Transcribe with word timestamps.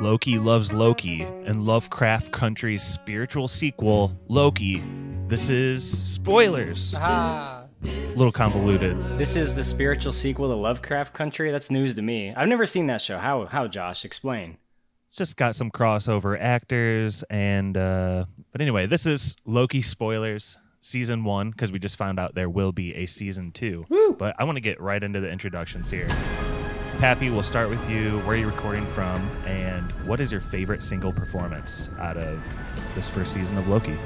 Loki 0.00 0.38
Loves 0.38 0.72
Loki 0.72 1.20
and 1.20 1.64
Lovecraft 1.64 2.32
Country's 2.32 2.82
spiritual 2.82 3.48
sequel, 3.48 4.18
Loki. 4.28 4.82
This 5.28 5.50
is 5.50 5.86
spoilers. 5.86 6.94
Ah. 6.96 7.66
A 7.84 7.86
little 8.16 8.32
convoluted. 8.32 8.96
This 9.18 9.36
is 9.36 9.54
the 9.54 9.62
spiritual 9.62 10.14
sequel 10.14 10.48
to 10.48 10.54
Lovecraft 10.54 11.12
Country. 11.12 11.50
That's 11.50 11.70
news 11.70 11.96
to 11.96 12.02
me. 12.02 12.32
I've 12.34 12.48
never 12.48 12.64
seen 12.64 12.86
that 12.86 13.02
show. 13.02 13.18
How? 13.18 13.44
How? 13.44 13.66
Josh, 13.68 14.06
explain. 14.06 14.56
It's 15.10 15.18
just 15.18 15.36
got 15.36 15.54
some 15.54 15.70
crossover 15.70 16.40
actors 16.40 17.22
and 17.28 17.76
uh 17.76 18.24
but 18.52 18.62
anyway, 18.62 18.86
this 18.86 19.04
is 19.04 19.36
Loki 19.44 19.82
spoilers 19.82 20.58
season 20.80 21.24
1 21.24 21.50
because 21.50 21.72
we 21.72 21.78
just 21.78 21.96
found 21.96 22.18
out 22.18 22.34
there 22.34 22.48
will 22.48 22.72
be 22.72 22.94
a 22.94 23.04
season 23.04 23.52
2. 23.52 24.14
But 24.18 24.34
I 24.38 24.44
want 24.44 24.56
to 24.56 24.60
get 24.62 24.80
right 24.80 25.02
into 25.02 25.20
the 25.20 25.30
introductions 25.30 25.90
here. 25.90 26.08
Pappy, 27.00 27.30
we'll 27.30 27.42
start 27.42 27.70
with 27.70 27.88
you. 27.88 28.18
Where 28.20 28.36
are 28.36 28.38
you 28.38 28.46
recording 28.46 28.84
from 28.88 29.26
and 29.46 29.90
what 30.06 30.20
is 30.20 30.30
your 30.30 30.42
favorite 30.42 30.82
single 30.82 31.12
performance 31.12 31.88
out 31.98 32.18
of 32.18 32.42
this 32.94 33.08
first 33.08 33.32
season 33.32 33.56
of 33.56 33.66
Loki? 33.68 33.96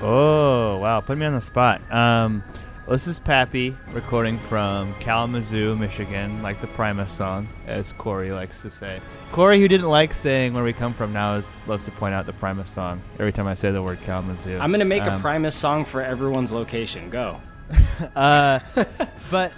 Oh 0.00 0.78
wow, 0.78 1.00
put 1.00 1.18
me 1.18 1.26
on 1.26 1.34
the 1.34 1.42
spot. 1.42 1.82
Um, 1.92 2.42
well, 2.86 2.94
this 2.94 3.06
is 3.06 3.18
Pappy 3.18 3.76
recording 3.92 4.38
from 4.38 4.94
Kalamazoo, 5.00 5.76
Michigan, 5.76 6.42
like 6.42 6.62
the 6.62 6.66
Primus 6.68 7.12
song, 7.12 7.46
as 7.66 7.92
Corey 7.92 8.32
likes 8.32 8.62
to 8.62 8.70
say. 8.70 9.00
Corey, 9.30 9.60
who 9.60 9.68
didn't 9.68 9.88
like 9.88 10.14
saying 10.14 10.54
where 10.54 10.64
we 10.64 10.72
come 10.72 10.94
from, 10.94 11.12
now 11.12 11.34
is 11.34 11.52
loves 11.66 11.84
to 11.84 11.90
point 11.90 12.14
out 12.14 12.24
the 12.24 12.32
Primus 12.32 12.70
song 12.70 13.02
every 13.18 13.32
time 13.32 13.46
I 13.46 13.54
say 13.54 13.70
the 13.70 13.82
word 13.82 13.98
Kalamazoo. 14.06 14.58
I'm 14.58 14.70
gonna 14.70 14.86
make 14.86 15.02
a 15.02 15.12
Um, 15.12 15.20
Primus 15.20 15.54
song 15.54 15.84
for 15.84 16.00
everyone's 16.00 16.54
location. 16.54 17.10
Go. 17.10 17.40
Uh, 18.16 18.58
but 19.30 19.52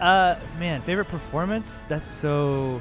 uh, 0.00 0.38
man, 0.58 0.82
favorite 0.82 1.06
performance? 1.06 1.84
That's 1.88 2.08
so 2.08 2.80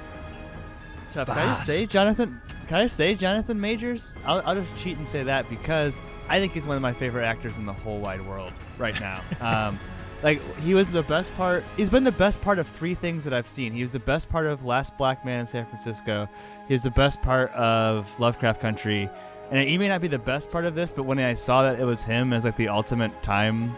tough. 1.12 1.28
Can 1.28 1.38
I 1.38 1.56
say 1.56 1.86
Jonathan? 1.86 2.42
Can 2.68 2.78
I 2.78 2.88
say 2.88 3.16
Jonathan 3.16 3.60
Majors? 3.60 4.16
I'll, 4.26 4.42
I'll 4.46 4.56
just 4.56 4.76
cheat 4.78 4.98
and 4.98 5.08
say 5.08 5.24
that 5.24 5.50
because 5.50 6.02
I 6.28 6.40
think 6.40 6.54
he's 6.54 6.68
one 6.68 6.76
of 6.76 6.82
my 6.82 6.94
favorite 6.94 7.26
actors 7.26 7.58
in 7.58 7.66
the 7.66 7.74
whole 7.74 8.00
wide 8.00 8.26
world 8.26 8.54
right 8.78 9.00
now. 9.00 9.22
um, 9.42 9.80
like 10.22 10.42
he 10.60 10.74
was 10.74 10.88
the 10.88 11.04
best 11.04 11.34
part. 11.36 11.64
He's 11.78 11.90
been 11.90 12.04
the 12.04 12.12
best 12.12 12.42
part 12.42 12.60
of 12.60 12.68
three 12.68 12.94
things 12.94 13.24
that 13.24 13.34
I've 13.34 13.48
seen. 13.48 13.74
He 13.74 13.82
was 13.82 13.92
the 13.92 14.00
best 14.00 14.30
part 14.30 14.46
of 14.46 14.66
Last 14.66 14.98
Black 14.98 15.26
Man 15.26 15.42
in 15.42 15.48
San 15.48 15.66
Francisco. 15.66 16.30
He 16.68 16.74
was 16.74 16.84
the 16.84 16.92
best 16.92 17.22
part 17.22 17.52
of 17.52 18.08
Lovecraft 18.20 18.62
Country. 18.62 19.10
And 19.52 19.68
he 19.68 19.78
may 19.78 19.88
not 19.88 20.02
be 20.02 20.08
the 20.08 20.20
best 20.20 20.52
part 20.52 20.66
of 20.66 20.76
this, 20.76 20.94
but 20.94 21.06
when 21.06 21.18
I 21.20 21.34
saw 21.34 21.64
that 21.64 21.80
it 21.80 21.86
was 21.86 22.04
him 22.04 22.34
as 22.34 22.44
like 22.44 22.56
the 22.56 22.70
ultimate 22.70 23.24
time 23.24 23.76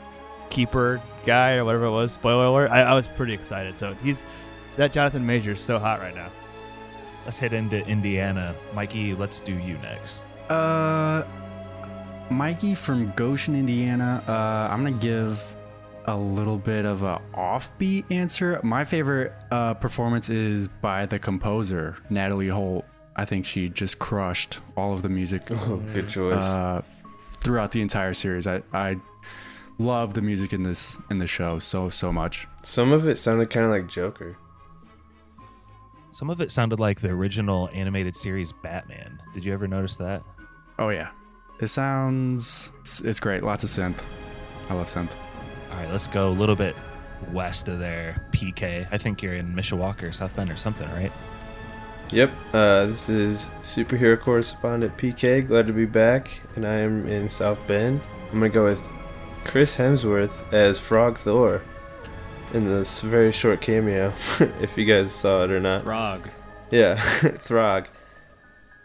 keeper 0.52 1.02
guy 1.26 1.56
or 1.56 1.66
whatever 1.66 1.86
it 1.86 1.92
was, 1.92 2.14
spoiler 2.14 2.46
alert, 2.46 2.70
I, 2.70 2.82
I 2.82 2.94
was 2.94 3.08
pretty 3.08 3.34
excited. 3.34 3.76
So 3.76 3.96
he's 4.04 4.26
that 4.76 4.94
Jonathan 4.94 5.26
Major 5.26 5.52
is 5.54 5.60
so 5.62 5.80
hot 5.80 6.00
right 6.00 6.14
now. 6.16 6.30
Let's 7.26 7.40
head 7.40 7.54
into 7.54 7.86
Indiana. 7.88 8.54
Mikey, 8.74 9.14
let's 9.16 9.40
do 9.40 9.54
you 9.54 9.78
next. 9.80 10.26
Uh, 10.50 11.24
Mikey 12.30 12.76
from 12.76 13.12
Goshen, 13.16 13.56
Indiana. 13.56 14.24
Uh, 14.28 14.72
I'm 14.72 14.84
gonna 14.84 14.92
give 14.98 15.56
a 16.06 16.18
little 16.18 16.58
bit 16.58 16.86
of 16.86 17.04
a 17.04 17.22
offbeat 17.36 18.10
answer. 18.10 18.60
My 18.64 18.84
favorite 18.84 19.34
uh, 19.52 19.74
performance 19.76 20.30
is 20.30 20.68
by 20.68 21.06
the 21.06 21.20
composer 21.20 21.96
Natalie 22.10 22.48
Holt. 22.48 22.86
I 23.16 23.26
think 23.26 23.46
she 23.46 23.70
just 23.70 24.00
crushed 24.00 24.60
all 24.78 24.94
of 24.94 25.02
the 25.04 25.10
music 25.10 25.44
Oh, 25.52 25.78
good 25.94 26.08
choice. 26.10 26.42
uh, 26.42 26.82
throughout 27.42 27.72
the 27.72 27.82
entire 27.82 28.14
series. 28.14 28.48
I, 28.48 28.64
I 28.74 28.96
love 29.82 30.14
the 30.14 30.22
music 30.22 30.54
in 30.54 30.64
this 30.64 31.00
in 31.10 31.18
the 31.18 31.28
show 31.28 31.60
so 31.60 31.90
so 31.90 32.12
much. 32.12 32.48
Some 32.64 32.92
of 32.92 33.08
it 33.08 33.18
sounded 33.18 33.50
kind 33.50 33.66
of 33.66 33.72
like 33.72 33.88
Joker. 33.88 34.38
Some 36.12 36.30
of 36.30 36.42
it 36.42 36.52
sounded 36.52 36.80
like 36.80 37.02
the 37.02 37.10
original 37.10 37.70
animated 37.74 38.16
series 38.16 38.52
Batman. 38.52 39.22
Did 39.34 39.44
you 39.44 39.54
ever 39.54 39.68
notice 39.68 39.96
that? 39.96 40.24
Oh 40.78 40.90
yeah, 40.90 41.10
it 41.60 41.68
sounds 41.68 42.72
it's, 42.82 43.02
it's 43.02 43.20
great. 43.20 43.44
Lots 43.44 43.64
of 43.64 43.70
synth. 43.70 44.04
I 44.70 44.74
love 44.74 44.88
synth. 44.88 45.12
All 45.72 45.78
right, 45.78 45.90
let's 45.92 46.08
go 46.08 46.30
a 46.30 46.32
little 46.32 46.56
bit 46.56 46.76
west 47.32 47.68
of 47.68 47.80
there. 47.80 48.28
PK. 48.32 48.88
I 48.92 48.98
think 48.98 49.22
you're 49.22 49.36
in 49.36 49.54
Mishawaka 49.54 50.04
or 50.04 50.12
South 50.12 50.36
Bend 50.36 50.52
or 50.52 50.58
something, 50.58 50.90
right? 50.92 51.12
Yep. 52.12 52.32
Uh, 52.52 52.88
this 52.88 53.08
is 53.08 53.50
superhero 53.62 54.20
correspondent 54.20 54.98
PK. 54.98 55.48
Glad 55.48 55.68
to 55.68 55.74
be 55.74 55.86
back, 55.86 56.30
and 56.56 56.68
I 56.68 56.76
am 56.76 57.08
in 57.08 57.30
South 57.30 57.66
Bend. 57.68 58.02
I'm 58.32 58.40
gonna 58.40 58.50
go 58.50 58.66
with 58.66 58.82
Chris 59.44 59.76
Hemsworth 59.76 60.52
as 60.54 60.80
Frog 60.80 61.18
Thor 61.18 61.64
in 62.54 62.66
this 62.66 63.02
very 63.02 63.32
short 63.32 63.62
cameo. 63.62 64.14
if 64.62 64.78
you 64.78 64.86
guys 64.86 65.14
saw 65.14 65.44
it 65.44 65.52
or 65.52 65.60
not. 65.60 65.84
Frog. 65.84 66.30
Yeah, 66.70 67.00
Throg. 67.00 67.88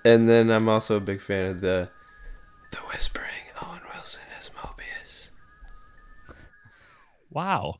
And 0.05 0.28
then 0.28 0.50
I'm 0.50 0.69
also 0.69 0.97
a 0.97 1.00
big 1.00 1.21
fan 1.21 1.47
of 1.47 1.61
the 1.61 1.89
the 2.71 2.78
whispering 2.78 3.27
Owen 3.62 3.81
Wilson 3.95 4.25
as 4.39 4.50
Mobius. 4.50 5.31
Wow. 7.31 7.77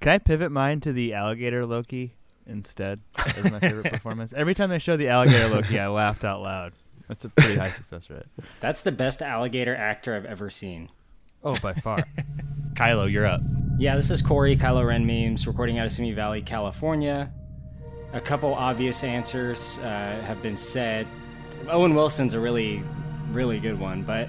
Can 0.00 0.12
I 0.12 0.18
pivot 0.18 0.50
mine 0.50 0.80
to 0.80 0.92
the 0.92 1.14
alligator 1.14 1.66
Loki 1.66 2.14
instead 2.46 3.00
as 3.36 3.50
my 3.50 3.60
favorite 3.60 3.84
performance? 3.92 4.32
Every 4.32 4.54
time 4.54 4.70
they 4.70 4.78
show 4.78 4.96
the 4.96 5.08
alligator 5.08 5.48
Loki, 5.48 5.78
I 5.78 5.88
laughed 5.88 6.24
out 6.24 6.42
loud. 6.42 6.72
That's 7.08 7.24
a 7.24 7.28
pretty 7.28 7.56
high 7.56 7.70
success 7.70 8.08
rate. 8.08 8.22
That's 8.60 8.82
the 8.82 8.92
best 8.92 9.20
alligator 9.20 9.74
actor 9.74 10.14
I've 10.14 10.24
ever 10.24 10.48
seen. 10.48 10.90
Oh, 11.42 11.56
by 11.62 11.72
far. 11.72 11.98
Kylo, 12.74 13.10
you're 13.10 13.26
up. 13.26 13.40
Yeah, 13.78 13.96
this 13.96 14.10
is 14.10 14.20
Corey 14.20 14.56
Kylo 14.56 14.86
Ren 14.86 15.06
memes 15.06 15.46
recording 15.46 15.78
out 15.78 15.86
of 15.86 15.92
Simi 15.92 16.12
Valley, 16.12 16.42
California. 16.42 17.32
A 18.12 18.20
couple 18.20 18.52
obvious 18.52 19.02
answers 19.02 19.78
uh, 19.78 20.20
have 20.26 20.42
been 20.42 20.56
said. 20.56 21.06
Owen 21.68 21.94
Wilson's 21.94 22.34
a 22.34 22.40
really, 22.40 22.82
really 23.30 23.58
good 23.58 23.78
one, 23.78 24.02
but 24.02 24.28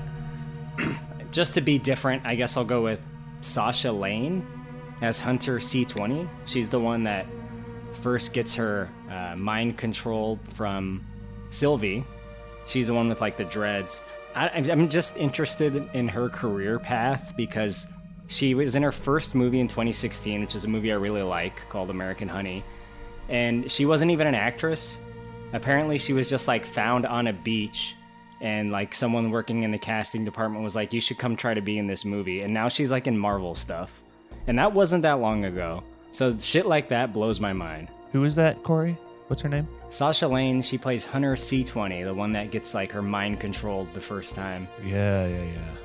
just 1.31 1.53
to 1.55 1.61
be 1.61 1.77
different, 1.77 2.25
I 2.25 2.35
guess 2.35 2.55
I'll 2.55 2.63
go 2.63 2.81
with 2.81 3.03
Sasha 3.41 3.91
Lane 3.91 4.47
as 5.01 5.19
Hunter 5.19 5.57
C20. 5.57 6.29
She's 6.45 6.69
the 6.69 6.79
one 6.79 7.03
that 7.03 7.25
first 8.01 8.33
gets 8.33 8.55
her 8.55 8.89
uh, 9.09 9.35
mind 9.35 9.77
controlled 9.77 10.39
from 10.53 11.05
Sylvie. 11.49 12.05
She's 12.65 12.87
the 12.87 12.93
one 12.93 13.09
with 13.09 13.19
like 13.19 13.35
the 13.35 13.45
dreads. 13.45 14.01
I, 14.35 14.47
I'm- 14.49 14.89
just 14.89 15.17
interested 15.17 15.89
in 15.93 16.07
her 16.09 16.29
career 16.29 16.79
path 16.79 17.33
because 17.35 17.87
she 18.27 18.53
was 18.55 18.75
in 18.75 18.83
her 18.83 18.91
first 18.91 19.35
movie 19.35 19.59
in 19.59 19.67
2016, 19.67 20.41
which 20.41 20.55
is 20.55 20.63
a 20.63 20.67
movie 20.67 20.91
I 20.91 20.95
really 20.95 21.21
like 21.21 21.67
called 21.69 21.89
American 21.89 22.27
Honey. 22.29 22.63
And 23.29 23.69
she 23.69 23.85
wasn't 23.85 24.11
even 24.11 24.27
an 24.27 24.35
actress. 24.35 24.99
Apparently, 25.53 25.97
she 25.97 26.13
was 26.13 26.29
just 26.29 26.47
like 26.47 26.65
found 26.65 27.05
on 27.05 27.27
a 27.27 27.33
beach, 27.33 27.95
and 28.39 28.71
like 28.71 28.93
someone 28.93 29.31
working 29.31 29.63
in 29.63 29.71
the 29.71 29.77
casting 29.77 30.23
department 30.25 30.63
was 30.63 30.75
like, 30.75 30.93
You 30.93 31.01
should 31.01 31.17
come 31.17 31.35
try 31.35 31.53
to 31.53 31.61
be 31.61 31.77
in 31.77 31.87
this 31.87 32.05
movie. 32.05 32.41
And 32.41 32.53
now 32.53 32.67
she's 32.69 32.91
like 32.91 33.07
in 33.07 33.17
Marvel 33.17 33.53
stuff. 33.53 34.01
And 34.47 34.57
that 34.59 34.73
wasn't 34.73 35.03
that 35.03 35.19
long 35.19 35.45
ago. 35.45 35.83
So 36.11 36.37
shit 36.37 36.65
like 36.65 36.89
that 36.89 37.13
blows 37.13 37.39
my 37.39 37.53
mind. 37.53 37.89
Who 38.13 38.23
is 38.23 38.35
that, 38.35 38.63
Corey? 38.63 38.97
What's 39.27 39.41
her 39.43 39.49
name? 39.49 39.67
Sasha 39.91 40.25
Lane, 40.25 40.61
she 40.61 40.77
plays 40.77 41.03
Hunter 41.03 41.33
C20, 41.33 42.05
the 42.05 42.13
one 42.13 42.31
that 42.31 42.49
gets 42.49 42.73
like 42.73 42.93
her 42.93 43.01
mind 43.01 43.41
controlled 43.41 43.93
the 43.93 43.99
first 43.99 44.35
time. 44.35 44.69
Yeah, 44.85 45.27
yeah, 45.27 45.43
yeah. 45.43 45.75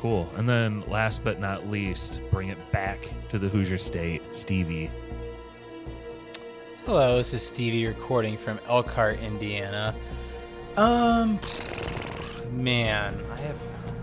Cool. 0.00 0.28
And 0.34 0.48
then 0.48 0.82
last 0.88 1.22
but 1.22 1.38
not 1.38 1.68
least, 1.68 2.22
bring 2.32 2.48
it 2.48 2.58
back 2.72 3.08
to 3.28 3.38
the 3.38 3.48
Hoosier 3.48 3.78
State, 3.78 4.20
Stevie. 4.32 4.90
Hello, 6.86 7.18
this 7.18 7.32
is 7.34 7.42
Stevie 7.46 7.86
recording 7.86 8.36
from 8.36 8.58
Elkhart, 8.66 9.20
Indiana. 9.20 9.94
Um, 10.76 11.38
man, 12.50 13.24
I 13.32 13.40
have. 13.42 13.60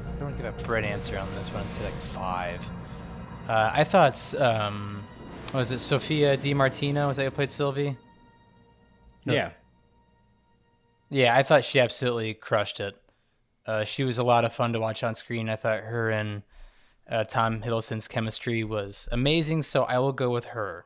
I 0.08 0.20
don't 0.22 0.38
give 0.38 0.46
a 0.46 0.64
bread 0.64 0.86
answer 0.86 1.18
on 1.18 1.28
this 1.36 1.52
one. 1.52 1.64
I'd 1.64 1.70
say 1.70 1.84
like 1.84 1.94
five. 1.96 2.66
Uh, 3.50 3.72
I 3.74 3.84
thought, 3.84 4.34
um, 4.36 5.04
was 5.54 5.74
it 5.74 5.80
Sophia 5.80 6.38
Di 6.38 6.54
Martino? 6.54 7.10
Was 7.10 7.18
that 7.18 7.26
who 7.26 7.32
played 7.32 7.52
Sylvie? 7.52 7.98
Yeah. 9.26 9.52
Yeah, 11.10 11.36
I 11.36 11.44
thought 11.44 11.64
she 11.64 11.80
absolutely 11.80 12.34
crushed 12.34 12.80
it. 12.80 12.96
Uh, 13.66 13.84
she 13.84 14.04
was 14.04 14.18
a 14.18 14.24
lot 14.24 14.46
of 14.46 14.54
fun 14.54 14.74
to 14.74 14.80
watch 14.80 15.04
on 15.04 15.16
screen. 15.16 15.50
I 15.50 15.56
thought 15.56 15.82
her 15.82 16.10
and 16.10 16.44
uh, 17.10 17.24
Tom 17.24 17.62
Hiddleston's 17.62 18.08
chemistry 18.08 18.64
was 18.64 19.08
amazing, 19.12 19.62
so 19.62 19.84
I 19.84 20.00
will 20.00 20.12
go 20.12 20.30
with 20.30 20.46
her. 20.46 20.86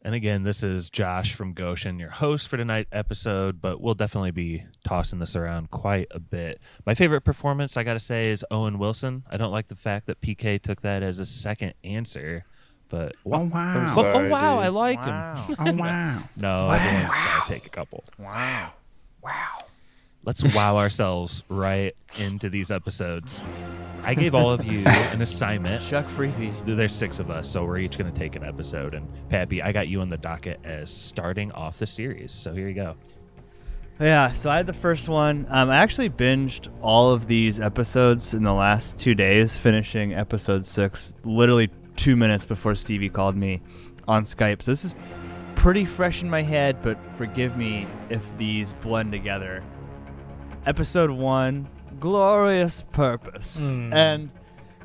And 0.00 0.14
again, 0.14 0.44
this 0.44 0.62
is 0.62 0.90
Josh 0.90 1.34
from 1.34 1.54
Goshen, 1.54 1.98
your 1.98 2.10
host 2.10 2.48
for 2.48 2.56
tonight's 2.56 2.88
episode, 2.92 3.60
but 3.60 3.80
we'll 3.80 3.94
definitely 3.94 4.30
be 4.30 4.64
tossing 4.84 5.18
this 5.18 5.34
around 5.34 5.70
quite 5.70 6.06
a 6.12 6.20
bit. 6.20 6.60
My 6.86 6.94
favorite 6.94 7.22
performance, 7.22 7.76
I 7.76 7.82
got 7.82 7.94
to 7.94 8.00
say, 8.00 8.30
is 8.30 8.44
Owen 8.50 8.78
Wilson. 8.78 9.24
I 9.28 9.36
don't 9.36 9.50
like 9.50 9.66
the 9.66 9.74
fact 9.76 10.06
that 10.06 10.20
PK 10.20 10.62
took 10.62 10.82
that 10.82 11.02
as 11.02 11.18
a 11.18 11.26
second 11.26 11.74
answer, 11.82 12.44
but 12.88 13.16
Oh 13.26 13.40
wow! 13.40 13.48
I'm 13.54 13.86
oh, 13.86 13.88
sorry, 13.90 14.26
oh, 14.26 14.28
wow, 14.28 14.56
dude. 14.56 14.64
I 14.64 14.68
like 14.68 14.98
Wow. 14.98 15.34
him. 15.48 15.56
Oh 15.58 15.72
wow! 15.82 16.22
No, 16.36 16.70
everyone's 16.70 17.12
got 17.12 17.46
to 17.46 17.52
take 17.52 17.66
a 17.66 17.70
couple. 17.70 18.04
Wow. 18.18 18.72
Wow. 19.22 19.58
Let's 20.24 20.42
wow 20.54 20.76
ourselves 20.76 21.42
right 21.48 21.94
into 22.18 22.50
these 22.50 22.70
episodes. 22.70 23.40
I 24.02 24.14
gave 24.14 24.34
all 24.34 24.52
of 24.52 24.64
you 24.64 24.80
an 24.86 25.22
assignment. 25.22 25.82
Chuck 25.84 26.06
Freebie. 26.08 26.52
There's 26.66 26.94
six 26.94 27.18
of 27.18 27.30
us, 27.30 27.48
so 27.48 27.64
we're 27.64 27.78
each 27.78 27.96
going 27.96 28.12
to 28.12 28.18
take 28.18 28.36
an 28.36 28.44
episode. 28.44 28.94
And 28.94 29.08
Pappy, 29.30 29.62
I 29.62 29.72
got 29.72 29.88
you 29.88 30.00
on 30.00 30.08
the 30.08 30.18
docket 30.18 30.60
as 30.64 30.90
starting 30.90 31.50
off 31.52 31.78
the 31.78 31.86
series. 31.86 32.32
So 32.32 32.52
here 32.52 32.68
you 32.68 32.74
go. 32.74 32.96
Yeah, 34.00 34.32
so 34.32 34.50
I 34.50 34.58
had 34.58 34.66
the 34.66 34.74
first 34.74 35.08
one. 35.08 35.46
Um, 35.48 35.70
I 35.70 35.78
actually 35.78 36.10
binged 36.10 36.68
all 36.80 37.10
of 37.12 37.26
these 37.26 37.58
episodes 37.58 38.32
in 38.32 38.44
the 38.44 38.52
last 38.52 38.96
two 38.98 39.14
days, 39.14 39.56
finishing 39.56 40.14
episode 40.14 40.66
six 40.66 41.14
literally 41.24 41.68
two 41.98 42.16
minutes 42.16 42.46
before 42.46 42.74
Stevie 42.76 43.08
called 43.08 43.36
me 43.36 43.60
on 44.06 44.24
Skype. 44.24 44.62
So 44.62 44.70
this 44.70 44.84
is 44.84 44.94
pretty 45.56 45.84
fresh 45.84 46.22
in 46.22 46.30
my 46.30 46.42
head, 46.42 46.80
but 46.80 46.96
forgive 47.16 47.56
me 47.56 47.86
if 48.08 48.22
these 48.38 48.72
blend 48.74 49.10
together. 49.10 49.64
Episode 50.64 51.10
one, 51.10 51.68
Glorious 51.98 52.82
Purpose. 52.92 53.62
Mm. 53.62 53.92
And 53.92 54.30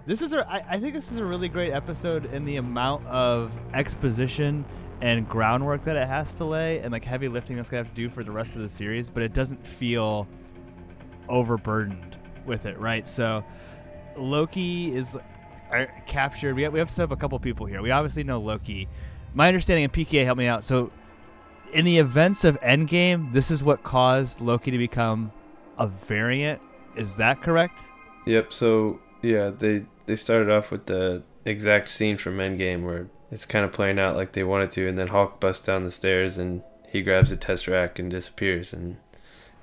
this 0.07 0.23
is 0.23 0.33
a, 0.33 0.45
I, 0.51 0.65
I 0.71 0.79
think 0.79 0.95
this 0.95 1.11
is 1.11 1.19
a 1.19 1.25
really 1.25 1.47
great 1.47 1.71
episode 1.71 2.33
in 2.33 2.45
the 2.45 2.57
amount 2.57 3.05
of 3.05 3.51
exposition 3.73 4.65
and 5.01 5.29
groundwork 5.29 5.83
that 5.85 5.95
it 5.95 6.07
has 6.07 6.33
to 6.35 6.45
lay 6.45 6.79
and 6.79 6.91
like 6.91 7.05
heavy 7.05 7.27
lifting 7.27 7.57
that's 7.57 7.69
gonna 7.69 7.83
have 7.83 7.93
to 7.93 7.95
do 7.95 8.09
for 8.09 8.23
the 8.23 8.31
rest 8.31 8.55
of 8.55 8.61
the 8.61 8.69
series, 8.69 9.09
but 9.09 9.21
it 9.21 9.33
doesn't 9.33 9.65
feel 9.65 10.27
overburdened 11.29 12.17
with 12.45 12.65
it, 12.65 12.79
right? 12.79 13.07
So 13.07 13.45
Loki 14.17 14.95
is 14.95 15.15
uh, 15.73 15.85
captured. 16.05 16.55
We 16.55 16.63
have, 16.63 16.73
we 16.73 16.79
have 16.79 16.91
set 16.91 17.03
up 17.03 17.11
a 17.11 17.15
couple 17.15 17.39
people 17.39 17.65
here. 17.65 17.81
We 17.81 17.91
obviously 17.91 18.23
know 18.23 18.39
Loki. 18.39 18.87
My 19.33 19.47
understanding, 19.47 19.83
and 19.83 19.93
PKA 19.93 20.25
helped 20.25 20.39
me 20.39 20.47
out. 20.47 20.63
So 20.63 20.91
in 21.73 21.85
the 21.85 21.97
events 21.97 22.43
of 22.43 22.59
Endgame, 22.61 23.31
this 23.31 23.49
is 23.51 23.63
what 23.63 23.83
caused 23.83 24.41
Loki 24.41 24.71
to 24.71 24.77
become 24.77 25.31
a 25.77 25.87
variant. 25.87 26.61
Is 26.95 27.15
that 27.15 27.41
correct? 27.41 27.79
Yep. 28.25 28.53
So 28.53 28.99
yeah, 29.21 29.49
they 29.49 29.85
they 30.05 30.15
started 30.15 30.51
off 30.51 30.71
with 30.71 30.85
the 30.85 31.23
exact 31.45 31.89
scene 31.89 32.17
from 32.17 32.37
Endgame 32.37 32.83
where 32.83 33.07
it's 33.31 33.45
kind 33.45 33.65
of 33.65 33.71
playing 33.71 33.99
out 33.99 34.15
like 34.15 34.33
they 34.33 34.43
wanted 34.43 34.71
to, 34.71 34.87
and 34.87 34.97
then 34.97 35.07
Hulk 35.07 35.39
busts 35.39 35.65
down 35.65 35.83
the 35.83 35.91
stairs 35.91 36.37
and 36.37 36.61
he 36.87 37.01
grabs 37.01 37.31
a 37.31 37.37
Tesseract 37.37 37.97
and 37.97 38.11
disappears, 38.11 38.71
and 38.71 38.97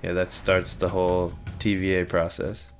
yeah, 0.03 0.11
that 0.11 0.29
starts 0.29 0.75
the 0.75 0.89
whole 0.89 1.31
TVA 1.59 2.07
process. 2.07 2.71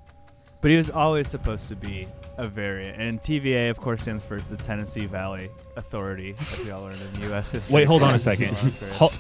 But 0.62 0.72
he 0.72 0.78
was 0.78 0.90
always 0.92 1.28
supposed 1.28 1.68
to 1.70 1.76
be 1.76 2.08
a 2.38 2.48
variant. 2.48 3.02
And 3.02 3.22
TVA, 3.22 3.70
of 3.70 3.80
course, 3.80 4.02
stands 4.02 4.24
for 4.24 4.40
the 4.40 4.58
Tennessee 4.58 5.08
Valley 5.08 5.50
Authority, 5.76 6.36
as 6.40 6.64
we 6.64 6.72
all 6.72 6.84
learned 6.84 7.00
in 7.16 7.22
U.S. 7.30 7.52
history. 7.52 7.74
Wait, 7.74 7.86
hold 7.88 8.04
on 8.04 8.14
a 8.14 8.20
second. 8.20 8.56
Hulk, 8.94 9.14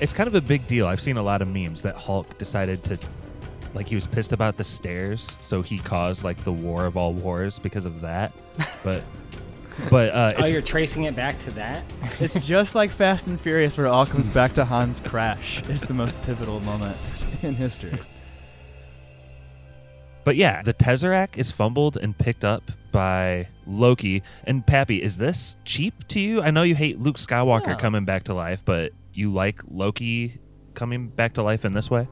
it's 0.00 0.12
kind 0.12 0.26
of 0.26 0.34
a 0.34 0.40
big 0.40 0.66
deal. 0.66 0.86
I've 0.86 1.00
seen 1.00 1.16
a 1.16 1.22
lot 1.22 1.42
of 1.42 1.48
memes 1.48 1.82
that 1.82 1.96
Hulk 1.96 2.38
decided 2.38 2.82
to, 2.84 2.98
like, 3.74 3.86
he 3.86 3.94
was 3.94 4.06
pissed 4.06 4.32
about 4.32 4.56
the 4.56 4.64
stairs, 4.64 5.36
so 5.42 5.60
he 5.62 5.78
caused 5.78 6.24
like 6.24 6.42
the 6.44 6.52
war 6.52 6.86
of 6.86 6.96
all 6.96 7.12
wars 7.12 7.58
because 7.58 7.84
of 7.84 8.00
that. 8.00 8.32
But, 8.82 9.02
but 9.90 10.14
uh, 10.14 10.32
Oh, 10.38 10.46
you're 10.46 10.62
tracing 10.62 11.04
it 11.04 11.14
back 11.14 11.38
to 11.40 11.50
that? 11.52 11.84
It's 12.20 12.44
just 12.46 12.74
like 12.74 12.90
Fast 12.90 13.26
and 13.26 13.38
Furious, 13.38 13.76
where 13.76 13.86
it 13.86 13.90
all 13.90 14.06
comes 14.06 14.28
back 14.30 14.54
to 14.54 14.64
Han's 14.64 15.00
crash. 15.00 15.62
Is 15.68 15.82
the 15.82 15.94
most 15.94 16.20
pivotal 16.22 16.60
moment 16.60 16.96
in 17.42 17.54
history. 17.54 17.98
But 20.26 20.34
yeah, 20.34 20.60
the 20.60 20.74
Tesseract 20.74 21.38
is 21.38 21.52
fumbled 21.52 21.96
and 21.96 22.18
picked 22.18 22.44
up 22.44 22.72
by 22.90 23.46
Loki. 23.64 24.24
And 24.42 24.66
Pappy, 24.66 25.00
is 25.00 25.18
this 25.18 25.56
cheap 25.64 26.08
to 26.08 26.18
you? 26.18 26.42
I 26.42 26.50
know 26.50 26.64
you 26.64 26.74
hate 26.74 26.98
Luke 26.98 27.16
Skywalker 27.16 27.68
No. 27.68 27.76
coming 27.76 28.04
back 28.04 28.24
to 28.24 28.34
life, 28.34 28.60
but 28.64 28.90
you 29.14 29.32
like 29.32 29.60
Loki 29.70 30.40
coming 30.74 31.06
back 31.06 31.34
to 31.34 31.44
life 31.44 31.64
in 31.64 31.70
this 31.70 31.88
way? 31.92 32.08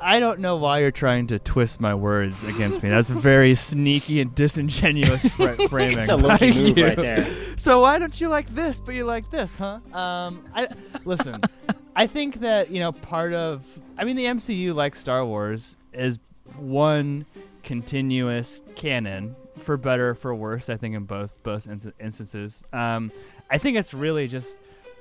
I 0.00 0.20
don't 0.20 0.40
know 0.40 0.56
why 0.56 0.78
you're 0.78 0.90
trying 0.90 1.26
to 1.26 1.38
twist 1.38 1.80
my 1.82 1.94
words 1.94 2.42
against 2.44 2.82
me. 2.82 2.88
That's 2.88 3.10
very 3.10 3.54
sneaky 3.56 4.22
and 4.22 4.34
disingenuous 4.34 5.24
fr- 5.36 5.52
framing. 5.68 5.98
It's 5.98 6.08
a 6.08 6.16
Loki 6.16 6.54
move 6.54 6.78
you. 6.78 6.86
right 6.86 6.96
there. 6.96 7.28
So 7.56 7.80
why 7.82 7.98
don't 7.98 8.18
you 8.18 8.28
like 8.28 8.48
this, 8.54 8.80
but 8.80 8.94
you 8.94 9.04
like 9.04 9.30
this, 9.30 9.54
huh? 9.54 9.80
Um, 9.92 10.46
I 10.54 10.68
listen. 11.04 11.42
I 11.94 12.06
think 12.06 12.40
that 12.40 12.70
you 12.70 12.80
know 12.80 12.92
part 12.92 13.34
of. 13.34 13.66
I 13.98 14.04
mean, 14.04 14.16
the 14.16 14.24
MCU, 14.24 14.74
like 14.74 14.96
Star 14.96 15.26
Wars, 15.26 15.76
is 15.92 16.18
one 16.60 17.26
continuous 17.62 18.60
canon, 18.74 19.36
for 19.58 19.76
better 19.76 20.10
or 20.10 20.14
for 20.14 20.34
worse. 20.34 20.68
I 20.68 20.76
think 20.76 20.94
in 20.94 21.04
both 21.04 21.30
both 21.42 21.66
in- 21.66 21.92
instances. 22.00 22.64
Um, 22.72 23.12
I 23.50 23.58
think 23.58 23.76
it's 23.76 23.94
really 23.94 24.28
just 24.28 24.58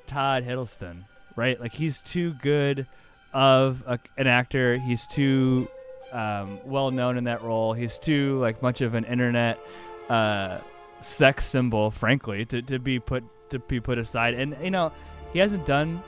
Todd 0.07 0.43
Hiddleston, 0.43 1.05
right? 1.35 1.59
Like 1.59 1.73
he's 1.73 1.99
too 2.01 2.33
good 2.41 2.87
of 3.33 3.83
a, 3.85 3.99
an 4.17 4.27
actor. 4.27 4.77
He's 4.77 5.05
too 5.07 5.67
um, 6.11 6.59
well 6.65 6.91
known 6.91 7.17
in 7.17 7.25
that 7.25 7.43
role. 7.43 7.73
He's 7.73 7.97
too 7.97 8.39
like 8.39 8.61
much 8.61 8.81
of 8.81 8.93
an 8.93 9.05
internet 9.05 9.59
uh, 10.09 10.59
sex 11.01 11.45
symbol, 11.45 11.91
frankly, 11.91 12.45
to, 12.45 12.61
to 12.63 12.79
be 12.79 12.99
put 12.99 13.23
to 13.49 13.59
be 13.59 13.79
put 13.79 13.97
aside. 13.97 14.33
And 14.33 14.55
you 14.61 14.71
know, 14.71 14.91
he 15.33 15.39
hasn't 15.39 15.65
done 15.65 16.01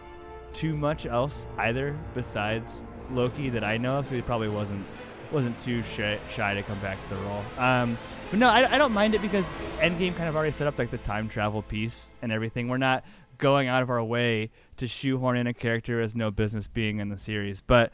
too 0.53 0.75
much 0.75 1.05
else 1.05 1.47
either 1.57 1.97
besides 2.15 2.85
Loki 3.11 3.49
that 3.49 3.63
I 3.63 3.77
know 3.77 3.99
of. 3.99 4.07
So 4.07 4.15
he 4.15 4.21
probably 4.21 4.49
wasn't 4.49 4.85
wasn't 5.31 5.59
too 5.59 5.83
shy, 5.95 6.19
shy 6.33 6.53
to 6.53 6.63
come 6.63 6.79
back 6.79 6.97
to 7.09 7.15
the 7.15 7.21
role. 7.21 7.43
Um, 7.57 7.97
but 8.29 8.39
no, 8.39 8.49
I, 8.49 8.75
I 8.75 8.77
don't 8.77 8.93
mind 8.93 9.15
it 9.15 9.21
because 9.21 9.45
Endgame 9.79 10.15
kind 10.15 10.29
of 10.29 10.35
already 10.35 10.51
set 10.51 10.67
up 10.67 10.77
like 10.77 10.91
the 10.91 10.97
time 10.99 11.29
travel 11.29 11.61
piece 11.61 12.11
and 12.21 12.31
everything. 12.31 12.67
We're 12.67 12.77
not 12.77 13.03
going 13.37 13.67
out 13.67 13.81
of 13.81 13.89
our 13.89 14.03
way 14.03 14.51
to 14.77 14.87
shoehorn 14.87 15.37
in 15.37 15.47
a 15.47 15.53
character 15.53 16.01
as 16.01 16.15
no 16.15 16.29
business 16.29 16.67
being 16.67 16.99
in 16.99 17.09
the 17.09 17.17
series. 17.17 17.61
But 17.61 17.91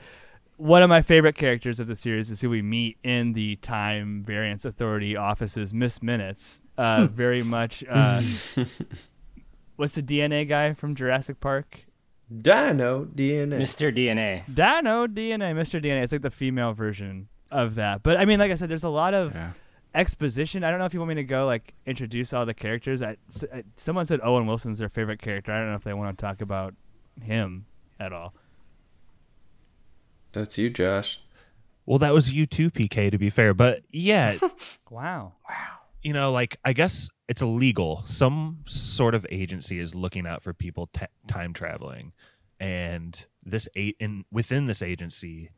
one 0.58 0.84
of 0.84 0.90
my 0.90 1.02
favorite 1.02 1.36
characters 1.36 1.80
of 1.80 1.88
the 1.88 1.96
series 1.96 2.30
is 2.30 2.42
who 2.42 2.50
we 2.50 2.62
meet 2.62 2.98
in 3.04 3.34
the 3.34 3.56
Time 3.58 4.24
Variance 4.26 4.66
Authority 4.66 5.16
offices, 5.16 5.74
Miss 5.74 6.02
Minutes. 6.02 6.62
Uh, 6.78 7.08
very 7.12 7.44
much. 7.44 7.84
Uh, 7.90 8.22
what's 9.76 9.96
the 9.96 10.04
DNA 10.04 10.48
guy 10.48 10.74
from 10.74 10.96
Jurassic 10.96 11.40
Park? 11.40 11.85
Dino 12.30 13.06
DNA. 13.06 13.60
Mr. 13.62 13.96
DNA. 13.96 14.44
Dino 14.54 15.08
DNA, 15.08 15.54
Mr. 15.54 15.82
DNA. 15.84 16.04
It's 16.04 16.12
like 16.12 16.22
the 16.24 16.32
female 16.32 16.74
version 16.74 17.28
of 17.52 17.76
that. 17.76 18.02
But 18.04 18.18
I 18.18 18.26
mean, 18.26 18.40
like 18.40 18.52
I 18.52 18.56
said, 18.56 18.70
there's 18.70 18.84
a 18.84 18.90
lot 18.90 19.14
of 19.14 19.34
Yeah. 19.36 19.52
exposition. 19.94 20.64
I 20.64 20.72
don't 20.72 20.80
know 20.80 20.86
if 20.86 20.94
you 20.94 21.00
want 21.00 21.10
me 21.10 21.16
to 21.16 21.24
go 21.24 21.46
like 21.46 21.74
introduce 21.86 22.34
all 22.34 22.46
the 22.46 22.54
characters. 22.56 23.02
I, 23.04 23.18
s- 23.30 23.44
uh, 23.44 23.62
someone 23.76 24.06
said 24.06 24.20
Owen 24.24 24.48
Wilson's 24.48 24.80
their 24.80 24.90
favorite 24.90 25.22
character. 25.22 25.52
I 25.52 25.60
don't 25.60 25.70
know 25.70 25.76
if 25.76 25.84
they 25.84 25.94
want 25.94 26.18
to 26.18 26.22
talk 26.22 26.42
about 26.42 26.74
him 27.22 27.66
at 28.00 28.12
all. 28.12 28.34
That's 30.34 30.58
you, 30.58 30.70
Josh. 30.70 31.20
Well, 31.86 32.00
that 32.00 32.14
was 32.14 32.32
you 32.34 32.46
too, 32.48 32.72
PK, 32.72 33.12
to 33.12 33.18
be 33.18 33.30
fair. 33.30 33.54
But 33.54 33.84
yeah, 33.92 34.38
wow. 34.90 35.34
Wow. 35.48 35.56
you 36.02 36.14
know, 36.14 36.32
like 36.32 36.58
I 36.66 36.74
guess 36.74 37.10
it's 37.28 37.42
illegal. 37.42 38.04
Some 38.06 38.60
sort 38.68 39.16
of 39.16 39.26
agency 39.32 39.80
is 39.80 39.96
looking 39.96 40.28
out 40.28 40.44
for 40.44 40.54
people 40.54 40.90
t- 40.94 41.06
time 41.28 41.54
traveling, 41.54 42.14
and 42.60 43.26
this 43.44 43.68
eight 43.76 43.96
in 44.00 44.26
within 44.32 44.68
this 44.68 44.82
agency, 44.82 45.52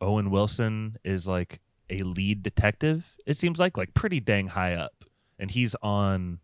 Owen 0.00 0.30
Wilson 0.30 0.96
is 1.04 1.28
like 1.28 1.60
a 1.90 1.98
lead 1.98 2.42
detective. 2.42 3.16
It 3.26 3.36
seems 3.36 3.58
like 3.58 3.76
like 3.76 3.94
pretty 3.94 4.20
dang 4.20 4.48
high 4.48 4.74
up, 4.74 5.04
and 5.38 5.50
he's 5.50 5.74
on. 5.82 6.38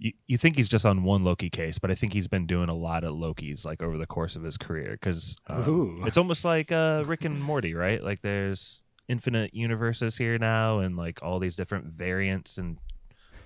You, 0.00 0.12
you 0.28 0.38
think 0.38 0.54
he's 0.56 0.68
just 0.68 0.86
on 0.86 1.02
one 1.02 1.24
Loki 1.24 1.50
case, 1.50 1.80
but 1.80 1.90
I 1.90 1.96
think 1.96 2.12
he's 2.12 2.28
been 2.28 2.46
doing 2.46 2.68
a 2.68 2.74
lot 2.74 3.02
of 3.02 3.16
Lokis 3.16 3.64
like 3.64 3.82
over 3.82 3.98
the 3.98 4.06
course 4.06 4.36
of 4.36 4.44
his 4.44 4.56
career 4.56 4.92
because 4.92 5.36
Ooh. 5.50 6.04
it's 6.06 6.16
almost 6.16 6.44
like 6.44 6.70
uh, 6.70 7.02
Rick 7.04 7.24
and 7.24 7.42
Morty, 7.42 7.74
right? 7.74 8.02
Like 8.02 8.22
there's 8.22 8.80
infinite 9.08 9.54
universes 9.54 10.16
here 10.16 10.38
now, 10.38 10.78
and 10.78 10.96
like 10.96 11.20
all 11.20 11.40
these 11.40 11.56
different 11.56 11.86
variants 11.86 12.58
and 12.58 12.78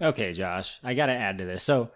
Okay, 0.02 0.32
Josh, 0.32 0.78
I 0.82 0.94
got 0.94 1.06
to 1.06 1.12
add 1.12 1.38
to 1.38 1.44
this. 1.44 1.62
So, 1.62 1.90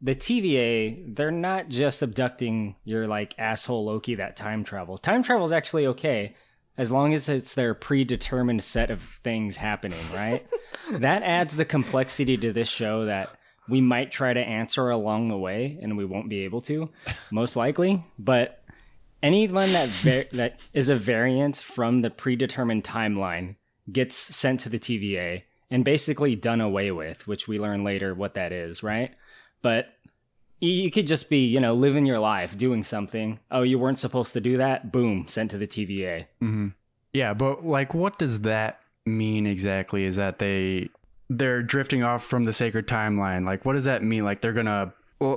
the 0.00 0.16
TVA, 0.16 1.14
they're 1.14 1.30
not 1.30 1.68
just 1.68 2.02
abducting 2.02 2.74
your 2.82 3.06
like 3.06 3.38
asshole 3.38 3.84
Loki 3.84 4.16
that 4.16 4.34
time 4.34 4.64
travels. 4.64 5.00
Time 5.00 5.22
travel 5.22 5.44
is 5.44 5.52
actually 5.52 5.86
okay 5.86 6.34
as 6.76 6.90
long 6.90 7.14
as 7.14 7.28
it's 7.28 7.54
their 7.54 7.74
predetermined 7.74 8.64
set 8.64 8.90
of 8.90 9.00
things 9.22 9.58
happening, 9.58 10.00
right? 10.12 10.44
that 10.90 11.22
adds 11.22 11.54
the 11.54 11.64
complexity 11.64 12.36
to 12.36 12.52
this 12.52 12.68
show 12.68 13.04
that 13.04 13.30
we 13.68 13.80
might 13.80 14.10
try 14.10 14.32
to 14.32 14.40
answer 14.40 14.90
along 14.90 15.28
the 15.28 15.38
way 15.38 15.78
and 15.80 15.96
we 15.96 16.04
won't 16.04 16.28
be 16.28 16.40
able 16.40 16.60
to, 16.62 16.90
most 17.30 17.54
likely, 17.54 18.04
but 18.18 18.64
anyone 19.22 19.72
that 19.72 19.88
var- 19.88 20.24
that 20.32 20.58
is 20.72 20.88
a 20.88 20.96
variant 20.96 21.56
from 21.56 22.00
the 22.00 22.10
predetermined 22.10 22.82
timeline 22.82 23.54
gets 23.90 24.16
sent 24.16 24.58
to 24.60 24.68
the 24.68 24.78
TVA 24.80 25.42
and 25.72 25.86
basically 25.86 26.36
done 26.36 26.60
away 26.60 26.90
with, 26.90 27.26
which 27.26 27.48
we 27.48 27.58
learn 27.58 27.82
later 27.82 28.14
what 28.14 28.34
that 28.34 28.52
is, 28.52 28.82
right? 28.82 29.14
But 29.62 29.86
you 30.60 30.90
could 30.90 31.06
just 31.06 31.30
be, 31.30 31.46
you 31.46 31.58
know, 31.58 31.72
living 31.74 32.04
your 32.04 32.18
life, 32.18 32.58
doing 32.58 32.84
something. 32.84 33.40
Oh, 33.50 33.62
you 33.62 33.78
weren't 33.78 33.98
supposed 33.98 34.34
to 34.34 34.40
do 34.40 34.58
that? 34.58 34.92
Boom, 34.92 35.26
sent 35.28 35.50
to 35.52 35.58
the 35.58 35.66
TVA. 35.66 36.26
hmm 36.40 36.68
Yeah, 37.14 37.32
but 37.32 37.64
like, 37.64 37.94
what 37.94 38.18
does 38.18 38.42
that 38.42 38.80
mean 39.06 39.46
exactly? 39.46 40.04
Is 40.04 40.16
that 40.16 40.38
they 40.38 40.90
they're 41.30 41.62
drifting 41.62 42.02
off 42.02 42.22
from 42.22 42.44
the 42.44 42.52
sacred 42.52 42.86
timeline? 42.86 43.46
Like, 43.46 43.64
what 43.64 43.72
does 43.72 43.86
that 43.86 44.04
mean? 44.04 44.24
Like, 44.24 44.42
they're 44.42 44.52
gonna 44.52 44.92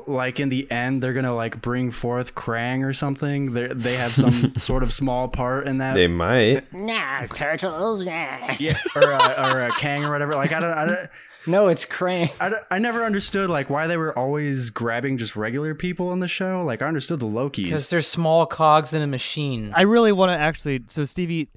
like 0.08 0.40
in 0.40 0.50
the 0.50 0.70
end, 0.72 1.02
they're 1.02 1.14
gonna 1.14 1.36
like 1.36 1.62
bring 1.62 1.92
forth 1.92 2.36
Krang 2.36 2.84
or 2.84 2.94
something. 2.94 3.54
They 3.54 3.68
they 3.68 3.96
have 3.96 4.16
some 4.16 4.56
sort 4.58 4.84
of 4.84 4.92
small 4.92 5.28
part 5.28 5.68
in 5.68 5.78
that. 5.80 5.94
They 5.94 6.08
might. 6.08 6.72
Nah, 6.74 7.28
turtles. 7.28 8.06
Nah. 8.06 8.56
yeah, 8.60 8.78
or 8.96 9.12
a, 9.12 9.52
or 9.52 9.62
a 9.68 9.72
Kang 9.72 10.06
or 10.06 10.12
whatever. 10.12 10.36
Like 10.36 10.52
I 10.54 10.60
don't, 10.60 10.72
I 10.72 10.86
don't, 10.86 11.10
No, 11.48 11.68
it's 11.68 11.86
Krang. 11.86 12.30
I, 12.40 12.76
I 12.76 12.80
never 12.80 13.06
understood 13.06 13.50
like 13.50 13.70
why 13.70 13.88
they 13.88 13.98
were 13.98 14.18
always 14.18 14.70
grabbing 14.70 15.18
just 15.18 15.36
regular 15.36 15.76
people 15.76 16.12
in 16.14 16.20
the 16.20 16.28
show. 16.28 16.64
Like 16.64 16.82
I 16.82 16.88
understood 16.88 17.20
the 17.20 17.28
Lokis 17.28 17.64
Because 17.64 17.90
they're 17.90 18.02
small 18.02 18.46
cogs 18.46 18.94
in 18.94 19.02
a 19.02 19.08
machine. 19.08 19.72
I 19.76 19.84
really 19.84 20.12
want 20.12 20.30
to 20.30 20.38
actually. 20.38 20.84
So 20.88 21.06
Stevie, 21.06 21.50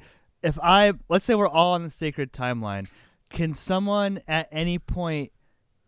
if 0.43 0.59
I 0.63 0.93
let's 1.09 1.25
say 1.25 1.35
we're 1.35 1.49
all 1.49 1.75
on 1.75 1.83
the 1.83 1.91
sacred 1.91 2.33
timeline, 2.33 2.89
can 3.31 3.55
someone 3.55 4.21
at 4.29 4.49
any 4.53 4.79
point 4.79 5.33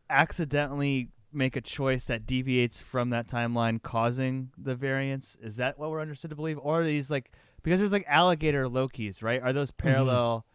accidentally 0.08 1.08
make 1.32 1.56
a 1.56 1.60
choice 1.60 2.06
that 2.06 2.26
deviates 2.26 2.80
from 2.80 3.10
that 3.10 3.28
timeline, 3.28 3.82
causing 3.82 4.50
the 4.56 4.74
variance? 4.74 5.36
Is 5.42 5.56
that 5.56 5.78
what 5.78 5.90
we're 5.90 6.00
understood 6.00 6.30
to 6.30 6.36
believe, 6.36 6.58
or 6.60 6.80
are 6.80 6.84
these 6.84 7.10
like 7.10 7.32
because 7.62 7.78
there's 7.78 7.92
like 7.92 8.06
alligator 8.08 8.66
Lokis, 8.66 9.22
right? 9.22 9.42
Are 9.42 9.52
those 9.52 9.70
mm-hmm. 9.70 9.88
parallel 9.88 10.46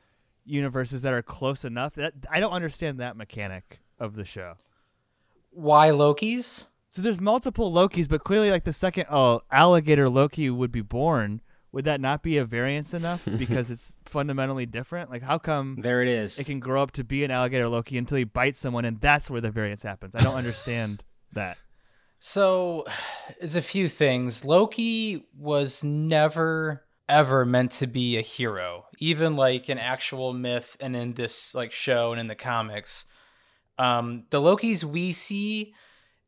universes 0.46 1.02
that 1.04 1.14
are 1.14 1.22
close 1.22 1.64
enough? 1.66 1.96
That 1.96 2.14
I 2.30 2.40
don't 2.40 2.54
understand 2.54 3.00
that 3.00 3.16
mechanic 3.16 3.80
of 4.00 4.16
the 4.16 4.26
show. 4.26 4.56
Why 5.52 5.92
Loki's? 5.92 6.66
So 6.90 7.02
there's 7.02 7.20
multiple 7.20 7.72
Lokis, 7.72 8.08
but 8.08 8.24
clearly, 8.24 8.52
like 8.52 8.64
the 8.64 8.74
second, 8.74 9.08
oh, 9.12 9.42
alligator 9.52 10.10
Loki 10.10 10.50
would 10.50 10.72
be 10.72 10.82
born. 10.82 11.42
Would 11.76 11.86
that 11.86 12.00
not 12.00 12.24
be 12.24 12.38
a 12.38 12.46
variance 12.46 12.94
enough 12.94 13.26
because 13.38 13.70
it's 13.70 13.98
fundamentally 14.06 14.66
different? 14.66 15.10
Like, 15.10 15.22
how 15.22 15.38
come 15.38 15.78
There 15.82 16.02
it 16.02 16.08
is. 16.08 16.40
it 16.40 16.46
can 16.46 16.62
grow 16.62 16.82
up 16.82 16.92
to 16.94 17.04
be 17.04 17.26
an 17.26 17.32
alligator 17.32 17.68
Loki 17.68 17.98
until 17.98 18.18
he 18.18 18.24
bites 18.24 18.60
someone, 18.60 18.86
and 18.86 19.02
that's 19.02 19.30
where 19.30 19.42
the 19.42 19.52
variance 19.52 19.84
happens? 19.84 20.16
I 20.16 20.24
don't 20.24 20.36
understand 20.36 21.04
that. 21.34 21.58
So, 22.18 22.86
it's 23.42 23.58
a 23.58 23.62
few 23.62 23.90
things. 23.90 24.46
Loki 24.46 25.28
was 25.38 25.84
never 25.84 26.86
ever 27.10 27.46
meant 27.46 27.72
to 27.72 27.88
be 27.88 28.18
a 28.18 28.22
hero, 28.22 28.86
even 29.00 29.36
like 29.36 29.70
in 29.70 29.78
actual 29.78 30.32
myth 30.32 30.78
and 30.80 30.96
in 30.96 31.14
this 31.14 31.54
like 31.54 31.74
show 31.74 32.14
and 32.14 32.22
in 32.22 32.28
the 32.28 32.36
comics. 32.36 33.06
Um, 33.78 34.24
the 34.30 34.40
Lokis 34.40 34.86
we 34.86 35.12
see, 35.12 35.74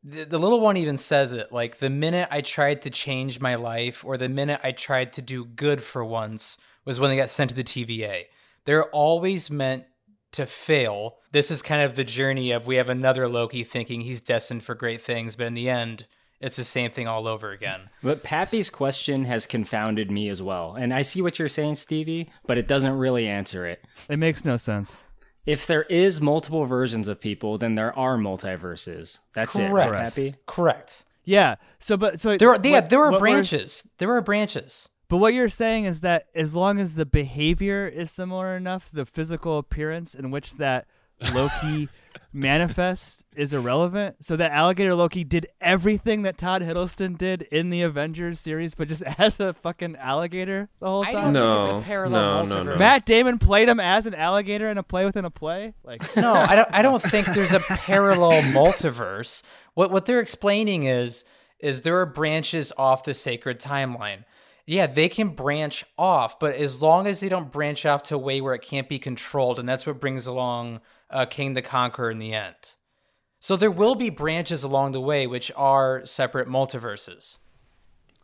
the, 0.07 0.25
the 0.25 0.39
little 0.39 0.59
one 0.59 0.77
even 0.77 0.97
says 0.97 1.33
it. 1.33 1.51
Like 1.51 1.77
the 1.77 1.89
minute 1.89 2.29
I 2.31 2.41
tried 2.41 2.81
to 2.83 2.89
change 2.89 3.41
my 3.41 3.55
life, 3.55 4.05
or 4.05 4.17
the 4.17 4.29
minute 4.29 4.61
I 4.63 4.71
tried 4.71 5.13
to 5.13 5.21
do 5.21 5.45
good 5.45 5.83
for 5.83 6.03
once, 6.03 6.57
was 6.85 6.99
when 6.99 7.09
they 7.09 7.17
got 7.17 7.29
sent 7.29 7.49
to 7.49 7.55
the 7.55 7.63
TVA. 7.63 8.25
They're 8.65 8.89
always 8.89 9.49
meant 9.49 9.85
to 10.33 10.45
fail. 10.45 11.17
This 11.31 11.51
is 11.51 11.61
kind 11.61 11.81
of 11.81 11.95
the 11.95 12.03
journey 12.03 12.51
of 12.51 12.67
we 12.67 12.75
have 12.75 12.89
another 12.89 13.27
Loki 13.27 13.63
thinking 13.63 14.01
he's 14.01 14.21
destined 14.21 14.63
for 14.63 14.75
great 14.75 15.01
things, 15.01 15.35
but 15.35 15.47
in 15.47 15.53
the 15.53 15.69
end, 15.69 16.05
it's 16.39 16.57
the 16.57 16.63
same 16.63 16.91
thing 16.91 17.07
all 17.07 17.27
over 17.27 17.51
again. 17.51 17.89
But 18.03 18.23
Pappy's 18.23 18.69
question 18.69 19.25
has 19.25 19.45
confounded 19.45 20.11
me 20.11 20.29
as 20.29 20.41
well. 20.41 20.75
And 20.75 20.93
I 20.93 21.01
see 21.01 21.21
what 21.21 21.39
you're 21.39 21.47
saying, 21.47 21.75
Stevie, 21.75 22.29
but 22.45 22.57
it 22.57 22.67
doesn't 22.67 22.97
really 22.97 23.27
answer 23.27 23.65
it. 23.65 23.83
It 24.09 24.19
makes 24.19 24.45
no 24.45 24.57
sense. 24.57 24.97
If 25.47 25.65
there 25.65 25.83
is 25.83 26.21
multiple 26.21 26.65
versions 26.65 27.07
of 27.07 27.19
people, 27.19 27.57
then 27.57 27.75
there 27.75 27.97
are 27.97 28.17
multiverses. 28.17 29.19
That's 29.33 29.55
it, 29.55 29.71
right, 29.71 29.87
Correct. 29.87 30.45
Correct. 30.45 31.05
Yeah. 31.23 31.55
So, 31.79 31.97
but 31.97 32.19
so 32.19 32.37
There 32.37 32.49
are 32.49 32.59
yeah, 32.63 32.71
what- 32.81 32.89
there 32.89 32.99
are 32.99 33.11
what 33.11 33.21
we're 33.21 33.31
branches. 33.31 33.87
There 33.97 34.11
are 34.11 34.21
branches. 34.21 34.89
But 35.09 35.17
what 35.17 35.33
you're 35.33 35.49
saying 35.49 35.85
is 35.85 36.01
that 36.01 36.27
as 36.35 36.53
long 36.53 36.79
as 36.79 36.95
the 36.95 37.05
behavior 37.05 37.87
is 37.87 38.11
similar 38.11 38.57
enough, 38.57 38.89
the 38.91 39.05
physical 39.05 39.57
appearance 39.57 40.13
in 40.13 40.31
which 40.31 40.55
that 40.55 40.85
Loki 41.33 41.87
manifests 42.33 43.23
is 43.35 43.53
irrelevant. 43.53 44.15
So 44.23 44.35
that 44.35 44.51
alligator 44.51 44.95
Loki 44.95 45.23
did 45.23 45.47
everything 45.61 46.21
that 46.23 46.37
Todd 46.37 46.61
Hiddleston 46.61 47.17
did 47.17 47.43
in 47.51 47.69
the 47.69 47.81
Avengers 47.81 48.39
series, 48.39 48.73
but 48.75 48.87
just 48.87 49.01
as 49.17 49.39
a 49.39 49.53
fucking 49.53 49.95
alligator 49.97 50.69
the 50.79 50.87
whole 50.87 51.01
I 51.03 51.11
time. 51.11 51.33
don't 51.33 51.33
think 51.33 51.33
No, 51.33 51.59
it's 51.77 51.83
a 51.83 51.87
parallel 51.87 52.45
no, 52.45 52.45
no, 52.45 52.55
multiverse. 52.55 52.65
no. 52.65 52.75
Matt 52.77 53.05
Damon 53.05 53.39
played 53.39 53.69
him 53.69 53.79
as 53.79 54.05
an 54.05 54.15
alligator 54.15 54.69
in 54.69 54.77
a 54.77 54.83
play 54.83 55.05
within 55.05 55.25
a 55.25 55.29
play. 55.31 55.73
Like 55.83 56.15
no, 56.17 56.33
I 56.33 56.55
don't. 56.55 56.69
I 56.71 56.81
don't 56.81 57.01
think 57.01 57.27
there's 57.27 57.53
a 57.53 57.59
parallel 57.59 58.41
multiverse. 58.53 59.43
What 59.73 59.91
what 59.91 60.05
they're 60.05 60.19
explaining 60.19 60.83
is 60.83 61.23
is 61.59 61.81
there 61.81 61.99
are 61.99 62.05
branches 62.05 62.71
off 62.77 63.03
the 63.03 63.13
sacred 63.13 63.59
timeline. 63.59 64.23
Yeah, 64.69 64.85
they 64.85 65.07
can 65.07 65.29
branch 65.29 65.85
off, 65.97 66.39
but 66.39 66.53
as 66.55 66.81
long 66.81 67.07
as 67.07 67.21
they 67.21 67.29
don't 67.29 67.51
branch 67.53 67.85
off 67.85 68.03
to 68.03 68.15
a 68.15 68.17
way 68.17 68.41
where 68.41 68.53
it 68.53 68.61
can't 68.61 68.89
be 68.89 68.99
controlled, 68.99 69.59
and 69.59 69.67
that's 69.67 69.85
what 69.87 70.01
brings 70.01 70.27
along 70.27 70.81
uh, 71.09 71.25
Kang 71.25 71.53
the 71.53 71.61
Conqueror 71.61 72.11
in 72.11 72.19
the 72.19 72.33
end. 72.33 72.55
So 73.39 73.55
there 73.55 73.71
will 73.71 73.95
be 73.95 74.09
branches 74.09 74.63
along 74.63 74.91
the 74.91 75.01
way, 75.01 75.27
which 75.27 75.51
are 75.55 76.05
separate 76.05 76.47
multiverses. 76.47 77.37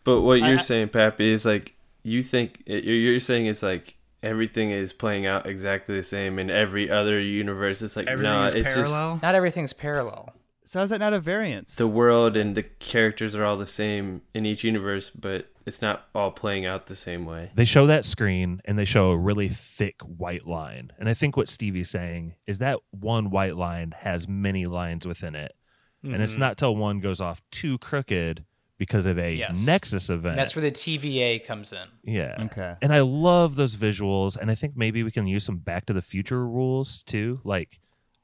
But 0.04 0.22
what 0.22 0.40
you're 0.40 0.58
I- 0.58 0.62
saying, 0.62 0.90
Pappy, 0.90 1.32
is 1.32 1.46
like 1.46 1.76
you 2.04 2.22
think 2.22 2.64
you're 2.66 2.80
you're 2.82 3.20
saying 3.20 3.46
it's 3.46 3.64
like 3.64 3.96
everything 4.22 4.72
is 4.72 4.92
playing 4.92 5.26
out 5.26 5.46
exactly 5.46 5.96
the 5.96 6.04
same 6.04 6.40
in 6.40 6.50
every 6.50 6.90
other 6.90 7.20
universe. 7.20 7.82
It's 7.82 7.96
like 7.96 8.08
Everything 8.08 8.34
no, 8.34 8.44
is 8.44 8.54
it's 8.54 8.74
parallel. 8.74 9.20
Not 9.22 9.36
everything's 9.36 9.74
parallel. 9.74 10.34
So 10.74 10.80
how's 10.80 10.90
that 10.90 10.98
not 10.98 11.14
a 11.14 11.20
variance? 11.20 11.76
the 11.76 11.88
world 11.88 12.36
and 12.36 12.56
the 12.56 12.64
characters 12.64 13.36
are 13.36 13.46
all 13.46 13.58
the 13.58 13.68
same 13.68 14.24
in 14.34 14.44
each 14.44 14.64
universe, 14.64 15.12
but 15.12 15.52
it's 15.68 15.84
not 15.84 16.08
all 16.16 16.32
playing 16.32 16.66
out 16.66 16.88
the 16.88 16.96
same 16.96 17.28
way. 17.28 17.52
They 17.54 17.64
show 17.64 17.86
that 17.86 18.06
screen 18.06 18.60
and 18.66 18.76
they 18.76 18.84
show 18.84 19.12
a 19.12 19.18
really 19.18 19.50
thick 19.50 20.02
white 20.02 20.48
line. 20.48 20.92
And 20.98 21.08
I 21.08 21.14
think 21.14 21.38
what 21.38 21.48
Stevie's 21.48 21.92
saying 21.92 22.34
is 22.48 22.58
that 22.58 22.80
one 22.90 23.30
white 23.30 23.56
line 23.56 23.94
has 24.00 24.28
many 24.28 24.66
lines 24.66 25.06
within 25.06 25.36
it. 25.36 25.54
And 26.02 26.16
it's 26.16 26.34
mm-hmm. 26.34 26.42
not 26.42 26.58
till 26.58 26.76
one 26.76 27.02
goes 27.02 27.22
off 27.22 27.44
too 27.52 27.78
crooked 27.78 28.44
because 28.80 29.06
of 29.06 29.20
a 29.20 29.36
Yes. 29.36 29.64
Nexus 29.68 30.10
event. 30.10 30.38
That's 30.38 30.56
where 30.56 30.64
the 30.64 30.72
TVA 30.72 31.46
comes 31.46 31.72
in. 31.72 31.88
yeah. 32.04 32.36
Okay. 32.46 32.78
And 32.82 32.92
I 32.92 33.02
love 33.02 33.58
those 33.58 33.76
visuals. 33.76 34.36
And 34.38 34.50
I 34.50 34.56
think 34.56 34.76
maybe 34.76 35.04
we 35.04 35.12
can 35.12 35.28
use 35.28 35.44
some 35.44 35.58
Back 35.58 35.86
to 35.86 35.94
the 35.94 36.02
Future 36.02 36.48
rules 36.48 37.04
too. 37.04 37.42
Like 37.44 37.80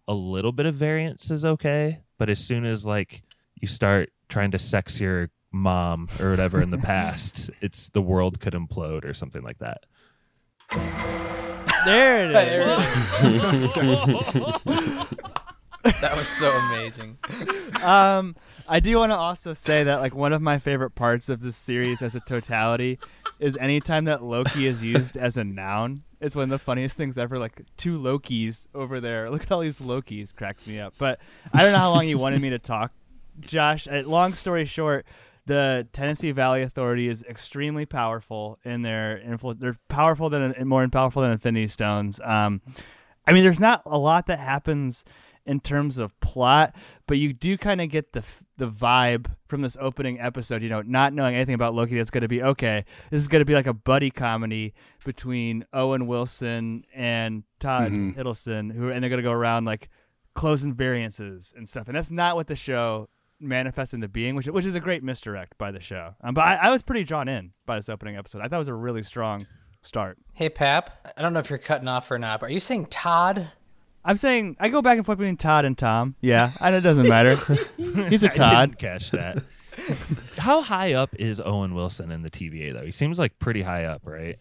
a 0.07 0.15
little 0.15 0.51
bit 0.51 0.65
of 0.65 0.73
variance 0.73 1.29
is 1.29 1.45
okay. 1.45 1.99
But 2.19 2.29
as 2.29 2.39
soon 2.39 2.65
as 2.65 2.85
like 2.85 3.23
you 3.59 3.67
start 3.67 4.11
trying 4.27 4.51
to 4.51 4.59
sex 4.59 4.99
your 4.99 5.31
mom 5.51 6.07
or 6.19 6.29
whatever 6.29 6.61
in 6.61 6.69
the 6.69 6.77
past, 6.93 7.49
it's 7.61 7.89
the 7.89 8.01
world 8.03 8.39
could 8.39 8.53
implode 8.53 9.03
or 9.05 9.15
something 9.15 9.41
like 9.41 9.57
that. 9.57 9.85
There 11.85 12.29
it 12.29 12.35
is. 12.35 12.65
That 16.01 16.17
was 16.17 16.27
so 16.27 16.51
amazing. 16.51 17.17
um, 17.83 18.35
I 18.67 18.81
do 18.81 18.97
want 18.97 19.13
to 19.13 19.15
also 19.15 19.53
say 19.53 19.83
that 19.85 20.01
like 20.01 20.13
one 20.13 20.33
of 20.33 20.41
my 20.41 20.59
favorite 20.59 20.89
parts 20.91 21.29
of 21.29 21.39
this 21.39 21.55
series 21.55 22.01
as 22.01 22.15
a 22.15 22.19
totality 22.19 22.99
is 23.39 23.55
anytime 23.55 24.03
that 24.03 24.21
Loki 24.21 24.67
is 24.67 24.83
used 24.83 25.15
as 25.15 25.37
a 25.37 25.45
noun. 25.45 26.03
It's 26.21 26.35
one 26.35 26.43
of 26.43 26.49
the 26.49 26.59
funniest 26.59 26.97
things 26.97 27.17
ever. 27.17 27.37
Like 27.37 27.61
two 27.77 27.97
Lokis 27.99 28.67
over 28.75 28.99
there. 28.99 29.29
Look 29.29 29.43
at 29.43 29.51
all 29.51 29.61
these 29.61 29.79
Lokis. 29.79 30.35
Cracks 30.35 30.67
me 30.67 30.79
up. 30.79 30.93
But 30.97 31.19
I 31.53 31.63
don't 31.63 31.71
know 31.71 31.79
how 31.79 31.91
long 31.91 32.07
you 32.07 32.17
wanted 32.17 32.41
me 32.41 32.49
to 32.49 32.59
talk, 32.59 32.91
Josh. 33.39 33.87
Uh, 33.87 34.03
long 34.05 34.33
story 34.33 34.65
short, 34.65 35.05
the 35.45 35.87
Tennessee 35.93 36.31
Valley 36.31 36.61
Authority 36.61 37.07
is 37.07 37.23
extremely 37.23 37.85
powerful 37.85 38.59
in 38.63 38.81
their 38.81 39.17
influence. 39.19 39.61
They're 39.61 39.77
powerful 39.87 40.29
than 40.29 40.53
more 40.67 40.87
powerful 40.89 41.21
than 41.21 41.31
Infinity 41.31 41.67
Stones. 41.67 42.19
Um, 42.23 42.61
I 43.25 43.31
mean, 43.31 43.43
there's 43.43 43.59
not 43.59 43.81
a 43.85 43.97
lot 43.97 44.25
that 44.27 44.39
happens 44.39 45.05
in 45.45 45.59
terms 45.59 45.97
of 45.97 46.17
plot, 46.19 46.75
but 47.07 47.17
you 47.17 47.33
do 47.33 47.57
kind 47.57 47.81
of 47.81 47.89
get 47.89 48.13
the 48.13 48.23
the 48.57 48.67
vibe 48.69 49.27
from 49.47 49.61
this 49.61 49.77
opening 49.79 50.19
episode. 50.19 50.61
You 50.61 50.69
know, 50.69 50.81
not 50.81 51.13
knowing 51.13 51.35
anything 51.35 51.55
about 51.55 51.73
Loki, 51.73 51.97
that's 51.97 52.09
going 52.09 52.21
to 52.21 52.27
be 52.27 52.43
okay. 52.43 52.85
This 53.09 53.21
is 53.21 53.27
going 53.27 53.41
to 53.41 53.45
be 53.45 53.53
like 53.53 53.67
a 53.67 53.73
buddy 53.73 54.11
comedy 54.11 54.73
between 55.05 55.65
Owen 55.73 56.07
Wilson 56.07 56.83
and 56.93 57.43
Todd 57.59 57.91
Mhm. 57.91 58.15
Hiddleston, 58.15 58.73
who 58.73 58.89
and 58.89 59.01
they're 59.03 59.09
going 59.09 59.21
to 59.21 59.23
go 59.27 59.31
around 59.31 59.65
like 59.65 59.89
closing 60.35 60.73
variances 60.73 61.53
and 61.57 61.67
stuff. 61.67 61.87
And 61.87 61.95
that's 61.95 62.11
not 62.11 62.35
what 62.35 62.47
the 62.47 62.55
show 62.55 63.09
manifests 63.39 63.93
into 63.93 64.07
being, 64.09 64.35
which 64.35 64.47
which 64.47 64.65
is 64.65 64.75
a 64.75 64.79
great 64.81 65.03
misdirect 65.03 65.57
by 65.57 65.71
the 65.71 65.79
show. 65.79 66.15
Um, 66.21 66.33
but 66.33 66.41
I, 66.41 66.55
I 66.55 66.69
was 66.69 66.81
pretty 66.81 67.03
drawn 67.05 67.27
in 67.29 67.53
by 67.65 67.77
this 67.77 67.87
opening 67.89 68.17
episode. 68.17 68.41
I 68.41 68.47
thought 68.49 68.57
it 68.57 68.59
was 68.59 68.67
a 68.67 68.73
really 68.73 69.03
strong 69.03 69.47
start. 69.81 70.17
Hey, 70.33 70.49
Pap. 70.49 71.13
I 71.17 71.21
don't 71.21 71.31
know 71.31 71.39
if 71.39 71.49
you're 71.49 71.57
cutting 71.59 71.87
off 71.87 72.11
or 72.11 72.19
not, 72.19 72.41
but 72.41 72.49
are 72.49 72.53
you 72.53 72.59
saying 72.59 72.87
Todd? 72.87 73.51
I'm 74.03 74.17
saying 74.17 74.57
I 74.59 74.69
go 74.69 74.81
back 74.81 74.97
and 74.97 75.05
forth 75.05 75.17
between 75.17 75.37
Todd 75.37 75.65
and 75.65 75.77
Tom. 75.77 76.15
Yeah, 76.21 76.51
and 76.61 76.75
it 76.75 76.81
doesn't 76.81 77.07
matter. 77.07 77.35
He's 77.77 78.23
a 78.23 78.31
I 78.31 78.35
Todd. 78.35 78.69
didn't 78.69 78.79
catch 78.79 79.11
that. 79.11 79.43
How 80.37 80.61
high 80.61 80.93
up 80.93 81.15
is 81.17 81.41
Owen 81.43 81.73
Wilson 81.73 82.11
in 82.11 82.21
the 82.21 82.29
TVA 82.29 82.77
though? 82.77 82.85
He 82.85 82.91
seems 82.91 83.17
like 83.19 83.39
pretty 83.39 83.61
high 83.61 83.85
up, 83.85 84.01
right? 84.05 84.37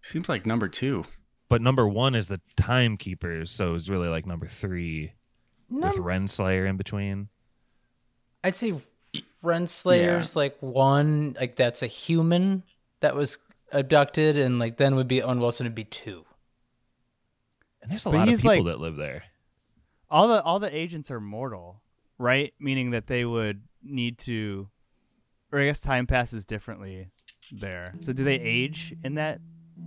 Seems 0.00 0.28
like 0.28 0.46
number 0.46 0.68
two. 0.68 1.04
But 1.48 1.60
number 1.62 1.86
one 1.86 2.14
is 2.14 2.28
the 2.28 2.40
timekeepers, 2.56 3.50
so 3.50 3.74
it's 3.74 3.88
really 3.88 4.08
like 4.08 4.26
number 4.26 4.46
three 4.46 5.12
with 5.70 5.94
Renslayer 5.96 6.68
in 6.68 6.76
between. 6.76 7.28
I'd 8.42 8.56
say 8.56 8.74
Renslayer's 9.44 10.34
like 10.34 10.56
one, 10.60 11.36
like 11.38 11.56
that's 11.56 11.82
a 11.82 11.86
human 11.86 12.62
that 13.00 13.14
was 13.14 13.38
abducted, 13.70 14.36
and 14.36 14.58
like 14.58 14.76
then 14.78 14.94
would 14.96 15.08
be 15.08 15.22
Owen 15.22 15.40
Wilson 15.40 15.64
would 15.66 15.74
be 15.74 15.84
two. 15.84 16.24
And 17.82 17.90
there's 17.90 18.06
a 18.06 18.10
But 18.10 18.16
lot 18.16 18.28
of 18.28 18.34
people 18.36 18.50
like- 18.50 18.64
that 18.64 18.80
live 18.80 18.96
there. 18.96 19.24
All 20.10 20.28
the 20.28 20.42
all 20.42 20.58
the 20.60 20.74
agents 20.74 21.10
are 21.10 21.20
mortal, 21.20 21.82
right? 22.18 22.52
Meaning 22.60 22.90
that 22.90 23.06
they 23.06 23.24
would 23.24 23.62
need 23.82 24.18
to, 24.18 24.68
or 25.50 25.60
I 25.60 25.64
guess 25.64 25.80
time 25.80 26.06
passes 26.06 26.44
differently 26.44 27.08
there. 27.50 27.94
So 28.00 28.12
do 28.12 28.22
they 28.22 28.38
age 28.38 28.94
in 29.02 29.14
that 29.14 29.40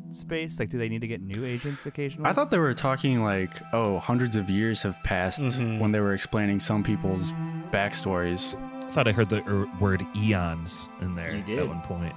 space? 0.10 0.60
Like, 0.60 0.70
do 0.70 0.78
they 0.80 0.90
need 0.90 1.02
to 1.02 1.08
get 1.08 1.22
new 1.22 1.46
agents 1.46 1.86
occasionally? 1.86 2.28
I 2.28 2.34
thought 2.34 2.50
they 2.50 2.58
were 2.58 2.74
talking 2.74 3.24
like, 3.24 3.62
oh, 3.72 4.00
hundreds 4.00 4.36
of 4.36 4.50
years 4.50 4.82
have 4.82 5.02
passed 5.04 5.42
Mhm. 5.42 5.80
when 5.80 5.92
they 5.92 6.00
were 6.00 6.14
explaining 6.14 6.60
some 6.60 6.84
people's 6.84 7.32
backstories. 7.72 8.56
I 8.88 8.92
thought 8.92 9.08
I 9.08 9.12
heard 9.12 9.30
the 9.30 9.44
er, 9.48 9.68
word 9.80 10.06
eons 10.16 10.90
in 11.02 11.16
there 11.16 11.36
at 11.36 11.68
one 11.68 11.82
point. 11.82 12.16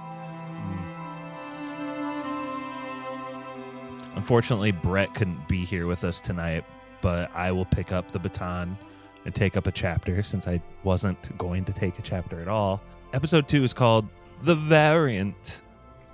Unfortunately, 4.19 4.73
Brett 4.73 5.15
couldn't 5.15 5.47
be 5.47 5.63
here 5.63 5.87
with 5.87 6.03
us 6.03 6.19
tonight, 6.19 6.65
but 7.01 7.33
I 7.33 7.53
will 7.53 7.63
pick 7.63 7.93
up 7.93 8.11
the 8.11 8.19
baton 8.19 8.77
and 9.23 9.33
take 9.33 9.55
up 9.55 9.65
a 9.65 9.71
chapter 9.71 10.21
since 10.23 10.45
I 10.45 10.61
wasn't 10.83 11.37
going 11.37 11.63
to 11.63 11.71
take 11.71 11.97
a 11.99 12.01
chapter 12.01 12.41
at 12.41 12.49
all. 12.49 12.81
Episode 13.13 13.47
two 13.47 13.63
is 13.63 13.71
called 13.71 14.09
The 14.43 14.55
Variant. 14.55 15.61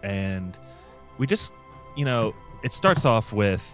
And 0.04 0.56
we 1.18 1.26
just, 1.26 1.52
you 1.98 2.06
know, 2.06 2.36
it 2.64 2.74
starts 2.74 3.06
off 3.06 3.34
with 3.34 3.74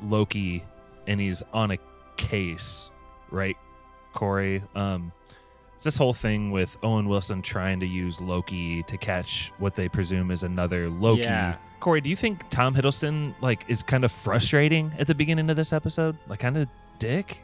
Loki 0.00 0.62
and 1.08 1.20
he's 1.20 1.42
on 1.52 1.72
a 1.72 1.78
case, 2.16 2.92
right, 3.32 3.56
Corey? 4.12 4.62
Um, 4.76 5.10
it's 5.74 5.82
this 5.82 5.96
whole 5.96 6.14
thing 6.14 6.52
with 6.52 6.76
Owen 6.84 7.08
Wilson 7.08 7.42
trying 7.42 7.80
to 7.80 7.86
use 7.86 8.20
Loki 8.20 8.84
to 8.84 8.96
catch 8.96 9.52
what 9.58 9.74
they 9.74 9.88
presume 9.88 10.30
is 10.30 10.44
another 10.44 10.88
Loki. 10.88 11.22
Yeah. 11.22 11.56
Corey, 11.84 12.00
do 12.00 12.08
you 12.08 12.16
think 12.16 12.48
Tom 12.48 12.74
Hiddleston 12.74 13.34
like 13.42 13.66
is 13.68 13.82
kind 13.82 14.06
of 14.06 14.10
frustrating 14.10 14.90
at 14.98 15.06
the 15.06 15.14
beginning 15.14 15.50
of 15.50 15.56
this 15.56 15.70
episode? 15.70 16.16
Like 16.28 16.40
kind 16.40 16.56
of 16.56 16.66
dick? 16.98 17.42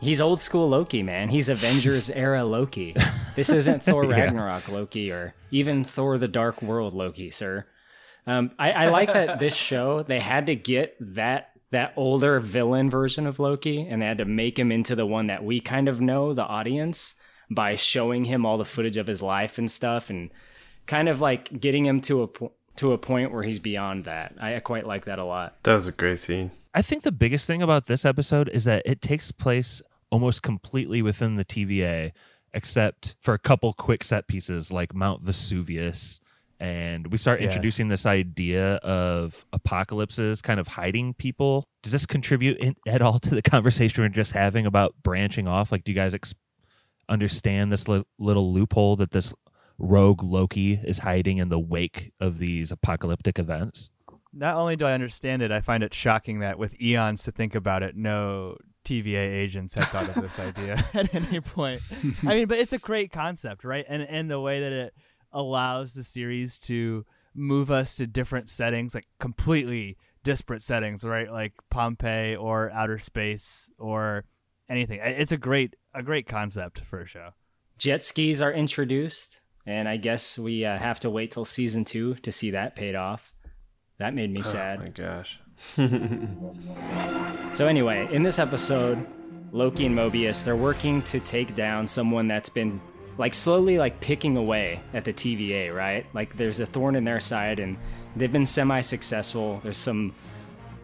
He's 0.00 0.22
old 0.22 0.40
school 0.40 0.70
Loki, 0.70 1.02
man. 1.02 1.28
He's 1.28 1.50
Avengers 1.50 2.08
era 2.14 2.44
Loki. 2.44 2.96
This 3.34 3.50
isn't 3.50 3.82
Thor 3.82 4.06
Yeah. 4.06 4.20
Ragnarok 4.20 4.68
Loki 4.68 5.10
or 5.10 5.34
even 5.50 5.84
Thor 5.84 6.16
the 6.16 6.28
Dark 6.28 6.62
World 6.62 6.94
Loki, 6.94 7.30
sir. 7.30 7.66
Um, 8.26 8.52
I, 8.58 8.70
I 8.70 8.88
like 8.88 9.12
that 9.12 9.38
this 9.40 9.54
show 9.54 10.02
they 10.02 10.20
had 10.20 10.46
to 10.46 10.54
get 10.54 10.96
that 11.00 11.50
that 11.72 11.92
older 11.96 12.40
villain 12.40 12.88
version 12.88 13.26
of 13.26 13.38
Loki, 13.38 13.86
and 13.86 14.00
they 14.00 14.06
had 14.06 14.18
to 14.18 14.24
make 14.24 14.58
him 14.58 14.72
into 14.72 14.94
the 14.96 15.04
one 15.04 15.26
that 15.26 15.44
we 15.44 15.60
kind 15.60 15.88
of 15.88 16.00
know, 16.00 16.32
the 16.32 16.44
audience, 16.44 17.16
by 17.50 17.74
showing 17.74 18.24
him 18.24 18.46
all 18.46 18.56
the 18.56 18.64
footage 18.64 18.96
of 18.96 19.08
his 19.08 19.20
life 19.20 19.58
and 19.58 19.70
stuff, 19.70 20.08
and 20.08 20.30
kind 20.86 21.08
of 21.10 21.20
like 21.20 21.60
getting 21.60 21.84
him 21.84 22.00
to 22.02 22.22
a 22.22 22.28
po- 22.28 22.52
to 22.76 22.92
a 22.92 22.98
point 22.98 23.32
where 23.32 23.42
he's 23.42 23.58
beyond 23.58 24.04
that. 24.04 24.34
I, 24.40 24.56
I 24.56 24.60
quite 24.60 24.86
like 24.86 25.04
that 25.04 25.18
a 25.18 25.24
lot. 25.24 25.56
That 25.62 25.74
was 25.74 25.86
a 25.86 25.92
great 25.92 26.18
scene. 26.18 26.50
I 26.74 26.82
think 26.82 27.02
the 27.04 27.12
biggest 27.12 27.46
thing 27.46 27.62
about 27.62 27.86
this 27.86 28.04
episode 28.04 28.48
is 28.48 28.64
that 28.64 28.82
it 28.84 29.00
takes 29.00 29.30
place 29.30 29.80
almost 30.10 30.42
completely 30.42 31.02
within 31.02 31.36
the 31.36 31.44
TVA, 31.44 32.12
except 32.52 33.16
for 33.20 33.32
a 33.34 33.38
couple 33.38 33.72
quick 33.74 34.02
set 34.04 34.26
pieces 34.26 34.72
like 34.72 34.94
Mount 34.94 35.22
Vesuvius. 35.22 36.20
And 36.60 37.08
we 37.08 37.18
start 37.18 37.40
Yes. 37.40 37.50
introducing 37.50 37.88
this 37.88 38.06
idea 38.06 38.74
of 38.76 39.44
apocalypses 39.52 40.40
kind 40.42 40.58
of 40.60 40.68
hiding 40.68 41.14
people. 41.14 41.64
Does 41.82 41.92
this 41.92 42.06
contribute 42.06 42.58
in, 42.58 42.76
at 42.86 43.02
all 43.02 43.18
to 43.20 43.30
the 43.30 43.42
conversation 43.42 44.02
we're 44.02 44.08
just 44.08 44.32
having 44.32 44.64
about 44.66 44.94
branching 45.02 45.46
off? 45.46 45.70
Like, 45.72 45.84
do 45.84 45.92
you 45.92 45.96
guys 45.96 46.14
ex- 46.14 46.34
understand 47.08 47.70
this 47.72 47.86
li- 47.88 48.04
little 48.18 48.52
loophole 48.52 48.96
that 48.96 49.10
this 49.10 49.34
rogue 49.78 50.22
Loki 50.22 50.80
is 50.84 50.98
hiding 50.98 51.38
in 51.38 51.48
the 51.48 51.58
wake 51.58 52.12
of 52.20 52.38
these 52.38 52.70
apocalyptic 52.72 53.38
events? 53.38 53.90
Not 54.32 54.56
only 54.56 54.76
do 54.76 54.86
I 54.86 54.92
understand 54.92 55.42
it, 55.42 55.52
I 55.52 55.60
find 55.60 55.82
it 55.82 55.94
shocking 55.94 56.40
that 56.40 56.58
with 56.58 56.80
eons 56.80 57.22
to 57.24 57.32
think 57.32 57.54
about 57.54 57.82
it, 57.82 57.96
no 57.96 58.56
TVA 58.84 59.32
agents 59.32 59.74
had 59.74 59.84
thought 59.86 60.08
of 60.08 60.22
this 60.22 60.38
idea 60.38 60.84
at 60.94 61.14
any 61.14 61.40
point. 61.40 61.80
I 62.22 62.34
mean, 62.34 62.46
but 62.46 62.58
it's 62.58 62.72
a 62.72 62.78
great 62.78 63.12
concept, 63.12 63.64
right? 63.64 63.84
And 63.88 64.02
and 64.02 64.30
the 64.30 64.40
way 64.40 64.60
that 64.60 64.72
it 64.72 64.94
allows 65.32 65.94
the 65.94 66.04
series 66.04 66.58
to 66.60 67.04
move 67.34 67.70
us 67.70 67.96
to 67.96 68.06
different 68.06 68.48
settings, 68.48 68.94
like 68.94 69.06
completely 69.18 69.96
disparate 70.22 70.62
settings, 70.62 71.04
right? 71.04 71.30
Like 71.30 71.52
Pompeii 71.70 72.36
or 72.36 72.70
outer 72.72 72.98
space 72.98 73.68
or 73.78 74.24
anything. 74.68 75.00
It's 75.02 75.32
a 75.32 75.36
great 75.36 75.76
a 75.92 76.02
great 76.02 76.26
concept 76.26 76.80
for 76.80 77.00
a 77.00 77.06
show. 77.06 77.30
jet 77.78 78.02
skis 78.02 78.42
are 78.42 78.52
introduced, 78.52 79.40
and 79.66 79.88
I 79.88 79.96
guess 79.96 80.38
we 80.38 80.64
uh, 80.64 80.78
have 80.78 81.00
to 81.00 81.10
wait 81.10 81.30
till 81.30 81.44
season 81.44 81.84
two 81.84 82.14
to 82.16 82.32
see 82.32 82.50
that 82.50 82.76
paid 82.76 82.94
off. 82.94 83.32
That 83.98 84.14
made 84.14 84.32
me 84.32 84.42
sad. 84.42 84.80
Oh 84.80 84.84
sad. 84.84 84.98
my 84.98 85.04
gosh. 85.04 85.40
So 87.54 87.68
anyway, 87.68 88.08
in 88.10 88.24
this 88.24 88.40
episode, 88.40 89.06
Loki 89.52 89.86
and 89.86 89.96
Mobius 89.96 90.44
they're 90.44 90.56
working 90.56 91.02
to 91.02 91.20
take 91.20 91.54
down 91.54 91.86
someone 91.86 92.26
that's 92.26 92.48
been 92.48 92.80
like 93.16 93.32
slowly 93.32 93.78
like 93.78 94.00
picking 94.00 94.36
away 94.36 94.80
at 94.92 95.04
the 95.04 95.12
TVA, 95.12 95.72
right? 95.72 96.04
Like 96.12 96.36
there's 96.36 96.58
a 96.58 96.66
thorn 96.66 96.96
in 96.96 97.04
their 97.04 97.20
side, 97.20 97.60
and 97.60 97.76
they've 98.16 98.32
been 98.32 98.44
semi-successful. 98.46 99.60
There's 99.62 99.78
some 99.78 100.14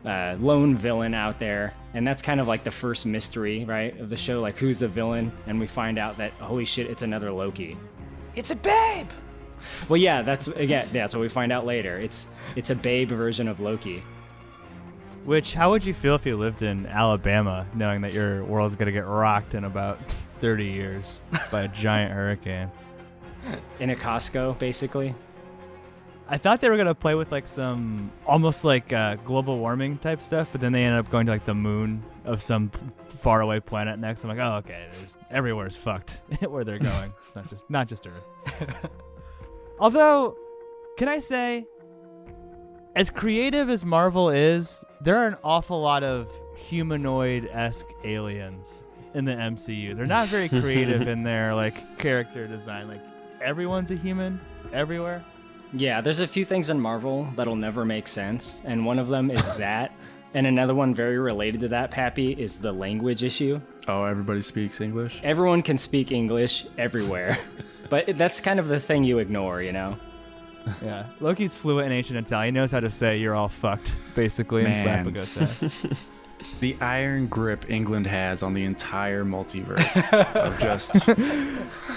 uh, 0.05 0.37
lone 0.39 0.77
villain 0.77 1.13
out 1.13 1.41
there, 1.41 1.75
and 1.93 2.07
that's 2.07 2.23
kind 2.23 2.41
of 2.41 2.47
like 2.47 2.63
the 2.63 2.71
first 2.71 3.05
mystery, 3.05 3.65
right, 3.65 3.99
of 3.99 4.09
the 4.09 4.17
show. 4.17 4.41
Like 4.41 4.57
who's 4.57 4.79
the 4.79 4.87
villain? 4.89 5.33
And 5.49 5.59
we 5.59 5.67
find 5.67 5.99
out 5.99 6.19
that 6.19 6.31
holy 6.35 6.65
shit, 6.65 6.89
it's 6.89 7.03
another 7.03 7.33
Loki. 7.33 7.77
It's 8.35 8.51
a 8.51 8.57
babe. 8.57 9.09
Well, 9.89 9.97
yeah, 9.97 10.23
that's 10.23 10.49
yeah, 10.59 10.87
that's 10.93 11.15
what 11.15 11.21
we 11.21 11.29
find 11.29 11.53
out 11.53 11.67
later. 11.67 11.99
It's 11.99 12.27
it's 12.57 12.71
a 12.71 12.75
babe 12.75 13.11
version 13.11 13.49
of 13.49 13.61
Loki. 13.61 14.03
Which 15.25 15.55
how 15.55 15.71
would 15.71 15.85
you 15.85 15.93
feel 15.93 16.15
if 16.15 16.25
you 16.25 16.37
lived 16.37 16.63
in 16.63 16.87
Alabama 16.87 17.67
knowing 17.75 18.01
that 18.03 18.13
your 18.13 18.45
world's 18.45 18.77
gonna 18.77 18.93
get 18.93 19.07
rocked 19.07 19.55
in 19.55 19.65
about 19.65 19.99
thirty 20.41 20.67
years 20.67 21.25
by 21.51 21.63
a 21.63 21.69
giant 21.85 22.13
hurricane? 22.13 22.71
In 23.79 23.91
a 23.91 23.97
Costco, 23.97 24.59
basically. 24.59 25.15
I 26.29 26.39
thought 26.39 26.61
they 26.61 26.71
were 26.71 26.77
gonna 26.77 26.95
play 26.95 27.15
with 27.15 27.33
like 27.33 27.49
some 27.49 28.13
almost 28.27 28.65
like 28.65 28.93
uh, 28.93 29.17
global 29.17 29.59
warming 29.59 29.99
type 29.99 30.23
stuff, 30.23 30.49
but 30.53 30.61
then 30.61 30.73
they 30.73 30.85
ended 30.85 31.01
up 31.01 31.11
going 31.11 31.27
to 31.27 31.33
like 31.33 31.45
the 31.45 31.55
moon 31.55 32.03
of 32.25 32.43
some 32.43 32.71
faraway 33.21 33.61
planet 33.61 33.99
next. 33.99 34.25
I'm 34.25 34.31
like, 34.31 34.39
oh 34.39 34.57
okay, 34.59 34.89
there's 34.91 35.17
everywhere's 35.31 35.77
fucked 35.77 36.19
where 36.49 36.65
they're 36.65 36.79
going. 36.79 37.13
It's 37.27 37.37
not 37.37 37.49
just 37.51 37.71
not 37.71 37.89
just 37.89 38.07
Earth. 38.07 38.91
Although, 39.79 40.37
can 40.99 41.09
I 41.09 41.21
say, 41.21 41.67
as 42.97 43.09
creative 43.09 43.71
as 43.71 43.85
Marvel 43.85 44.31
is, 44.31 44.85
there 45.01 45.17
are 45.17 45.27
an 45.27 45.37
awful 45.45 45.81
lot 45.81 46.03
of 46.03 46.29
humanoid 46.57 47.49
esque 47.53 47.87
aliens 48.05 48.87
in 49.15 49.25
the 49.25 49.33
MCU. 49.33 49.97
They're 49.97 50.07
not 50.07 50.29
very 50.29 50.49
creative 50.49 51.09
in 51.09 51.23
their 51.23 51.55
like 51.55 51.99
character 51.99 52.47
design. 52.47 52.89
Like 52.89 53.01
everyone's 53.43 53.91
a 53.91 53.97
human 53.97 54.41
everywhere. 54.73 55.25
Yeah, 55.73 56.01
there's 56.01 56.21
a 56.21 56.27
few 56.27 56.45
things 56.45 56.69
in 56.69 56.81
Marvel 56.81 57.29
that'll 57.37 57.55
never 57.57 57.85
make 57.85 58.09
sense, 58.09 58.61
and 58.65 58.85
one 58.85 58.99
of 58.99 59.07
them 59.09 59.31
is 59.31 59.57
that. 59.59 59.93
And 60.33 60.47
another 60.47 60.75
one 60.75 60.95
very 60.95 61.19
related 61.19 61.61
to 61.61 61.69
that, 61.69 61.91
Pappy, 61.91 62.33
is 62.33 62.59
the 62.59 62.73
language 62.73 63.25
issue. 63.25 63.61
Oh, 63.89 64.05
everybody 64.05 64.41
speaks 64.41 64.81
English. 64.81 65.21
Everyone 65.25 65.63
can 65.63 65.77
speak 65.77 66.13
English 66.13 66.67
everywhere, 66.79 67.39
but 67.89 68.17
that's 68.17 68.41
kind 68.41 68.61
of 68.61 68.69
the 68.69 68.79
thing 68.79 69.03
you 69.03 69.19
ignore, 69.19 69.61
you 69.61 69.73
know? 69.73 69.99
Yeah, 70.83 71.07
Loki's 71.21 71.55
fluent 71.55 71.87
in 71.87 71.93
ancient 71.93 72.19
Italian. 72.19 72.55
He 72.55 72.61
knows 72.61 72.71
how 72.71 72.81
to 72.81 72.91
say 72.91 73.17
"you're 73.19 73.35
all 73.35 73.49
fucked" 73.49 73.97
basically 74.15 74.65
in 74.65 74.73
Man. 74.73 75.17
Slapagote. 76.43 76.61
The 76.61 76.77
iron 76.81 77.27
grip 77.27 77.69
England 77.71 78.07
has 78.07 78.43
on 78.43 78.53
the 78.55 78.65
entire 78.65 79.25
multiverse 79.25 80.13
of 80.35 80.59
just 80.61 81.07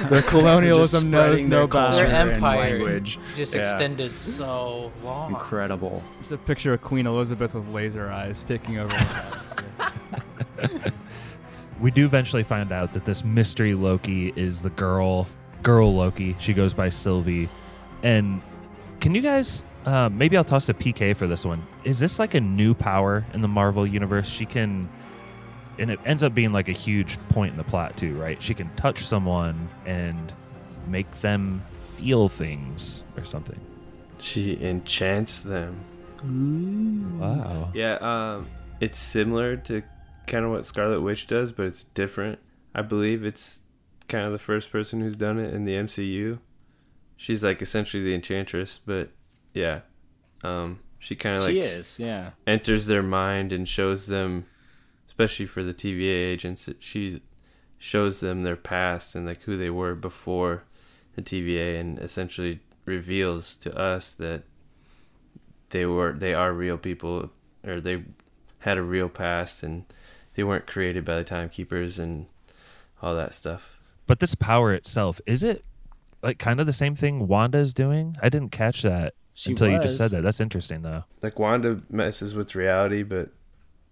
Their 0.09 0.21
colonialism 0.27 1.01
just 1.01 1.05
knows 1.05 1.47
no 1.47 1.67
bounds. 1.67 1.99
Their 1.99 2.09
empire 2.13 2.57
language. 2.79 3.19
just 3.35 3.53
Yeah. 3.53 3.61
extended 3.61 4.13
so 4.15 4.91
long. 5.03 5.31
Incredible. 5.31 6.01
Just 6.19 6.31
a 6.31 6.37
picture 6.37 6.73
of 6.73 6.81
Queen 6.81 7.07
Elizabeth 7.07 7.53
with 7.55 7.67
laser 7.69 8.09
eyes 8.11 8.43
taking 8.43 8.79
over. 8.79 8.95
we 11.81 11.91
do 11.91 12.05
eventually 12.05 12.43
find 12.43 12.71
out 12.71 12.93
that 12.93 13.05
this 13.05 13.23
mystery 13.23 13.73
Loki 13.73 14.31
is 14.35 14.61
the 14.61 14.69
girl, 14.71 15.27
girl 15.61 15.93
Loki. 15.93 16.35
She 16.39 16.53
goes 16.53 16.73
by 16.73 16.89
Sylvie. 16.89 17.49
And 18.03 18.41
can 18.99 19.15
you 19.15 19.21
guys, 19.21 19.63
uh, 19.85 20.09
maybe 20.09 20.37
I'll 20.37 20.43
toss 20.43 20.65
to 20.67 20.73
PK 20.73 21.15
for 21.15 21.27
this 21.27 21.45
one. 21.45 21.65
Is 21.83 21.99
this 21.99 22.19
like 22.19 22.33
a 22.33 22.41
new 22.41 22.73
power 22.73 23.25
in 23.33 23.41
the 23.41 23.47
Marvel 23.47 23.85
universe? 23.85 24.29
She 24.29 24.45
can, 24.45 24.89
and 25.77 25.91
it 25.91 25.99
ends 26.05 26.23
up 26.23 26.33
being 26.33 26.51
like 26.51 26.69
a 26.69 26.73
huge 26.73 27.17
point 27.29 27.51
in 27.51 27.57
the 27.57 27.63
plot 27.63 27.97
too, 27.97 28.15
right? 28.15 28.41
She 28.41 28.53
can 28.53 28.73
touch 28.75 29.05
someone 29.05 29.67
and 29.85 30.33
make 30.87 31.09
them 31.21 31.61
feel 31.97 32.29
things 32.29 33.03
or 33.17 33.25
something. 33.25 33.59
She 34.19 34.61
enchants 34.63 35.43
them. 35.43 35.83
Wow. 37.19 37.71
Yeah, 37.73 37.95
um, 37.95 38.47
it's 38.79 38.97
similar 38.97 39.57
to 39.57 39.83
kind 40.27 40.45
of 40.45 40.51
what 40.51 40.65
Scarlet 40.65 41.01
Witch 41.01 41.27
does, 41.27 41.51
but 41.51 41.65
it's 41.65 41.83
different. 41.83 42.39
I 42.73 42.81
believe 42.81 43.25
it's 43.25 43.63
kind 44.07 44.25
of 44.25 44.31
the 44.31 44.37
first 44.37 44.71
person 44.71 45.01
who's 45.01 45.15
done 45.15 45.39
it 45.39 45.53
in 45.53 45.65
the 45.65 45.73
MCU. 45.73 46.39
She's 47.17 47.43
like 47.43 47.61
essentially 47.61 48.03
the 48.03 48.15
enchantress, 48.15 48.79
but 48.83 49.09
yeah, 49.53 49.81
um, 50.43 50.79
she 50.99 51.15
kind 51.15 51.37
of 51.37 51.43
like 51.43 51.51
she 51.51 51.59
is, 51.59 51.99
yeah. 51.99 52.31
enters 52.47 52.87
their 52.87 53.03
mind 53.03 53.51
and 53.51 53.67
shows 53.67 54.07
them, 54.07 54.45
especially 55.07 55.45
for 55.45 55.63
the 55.63 55.73
TVA 55.73 56.31
agents, 56.31 56.69
she 56.79 57.21
shows 57.77 58.21
them 58.21 58.43
their 58.43 58.55
past 58.55 59.13
and 59.13 59.25
like 59.25 59.41
who 59.41 59.57
they 59.57 59.69
were 59.69 59.95
before 59.95 60.63
the 61.15 61.21
TVA 61.21 61.79
and 61.79 61.99
essentially 61.99 62.61
reveals 62.85 63.55
to 63.57 63.77
us 63.77 64.13
that 64.15 64.43
they 65.69 65.85
were 65.85 66.13
they 66.13 66.33
are 66.33 66.53
real 66.53 66.77
people 66.77 67.29
or 67.65 67.81
they 67.81 68.03
had 68.59 68.77
a 68.77 68.81
real 68.81 69.09
past 69.09 69.63
and 69.63 69.83
they 70.35 70.43
weren't 70.43 70.67
created 70.67 71.03
by 71.03 71.15
the 71.15 71.23
timekeepers 71.23 71.99
and 71.99 72.25
all 73.01 73.15
that 73.15 73.33
stuff. 73.33 73.79
But 74.07 74.19
this 74.19 74.35
power 74.35 74.73
itself, 74.73 75.19
is 75.25 75.43
it 75.43 75.65
like 76.21 76.39
kind 76.39 76.59
of 76.59 76.65
the 76.65 76.73
same 76.73 76.95
thing 76.95 77.27
Wanda's 77.27 77.73
doing? 77.73 78.15
I 78.21 78.29
didn't 78.29 78.51
catch 78.51 78.81
that 78.83 79.13
She 79.33 79.51
until 79.51 79.69
you 79.69 79.79
just 79.79 79.97
said 79.97 80.11
that. 80.11 80.21
That's 80.21 80.39
interesting 80.39 80.81
though. 80.83 81.03
Like 81.21 81.39
Wanda 81.39 81.81
messes 81.89 82.35
with 82.35 82.55
reality, 82.55 83.03
but 83.03 83.29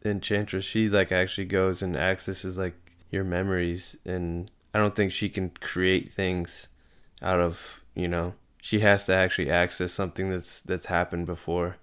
Enchantress, 0.04 0.66
she 0.66 0.88
like 0.90 1.12
actually 1.12 1.46
goes 1.46 1.82
and 1.82 1.96
accesses 1.98 2.58
like 2.58 2.76
your 3.12 3.24
memories, 3.24 3.98
and 4.06 4.50
I 4.74 4.80
don't 4.80 4.96
think 4.96 5.12
she 5.12 5.30
can 5.30 5.50
create 5.62 6.10
things 6.10 6.70
out 7.22 7.40
of 7.40 7.84
you 7.96 8.08
know. 8.08 8.34
She 8.62 8.80
has 8.82 9.06
to 9.08 9.14
actually 9.14 9.50
access 9.50 9.92
something 9.92 10.30
that's 10.30 10.62
that's 10.62 10.86
happened 10.88 11.26
before. 11.26 11.78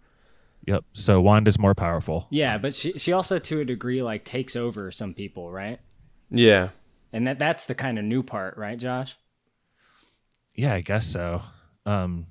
Yep. 0.67 0.85
So 0.93 1.21
Wanda's 1.21 1.59
more 1.59 1.75
powerful. 1.75 2.27
Yeah, 2.31 2.59
but 2.59 2.75
she 2.75 2.93
she 2.99 3.13
also 3.13 3.39
to 3.39 3.61
a 3.61 3.65
degree 3.65 4.03
like 4.03 4.25
takes 4.25 4.55
over 4.57 4.91
some 4.91 5.15
people, 5.15 5.51
right? 5.51 5.81
Yeah, 6.31 6.71
And 7.13 7.27
that 7.27 7.39
that's 7.39 7.65
the 7.67 7.75
kind 7.75 7.99
of 7.99 8.05
new 8.05 8.23
part, 8.23 8.57
right, 8.59 8.79
Josh? 8.79 9.17
Yeah, 10.55 10.75
I 10.75 10.81
guess 10.81 11.07
so. 11.07 11.43
Um, 11.87 12.27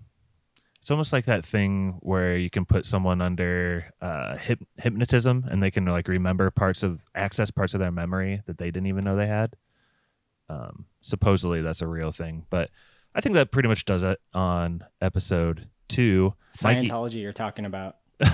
it's 0.88 0.91
almost 0.91 1.12
like 1.12 1.26
that 1.26 1.45
thing 1.45 1.97
where 2.00 2.38
you 2.38 2.50
can 2.50 2.63
put 2.63 2.86
someone 2.86 3.19
under 3.19 3.91
uh, 4.02 4.38
hyp- 4.38 4.65
hypnotism 4.78 5.43
and 5.52 5.62
they 5.62 5.69
can 5.69 5.84
like 5.84 6.08
remember 6.08 6.50
parts 6.50 6.82
of 6.82 7.02
access 7.13 7.52
parts 7.52 7.73
of 7.73 7.82
their 7.82 7.91
memory 7.91 8.41
that 8.45 8.58
they 8.58 8.71
didn't 8.71 8.88
even 8.88 9.04
know 9.04 9.17
they 9.17 9.28
had. 9.28 9.58
Um, 10.47 10.86
supposedly 11.02 11.62
that's 11.62 11.82
a 11.82 11.88
real 11.88 12.13
thing, 12.13 12.45
but 12.50 12.69
I 13.13 13.19
think 13.19 13.36
that 13.36 13.52
pretty 13.52 13.67
much 13.67 13.84
does 13.84 14.02
it 14.02 14.21
on 14.34 14.86
episode 15.02 15.67
two. 15.89 16.36
Mikey, 16.63 16.88
Scientology 16.88 17.21
you're 17.21 17.34
talking 17.34 17.65
about. 17.65 17.97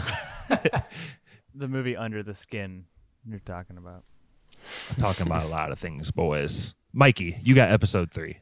The 1.56 1.68
movie 1.68 1.96
Under 1.96 2.22
the 2.22 2.36
Skin 2.36 2.86
you're 3.28 3.40
talking 3.40 3.78
about. 3.78 4.04
I'm 4.92 4.96
talking 4.98 5.26
about 5.26 5.46
a 5.46 5.48
lot 5.48 5.72
of 5.72 5.80
things, 5.80 6.12
boys. 6.12 6.76
Mikey, 6.92 7.40
you 7.44 7.56
got 7.56 7.72
episode 7.72 8.12
three. 8.12 8.38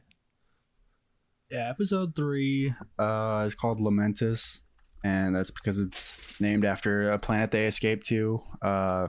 Yeah, 1.52 1.68
episode 1.68 2.16
three 2.16 2.72
uh, 2.98 3.44
is 3.46 3.54
called 3.54 3.78
Lamentis, 3.78 4.62
and 5.04 5.36
that's 5.36 5.50
because 5.50 5.80
it's 5.80 6.40
named 6.40 6.64
after 6.64 7.08
a 7.08 7.18
planet 7.18 7.50
they 7.50 7.66
escaped 7.66 8.06
to. 8.06 8.40
Uh, 8.62 9.08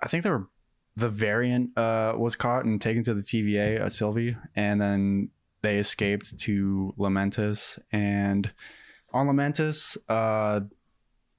I 0.00 0.06
think 0.06 0.22
they 0.22 0.30
were 0.30 0.48
the 0.94 1.08
variant 1.08 1.76
uh, 1.76 2.14
was 2.16 2.36
caught 2.36 2.66
and 2.66 2.80
taken 2.80 3.02
to 3.02 3.14
the 3.14 3.20
TVA, 3.20 3.80
uh, 3.80 3.88
Sylvie, 3.88 4.36
and 4.54 4.80
then 4.80 5.30
they 5.62 5.78
escaped 5.78 6.38
to 6.38 6.94
Lamentis. 7.00 7.80
And 7.90 8.48
on 9.12 9.26
Lamentis, 9.26 9.96
uh, 10.08 10.60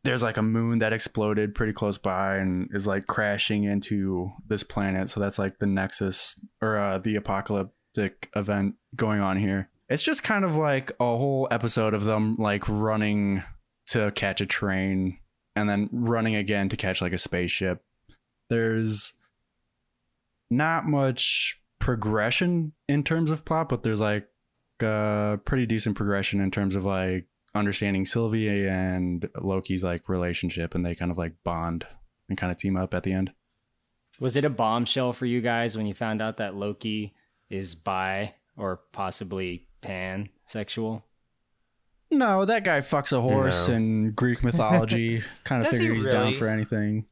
there's 0.04 0.24
like 0.24 0.36
a 0.36 0.42
moon 0.42 0.80
that 0.80 0.92
exploded 0.92 1.56
pretty 1.56 1.72
close 1.72 1.98
by 1.98 2.36
and 2.36 2.70
is 2.74 2.86
like 2.86 3.08
crashing 3.08 3.64
into 3.64 4.34
this 4.46 4.64
planet. 4.64 5.08
So 5.08 5.22
that's 5.22 5.40
like 5.40 5.60
the 5.60 5.68
nexus 5.68 6.36
or 6.62 6.78
uh, 6.78 6.98
the 6.98 7.16
apocalyptic 7.16 8.30
event 8.36 8.76
going 8.94 9.22
on 9.22 9.38
here. 9.38 9.70
It's 9.90 10.04
just 10.04 10.24
kind 10.24 10.44
of 10.44 10.58
like 10.58 10.92
a 11.00 11.06
whole 11.06 11.48
episode 11.50 11.94
of 11.94 12.04
them 12.04 12.36
like 12.38 12.68
running 12.68 13.44
to 13.88 14.12
catch 14.12 14.42
a 14.42 14.46
train 14.46 15.20
and 15.56 15.70
then 15.70 15.90
running 15.92 16.36
again 16.36 16.70
to 16.70 16.78
catch 16.78 17.02
like 17.02 17.14
a 17.14 17.18
spaceship. 17.18 17.82
There's 18.50 19.14
not 20.50 20.86
much 20.86 21.62
progression 21.80 22.74
in 22.88 23.04
terms 23.04 23.32
of 23.32 23.46
plot, 23.46 23.70
but 23.70 23.84
there's 23.84 24.02
like 24.02 24.28
a 24.82 25.40
pretty 25.46 25.66
decent 25.66 25.96
progression 25.96 26.42
in 26.42 26.52
terms 26.52 26.76
of 26.76 26.84
like 26.84 27.26
understanding 27.56 28.06
Sylvie 28.06 28.68
and 28.68 29.28
Loki's 29.42 29.84
like 29.84 30.10
relationship 30.10 30.76
and 30.76 30.86
they 30.86 30.96
kind 30.96 31.12
of 31.12 31.18
like 31.18 31.34
bond 31.44 31.88
and 32.30 32.38
kind 32.38 32.52
of 32.52 32.58
team 32.58 32.78
up 32.78 32.94
at 32.94 33.04
the 33.04 33.14
end. 33.14 33.32
Was 34.20 34.36
it 34.36 34.46
a 34.46 34.50
bombshell 34.50 35.14
for 35.14 35.26
you 35.26 35.42
guys 35.42 35.78
when 35.78 35.86
you 35.86 35.94
found 35.94 36.22
out 36.22 36.38
that 36.38 36.56
Loki 36.56 37.14
is 37.50 37.76
bi 37.76 38.36
or 38.58 38.82
possibly 38.92 39.67
pansexual? 39.82 41.04
No, 42.10 42.46
that 42.46 42.64
guy 42.64 42.80
fucks 42.80 43.12
a 43.12 43.20
horse 43.20 43.68
No. 43.68 43.76
in 43.76 44.12
Greek 44.12 44.44
mythology. 44.44 45.22
kind 45.44 45.62
of 45.64 45.70
Does 45.70 45.78
figure 45.80 45.94
he 45.94 46.00
he's 46.00 46.08
down 46.08 46.34
for 46.36 46.48
anything. 46.48 47.06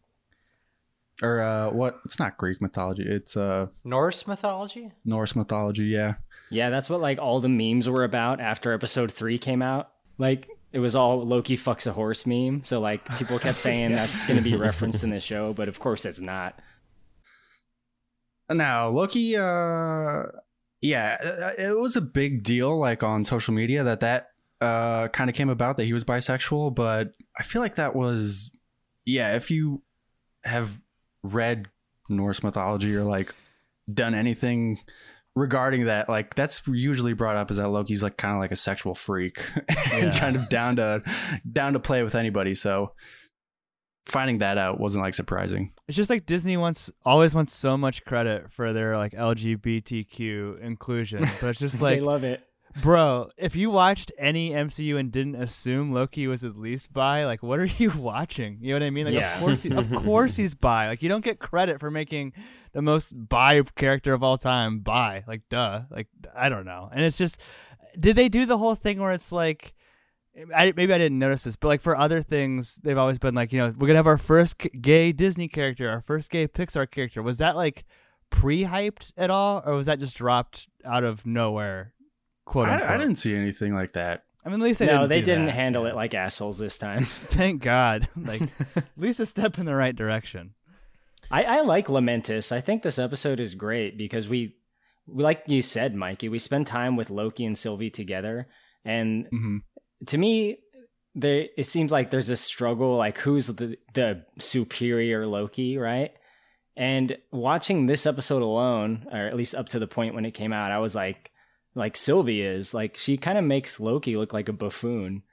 Or 1.22 1.42
uh 1.42 1.70
what? 1.72 2.00
It's 2.06 2.20
not 2.20 2.38
Greek 2.38 2.62
mythology. 2.62 3.04
It's 3.06 3.36
uh 3.38 3.68
Norse 3.84 4.28
mythology? 4.28 4.92
Norse 5.04 5.36
mythology, 5.36 5.86
yeah. 5.86 6.16
Yeah, 6.50 6.70
that's 6.70 6.90
what 6.90 7.02
like 7.02 7.20
all 7.20 7.40
the 7.40 7.50
memes 7.50 7.90
were 7.90 8.04
about 8.04 8.40
after 8.40 8.72
episode 8.74 9.12
three 9.12 9.38
came 9.38 9.62
out. 9.62 9.92
Like 10.18 10.48
it 10.72 10.80
was 10.80 10.96
all 10.96 11.26
Loki 11.26 11.58
fucks 11.58 11.88
a 11.88 11.94
horse 11.94 12.26
meme. 12.26 12.64
So 12.64 12.80
like 12.80 13.04
people 13.18 13.40
kept 13.40 13.60
saying 13.62 13.92
that's 13.92 14.26
going 14.28 14.38
to 14.38 14.44
be 14.44 14.56
referenced 14.58 15.04
in 15.04 15.10
the 15.10 15.20
show, 15.20 15.54
but 15.54 15.68
of 15.70 15.80
course 15.80 16.06
it's 16.06 16.20
not. 16.20 16.60
Now, 18.50 18.90
Loki 18.90 19.36
uh 19.36 20.24
yeah, 20.86 21.18
uh, 21.20 21.52
it 21.58 21.78
was 21.78 21.96
a 21.96 22.02
big 22.02 22.44
deal 22.44 22.78
like 22.78 23.02
on 23.02 23.24
social 23.24 23.54
media 23.54 23.84
that 23.84 24.02
that 24.02 24.30
uh 24.62 25.08
kind 25.10 25.30
of 25.30 25.36
came 25.36 25.50
about 25.50 25.78
that 25.78 25.86
he 25.86 25.94
was 25.94 26.04
bisexual, 26.04 26.76
but 26.76 27.16
I 27.38 27.44
feel 27.44 27.62
like 27.62 27.76
that 27.76 27.96
was 27.96 28.52
yeah, 29.04 29.36
if 29.36 29.50
you 29.50 29.82
have 30.44 30.80
read 31.24 31.68
Norse 32.08 32.44
mythology 32.44 32.96
or 32.96 33.04
like 33.04 33.34
done 33.92 34.14
anything 34.14 34.80
regarding 35.36 35.86
that 35.86 36.08
like 36.08 36.34
that's 36.36 36.62
usually 36.68 37.14
brought 37.14 37.36
up 37.36 37.52
is 37.52 37.58
that 37.58 37.70
Loki's 37.70 38.04
like 38.04 38.18
kind 38.18 38.36
of 38.36 38.40
like 38.40 38.52
a 38.52 38.56
sexual 38.56 38.96
freak 38.96 39.44
and 39.92 40.16
kind 40.16 40.36
of 40.36 40.48
down 40.50 40.76
to 40.78 41.02
down 41.52 41.74
to 41.74 41.80
play 41.80 42.04
with 42.04 42.16
anybody 42.16 42.54
so 42.54 42.92
finding 44.06 44.38
that 44.38 44.58
out 44.58 44.80
wasn't 44.80 45.04
like 45.04 45.14
surprising 45.14 45.72
It's 45.88 45.96
just 45.98 46.10
like 46.10 46.26
Disney 46.26 46.58
wants 46.58 46.92
always 47.04 47.34
wants 47.34 47.56
so 47.56 47.76
much 47.78 48.06
credit 48.06 48.52
for 48.52 48.72
their 48.74 48.98
like 48.98 49.14
LGBTQ 49.14 50.60
inclusion, 50.62 51.22
but 51.42 51.48
it's 51.50 51.60
just 51.60 51.76
they 51.80 52.00
like, 52.00 52.02
love 52.02 52.24
it. 52.24 52.42
bro, 52.82 53.30
if 53.38 53.56
you 53.56 53.70
watched 53.70 54.12
any 54.18 54.52
MCU 54.52 54.98
and 55.00 55.12
didn't 55.12 55.36
assume 55.36 55.92
Loki 55.94 56.28
was 56.28 56.44
at 56.44 56.56
least 56.58 56.94
bi, 56.94 57.26
like, 57.26 57.42
what 57.42 57.60
are 57.60 57.66
you 57.66 57.90
watching? 57.98 58.58
You 58.62 58.70
know 58.70 58.76
what 58.76 58.84
I 58.86 58.90
mean? 58.90 59.06
Like, 59.06 59.16
Yeah. 59.16 59.36
of 59.36 59.40
course, 59.42 59.62
he, 59.64 59.72
of 59.72 59.92
course 60.04 60.36
he's 60.36 60.54
bi. 60.54 60.88
Like, 60.88 61.02
you 61.02 61.10
don't 61.10 61.24
get 61.24 61.40
credit 61.40 61.80
for 61.80 61.90
making 61.90 62.34
the 62.74 62.82
most 62.82 63.14
bi 63.30 63.62
character 63.76 64.14
of 64.14 64.24
all 64.24 64.38
time 64.38 64.80
bi. 64.80 65.24
Like, 65.28 65.42
duh. 65.50 65.82
Like, 65.90 66.08
I 66.36 66.50
don't 66.50 66.66
know. 66.66 66.90
And 66.92 67.04
it's 67.04 67.18
just, 67.18 67.38
did 68.00 68.16
they 68.16 68.30
do 68.30 68.46
the 68.46 68.58
whole 68.58 68.76
thing 68.76 69.00
where 69.00 69.14
it's 69.14 69.32
like? 69.32 69.74
I, 70.56 70.74
maybe 70.76 70.94
I 70.94 70.98
didn't 70.98 71.20
notice 71.20 71.44
this, 71.44 71.56
but 71.56 71.70
like 71.70 71.82
for 71.82 71.98
other 71.98 72.22
things, 72.22 72.80
they've 72.84 72.98
always 72.98 73.20
been 73.20 73.36
like, 73.36 73.54
you 73.54 73.60
know, 73.60 73.74
we're 73.78 73.88
gonna 73.88 74.00
have 74.00 74.08
our 74.08 74.18
first 74.18 74.58
gay 74.82 75.12
Disney 75.12 75.48
character, 75.48 75.90
our 75.90 76.02
first 76.02 76.30
gay 76.30 76.48
Pixar 76.48 76.90
character. 76.90 77.24
Was 77.24 77.38
that 77.38 77.56
like 77.56 77.86
pre-hyped 78.30 79.12
at 79.18 79.30
all, 79.30 79.64
or 79.66 79.76
was 79.76 79.86
that 79.86 80.00
just 80.00 80.18
dropped 80.18 80.68
out 80.84 81.04
of 81.04 81.26
nowhere? 81.26 81.94
Quote 82.46 82.68
I. 82.68 82.96
I 82.96 82.98
didn't 82.98 83.16
see 83.16 83.36
anything 83.36 83.74
like 83.74 83.94
that 83.94 84.26
I 84.46 84.50
mean, 84.50 84.62
at 84.62 84.64
least 84.64 84.80
they 84.80 84.86
no, 84.86 85.00
didn't. 85.00 85.10
they 85.10 85.20
do 85.22 85.26
didn't 85.26 85.46
that. 85.48 85.56
handle 85.56 85.86
it 85.88 85.96
like 85.96 86.14
assholes 86.14 86.60
this 86.60 86.78
time. 86.78 87.06
Thank 87.06 87.64
God. 87.64 88.08
Like 88.16 88.44
at 88.76 88.86
least 88.96 89.20
a 89.20 89.26
step 89.26 89.58
in 89.58 89.66
the 89.66 89.76
right 89.76 89.96
direction. 89.96 90.54
I, 91.32 91.44
I 91.44 91.62
like 91.62 91.88
Lamentis. 91.88 92.52
I 92.52 92.62
think 92.62 92.84
this 92.84 93.00
episode 93.00 93.40
is 93.40 93.56
great 93.56 93.98
because 93.98 94.30
we, 94.30 94.56
we, 95.08 95.24
like 95.24 95.44
you 95.48 95.64
said, 95.64 95.96
Mikey, 95.96 96.30
we 96.30 96.38
spend 96.38 96.68
time 96.68 96.96
with 96.96 97.10
Loki 97.10 97.46
and 97.46 97.58
Sylvie 97.58 97.90
together, 97.90 98.48
and 98.84 99.28
hmm 99.32 99.58
to 100.08 100.18
me, 100.18 100.60
there 101.14 101.48
it 101.58 101.68
seems 101.68 101.92
like 101.92 102.12
there's 102.12 102.28
this 102.28 102.42
struggle, 102.42 102.98
like 102.98 103.20
who's 103.20 103.48
the 103.48 103.78
the 103.94 104.26
superior 104.38 105.26
Loki, 105.26 105.78
right? 105.78 106.12
And 106.78 107.18
watching 107.32 107.86
this 107.86 108.06
episode 108.06 108.42
alone, 108.42 109.08
or 109.12 109.28
at 109.28 109.36
least 109.36 109.56
up 109.56 109.70
to 109.70 109.80
the 109.80 109.88
point 109.88 110.14
when 110.14 110.26
it 110.26 110.32
came 110.32 110.52
out, 110.52 110.72
I 110.72 110.80
was 110.80 110.94
like, 110.94 111.32
like 111.74 111.96
Sylvie 111.96 112.42
is 112.42 112.74
like 112.74 112.98
she 112.98 113.18
kind 113.18 113.38
of 113.38 113.46
makes 113.46 113.80
Loki 113.80 114.18
look 114.18 114.34
like 114.34 114.50
a 114.50 114.54
buffoon, 114.54 115.24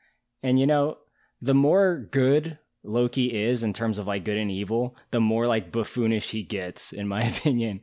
and 0.43 0.59
you 0.59 0.67
know, 0.67 0.99
the 1.41 1.55
more 1.55 2.09
good 2.11 2.59
Loki 2.85 3.43
is 3.43 3.63
in 3.63 3.73
terms 3.73 3.99
of 3.99 4.07
like 4.07 4.25
good 4.25 4.39
and 4.39 4.51
evil, 4.51 4.97
the 5.11 5.21
more 5.21 5.47
like 5.47 5.73
buffoonish 5.73 6.31
he 6.31 6.43
gets, 6.43 6.93
in 6.93 7.09
my 7.09 7.23
opinion. 7.29 7.81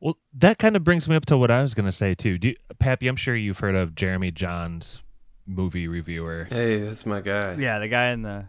Well, 0.00 0.18
that 0.34 0.58
kind 0.58 0.76
of 0.76 0.84
brings 0.84 1.08
me 1.08 1.16
up 1.16 1.24
to 1.26 1.38
what 1.38 1.50
I 1.50 1.62
was 1.62 1.74
going 1.74 1.86
to 1.86 1.92
say 1.92 2.14
too. 2.14 2.36
Do 2.36 2.48
you, 2.48 2.56
Pappy, 2.78 3.08
I'm 3.08 3.16
sure 3.16 3.34
you've 3.34 3.60
heard 3.60 3.74
of 3.74 3.94
Jeremy 3.94 4.32
Jahns, 4.32 5.00
movie 5.46 5.88
reviewer. 5.88 6.46
Hey, 6.50 6.80
that's 6.80 7.04
my 7.06 7.20
guy. 7.20 7.54
Yeah, 7.54 7.78
the 7.78 7.88
guy 7.88 8.10
in 8.10 8.22
the 8.22 8.46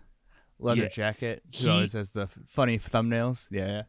leather 0.59 0.83
Yeah. 0.83 0.87
jacket 0.89 1.43
who 1.57 1.63
He- 1.65 1.69
always 1.69 1.93
has 1.93 2.11
the 2.11 2.27
funny 2.47 2.79
thumbnails. 2.79 3.47
Yeah, 3.51 3.67
yeah. 3.67 3.81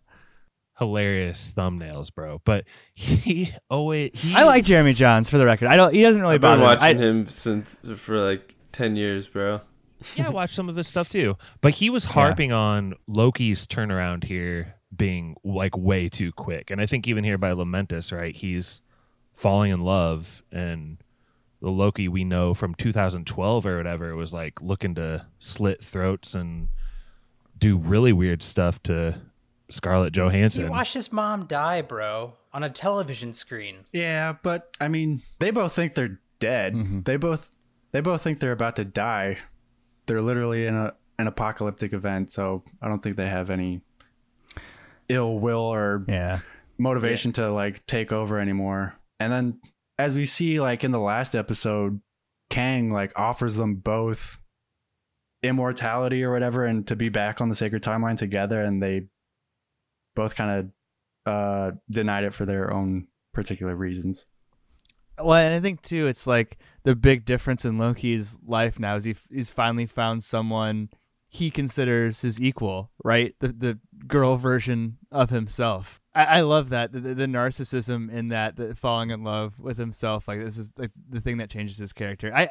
Hilarious 0.79 1.55
thumbnails, 1.57 2.15
bro. 2.15 2.43
But 2.45 2.65
he 2.95 3.55
always 3.71 4.11
he, 4.15 4.35
I 4.35 4.45
like 4.45 4.65
Jeremy 4.65 4.93
Jahns 4.95 5.31
for 5.31 5.39
the 5.39 5.47
record. 5.47 5.69
I 5.69 5.77
don't. 5.77 5.95
He 5.95 6.03
doesn't 6.03 6.21
really 6.21 6.35
I've 6.35 6.41
been 6.43 6.61
bother. 6.61 6.61
me. 6.61 6.67
watching 6.67 7.01
I, 7.01 7.03
him 7.03 7.29
since 7.29 7.79
for 7.97 8.19
like 8.19 8.55
ten 8.73 8.95
years, 8.95 9.27
bro. 9.27 9.63
yeah, 10.17 10.27
I 10.27 10.29
watched 10.29 10.55
some 10.55 10.69
of 10.69 10.77
his 10.77 10.87
stuff 10.87 11.09
too. 11.09 11.37
But 11.63 11.73
he 11.75 11.89
was 11.89 12.05
harping 12.05 12.53
on 12.53 12.93
Loki's 13.07 13.67
turnaround 13.67 14.25
here 14.25 14.75
being 14.95 15.37
like 15.43 15.75
way 15.79 16.11
too 16.11 16.31
quick. 16.33 16.71
And 16.71 16.79
I 16.79 16.85
think 16.85 17.09
even 17.09 17.25
here 17.25 17.39
by 17.39 17.53
Lamentis, 17.53 18.15
right, 18.15 18.37
he's 18.37 18.83
falling 19.33 19.71
in 19.73 19.81
love 19.81 20.43
and 20.53 20.99
the 21.61 21.71
Loki 21.71 22.09
we 22.09 22.25
know 22.25 22.53
from 22.55 22.75
2012 22.75 23.67
or 23.67 23.77
whatever 23.77 24.15
was 24.15 24.33
like 24.33 24.61
looking 24.61 24.95
to 24.97 25.27
slit 25.39 25.83
throats 25.83 26.35
and 26.35 26.69
do 27.59 27.77
really 27.79 28.13
weird 28.13 28.43
stuff 28.43 28.83
to 28.85 29.21
Scarlett 29.71 30.13
Johansson. 30.13 30.61
He 30.63 30.65
Johansson. 30.67 30.71
watched 30.71 30.95
his 30.95 31.13
mom 31.13 31.47
die, 31.47 31.83
bro, 31.83 32.35
on 32.53 32.63
a 32.63 32.71
television 32.71 33.33
screen. 33.33 33.79
Yeah, 33.93 34.35
but 34.43 34.69
I 34.81 34.89
mean, 34.89 35.23
they 35.39 35.51
both 35.51 35.73
think 35.73 35.95
they're 35.95 36.21
dead. 36.39 36.75
Mm-hmm. 36.75 37.01
They 37.03 37.17
both 37.17 37.51
they 37.93 38.01
both 38.01 38.23
think 38.23 38.39
they're 38.41 38.53
about 38.53 38.77
to 38.77 38.85
die. 38.85 39.39
They're 40.07 40.21
literally 40.23 40.67
in 40.67 40.75
a 40.77 40.93
an 41.19 41.27
apocalyptic 41.27 41.95
event, 41.95 42.31
so 42.31 42.63
I 42.83 42.89
don't 42.89 43.03
think 43.03 43.17
they 43.17 43.29
have 43.29 43.49
any 43.49 43.81
ill 45.09 45.39
will 45.39 45.61
or 45.61 46.05
Yeah. 46.07 46.41
motivation 46.79 47.33
to 47.33 47.51
like 47.51 47.87
take 47.87 48.13
over 48.13 48.39
anymore. 48.39 48.99
And 49.19 49.33
then 49.33 49.61
as 49.99 50.15
we 50.15 50.27
see 50.27 50.61
like 50.61 50.85
in 50.85 50.91
the 50.91 51.01
last 51.01 51.35
episode, 51.35 52.01
Kang 52.51 52.91
like 52.91 53.13
offers 53.17 53.57
them 53.57 53.77
both 53.77 54.39
immortality 55.43 56.23
or 56.23 56.33
whatever 56.33 56.65
and 56.65 56.87
to 56.89 56.97
be 56.97 57.09
back 57.09 57.41
on 57.41 57.49
the 57.49 57.55
sacred 57.55 57.83
timeline 57.83 58.17
together 58.17 58.63
and 58.63 58.83
they 58.83 59.03
both 60.15 60.35
kind 60.35 60.51
of 61.27 61.31
uh 61.33 61.73
denied 61.91 62.25
it 62.25 62.35
for 62.35 62.45
their 62.45 62.73
own 62.73 63.07
particular 63.33 63.75
reasons. 63.75 64.27
Well, 65.19 65.39
and 65.39 65.55
I 65.55 65.61
think 65.61 65.83
too, 65.83 66.07
it's 66.07 66.27
like 66.27 66.59
the 66.85 66.95
big 66.95 67.25
difference 67.25 67.65
in 67.65 67.79
Loki's 67.79 68.37
life 68.47 68.79
now 68.79 68.97
is 68.97 69.05
he 69.05 69.17
he's 69.31 69.51
finally 69.51 69.87
found 69.87 70.25
someone 70.25 70.91
he 71.29 71.51
considers 71.51 72.21
his 72.21 72.41
equal, 72.41 72.91
right? 73.03 73.35
The 73.41 73.49
the 73.49 73.79
girl 74.07 74.37
version 74.37 74.99
of 75.11 75.31
himself. 75.31 76.01
I, 76.17 76.25
I 76.25 76.41
love 76.41 76.71
that 76.71 76.93
the, 76.93 77.01
the 77.01 77.27
narcissism 77.27 78.11
in 78.11 78.29
that, 78.29 78.57
the 78.57 78.75
falling 78.75 79.11
in 79.11 79.23
love 79.23 79.61
with 79.61 79.77
himself. 79.77 80.27
Like 80.27 80.41
this 80.41 80.57
is 80.57 80.73
like 80.79 80.91
the 81.11 81.21
thing 81.21 81.37
that 81.39 81.51
changes 81.51 81.77
his 81.77 81.93
character. 81.93 82.35
I 82.35 82.51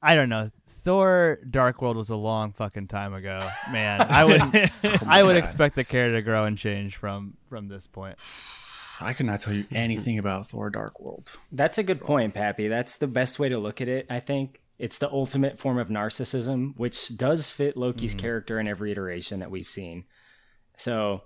I 0.00 0.14
don't 0.14 0.30
know. 0.30 0.50
Thor: 0.84 1.38
Dark 1.48 1.82
World 1.82 1.96
was 1.96 2.08
a 2.08 2.16
long 2.16 2.52
fucking 2.52 2.88
time 2.88 3.12
ago, 3.12 3.46
man. 3.70 4.00
I 4.00 4.24
would 4.24 4.40
I 5.06 5.22
would 5.22 5.34
God. 5.34 5.36
expect 5.36 5.76
the 5.76 5.84
character 5.84 6.16
to 6.16 6.22
grow 6.22 6.46
and 6.46 6.56
change 6.56 6.96
from 6.96 7.34
from 7.48 7.68
this 7.68 7.86
point. 7.86 8.18
I 9.00 9.12
could 9.12 9.26
not 9.26 9.40
tell 9.40 9.52
you 9.52 9.66
anything 9.72 10.18
about 10.18 10.46
Thor 10.46 10.70
Dark 10.70 11.00
World. 11.00 11.32
That's 11.50 11.76
a 11.76 11.82
good 11.82 12.00
point, 12.00 12.34
Pappy. 12.34 12.68
That's 12.68 12.96
the 12.96 13.06
best 13.06 13.38
way 13.38 13.48
to 13.48 13.58
look 13.58 13.80
at 13.80 13.88
it, 13.88 14.06
I 14.08 14.20
think. 14.20 14.60
It's 14.78 14.98
the 14.98 15.10
ultimate 15.10 15.58
form 15.58 15.78
of 15.78 15.88
narcissism, 15.88 16.74
which 16.76 17.16
does 17.16 17.50
fit 17.50 17.76
Loki's 17.76 18.14
mm. 18.14 18.18
character 18.18 18.58
in 18.58 18.68
every 18.68 18.90
iteration 18.92 19.40
that 19.40 19.50
we've 19.50 19.68
seen. 19.68 20.04
So, 20.76 21.22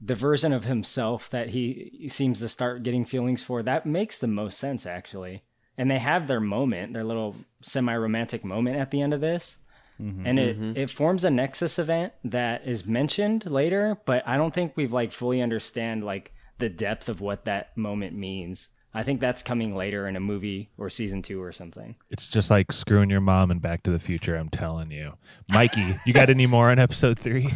the 0.00 0.14
version 0.14 0.52
of 0.52 0.64
himself 0.64 1.30
that 1.30 1.50
he 1.50 2.06
seems 2.08 2.40
to 2.40 2.48
start 2.48 2.82
getting 2.82 3.04
feelings 3.04 3.42
for, 3.42 3.62
that 3.62 3.86
makes 3.86 4.18
the 4.18 4.26
most 4.26 4.58
sense, 4.58 4.86
actually. 4.86 5.42
And 5.76 5.90
they 5.90 5.98
have 5.98 6.26
their 6.26 6.40
moment, 6.40 6.92
their 6.92 7.04
little 7.04 7.36
semi 7.60 7.94
romantic 7.94 8.44
moment 8.44 8.76
at 8.76 8.90
the 8.90 9.00
end 9.00 9.14
of 9.14 9.20
this. 9.20 9.58
Mm-hmm. 10.00 10.26
And 10.26 10.38
it, 10.38 10.60
mm-hmm. 10.60 10.76
it 10.76 10.90
forms 10.90 11.24
a 11.24 11.30
Nexus 11.30 11.78
event 11.78 12.12
that 12.24 12.66
is 12.66 12.86
mentioned 12.86 13.46
later, 13.46 13.98
but 14.04 14.26
I 14.26 14.36
don't 14.36 14.52
think 14.52 14.72
we've 14.76 14.92
like 14.92 15.12
fully 15.12 15.40
understand 15.40 16.04
like 16.04 16.32
the 16.58 16.68
depth 16.68 17.08
of 17.08 17.20
what 17.20 17.44
that 17.44 17.76
moment 17.76 18.16
means. 18.16 18.68
I 18.96 19.02
think 19.02 19.20
that's 19.20 19.42
coming 19.42 19.74
later 19.74 20.06
in 20.06 20.14
a 20.14 20.20
movie 20.20 20.70
or 20.78 20.88
season 20.88 21.20
two 21.20 21.42
or 21.42 21.50
something. 21.50 21.96
It's 22.10 22.28
just 22.28 22.50
like 22.50 22.70
screwing 22.70 23.10
your 23.10 23.20
mom 23.20 23.50
and 23.50 23.60
Back 23.60 23.82
to 23.84 23.90
the 23.90 23.98
Future. 23.98 24.36
I'm 24.36 24.48
telling 24.48 24.92
you, 24.92 25.14
Mikey. 25.52 25.96
you 26.06 26.12
got 26.12 26.30
any 26.30 26.46
more 26.46 26.70
on 26.70 26.78
episode 26.78 27.18
three? 27.18 27.52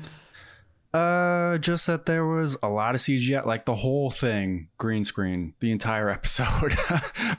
Uh, 0.94 1.56
just 1.58 1.86
that 1.86 2.04
there 2.06 2.26
was 2.26 2.56
a 2.62 2.68
lot 2.68 2.94
of 2.94 3.00
CGI, 3.00 3.44
like 3.46 3.64
the 3.64 3.74
whole 3.74 4.10
thing, 4.10 4.68
green 4.78 5.04
screen, 5.04 5.54
the 5.60 5.72
entire 5.72 6.08
episode. 6.18 6.74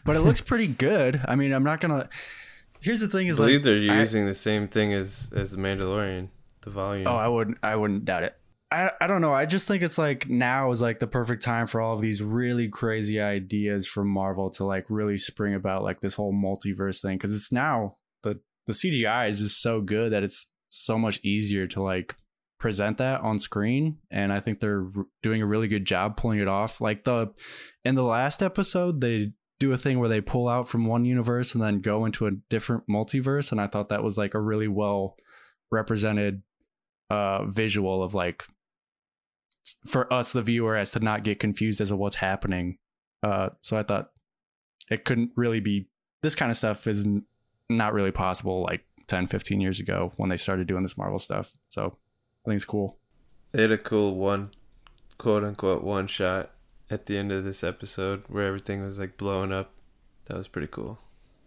but 0.06 0.16
it 0.16 0.22
looks 0.22 0.42
pretty 0.52 0.68
good. 0.68 1.22
I 1.28 1.36
mean, 1.36 1.54
I'm 1.54 1.64
not 1.64 1.80
gonna. 1.80 2.10
Here's 2.82 3.00
the 3.02 3.08
thing: 3.08 3.28
is 3.28 3.40
I 3.40 3.44
believe 3.46 3.58
like, 3.60 3.64
they're 3.66 3.94
I- 3.96 4.00
using 4.00 4.26
the 4.26 4.34
same 4.34 4.68
thing 4.68 4.94
as 4.94 5.32
as 5.36 5.52
the 5.52 5.58
Mandalorian, 5.58 6.30
the 6.62 6.70
volume. 6.72 7.08
Oh, 7.08 7.16
I 7.16 7.28
wouldn't. 7.28 7.58
I 7.62 7.76
wouldn't 7.76 8.06
doubt 8.06 8.24
it. 8.24 8.36
I, 8.72 8.90
I 9.00 9.06
don't 9.06 9.22
know. 9.22 9.32
I 9.34 9.46
just 9.46 9.68
think 9.68 9.84
it's 9.84 10.00
like 10.00 10.28
now 10.28 10.72
is 10.72 10.82
like 10.82 10.98
the 10.98 11.06
perfect 11.06 11.44
time 11.44 11.68
for 11.68 11.80
all 11.80 11.94
of 11.94 12.02
these 12.02 12.24
really 12.24 12.70
crazy 12.70 13.22
ideas 13.22 13.86
from 13.86 14.08
Marvel 14.10 14.50
to 14.52 14.66
like 14.66 14.86
really 14.90 15.16
spring 15.18 15.54
about 15.54 15.84
like 15.84 16.00
this 16.02 16.16
whole 16.16 16.34
multiverse 16.34 17.00
thing 17.00 17.18
because 17.18 17.36
it's 17.36 17.52
now 17.52 17.98
the 18.24 18.40
the 18.66 18.74
CGI 18.74 19.30
is 19.30 19.38
just 19.42 19.62
so 19.62 19.80
good 19.80 20.12
that 20.12 20.24
it's 20.24 20.48
so 20.70 20.98
much 20.98 21.20
easier 21.24 21.68
to 21.68 21.84
like 21.84 22.16
present 22.64 22.98
that 22.98 23.20
on 23.20 23.38
screen 23.38 23.98
and 24.10 24.32
I 24.32 24.40
think 24.40 24.62
they're 24.62 24.88
doing 25.22 25.42
a 25.42 25.46
really 25.46 25.68
good 25.68 25.84
job 25.84 26.16
pulling 26.16 26.40
it 26.40 26.48
off. 26.48 26.80
Like 26.80 27.04
the 27.04 27.34
in 27.84 27.96
the 27.96 28.04
last 28.04 28.42
episode 28.42 29.02
they 29.02 29.34
do 29.60 29.74
a 29.74 29.78
thing 29.78 30.00
where 30.00 30.08
they 30.08 30.22
pull 30.22 30.48
out 30.48 30.70
from 30.70 30.86
one 30.86 31.04
universe 31.04 31.54
and 31.54 31.62
then 31.62 31.80
go 31.80 32.06
into 32.06 32.26
a 32.26 32.32
different 32.50 32.88
multiverse 32.88 33.52
and 33.52 33.60
I 33.60 33.68
thought 33.68 33.90
that 33.90 34.02
was 34.02 34.18
like 34.18 34.34
a 34.34 34.40
really 34.40 34.70
well 34.70 35.18
represented 35.74 36.42
uh 37.10 37.44
visual 37.44 38.02
of 38.02 38.14
like 38.14 38.46
for 39.86 40.12
us 40.12 40.32
the 40.32 40.42
viewer 40.42 40.78
as 40.78 40.92
to 40.92 41.02
not 41.02 41.26
get 41.26 41.42
confused 41.42 41.82
as 41.82 41.90
to 41.90 41.98
what's 41.98 42.16
happening 42.16 42.78
uh 43.24 43.50
so 43.62 43.78
i 43.78 43.84
thought 43.84 44.12
it 44.90 45.04
couldn't 45.04 45.32
really 45.36 45.60
be 45.60 45.88
this 46.22 46.36
kind 46.36 46.50
of 46.50 46.56
stuff 46.56 46.88
is 46.88 47.06
not 47.70 47.94
really 47.94 48.12
possible 48.12 48.64
like 48.64 48.86
10 49.08 49.28
15 49.28 49.60
years 49.60 49.82
ago 49.82 50.14
when 50.16 50.30
they 50.30 50.38
started 50.38 50.68
doing 50.68 50.84
this 50.84 50.98
marvel 50.98 51.20
stuff 51.20 51.52
so 51.68 51.98
i 52.46 52.50
think 52.50 52.56
it's 52.58 52.66
cool 52.66 52.98
They 53.52 53.62
had 53.62 53.72
a 53.72 53.78
cool 53.78 54.16
one, 54.16 54.50
quote 55.18 55.44
unquote, 55.44 55.84
one 55.84 56.08
shot 56.08 56.52
at 56.90 57.06
the 57.06 57.18
end 57.18 57.32
of 57.32 57.44
this 57.44 57.64
episode 57.64 58.24
where 58.28 58.46
everything 58.48 58.82
was 58.84 59.00
like 59.00 59.18
blowing 59.18 59.52
up. 59.52 59.72
That 60.26 60.38
was 60.38 60.48
pretty 60.48 60.68
cool. 60.68 61.00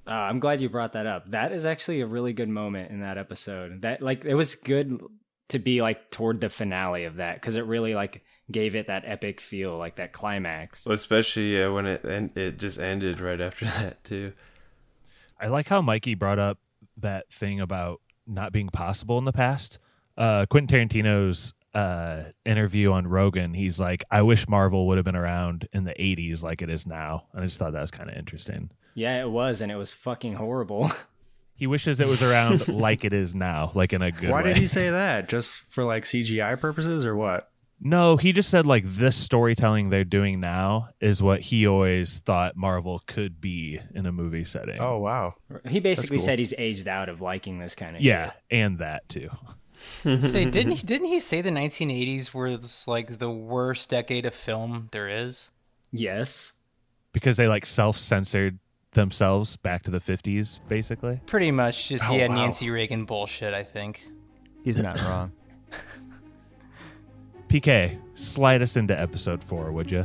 Uh, 0.07 0.11
I'm 0.11 0.39
glad 0.39 0.61
you 0.61 0.69
brought 0.69 0.93
that 0.93 1.07
up. 1.07 1.31
That 1.31 1.51
is 1.53 1.67
actually 1.67 2.01
a 2.01 2.07
really 2.07 2.33
good 2.33 2.49
moment 2.49 2.91
in 2.93 3.01
that 3.01 3.19
episode. 3.19 3.83
That 3.83 4.01
like 4.03 4.25
it 4.25 4.35
was 4.35 4.55
good 4.55 5.01
to 5.49 5.59
be 5.59 5.83
like 5.83 6.11
toward 6.11 6.41
the 6.41 6.49
finale 6.49 7.05
of 7.05 7.17
that 7.17 7.37
because 7.37 7.57
it 7.57 7.65
really 7.67 7.95
like 7.95 8.23
gave 8.51 8.77
it 8.77 8.87
that 8.87 9.03
epic 9.05 9.41
feel, 9.41 9.77
like 9.77 9.97
that 9.97 10.13
climax. 10.13 10.87
Well, 10.87 10.95
especially 10.95 11.57
yeah, 11.57 11.69
when 11.69 11.87
it 11.87 12.05
and 12.05 12.37
it 12.37 12.59
just 12.59 12.79
ended 12.79 13.21
right 13.21 13.41
after 13.41 13.65
that 13.79 14.05
too. 14.05 14.33
I 15.41 15.49
like 15.49 15.69
how 15.69 15.83
Mikey 15.83 16.15
brought 16.15 16.39
up 16.39 16.59
that 16.99 17.31
thing 17.33 17.61
about 17.61 18.01
not 18.27 18.53
being 18.53 18.69
possible 18.69 19.19
in 19.19 19.25
the 19.25 19.33
past. 19.33 19.79
Uh, 20.17 20.47
Quentin 20.47 20.89
Tarantino's 20.89 21.53
uh, 21.75 22.25
interview 22.45 22.93
on 22.93 23.07
Rogan, 23.07 23.53
he's 23.55 23.79
like, 23.79 24.05
"I 24.11 24.23
wish 24.23 24.49
Marvel 24.49 24.87
would 24.89 24.97
have 24.99 25.05
been 25.05 25.17
around 25.17 25.69
in 25.73 25.85
the 25.85 25.93
'80s 25.93 26.43
like 26.43 26.63
it 26.63 26.71
is 26.71 26.87
now," 26.87 27.25
and 27.33 27.43
I 27.43 27.47
just 27.47 27.59
thought 27.59 27.73
that 27.73 27.83
was 27.83 27.91
kind 27.91 28.09
of 28.11 28.17
interesting. 28.17 28.71
Yeah, 28.95 29.21
it 29.23 29.29
was, 29.29 29.61
and 29.61 29.71
it 29.71 29.77
was 29.77 29.93
fucking 29.93 30.35
horrible. 30.35 30.91
He 31.59 31.67
wishes 31.67 32.01
it 32.01 32.07
was 32.07 32.23
around 32.23 32.69
like 32.83 33.03
it 33.03 33.15
is 33.15 33.35
now, 33.35 33.73
like 33.75 33.95
in 33.95 34.03
a 34.03 34.13
good 34.13 34.29
why 34.29 34.43
way. 34.43 34.49
did 34.49 34.59
he 34.59 34.67
say 34.67 34.91
that 34.91 35.27
just 35.27 35.61
for 35.73 35.85
like 35.85 36.03
cgi 36.05 36.61
purposes 36.61 37.07
or 37.07 37.17
what 37.17 37.49
No, 37.81 38.19
he 38.19 38.35
just 38.35 38.51
said 38.51 38.67
like 38.67 38.85
this 38.85 39.17
storytelling 39.17 39.89
they're 39.89 40.05
doing 40.05 40.39
now 40.39 40.91
is 41.01 41.23
what 41.23 41.41
he 41.41 41.67
always 41.67 42.19
thought 42.19 42.57
Marvel 42.59 43.03
could 43.07 43.41
be 43.41 43.81
in 43.95 44.05
a 44.05 44.13
movie 44.13 44.45
setting. 44.45 44.75
oh 44.81 44.99
wow 44.99 45.33
he 45.67 45.81
basically 45.81 46.19
cool. 46.19 46.27
said 46.27 46.39
he's 46.39 46.53
aged 46.59 46.89
out 46.89 47.09
of 47.09 47.23
liking 47.23 47.59
this 47.59 47.75
kind 47.75 47.97
of 47.97 48.03
yeah, 48.03 48.27
shit. 48.27 48.35
and 48.51 48.79
that 48.81 49.09
too. 49.09 49.31
Say, 50.03 50.45
didn't 50.51 50.73
he? 50.73 50.87
Didn't 50.87 51.09
he 51.09 51.19
say 51.19 51.41
the 51.41 51.51
1980s 51.51 52.35
was 52.35 52.87
like 52.89 53.19
the 53.19 53.31
worst 53.31 53.91
decade 53.91 54.27
of 54.27 54.35
film 54.35 54.89
there 54.93 55.09
is? 55.09 55.51
Yes. 55.93 56.53
Because 57.13 57.37
they 57.37 57.49
like 57.49 57.65
self-censored 57.65 58.59
themselves 58.93 59.57
back 59.57 59.83
to 59.85 59.91
the 59.91 60.01
50s 60.01 60.59
basically. 60.69 61.21
Pretty 61.27 61.51
much, 61.51 61.89
just 61.89 62.11
Oh, 62.11 62.15
yeah, 62.15 62.29
wow. 62.29 62.35
Nancy 62.35 62.71
Reagan 62.71 63.05
bullshit. 63.05 63.55
I 63.55 63.63
think. 63.63 64.07
He's 64.65 64.83
not 64.83 65.01
wrong. 65.03 65.33
PK, 67.49 67.99
slide 68.17 68.63
us 68.63 68.77
into 68.77 68.99
episode 68.99 69.43
4, 69.43 69.71
would 69.71 69.91
you? 69.91 70.05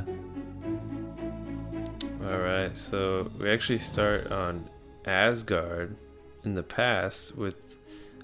All 2.23 2.37
right, 2.37 2.75
so 2.77 3.31
we 3.39 3.49
actually 3.49 3.79
start 3.79 4.31
on 4.31 4.69
Asgard 5.05 5.95
in 6.43 6.53
the 6.53 6.63
past 6.63 7.35
with 7.35 7.70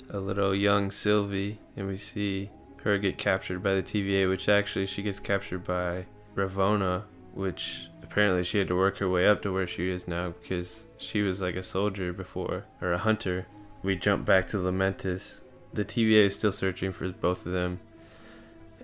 a 0.09 0.19
little 0.19 0.55
young 0.55 0.91
Sylvie, 0.91 1.59
and 1.75 1.87
we 1.87 1.97
see 1.97 2.49
her 2.83 2.97
get 2.97 3.17
captured 3.17 3.61
by 3.61 3.73
the 3.73 3.83
TVA, 3.83 4.29
which 4.29 4.47
actually 4.47 4.85
she 4.85 5.03
gets 5.03 5.19
captured 5.19 5.63
by 5.63 6.05
Ravonna, 6.35 7.03
which 7.33 7.89
apparently 8.03 8.43
she 8.43 8.59
had 8.59 8.67
to 8.67 8.75
work 8.75 8.97
her 8.97 9.09
way 9.09 9.27
up 9.27 9.41
to 9.41 9.51
where 9.51 9.67
she 9.67 9.89
is 9.89 10.07
now 10.07 10.33
because 10.41 10.85
she 10.97 11.21
was 11.21 11.41
like 11.41 11.55
a 11.55 11.63
soldier 11.63 12.13
before 12.13 12.65
or 12.81 12.93
a 12.93 12.97
hunter. 12.97 13.47
We 13.83 13.95
jump 13.95 14.25
back 14.25 14.47
to 14.47 14.57
Lamentis. 14.57 15.43
The 15.73 15.85
TVA 15.85 16.25
is 16.25 16.35
still 16.37 16.51
searching 16.51 16.91
for 16.91 17.09
both 17.09 17.45
of 17.45 17.51
them, 17.51 17.79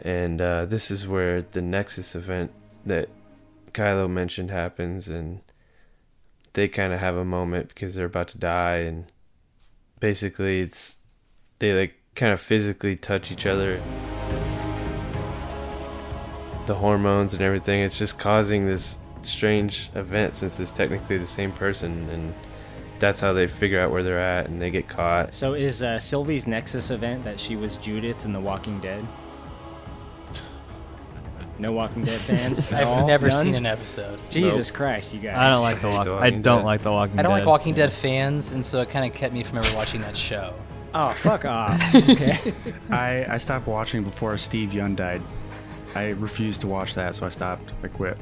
and 0.01 0.41
uh, 0.41 0.65
this 0.65 0.91
is 0.91 1.07
where 1.07 1.41
the 1.41 1.61
Nexus 1.61 2.15
event 2.15 2.51
that 2.85 3.09
Kylo 3.71 4.09
mentioned 4.09 4.51
happens, 4.51 5.07
and 5.07 5.41
they 6.53 6.67
kind 6.67 6.93
of 6.93 6.99
have 6.99 7.15
a 7.15 7.25
moment 7.25 7.69
because 7.69 7.95
they're 7.95 8.05
about 8.05 8.27
to 8.29 8.37
die, 8.37 8.77
and 8.77 9.05
basically 9.99 10.59
it's 10.59 10.97
they 11.63 11.71
like 11.79 11.93
kind 12.13 12.33
of 12.33 12.41
physically 12.41 12.95
touch 12.97 13.31
each 13.31 13.45
other. 13.45 13.81
the 16.65 16.73
hormones 16.75 17.33
and 17.33 17.41
everything. 17.41 17.81
It's 17.81 17.97
just 17.97 18.17
causing 18.19 18.65
this 18.65 18.99
strange 19.21 19.89
event 19.95 20.33
since 20.33 20.59
it's 20.61 20.71
technically 20.71 21.17
the 21.17 21.27
same 21.27 21.51
person, 21.53 22.09
and 22.09 22.33
that's 22.99 23.19
how 23.21 23.31
they 23.33 23.47
figure 23.47 23.79
out 23.81 23.91
where 23.91 24.01
they're 24.03 24.19
at 24.19 24.47
and 24.47 24.61
they 24.61 24.69
get 24.69 24.87
caught. 24.89 25.33
So 25.33 25.53
is 25.55 25.81
uh, 25.83 25.99
Sylvie's 25.99 26.47
Nexus 26.47 26.89
event 26.91 27.23
that 27.25 27.37
she 27.39 27.55
was 27.57 27.75
Judith 27.77 28.23
in 28.25 28.31
The 28.33 28.39
Walking 28.39 28.79
Dead? 28.79 29.05
No 31.59 31.71
Walking 31.71 32.03
Dead 32.03 32.19
fans? 32.21 32.59
at 32.71 32.81
I've 32.81 32.87
all? 32.87 33.07
never 33.07 33.27
None? 33.29 33.43
seen 33.43 33.55
an 33.55 33.65
episode. 33.65 34.19
Jesus 34.29 34.69
Christ, 34.71 35.13
you 35.13 35.19
guys! 35.21 35.37
I 35.37 35.47
don't 35.49 35.61
like 35.61 35.81
the 35.81 35.87
It's 35.89 35.97
walk. 35.97 36.07
I 36.07 36.29
don't 36.29 36.41
Dead. 36.41 36.65
like 36.65 36.81
the 36.83 36.91
Walking. 36.91 37.15
Dead. 37.15 37.19
I 37.19 37.23
don't 37.23 37.31
Dead. 37.31 37.39
like 37.39 37.47
Walking 37.47 37.73
Dead 37.73 37.91
fans, 37.93 38.51
and 38.53 38.65
so 38.65 38.81
it 38.81 38.89
kind 38.89 39.05
of 39.09 39.15
kept 39.17 39.33
me 39.33 39.43
from 39.43 39.59
ever 39.59 39.75
watching 39.75 40.01
that 40.01 40.15
show. 40.17 40.53
Oh, 40.93 41.13
fuck 41.13 41.45
off. 41.45 41.81
Okay. 41.95 42.53
I, 42.89 43.25
I 43.33 43.37
stopped 43.37 43.67
watching 43.67 44.03
before 44.03 44.37
Steve 44.37 44.73
Young 44.73 44.95
died. 44.95 45.21
I 45.95 46.09
refused 46.09 46.61
to 46.61 46.67
watch 46.67 46.95
that, 46.95 47.15
so 47.15 47.25
I 47.25 47.29
stopped. 47.29 47.73
I 47.83 47.87
quit. 47.87 48.17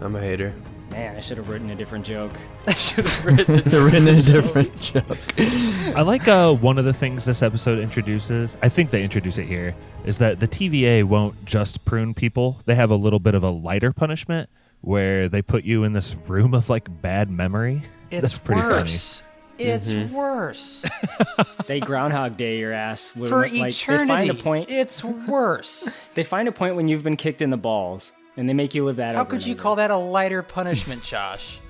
I'm 0.00 0.14
a 0.16 0.20
hater. 0.20 0.54
Man, 0.92 1.16
I 1.16 1.20
should 1.20 1.36
have 1.36 1.48
written 1.48 1.68
a 1.70 1.74
different 1.74 2.06
joke. 2.06 2.32
I 2.66 2.72
should 2.74 3.06
have 3.06 3.24
written. 3.24 3.62
They're 3.66 3.84
written 3.84 4.06
a 4.08 4.22
different 4.22 4.80
joke. 4.80 5.18
I 5.38 6.02
like 6.02 6.28
uh, 6.28 6.54
one 6.54 6.78
of 6.78 6.84
the 6.84 6.92
things 6.92 7.24
this 7.24 7.42
episode 7.42 7.78
introduces. 7.80 8.56
I 8.62 8.68
think 8.68 8.90
they 8.90 9.02
introduce 9.02 9.38
it 9.38 9.46
here 9.46 9.74
is 10.04 10.18
that 10.18 10.38
the 10.38 10.46
TVA 10.48 11.04
won't 11.04 11.44
just 11.44 11.84
prune 11.84 12.14
people. 12.14 12.60
They 12.66 12.76
have 12.76 12.90
a 12.90 12.96
little 12.96 13.18
bit 13.18 13.34
of 13.34 13.42
a 13.42 13.50
lighter 13.50 13.92
punishment 13.92 14.48
where 14.80 15.28
they 15.28 15.42
put 15.42 15.64
you 15.64 15.82
in 15.82 15.92
this 15.92 16.14
room 16.28 16.54
of 16.54 16.68
like 16.70 17.02
bad 17.02 17.30
memory. 17.30 17.82
That's 18.10 18.38
pretty 18.38 18.62
worse. 18.62 19.22
It's 19.58 19.92
Mhm. 19.92 20.10
worse. 20.12 20.84
They 21.66 21.80
Groundhog 21.80 22.36
Day 22.36 22.58
your 22.58 22.72
ass 22.72 23.12
with, 23.16 23.30
For 23.30 23.40
like, 23.48 23.72
eternity. 23.72 24.04
They 24.06 24.06
find 24.28 24.30
a 24.30 24.34
point. 24.34 24.70
It's 24.70 25.02
worse. 25.02 25.94
They 26.14 26.24
find 26.24 26.48
a 26.48 26.52
point 26.52 26.76
when 26.76 26.88
you've 26.88 27.02
been 27.02 27.16
kicked 27.16 27.42
in 27.42 27.50
the 27.50 27.56
balls, 27.56 28.12
and 28.36 28.48
they 28.48 28.54
make 28.54 28.74
you 28.74 28.84
live 28.84 28.96
that. 28.96 29.14
How 29.16 29.22
over 29.22 29.30
could 29.30 29.36
and 29.40 29.46
you 29.46 29.54
over. 29.54 29.62
call 29.62 29.76
that 29.76 29.90
a 29.90 29.96
lighter 29.96 30.42
punishment, 30.42 31.02
Josh? 31.12 31.60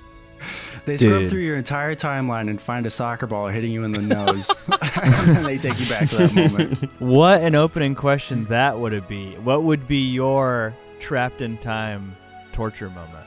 They 0.85 0.95
scrub 0.97 1.27
through 1.27 1.41
your 1.41 1.57
entire 1.57 1.95
timeline 1.95 2.49
and 2.49 2.61
find 2.61 2.85
a 2.85 2.89
soccer 2.89 3.25
ball 3.27 3.47
hitting 3.47 3.71
you 3.71 3.83
in 3.83 3.91
the 3.91 4.01
nose. 4.03 4.49
and 5.01 5.45
they 5.45 5.57
take 5.57 5.79
you 5.79 5.87
back 5.87 6.07
to 6.09 6.17
that 6.17 6.33
moment. 6.35 7.01
What 7.01 7.41
an 7.41 7.55
opening 7.55 7.95
question 7.95 8.45
that 8.45 8.77
would 8.79 8.93
it 8.93 9.07
be? 9.07 9.31
What 9.43 9.63
would 9.63 9.87
be 9.87 10.07
your 10.09 10.75
trapped 10.99 11.41
in 11.41 11.57
time 11.57 12.15
torture 12.53 12.89
moment? 12.89 13.26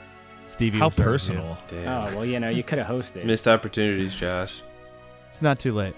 Stevie, 0.60 0.76
How 0.76 0.84
we'll 0.84 0.90
start 0.90 1.08
with 1.08 1.12
personal. 1.14 1.58
Oh 1.86 2.16
well, 2.16 2.26
you 2.26 2.38
know, 2.38 2.50
you 2.50 2.62
could 2.62 2.76
have 2.76 2.86
hosted. 2.86 3.24
Missed 3.24 3.48
opportunities, 3.48 4.14
Josh. 4.14 4.62
It's 5.30 5.40
not 5.40 5.58
too 5.58 5.72
late. 5.72 5.94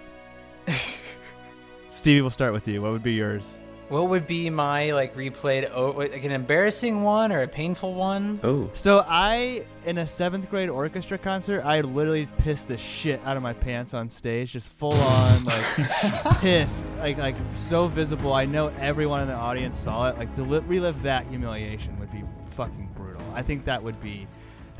Stevie, 1.90 2.20
we'll 2.20 2.31
start 2.31 2.53
with 2.53 2.68
you. 2.68 2.81
What 2.81 2.92
would 2.92 3.03
be 3.03 3.14
yours? 3.14 3.61
What 3.88 4.09
would 4.09 4.29
be 4.29 4.51
my 4.51 4.92
like 4.92 5.16
replayed, 5.16 5.68
oh, 5.75 5.90
like 5.90 6.22
an 6.22 6.31
embarrassing 6.31 7.03
one 7.03 7.33
or 7.33 7.42
a 7.42 7.48
painful 7.48 7.94
one? 7.94 8.38
Oh, 8.44 8.70
So 8.72 9.05
I, 9.09 9.64
in 9.85 9.98
a 9.98 10.07
seventh 10.07 10.48
grade 10.48 10.68
orchestra 10.68 11.18
concert, 11.18 11.62
I 11.62 11.81
literally 11.81 12.29
pissed 12.38 12.68
the 12.68 12.79
shit 12.79 13.20
out 13.25 13.37
of 13.37 13.42
my 13.42 13.55
pants 13.55 13.94
on 13.94 14.09
stage, 14.11 14.53
just 14.53 14.68
full 14.68 14.94
on 14.94 15.42
like 15.44 16.38
piss, 16.38 16.85
like 17.01 17.18
like 17.18 17.35
so 17.57 17.88
visible. 17.88 18.33
I 18.33 18.44
know 18.44 18.68
everyone 18.79 19.22
in 19.22 19.27
the 19.27 19.35
audience 19.35 19.77
saw 19.77 20.11
it. 20.11 20.18
Like 20.18 20.33
to 20.37 20.42
li- 20.44 20.62
relive 20.68 21.03
that 21.03 21.27
humiliation 21.27 21.98
would 21.98 22.12
be 22.12 22.22
fucking 22.55 22.90
brutal. 22.96 23.25
I 23.35 23.42
think 23.42 23.64
that 23.64 23.83
would 23.83 24.01
be, 24.01 24.29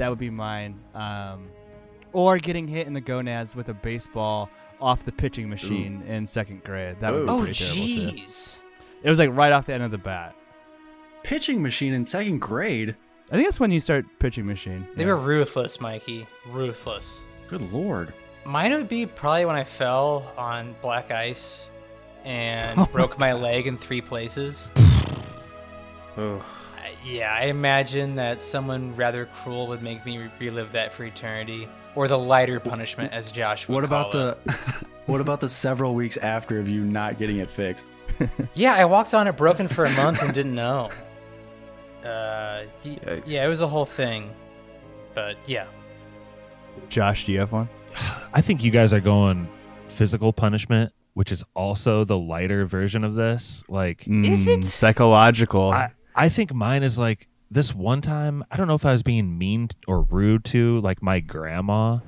that 0.03 0.09
would 0.11 0.19
be 0.19 0.31
mine. 0.31 0.81
Um, 0.95 1.49
or 2.13 2.39
getting 2.39 2.67
hit 2.67 2.89
in 2.89 2.93
the 2.93 3.01
gonads 3.01 3.55
with 3.55 3.69
a 3.69 3.75
baseball 3.75 4.51
off 4.81 5.05
the 5.05 5.13
pitching 5.13 5.49
machine 5.49 6.03
in 6.09 6.27
second 6.27 6.65
grade. 6.65 6.97
That 6.99 7.13
would 7.13 7.27
be 7.27 7.31
Oh, 7.31 7.37
Oh, 7.39 7.45
pretty 7.45 7.55
terrible 7.65 8.19
jeez. 8.19 8.59
It 9.05 9.09
was 9.09 9.21
like 9.21 9.31
right 9.33 9.53
off 9.53 9.67
the 9.67 9.75
end 9.75 9.85
of 9.85 9.93
the 9.93 9.99
bat. 9.99 10.35
Pitching 11.23 11.63
machine 11.63 11.93
in 11.93 12.05
second 12.05 12.41
grade? 12.41 12.97
I 13.31 13.35
think 13.37 13.47
that's 13.47 13.61
when 13.61 13.71
you 13.71 13.79
start 13.79 14.05
pitching 14.19 14.45
machine. 14.45 14.87
They 14.97 15.07
were 15.07 15.17
ruthless, 15.17 15.81
Mikey. 15.81 16.27
Ruthless. 16.51 17.21
Good 17.49 17.73
lord. 17.73 18.13
Mine 18.45 18.73
would 18.73 18.89
be 18.89 19.07
probably 19.07 19.45
when 19.45 19.55
I 19.55 19.63
fell 19.63 20.33
on 20.37 20.75
black 20.83 21.13
ice 21.13 21.71
and 22.25 22.91
broke 22.93 23.19
my 23.21 23.33
leg 23.35 23.69
in 23.69 23.77
three 23.77 24.01
places. 24.01 24.69
I- 26.17 26.41
Yeah, 27.05 27.33
I 27.35 27.45
imagine 27.47 28.15
that 28.17 28.41
someone 28.41 28.95
rather 28.97 29.27
cruel 29.27 29.67
would 29.69 29.83
make 29.83 30.05
me 30.07 30.29
relive 30.39 30.73
that 30.73 30.93
for 30.93 31.05
eternity, 31.05 31.69
or 31.95 32.07
the 32.09 32.19
lighter 32.19 32.61
punishment, 32.61 33.13
as 33.13 33.33
Josh 33.33 33.67
would 33.69 33.75
What 33.75 33.85
about 33.85 34.13
call 34.13 34.29
it. 34.29 34.45
the 34.45 34.87
what 35.07 35.21
about 35.21 35.41
the 35.41 35.49
several 35.49 35.95
weeks 35.95 36.17
after 36.17 36.59
of 36.59 36.69
you 36.69 36.83
not 36.85 37.19
getting 37.19 37.39
it 37.39 37.51
fixed? 37.51 37.89
Yeah, 38.55 38.75
I 38.75 38.85
walked 38.85 39.15
on 39.15 39.27
it 39.27 39.37
broken 39.37 39.67
for 39.67 39.85
a 39.85 39.91
month 39.93 40.23
and 40.23 40.33
didn't 40.33 40.55
know. 40.55 40.91
Uh, 42.05 42.65
y- 42.85 43.23
yeah, 43.27 43.45
it 43.45 43.49
was 43.49 43.61
a 43.63 43.67
whole 43.67 43.85
thing. 43.87 44.31
But 45.15 45.37
yeah, 45.47 45.67
Josh, 46.89 47.27
do 47.27 47.33
you 47.33 47.41
have 47.41 47.53
one? 47.53 47.69
I 48.33 48.41
think 48.41 48.63
you 48.63 48.71
guys 48.71 48.93
are 48.93 49.01
going 49.01 49.49
physical 49.89 50.33
punishment, 50.33 50.93
which 51.15 51.33
is 51.33 51.45
also 51.55 52.05
the 52.05 52.17
lighter 52.19 52.65
version 52.65 53.05
of 53.05 53.15
this. 53.15 53.65
Like, 53.69 54.07
Is 54.07 54.47
Mm, 54.47 54.59
it? 54.59 54.65
psychological? 54.67 55.71
I, 55.73 55.91
I 56.15 56.29
think 56.29 56.53
mine 56.55 56.83
is 56.83 56.99
like 56.99 57.29
this 57.51 57.75
one 57.75 58.01
time. 58.01 58.45
I 58.51 58.57
don't 58.57 58.67
know 58.69 58.75
if 58.75 58.85
I 58.85 58.93
was 58.93 59.03
being 59.03 59.37
mean 59.39 59.69
or 59.87 60.03
rude 60.03 60.45
to 60.47 60.81
like 60.81 61.03
my 61.03 61.21
grandma, 61.21 61.99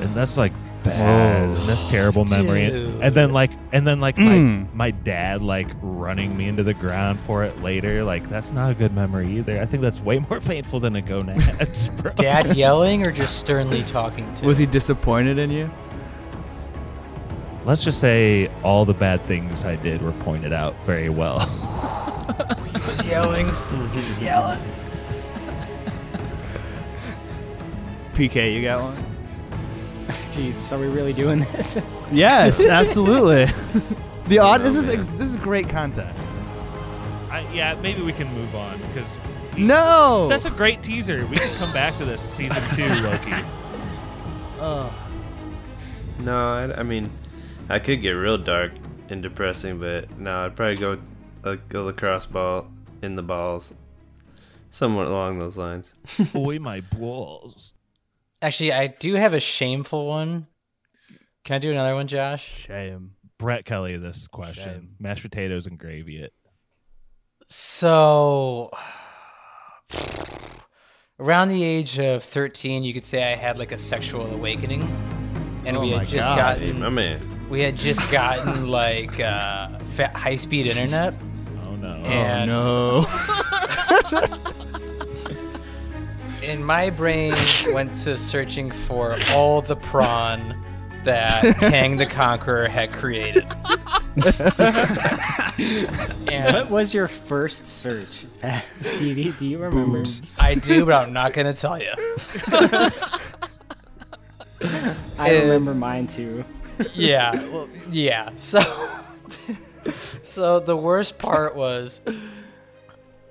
and 0.00 0.14
that's 0.14 0.36
like 0.36 0.52
bad. 0.82 1.48
and 1.48 1.56
that's 1.68 1.88
terrible 1.90 2.24
memory. 2.24 2.68
Dude. 2.70 3.00
And 3.02 3.14
then 3.14 3.32
like, 3.32 3.52
and 3.72 3.86
then 3.86 4.00
like 4.00 4.16
Mm. 4.16 4.66
my 4.74 4.86
my 4.86 4.90
dad 4.90 5.40
like 5.42 5.68
running 5.80 6.36
me 6.36 6.48
into 6.48 6.64
the 6.64 6.74
ground 6.74 7.20
for 7.20 7.44
it 7.44 7.62
later. 7.62 8.02
Like 8.02 8.28
that's 8.28 8.50
not 8.50 8.70
a 8.72 8.74
good 8.74 8.92
memory 8.94 9.38
either. 9.38 9.60
I 9.60 9.66
think 9.66 9.82
that's 9.82 10.00
way 10.00 10.18
more 10.18 10.40
painful 10.52 10.80
than 10.80 10.96
a 10.96 11.02
gonads, 11.02 11.88
bro. 12.00 12.12
dad 12.14 12.56
yelling 12.56 13.06
or 13.06 13.12
just 13.12 13.38
sternly 13.38 13.84
talking 13.84 14.32
to? 14.34 14.46
Was 14.46 14.58
he 14.58 14.66
disappointed 14.66 15.38
in 15.38 15.50
you? 15.50 15.70
Let's 17.64 17.84
just 17.84 18.00
say 18.00 18.48
all 18.64 18.84
the 18.84 18.94
bad 18.94 19.20
things 19.26 19.64
I 19.64 19.76
did 19.76 20.02
were 20.02 20.10
pointed 20.10 20.52
out 20.52 20.74
very 20.84 21.08
well. 21.08 21.38
He 22.82 22.88
was 22.88 23.04
yelling. 23.06 23.46
he 23.92 23.96
was 24.04 24.18
yelling. 24.18 24.60
PK, 28.14 28.54
you 28.54 28.62
got 28.62 28.82
one? 28.82 29.04
Jesus, 30.32 30.70
are 30.72 30.78
we 30.78 30.86
really 30.88 31.12
doing 31.12 31.40
this? 31.40 31.78
Yes, 32.12 32.66
absolutely. 32.66 33.46
the 34.26 34.38
odd. 34.38 34.60
This 34.60 34.76
is 34.76 34.86
man. 34.88 34.98
ex- 34.98 35.12
this 35.12 35.28
is 35.28 35.36
great 35.38 35.66
content. 35.66 36.14
I, 37.30 37.50
yeah, 37.54 37.74
maybe 37.80 38.02
we 38.02 38.12
can 38.12 38.30
move 38.34 38.54
on 38.54 38.78
because 38.82 39.16
No. 39.56 40.28
that's 40.28 40.44
a 40.44 40.50
great 40.50 40.82
teaser. 40.82 41.24
We 41.24 41.36
can 41.36 41.48
come 41.56 41.72
back 41.72 41.96
to 41.96 42.04
this 42.04 42.20
season 42.20 42.62
two, 42.74 42.86
Loki. 43.00 43.32
Ugh. 44.60 44.92
no, 46.18 46.52
I, 46.52 46.80
I 46.80 46.82
mean, 46.82 47.10
I 47.70 47.78
could 47.78 48.02
get 48.02 48.10
real 48.10 48.36
dark 48.36 48.72
and 49.08 49.22
depressing, 49.22 49.78
but 49.80 50.18
no, 50.18 50.44
I'd 50.44 50.54
probably 50.54 50.76
go 50.76 50.98
a, 51.44 51.58
a 51.74 51.78
lacrosse 51.78 52.26
ball 52.26 52.66
in 53.02 53.16
the 53.16 53.22
balls, 53.22 53.74
somewhat 54.70 55.06
along 55.08 55.38
those 55.38 55.58
lines. 55.58 55.94
Boy, 56.32 56.58
my 56.58 56.80
balls. 56.80 57.74
Actually, 58.40 58.72
I 58.72 58.88
do 58.88 59.14
have 59.14 59.34
a 59.34 59.40
shameful 59.40 60.06
one. 60.06 60.46
Can 61.44 61.56
I 61.56 61.58
do 61.58 61.70
another 61.70 61.94
one, 61.94 62.06
Josh? 62.06 62.64
Shame. 62.66 63.12
Brett 63.38 63.64
Kelly, 63.64 63.96
this 63.96 64.28
question: 64.28 64.64
Shame. 64.64 64.88
mashed 65.00 65.22
potatoes 65.22 65.66
and 65.66 65.78
gravy. 65.78 66.18
It. 66.22 66.32
So, 67.48 68.70
around 71.18 71.48
the 71.48 71.62
age 71.64 71.98
of 71.98 72.22
13, 72.22 72.84
you 72.84 72.94
could 72.94 73.04
say 73.04 73.32
I 73.32 73.36
had 73.36 73.58
like 73.58 73.72
a 73.72 73.78
sexual 73.78 74.26
awakening. 74.32 74.82
And 75.64 75.76
Oh 75.76 75.80
we 75.80 75.92
my 75.92 75.98
had 76.00 76.08
just 76.08 76.28
God. 76.28 76.58
Hey, 76.58 76.72
my 76.72 76.80
gotten 76.80 76.94
man. 76.94 77.46
we 77.48 77.60
had 77.60 77.76
just 77.76 78.08
gotten 78.10 78.68
like 78.68 79.20
uh, 79.20 79.68
high-speed 80.14 80.66
internet 80.66 81.14
no. 81.82 82.00
Oh, 82.02 82.06
and 82.06 82.50
oh 82.50 83.08
no. 84.10 84.38
and 86.42 86.64
my 86.64 86.90
brain 86.90 87.34
went 87.72 87.94
to 87.94 88.16
searching 88.16 88.70
for 88.70 89.16
all 89.30 89.60
the 89.60 89.76
prawn 89.76 90.58
that 91.04 91.56
Kang 91.58 91.96
the 91.96 92.06
Conqueror 92.06 92.68
had 92.68 92.92
created. 92.92 93.44
what 96.52 96.70
was 96.70 96.94
your 96.94 97.08
first 97.08 97.66
search, 97.66 98.26
Stevie? 98.80 99.32
Do 99.32 99.48
you 99.48 99.58
remember? 99.58 100.04
I 100.40 100.54
do, 100.54 100.84
but 100.84 100.94
I'm 100.94 101.12
not 101.12 101.32
gonna 101.32 101.54
tell 101.54 101.80
you. 101.80 101.92
I 105.18 105.30
remember 105.30 105.74
mine 105.74 106.06
too. 106.06 106.44
yeah, 106.94 107.32
well, 107.50 107.68
yeah. 107.90 108.30
So, 108.36 108.60
so 110.22 110.60
the 110.60 110.76
worst 110.76 111.18
part 111.18 111.56
was 111.56 112.02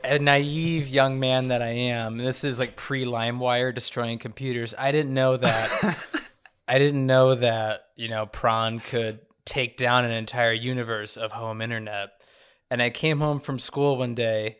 a 0.04 0.20
naive 0.20 0.88
young 0.88 1.20
man 1.20 1.50
that 1.50 1.62
I 1.62 1.70
am. 1.70 2.18
This 2.18 2.44
is 2.44 2.60
like 2.60 2.76
pre 2.76 3.06
LimeWire 3.06 3.74
destroying 3.74 4.20
computers. 4.20 4.74
I 4.78 4.92
didn't 4.92 5.14
know 5.14 5.38
that. 5.38 6.08
I 6.68 6.80
didn't 6.80 7.06
know 7.06 7.36
that 7.36 7.86
you 7.96 8.10
know 8.10 8.26
Prawn 8.26 8.80
could 8.80 9.20
take 9.46 9.78
down 9.78 10.06
an 10.06 10.12
entire 10.12 10.54
universe 10.54 11.18
of 11.18 11.32
home 11.32 11.62
internet. 11.62 12.10
And 12.70 12.82
I 12.82 12.90
came 12.90 13.20
home 13.20 13.42
from 13.42 13.60
school 13.60 13.98
one 13.98 14.16
day, 14.16 14.58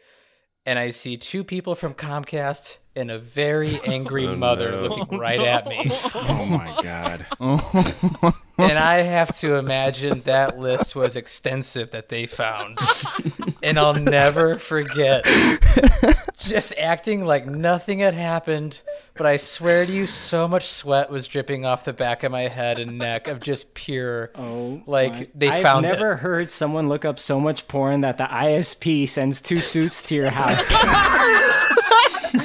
and 0.66 0.78
I 0.78 0.90
see 0.90 1.16
two 1.16 1.44
people 1.44 1.76
from 1.76 1.94
Comcast 1.94 2.78
and 2.96 3.10
a 3.12 3.18
very 3.20 3.80
angry 3.86 4.28
Oh, 4.28 4.36
mother 4.36 4.72
no. 4.72 4.82
looking 4.82 5.08
oh, 5.12 5.18
right 5.18 5.40
at 5.40 5.68
me. 5.68 5.86
Oh 6.16 6.46
my 6.46 6.78
god. 6.82 7.26
and 8.58 8.78
I 8.78 9.02
have 9.02 9.36
to 9.38 9.56
imagine 9.56 10.22
that 10.26 10.60
list 10.60 10.96
was 10.96 11.16
extensive 11.16 11.92
that 11.92 12.10
they 12.10 12.26
found. 12.26 12.78
and 13.64 13.80
I'll 13.80 13.94
never 13.94 14.58
forget 14.60 15.26
just 16.38 16.78
acting 16.78 17.26
like 17.26 17.46
nothing 17.46 18.00
had 18.00 18.14
happened. 18.14 18.82
But 19.16 19.26
I 19.26 19.38
swear 19.38 19.86
to 19.86 19.92
you, 19.92 20.08
so 20.08 20.48
much 20.48 20.68
sweat 20.68 21.10
was 21.12 21.28
dripping 21.28 21.66
off 21.66 21.86
the 21.86 21.94
back 21.94 22.24
of 22.24 22.32
my 22.32 22.48
head 22.48 22.80
and 22.80 22.98
neck 22.98 23.28
of 23.28 23.40
just 23.40 23.74
pure. 23.74 24.32
Oh, 24.36 24.82
Like, 24.86 25.14
my- 25.14 25.28
they 25.36 25.50
I've 25.50 25.64
found 25.64 25.86
it. 25.86 25.90
never 25.90 26.16
heard 26.18 26.50
someone 26.52 26.90
look 26.90 27.06
up 27.06 27.20
so 27.20 27.40
much 27.40 27.68
porn 27.68 28.02
that 28.02 28.18
the 28.18 28.24
ISP 28.26 29.08
sends 29.08 29.42
two 29.42 29.58
suits 29.58 30.02
to 30.04 30.16
your 30.16 30.30
house. 30.32 30.68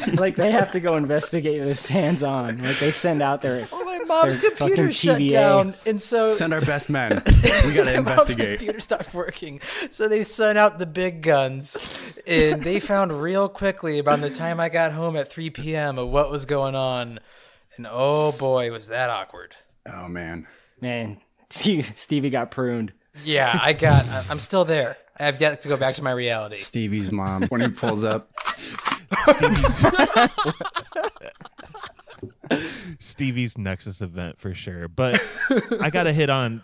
like 0.14 0.36
they 0.36 0.50
have 0.52 0.70
to 0.72 0.80
go 0.80 0.96
investigate 0.96 1.62
this 1.62 1.88
hands 1.88 2.22
on. 2.22 2.62
Like 2.62 2.78
they 2.78 2.90
send 2.90 3.22
out 3.22 3.42
their 3.42 3.66
Oh, 3.72 3.84
my 3.84 3.98
mom's 4.00 4.36
computer 4.38 4.76
fucking 4.76 4.90
shut 4.90 5.18
TVA. 5.20 5.30
down. 5.30 5.74
And 5.86 6.00
so. 6.00 6.32
Send 6.32 6.52
our 6.54 6.60
best 6.60 6.90
men. 6.90 7.22
We 7.66 7.72
gotta 7.74 7.92
my 7.92 8.00
mom's 8.00 8.08
investigate. 8.30 8.58
computer 8.58 8.80
stopped 8.80 9.12
working, 9.14 9.60
so 9.90 10.08
they 10.08 10.22
sent 10.22 10.56
out 10.58 10.78
the 10.78 10.86
big 10.86 11.22
guns, 11.22 11.76
and 12.26 12.62
they 12.62 12.78
found 12.80 13.20
real 13.20 13.48
quickly 13.48 13.98
about 13.98 14.20
the 14.20 14.30
time 14.30 14.60
I 14.60 14.68
got 14.68 14.92
home 14.92 15.16
at 15.16 15.30
3 15.32 15.50
p.m. 15.50 15.98
of 15.98 16.08
what 16.08 16.30
was 16.30 16.44
going 16.44 16.74
on, 16.76 17.18
and 17.76 17.86
oh 17.90 18.32
boy, 18.32 18.70
was 18.70 18.88
that 18.88 19.10
awkward. 19.10 19.54
Oh 19.90 20.06
man. 20.08 20.46
man. 20.80 21.18
Stevie 21.48 22.30
got 22.30 22.50
pruned. 22.50 22.92
Yeah, 23.24 23.58
I 23.62 23.72
got. 23.72 24.04
I- 24.06 24.24
I'm 24.30 24.38
still 24.40 24.64
there. 24.64 24.96
I 25.18 25.24
have 25.24 25.40
yet 25.40 25.62
to 25.62 25.68
go 25.68 25.76
back 25.76 25.94
to 25.94 26.02
my 26.02 26.10
reality. 26.12 26.58
Stevie's 26.58 27.10
mom 27.10 27.44
when 27.44 27.62
he 27.62 27.68
pulls 27.68 28.04
up. 28.04 28.30
Stevie's 32.98 33.58
Nexus 33.58 34.00
event 34.00 34.38
for 34.38 34.54
sure. 34.54 34.88
But 34.88 35.22
I 35.80 35.90
got 35.90 36.04
to 36.04 36.12
hit 36.12 36.30
on 36.30 36.62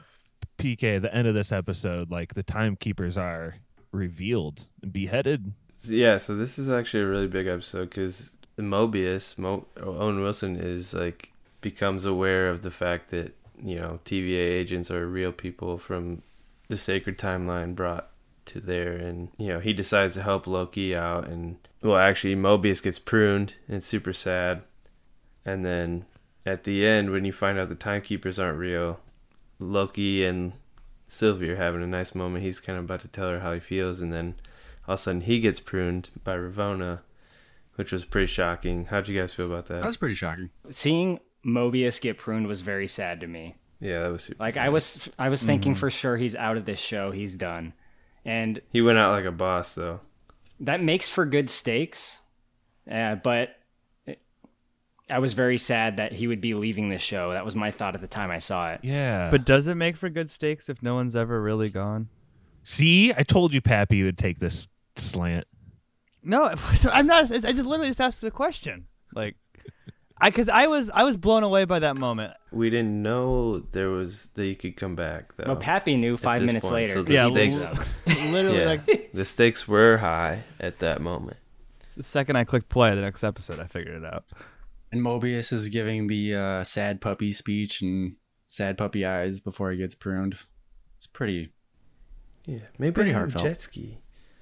PK 0.59 1.01
the 1.01 1.14
end 1.14 1.28
of 1.28 1.34
this 1.34 1.53
episode. 1.53 2.11
Like 2.11 2.34
the 2.34 2.43
timekeepers 2.43 3.16
are 3.16 3.57
revealed 3.90 4.66
and 4.82 4.93
beheaded. 4.93 5.53
Yeah, 5.84 6.18
so 6.18 6.36
this 6.36 6.59
is 6.59 6.68
actually 6.68 7.03
a 7.03 7.07
really 7.07 7.26
big 7.26 7.47
episode 7.47 7.90
because 7.90 8.30
Mobius, 8.59 9.36
Mo- 9.36 9.66
Owen 9.82 10.20
Wilson, 10.20 10.57
is 10.57 10.95
like 10.95 11.32
becomes 11.61 12.05
aware 12.05 12.49
of 12.49 12.62
the 12.62 12.70
fact 12.70 13.11
that 13.11 13.34
you 13.62 13.76
know 13.76 14.01
TVA 14.05 14.61
agents 14.61 14.90
are 14.90 15.07
real 15.07 15.32
people 15.32 15.78
from 15.78 16.22
the 16.68 16.76
sacred 16.76 17.18
timeline 17.18 17.74
brought 17.74 18.11
to 18.47 18.61
there, 18.61 18.93
and 18.93 19.28
you 19.38 19.49
know 19.49 19.61
he 19.61 19.72
decides 19.72 20.14
to 20.14 20.22
help 20.22 20.47
Loki 20.47 20.95
out, 20.97 21.28
and 21.28 21.57
well, 21.82 21.97
actually 21.97 22.36
Mobius 22.36 22.82
gets 22.82 22.99
pruned, 22.99 23.55
and 23.66 23.76
it's 23.76 23.86
super 23.86 24.12
sad, 24.12 24.62
and 25.45 25.64
then 25.64 26.05
at 26.45 26.64
the 26.64 26.86
end 26.86 27.11
when 27.11 27.24
you 27.24 27.32
find 27.32 27.59
out 27.59 27.68
the 27.68 27.74
timekeepers 27.74 28.38
aren't 28.38 28.59
real, 28.59 29.01
Loki 29.59 30.24
and 30.24 30.53
Sylvie 31.07 31.51
are 31.51 31.57
having 31.57 31.82
a 31.82 31.86
nice 31.86 32.14
moment. 32.14 32.45
He's 32.45 32.61
kind 32.61 32.78
of 32.78 32.84
about 32.84 33.01
to 33.01 33.09
tell 33.09 33.28
her 33.28 33.40
how 33.40 33.53
he 33.53 33.61
feels, 33.61 34.01
and 34.03 34.12
then 34.12 34.34
all 34.88 34.95
of 34.95 35.01
a 35.01 35.03
sudden 35.03 35.20
he 35.22 35.40
gets 35.40 35.61
pruned 35.61 36.11
by 36.24 36.36
Ravonna, 36.36 37.01
which 37.76 37.93
was 37.93 38.05
pretty 38.05 38.26
shocking. 38.26 38.86
How'd 38.86 39.09
you 39.09 39.20
guys 39.20 39.34
feel 39.34 39.47
about 39.47 39.66
that? 39.66 39.80
That 39.80 39.86
was 39.86 39.97
pretty 39.97 40.14
shocking. 40.14 40.51
Seeing 40.70 41.20
Mobius 41.45 42.01
get 42.01 42.18
pruned 42.18 42.47
was 42.47 42.61
very 42.61 42.88
sad 42.88 43.20
to 43.20 43.26
me. 43.26 43.57
yeah, 43.80 44.03
that 44.03 44.12
was 44.12 44.24
super 44.24 44.43
Like 44.43 44.55
sad. 44.55 44.66
I 44.66 44.68
was, 44.70 45.09
I 45.18 45.28
was 45.28 45.43
thinking 45.43 45.72
mm-hmm. 45.72 45.80
for 45.80 45.90
sure 45.90 46.16
he's 46.16 46.34
out 46.36 46.57
of 46.57 46.64
this 46.64 46.80
show. 46.80 47.11
He's 47.11 47.34
done, 47.34 47.72
and 48.24 48.60
He 48.70 48.80
went 48.82 48.98
out 48.98 49.12
like 49.12 49.24
a 49.24 49.32
boss, 49.32 49.74
though. 49.74 50.00
that 50.60 50.82
makes 50.82 51.08
for 51.08 51.24
good 51.26 51.50
stakes. 51.50 52.20
Uh, 52.90 53.14
but 53.16 53.56
it- 54.06 54.20
I 55.10 55.18
was 55.18 55.32
very 55.32 55.58
sad 55.58 55.96
that 55.98 56.12
he 56.12 56.26
would 56.26 56.40
be 56.40 56.54
leaving 56.54 56.88
the 56.88 56.98
show. 56.98 57.32
That 57.32 57.44
was 57.44 57.54
my 57.56 57.70
thought 57.70 57.94
at 57.94 58.00
the 58.00 58.06
time 58.08 58.30
I 58.30 58.38
saw 58.38 58.72
it. 58.72 58.80
Yeah. 58.82 59.30
But 59.30 59.44
does 59.44 59.66
it 59.66 59.74
make 59.76 59.96
for 59.96 60.08
good 60.08 60.30
stakes 60.30 60.68
if 60.68 60.82
no 60.82 60.94
one's 60.94 61.14
ever 61.16 61.40
really 61.42 61.70
gone? 61.70 62.08
see, 62.64 63.12
I 63.12 63.24
told 63.24 63.52
you 63.54 63.60
Pappy 63.60 64.04
would 64.04 64.16
take 64.16 64.38
this 64.38 64.68
slant. 64.94 65.46
No, 66.22 66.54
I'm 66.92 67.08
not. 67.08 67.24
I 67.32 67.52
just 67.52 67.66
literally 67.66 67.88
just 67.88 68.00
asked 68.00 68.22
a 68.22 68.30
question. 68.30 68.86
Like, 69.14 69.34
I 70.22 70.30
because 70.30 70.48
I 70.48 70.68
was 70.68 70.88
I 70.90 71.02
was 71.04 71.16
blown 71.16 71.42
away 71.42 71.64
by 71.64 71.80
that 71.80 71.96
moment. 71.96 72.32
We 72.52 72.70
didn't 72.70 73.02
know 73.02 73.58
there 73.72 73.90
was 73.90 74.30
that 74.34 74.46
you 74.46 74.54
could 74.56 74.76
come 74.76 74.94
back, 74.94 75.34
though. 75.36 75.44
Well, 75.48 75.56
Pappy 75.56 75.96
knew 75.96 76.16
five 76.16 76.42
minutes 76.42 76.64
point, 76.68 76.74
later. 76.86 76.92
so 76.94 77.02
the 77.02 77.12
Yeah, 77.14 77.28
stakes, 77.30 77.66
Literally, 78.30 78.58
yeah, 78.60 78.64
like 78.66 79.10
the 79.12 79.24
stakes 79.24 79.66
were 79.66 79.96
high 79.98 80.44
at 80.60 80.78
that 80.78 81.00
moment. 81.02 81.38
the 81.96 82.04
second 82.04 82.36
I 82.36 82.44
clicked 82.44 82.68
play, 82.68 82.94
the 82.94 83.00
next 83.00 83.24
episode, 83.24 83.58
I 83.58 83.66
figured 83.66 83.96
it 84.02 84.04
out. 84.04 84.24
And 84.92 85.00
Mobius 85.02 85.52
is 85.52 85.68
giving 85.70 86.06
the 86.06 86.34
uh, 86.34 86.64
sad 86.64 87.00
puppy 87.00 87.32
speech 87.32 87.80
and 87.82 88.16
sad 88.46 88.76
puppy 88.78 89.04
eyes 89.06 89.40
before 89.40 89.72
he 89.72 89.78
gets 89.78 89.94
pruned. 89.94 90.36
It's 90.96 91.06
pretty. 91.06 91.52
Yeah, 92.46 92.58
maybe 92.78 92.92
Pretty 92.92 93.10
I 93.10 93.14
heartfelt. 93.14 93.44
jet 93.44 93.60
ski. 93.60 93.98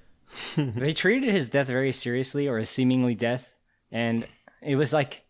they 0.57 0.91
treated 0.93 1.33
his 1.33 1.49
death 1.49 1.67
very 1.67 1.91
seriously, 1.91 2.47
or 2.47 2.57
his 2.57 2.69
seemingly 2.69 3.15
death, 3.15 3.53
and 3.91 4.27
it 4.61 4.75
was 4.75 4.91
like, 4.93 5.23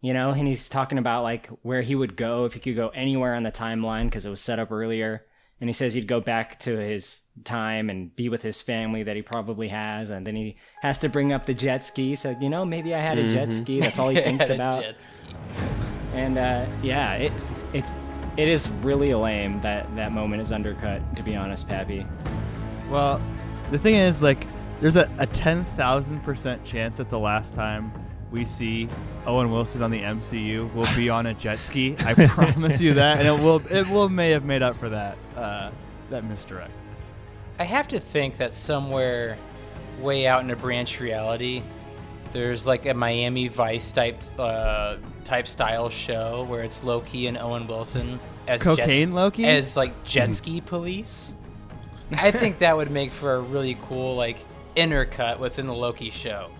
you 0.00 0.14
know, 0.14 0.30
and 0.30 0.46
he's 0.48 0.68
talking 0.68 0.98
about 0.98 1.22
like 1.22 1.48
where 1.62 1.82
he 1.82 1.94
would 1.94 2.16
go 2.16 2.44
if 2.44 2.54
he 2.54 2.60
could 2.60 2.76
go 2.76 2.88
anywhere 2.88 3.34
on 3.34 3.42
the 3.42 3.52
timeline 3.52 4.04
because 4.04 4.24
it 4.26 4.30
was 4.30 4.40
set 4.40 4.58
up 4.58 4.70
earlier, 4.70 5.26
and 5.60 5.68
he 5.68 5.72
says 5.74 5.94
he'd 5.94 6.06
go 6.06 6.20
back 6.20 6.58
to 6.60 6.78
his 6.78 7.20
time 7.44 7.90
and 7.90 8.14
be 8.16 8.28
with 8.28 8.42
his 8.42 8.62
family 8.62 9.02
that 9.02 9.16
he 9.16 9.22
probably 9.22 9.68
has, 9.68 10.10
and 10.10 10.26
then 10.26 10.36
he 10.36 10.56
has 10.82 10.98
to 10.98 11.08
bring 11.08 11.32
up 11.32 11.46
the 11.46 11.54
jet 11.54 11.84
ski. 11.84 12.14
So 12.14 12.36
you 12.40 12.48
know, 12.48 12.64
maybe 12.64 12.94
I 12.94 13.00
had 13.00 13.18
a 13.18 13.28
jet 13.28 13.52
ski. 13.52 13.80
That's 13.80 13.98
all 13.98 14.08
he 14.08 14.20
thinks 14.22 14.48
Had 14.48 14.52
a 14.52 14.62
about. 14.62 14.82
jet 14.82 15.00
ski. 15.02 15.12
And 16.14 16.38
uh, 16.38 16.66
yeah, 16.82 17.14
it 17.14 17.32
it's 17.72 17.92
it 18.36 18.48
is 18.48 18.68
really 18.82 19.14
lame 19.14 19.60
that 19.60 19.94
that 19.96 20.12
moment 20.12 20.40
is 20.42 20.50
undercut. 20.52 21.02
To 21.16 21.22
be 21.22 21.36
honest, 21.36 21.68
Pappy. 21.68 22.06
Well, 22.88 23.20
the 23.70 23.78
thing 23.78 23.94
is, 23.94 24.20
like, 24.20 24.46
there's 24.80 24.96
a, 24.96 25.08
a 25.18 25.26
10,000% 25.28 26.64
chance 26.64 26.96
that 26.96 27.08
the 27.08 27.18
last 27.20 27.54
time 27.54 27.92
we 28.30 28.44
see 28.44 28.88
Owen 29.26 29.50
Wilson 29.50 29.82
on 29.82 29.90
the 29.90 30.00
MCU 30.00 30.72
will 30.74 30.86
be 30.96 31.10
on 31.10 31.26
a 31.26 31.34
jet 31.34 31.58
ski. 31.58 31.96
I 32.00 32.14
promise 32.14 32.80
you 32.80 32.94
that. 32.94 33.18
And 33.18 33.26
it 33.26 33.32
will, 33.32 33.62
it 33.70 33.88
will 33.88 34.08
may 34.08 34.30
have 34.30 34.44
made 34.44 34.62
up 34.62 34.76
for 34.76 34.88
that, 34.88 35.18
uh, 35.36 35.70
that 36.10 36.24
misdirect. 36.24 36.72
I 37.58 37.64
have 37.64 37.88
to 37.88 38.00
think 38.00 38.36
that 38.38 38.54
somewhere 38.54 39.36
way 40.00 40.26
out 40.26 40.42
in 40.42 40.50
a 40.50 40.56
branch 40.56 41.00
reality, 41.00 41.62
there's 42.32 42.66
like 42.66 42.86
a 42.86 42.94
Miami 42.94 43.48
Vice 43.48 43.92
type 43.92 44.22
uh, 44.38 44.96
type 45.24 45.46
style 45.46 45.90
show 45.90 46.44
where 46.48 46.62
it's 46.62 46.82
Loki 46.84 47.26
and 47.26 47.36
Owen 47.36 47.66
Wilson 47.66 48.20
as 48.46 48.62
jet- 48.62 48.78
Cocaine 48.78 49.12
Loki? 49.12 49.44
as 49.44 49.76
like 49.76 50.04
jet 50.04 50.32
ski 50.32 50.60
police. 50.60 51.34
I 52.12 52.30
think 52.30 52.58
that 52.58 52.76
would 52.76 52.90
make 52.90 53.12
for 53.12 53.34
a 53.34 53.40
really 53.40 53.78
cool 53.82 54.16
like 54.16 54.38
intercut 54.76 55.38
within 55.38 55.66
the 55.66 55.74
Loki 55.74 56.10
show. 56.10 56.50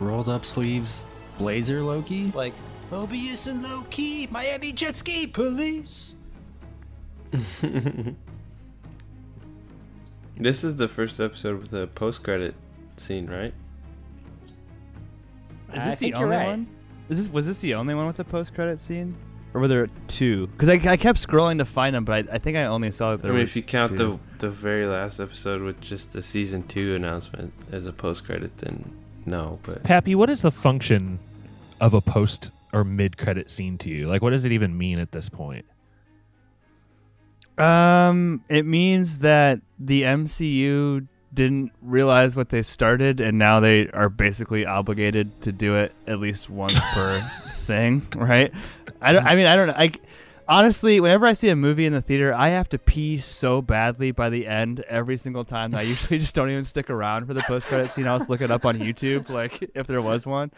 Rolled 0.00 0.28
up 0.28 0.44
sleeves, 0.44 1.04
blazer 1.38 1.82
Loki. 1.82 2.32
Like 2.34 2.54
Mobius 2.90 3.46
and 3.48 3.62
Loki, 3.62 4.26
Miami 4.28 4.72
jet 4.72 4.96
ski 4.96 5.26
police. 5.26 6.16
This 10.40 10.64
is 10.64 10.76
the 10.76 10.88
first 10.88 11.20
episode 11.20 11.60
with 11.60 11.74
a 11.74 11.86
post-credit 11.86 12.54
scene, 12.96 13.28
right? 13.28 13.52
Is 15.74 15.84
this 15.84 15.98
think 15.98 16.14
the 16.14 16.20
you're 16.20 16.32
only 16.32 16.36
right. 16.36 16.46
one? 16.46 16.66
Is 17.10 17.18
this, 17.18 17.28
was 17.28 17.44
this 17.44 17.58
the 17.58 17.74
only 17.74 17.94
one 17.94 18.06
with 18.06 18.16
the 18.16 18.24
post 18.24 18.54
credit 18.54 18.80
scene? 18.80 19.14
Or 19.52 19.60
were 19.60 19.68
there 19.68 19.88
two? 20.08 20.46
Because 20.46 20.70
I, 20.70 20.92
I 20.92 20.96
kept 20.96 21.18
scrolling 21.18 21.58
to 21.58 21.66
find 21.66 21.94
them, 21.94 22.06
but 22.06 22.30
I, 22.30 22.36
I 22.36 22.38
think 22.38 22.56
I 22.56 22.64
only 22.64 22.90
saw 22.90 23.14
that 23.16 23.22
I 23.22 23.28
mean, 23.28 23.40
was 23.40 23.50
if 23.50 23.56
you 23.56 23.62
count 23.62 23.98
two. 23.98 24.18
the 24.38 24.46
the 24.46 24.50
very 24.50 24.86
last 24.86 25.20
episode 25.20 25.60
with 25.60 25.78
just 25.82 26.14
the 26.14 26.22
season 26.22 26.62
two 26.62 26.94
announcement 26.94 27.52
as 27.70 27.84
a 27.84 27.92
post-credit, 27.92 28.56
then 28.58 28.90
no. 29.26 29.58
But 29.62 29.82
Pappy, 29.82 30.14
what 30.14 30.30
is 30.30 30.42
the 30.42 30.50
function 30.50 31.18
of 31.80 31.94
a 31.94 32.00
post 32.00 32.50
or 32.72 32.84
mid 32.84 33.16
credit 33.16 33.50
scene 33.50 33.78
to 33.78 33.88
you? 33.88 34.06
Like, 34.06 34.22
what 34.22 34.30
does 34.30 34.44
it 34.44 34.52
even 34.52 34.76
mean 34.76 34.98
at 34.98 35.12
this 35.12 35.28
point? 35.28 35.64
Um, 37.58 38.42
it 38.48 38.64
means 38.64 39.18
that 39.20 39.60
the 39.78 40.02
MCU 40.02 41.06
didn't 41.32 41.72
realize 41.82 42.34
what 42.34 42.48
they 42.48 42.62
started, 42.62 43.20
and 43.20 43.38
now 43.38 43.60
they 43.60 43.88
are 43.90 44.08
basically 44.08 44.64
obligated 44.66 45.42
to 45.42 45.52
do 45.52 45.76
it 45.76 45.92
at 46.06 46.18
least 46.18 46.48
once 46.50 46.78
per 46.92 47.20
thing, 47.66 48.06
right? 48.16 48.52
I 49.00 49.12
don't. 49.12 49.24
I 49.26 49.34
mean, 49.34 49.46
I 49.46 49.56
don't 49.56 49.68
know. 49.68 49.74
I 49.76 49.92
honestly, 50.50 51.00
whenever 51.00 51.26
I 51.26 51.32
see 51.32 51.48
a 51.48 51.56
movie 51.56 51.86
in 51.86 51.94
the 51.94 52.02
theater, 52.02 52.34
I 52.34 52.48
have 52.50 52.68
to 52.70 52.78
pee 52.78 53.18
so 53.18 53.62
badly 53.62 54.10
by 54.10 54.28
the 54.28 54.46
end 54.46 54.80
every 54.80 55.16
single 55.16 55.44
time. 55.44 55.70
That 55.70 55.78
I 55.78 55.82
usually 55.82 56.18
just 56.18 56.34
don't 56.34 56.50
even 56.50 56.64
stick 56.64 56.90
around 56.90 57.26
for 57.26 57.32
the 57.32 57.42
post 57.42 57.66
credit 57.66 57.90
scene. 57.90 58.06
I'll 58.06 58.18
just 58.18 58.28
look 58.28 58.42
it 58.42 58.50
up 58.50 58.66
on 58.66 58.78
YouTube, 58.78 59.30
like 59.30 59.70
if 59.74 59.86
there 59.86 60.02
was 60.02 60.26
one. 60.26 60.50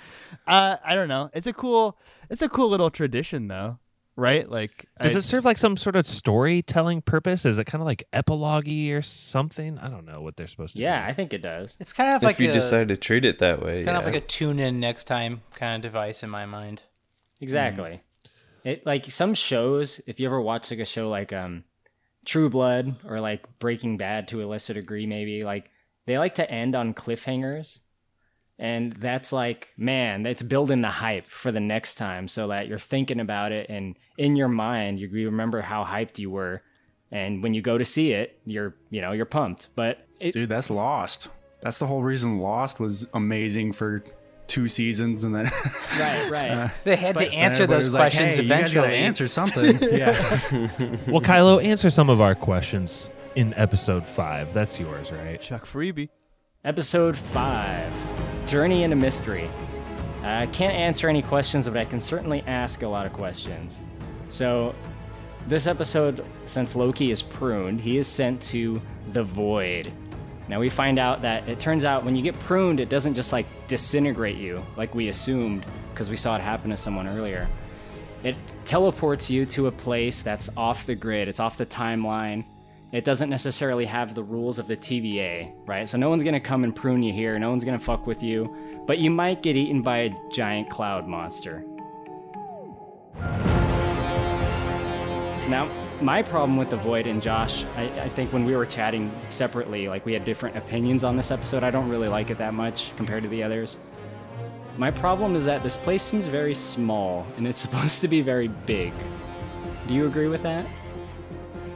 Uh, 0.49 0.79
I 0.85 0.97
don't 0.97 1.09
know. 1.09 1.31
It's 1.35 1.47
a 1.47 1.53
cool. 1.53 1.97
It's 2.31 2.43
a 2.43 2.49
cool 2.49 2.69
little 2.71 2.91
tradition, 2.91 3.47
though. 3.47 3.79
right? 4.17 4.49
Like, 4.51 4.87
Does 5.01 5.15
I- 5.15 5.19
it 5.19 5.23
serve 5.23 5.45
like 5.45 5.59
some 5.59 5.77
sort 5.77 5.97
of 5.97 6.07
storytelling 6.09 7.03
purpose? 7.03 7.45
Is 7.45 7.59
it 7.59 7.65
kind 7.67 7.81
of 7.83 7.87
like 7.87 8.05
epilogue 8.13 8.69
or 8.69 9.03
something? 9.03 9.79
I 9.79 9.89
don't 9.89 10.05
know 10.07 10.21
what 10.23 10.37
they're 10.37 10.47
supposed 10.49 10.73
to 10.75 10.79
do. 10.79 10.83
Yeah, 10.85 11.05
do. 11.05 11.11
I 11.11 11.15
think 11.15 11.33
it 11.35 11.43
does. 11.43 11.77
It's 11.79 11.93
kind 11.93 12.17
of 12.17 12.23
like 12.23 12.35
if 12.35 12.39
like 12.41 12.45
you 12.47 12.51
a, 12.51 12.55
decide 12.55 12.89
to 12.89 12.97
treat 12.97 13.25
it 13.25 13.39
that 13.39 13.63
way, 13.63 13.71
it's 13.71 13.85
kind 13.85 13.97
of 13.97 14.05
like 14.05 14.15
a 14.15 14.21
tune 14.21 14.59
in 14.59 14.81
next 14.81 15.05
time 15.05 15.43
kind 15.55 15.77
of 15.77 15.83
device 15.93 16.23
in 16.23 16.31
my 16.31 16.47
mind. 16.47 16.83
Exactly. 17.41 18.01
It 18.65 18.87
like 18.87 19.11
some 19.11 19.35
shows. 19.35 20.01
If 20.07 20.21
you 20.21 20.27
ever 20.27 20.41
watch 20.41 20.71
like 20.71 20.81
a 20.81 20.85
show 20.85 21.09
like 21.09 21.33
um, 21.33 21.65
True 22.25 22.49
Blood 22.49 22.97
or 23.05 23.19
like 23.19 23.59
Breaking 23.59 23.97
Bad 23.97 24.29
to 24.29 24.43
a 24.43 24.47
lesser 24.47 24.75
degree, 24.75 25.07
maybe 25.07 25.45
like 25.45 25.71
they 26.07 26.19
like 26.19 26.37
to 26.37 26.51
end 26.51 26.75
on 26.75 26.95
cliffhangers, 26.95 27.81
and 28.59 28.93
that's 28.93 29.33
like 29.33 29.73
man, 29.77 30.27
it's 30.27 30.43
building 30.43 30.83
the 30.83 30.89
hype 30.89 31.27
for 31.27 31.51
the 31.51 31.61
next 31.61 31.97
time, 31.97 32.29
so 32.29 32.49
that 32.49 32.69
you're 32.69 32.79
thinking 32.79 33.21
about 33.21 33.53
it 33.53 33.69
and 33.69 33.97
in 34.19 34.37
your 34.37 34.49
mind 34.49 35.01
you 35.01 35.09
you 35.09 35.27
remember 35.27 35.61
how 35.63 35.85
hyped 35.85 36.19
you 36.19 36.31
were, 36.31 36.63
and 37.11 37.43
when 37.43 37.55
you 37.55 37.63
go 37.63 37.79
to 37.79 37.85
see 37.85 38.13
it, 38.13 38.39
you're 38.45 38.77
you 38.91 39.01
know 39.01 39.13
you're 39.13 39.27
pumped. 39.27 39.71
But 39.75 40.07
it, 40.21 40.33
Dude, 40.33 40.49
that's 40.49 40.71
Lost. 40.71 41.29
That's 41.63 41.79
the 41.79 41.87
whole 41.87 42.03
reason 42.03 42.39
Lost 42.39 42.79
was 42.79 43.09
amazing 43.15 43.73
for 43.73 44.05
two 44.47 44.69
seasons, 44.69 45.25
and 45.25 45.35
then 45.35 45.45
right, 45.99 46.31
right. 46.31 46.51
Uh, 46.51 46.69
they 46.85 46.97
had 46.97 47.17
to 47.19 47.31
answer 47.33 47.67
those 47.67 47.85
was 47.87 47.95
like, 47.95 48.13
questions 48.13 48.37
hey, 48.37 48.43
You 48.43 48.47
eventually. 48.47 48.85
gotta 48.89 48.97
answer 48.97 49.29
something. 49.29 49.79
yeah. 49.81 50.13
Well, 51.07 51.21
Kylo, 51.23 51.63
answer 51.65 51.89
some 51.91 52.11
of 52.11 52.21
our 52.21 52.35
questions 52.35 53.11
in 53.35 53.55
episode 53.55 54.07
five. 54.07 54.53
That's 54.53 54.79
yours, 54.79 55.11
right? 55.13 55.41
Chuck 55.41 55.65
Freebie. 55.67 56.09
Episode 56.65 57.17
5 57.17 57.93
Journey 58.47 58.85
into 58.85 58.95
Mystery. 58.95 59.49
Uh, 60.23 60.27
I 60.27 60.47
can't 60.47 60.75
answer 60.75 61.09
any 61.09 61.23
questions, 61.23 61.67
but 61.69 61.77
I 61.77 61.85
can 61.85 61.99
certainly 62.01 62.45
ask 62.47 62.83
a 62.83 62.89
lot 62.89 63.05
of 63.07 63.13
questions. 63.13 63.83
So, 64.29 64.73
this 65.49 65.67
episode, 65.67 66.25
since 66.45 66.77
Loki 66.77 67.11
is 67.11 67.21
pruned, 67.21 67.81
he 67.81 67.99
is 67.99 68.07
sent 68.07 68.41
to 68.43 68.81
the 69.11 69.25
Void. 69.25 69.93
Now, 70.49 70.61
we 70.61 70.69
find 70.69 70.99
out 70.99 71.23
that 71.23 71.49
it 71.49 71.61
turns 71.61 71.85
out 71.85 72.05
when 72.05 72.17
you 72.17 72.23
get 72.23 72.39
pruned, 72.41 72.81
it 72.81 72.89
doesn't 72.89 73.15
just 73.15 73.33
like 73.33 73.47
disintegrate 73.69 74.37
you 74.37 74.65
like 74.77 74.95
we 74.95 75.09
assumed, 75.09 75.65
because 75.93 76.11
we 76.11 76.17
saw 76.17 76.37
it 76.37 76.41
happen 76.41 76.71
to 76.71 76.77
someone 76.77 77.07
earlier. 77.07 77.49
It 78.25 78.37
teleports 78.65 79.31
you 79.31 79.45
to 79.47 79.67
a 79.67 79.73
place 79.73 80.23
that's 80.23 80.49
off 80.57 80.87
the 80.87 80.95
grid, 80.95 81.29
it's 81.29 81.41
off 81.41 81.57
the 81.57 81.67
timeline. 81.67 82.45
It 82.93 83.05
doesn't 83.05 83.31
necessarily 83.31 83.87
have 83.87 84.15
the 84.15 84.23
rules 84.23 84.59
of 84.59 84.67
the 84.67 84.77
TVA, 84.77 85.53
right? 85.67 85.89
So 85.89 85.97
no 85.97 86.11
one's 86.11 86.23
gonna 86.23 86.39
come 86.39 86.63
and 86.63 86.77
prune 86.77 87.03
you 87.03 87.13
here, 87.13 87.39
no 87.39 87.49
one's 87.49 87.65
gonna 87.65 87.79
fuck 87.79 88.07
with 88.07 88.23
you, 88.23 88.55
but 88.87 88.99
you 88.99 89.11
might 89.11 89.43
get 89.43 89.57
eaten 89.57 89.81
by 89.81 89.99
a 89.99 90.15
giant 90.31 90.69
cloud 90.69 91.09
monster. 91.09 91.65
Now, 95.49 95.69
my 96.03 96.23
problem 96.23 96.57
with 96.57 96.71
the 96.71 96.77
Void 96.77 97.07
and 97.07 97.23
Josh, 97.23 97.65
I, 97.77 97.85
I 98.01 98.09
think 98.09 98.33
when 98.33 98.45
we 98.45 98.57
were 98.57 98.67
chatting 98.67 99.11
separately, 99.29 99.89
like 99.89 100.05
we 100.05 100.13
had 100.13 100.25
different 100.25 100.57
opinions 100.57 101.05
on 101.05 101.17
this 101.17 101.31
episode. 101.31 101.63
I 101.63 101.71
don't 101.71 101.89
really 101.89 102.09
like 102.09 102.31
it 102.31 102.39
that 102.39 102.55
much 102.55 102.95
compared 102.97 103.23
to 103.23 103.29
the 103.29 103.43
others. 103.43 103.77
My 104.77 104.91
problem 104.91 105.37
is 105.37 105.45
that 105.45 105.63
this 105.63 105.77
place 105.77 106.03
seems 106.03 106.27
very 106.27 106.55
small 106.55 107.27
and 107.37 107.47
it's 107.47 107.61
supposed 107.67 108.01
to 108.01 108.09
be 108.09 108.21
very 108.21 108.49
big. 108.49 108.93
Do 109.87 109.95
you 109.95 110.07
agree 110.07 110.29
with 110.29 110.43
that? 110.43 110.67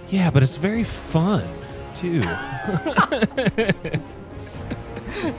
Yeah, 0.08 0.30
but 0.30 0.42
it's 0.42 0.56
very 0.56 0.84
fun 0.84 1.48
too. 1.96 2.22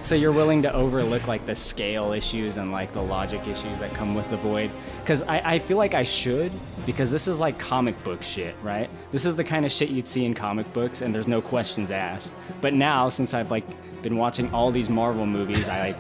So 0.01 0.15
you're 0.15 0.31
willing 0.31 0.63
to 0.63 0.73
overlook 0.73 1.27
like 1.27 1.45
the 1.45 1.55
scale 1.55 2.11
issues 2.11 2.57
and 2.57 2.71
like 2.71 2.93
the 2.93 3.01
logic 3.01 3.47
issues 3.47 3.79
that 3.79 3.93
come 3.93 4.15
with 4.15 4.29
the 4.29 4.37
void? 4.37 4.71
Because 5.07 5.21
I, 5.21 5.53
I 5.53 5.59
feel 5.59 5.77
like 5.77 5.93
I 5.93 6.03
should, 6.03 6.51
because 6.85 7.11
this 7.11 7.29
is 7.29 7.39
like 7.39 7.57
comic 7.57 8.03
book 8.03 8.21
shit, 8.21 8.53
right? 8.61 8.89
This 9.13 9.25
is 9.25 9.37
the 9.37 9.43
kind 9.45 9.65
of 9.65 9.71
shit 9.71 9.87
you'd 9.87 10.05
see 10.05 10.25
in 10.25 10.33
comic 10.33 10.73
books 10.73 10.99
and 10.99 11.15
there's 11.15 11.29
no 11.29 11.41
questions 11.41 11.91
asked. 11.91 12.33
But 12.59 12.73
now, 12.73 13.07
since 13.07 13.33
I've 13.33 13.49
like 13.49 13.63
been 14.01 14.17
watching 14.17 14.53
all 14.53 14.69
these 14.69 14.89
Marvel 14.89 15.25
movies, 15.25 15.69
I 15.69 15.91
like 15.91 15.99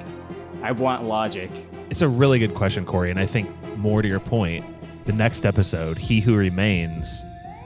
I 0.61 0.73
want 0.73 1.05
logic. 1.05 1.49
It's 1.89 2.01
a 2.01 2.07
really 2.09 2.37
good 2.37 2.53
question, 2.53 2.85
Corey, 2.85 3.09
and 3.09 3.17
I 3.17 3.25
think 3.25 3.49
more 3.77 4.01
to 4.01 4.07
your 4.09 4.19
point, 4.19 4.65
the 5.05 5.13
next 5.13 5.45
episode, 5.45 5.97
He 5.97 6.19
Who 6.19 6.35
Remains, 6.35 7.23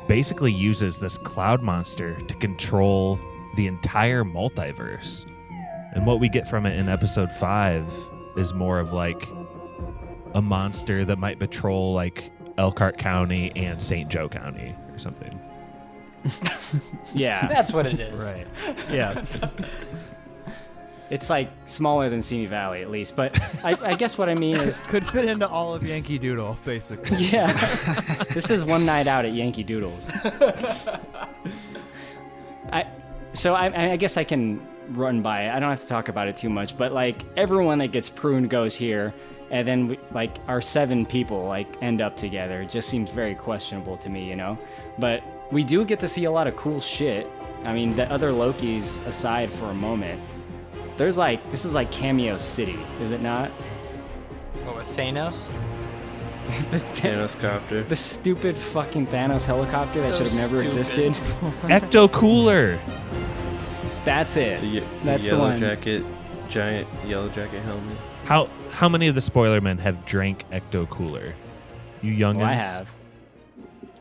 basically 0.08 0.52
uses 0.52 1.00
this 1.00 1.18
cloud 1.18 1.64
monster 1.64 2.22
to 2.22 2.36
control 2.36 3.20
the 3.56 3.66
entire 3.66 4.24
multiverse. 4.24 5.26
And 5.96 6.06
what 6.06 6.20
we 6.20 6.30
get 6.30 6.48
from 6.48 6.68
it 6.68 6.78
in 6.78 6.88
episode 6.88 7.32
five 7.32 7.92
is 8.38 8.54
more 8.54 8.78
of 8.78 8.94
like 8.94 9.28
a 10.34 10.42
monster 10.42 11.06
that 11.06 11.18
might 11.18 11.40
patrol 11.40 11.94
like 11.94 12.32
Elkhart 12.58 12.98
County 12.98 13.52
and 13.56 13.82
St. 13.82 14.10
Joe 14.10 14.30
County 14.30 14.76
or 14.92 14.98
something. 15.00 15.40
Yeah. 17.14 17.48
That's 17.50 17.74
what 17.74 17.86
it 17.88 18.00
is. 18.00 18.32
Right. 18.32 18.48
Yeah. 18.92 19.26
It's 21.10 21.30
like 21.30 21.50
smaller 21.66 22.10
than 22.10 22.22
Simi 22.22 22.46
Valley, 22.46 22.82
at 22.82 22.90
least. 22.90 23.18
But 23.18 23.38
I, 23.66 23.76
I 23.82 23.96
guess 23.96 24.18
what 24.18 24.30
I 24.30 24.36
mean 24.36 24.56
is, 24.56 24.80
Could 24.84 25.06
fit 25.06 25.26
into 25.26 25.46
all 25.50 25.74
of 25.74 25.84
Yankee 25.84 26.18
Doodle, 26.18 26.58
basically. 26.64 27.18
yeah, 27.26 27.52
this 28.34 28.50
is 28.50 28.64
one 28.64 28.86
night 28.86 29.08
out 29.08 29.26
at 29.26 29.34
Yankee 29.34 29.64
Doodles. 29.64 30.10
I, 32.72 32.88
so 33.34 33.54
I, 33.56 33.92
I 33.92 33.96
guess 33.98 34.16
I 34.16 34.24
can 34.24 34.66
run 34.90 35.22
by 35.22 35.44
it. 35.44 35.50
I 35.52 35.60
don't 35.60 35.70
have 35.70 35.82
to 35.82 35.88
talk 35.88 36.08
about 36.08 36.30
it 36.30 36.38
too 36.38 36.50
much. 36.50 36.78
But 36.78 36.94
like 36.94 37.24
everyone 37.36 37.80
that 37.80 37.88
gets 37.92 38.08
pruned 38.08 38.50
goes 38.50 38.76
here, 38.76 39.14
and 39.52 39.68
then 39.68 39.88
we, 39.90 40.00
like 40.12 40.32
our 40.48 40.62
seven 40.62 41.06
people 41.06 41.46
like 41.46 41.68
end 41.82 42.02
up 42.02 42.18
together. 42.18 42.62
It 42.62 42.70
just 42.72 42.90
seems 42.90 43.10
very 43.12 43.36
questionable 43.36 43.98
to 43.98 44.10
me, 44.10 44.28
you 44.28 44.36
know. 44.36 44.58
But 44.98 45.22
we 45.52 45.64
do 45.64 45.86
get 45.86 46.00
to 46.00 46.08
see 46.08 46.24
a 46.24 46.32
lot 46.32 46.48
of 46.48 46.56
cool 46.56 46.80
shit. 46.80 47.28
I 47.64 47.74
mean, 47.74 47.96
the 47.96 48.12
other 48.12 48.32
Lokis 48.32 49.06
aside 49.06 49.52
for 49.52 49.66
a 49.66 49.74
moment, 49.74 50.20
there's 50.98 51.18
like 51.18 51.52
this 51.52 51.66
is 51.66 51.76
like 51.76 51.92
Cameo 51.92 52.38
City, 52.38 52.80
is 53.02 53.12
it 53.12 53.22
not? 53.22 53.50
What 54.64 54.78
with 54.78 54.88
Thanos? 54.98 55.50
The 56.72 56.78
Thanos 56.80 57.40
copter. 57.40 57.84
The 57.84 57.96
stupid 57.96 58.58
fucking 58.58 59.08
Thanos 59.08 59.46
helicopter 59.46 60.02
that 60.02 60.16
should 60.16 60.28
have 60.28 60.36
never 60.36 60.68
stupid. 60.70 61.12
existed. 61.12 61.14
Ecto 61.64 62.12
Cooler. 62.12 62.78
That's 64.04 64.36
it. 64.38 64.60
The, 64.60 64.68
ye- 64.68 64.80
the 64.80 64.86
That's 65.04 65.26
the 65.28 65.32
yellow 65.34 65.50
one. 65.50 65.58
jacket, 65.60 66.04
giant 66.50 66.88
yellow 67.06 67.30
jacket 67.30 67.62
helmet. 67.62 67.96
How 68.26 68.50
how 68.72 68.90
many 68.90 69.08
of 69.08 69.16
the 69.16 69.22
spoiler 69.22 69.62
men 69.62 69.78
have 69.80 70.06
drank 70.06 70.46
Ecto 70.52 70.90
Cooler? 70.90 71.34
You 72.02 72.14
youngins? 72.14 72.38
Well, 72.38 72.46
I 72.48 72.54
have. 72.54 72.94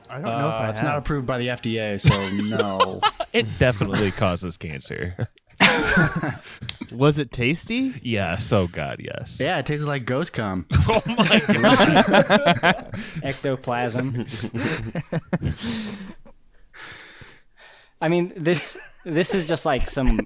I 0.08 0.14
don't 0.14 0.22
know 0.24 0.30
if 0.48 0.54
Uh, 0.54 0.56
I 0.56 0.68
it's 0.70 0.80
have. 0.80 0.88
not 0.88 0.98
approved 0.98 1.26
by 1.26 1.38
the 1.38 1.48
FDA, 1.48 2.00
so 2.00 2.28
no. 2.30 3.00
It 3.32 3.46
definitely 3.60 4.10
causes 4.10 4.56
cancer. 4.56 5.28
Was 6.92 7.18
it 7.18 7.30
tasty? 7.30 7.94
Yeah. 8.02 8.38
So 8.38 8.66
god, 8.66 8.96
yes. 8.98 9.38
yeah, 9.40 9.58
it 9.58 9.66
tasted 9.66 9.86
like 9.86 10.04
ghost 10.04 10.32
cum. 10.32 10.66
Oh 10.88 11.02
my 11.06 11.40
god. 11.46 12.94
Ectoplasm. 13.22 14.26
I 18.00 18.08
mean, 18.08 18.32
this 18.36 18.78
this 19.04 19.34
is 19.34 19.46
just 19.46 19.64
like 19.66 19.86
some 19.86 20.20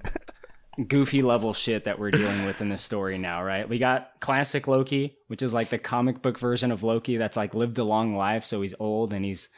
goofy 0.89 1.23
level 1.23 1.53
shit 1.53 1.85
that 1.85 1.99
we're 1.99 2.11
dealing 2.11 2.45
with 2.45 2.61
in 2.61 2.69
this 2.69 2.83
story 2.83 3.19
now, 3.19 3.43
right? 3.43 3.69
We 3.69 3.79
got 3.79 4.21
classic 4.21 4.67
Loki, 4.67 5.17
which 5.29 5.43
is 5.43 5.55
like 5.55 5.69
the 5.69 5.79
comic 5.79 6.23
book 6.23 6.39
version 6.39 6.73
of 6.73 6.83
Loki 6.83 7.17
that's 7.17 7.37
like 7.37 7.55
lived 7.55 7.79
a 7.79 7.85
long 7.85 8.17
life, 8.17 8.45
so 8.45 8.63
he's 8.63 8.75
old 8.81 9.13
and 9.13 9.25
he's 9.25 9.49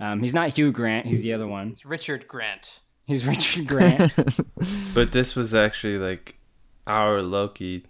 um, 0.00 0.20
he's 0.20 0.34
not 0.34 0.56
Hugh 0.56 0.70
Grant, 0.70 1.06
he's 1.06 1.22
the 1.22 1.32
other 1.32 1.46
one. 1.46 1.68
It's 1.68 1.84
Richard 1.84 2.28
Grant. 2.28 2.80
He's 3.04 3.26
Richard 3.26 3.66
Grant. 3.66 4.12
But 4.94 5.12
this 5.12 5.36
was 5.36 5.54
actually 5.54 5.98
like 5.98 6.38
our 6.86 7.22
Loki 7.22 7.86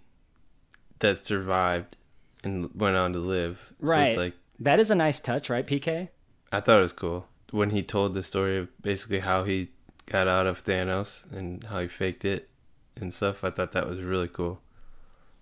that 0.99 1.17
survived 1.17 1.97
and 2.43 2.69
went 2.75 2.95
on 2.95 3.13
to 3.13 3.19
live. 3.19 3.73
So 3.83 3.91
right. 3.91 4.09
it's 4.09 4.17
like 4.17 4.33
that 4.59 4.79
is 4.79 4.91
a 4.91 4.95
nice 4.95 5.19
touch, 5.19 5.49
right, 5.49 5.65
PK? 5.65 6.09
I 6.51 6.59
thought 6.59 6.79
it 6.79 6.83
was 6.83 6.93
cool 6.93 7.25
when 7.51 7.71
he 7.71 7.81
told 7.81 8.13
the 8.13 8.23
story 8.23 8.57
of 8.57 8.81
basically 8.81 9.19
how 9.19 9.43
he 9.43 9.69
got 10.05 10.27
out 10.27 10.47
of 10.47 10.63
Thanos 10.63 11.31
and 11.31 11.63
how 11.63 11.79
he 11.79 11.87
faked 11.87 12.25
it 12.25 12.48
and 12.95 13.13
stuff. 13.13 13.43
I 13.43 13.49
thought 13.49 13.71
that 13.73 13.87
was 13.87 14.01
really 14.01 14.27
cool. 14.27 14.61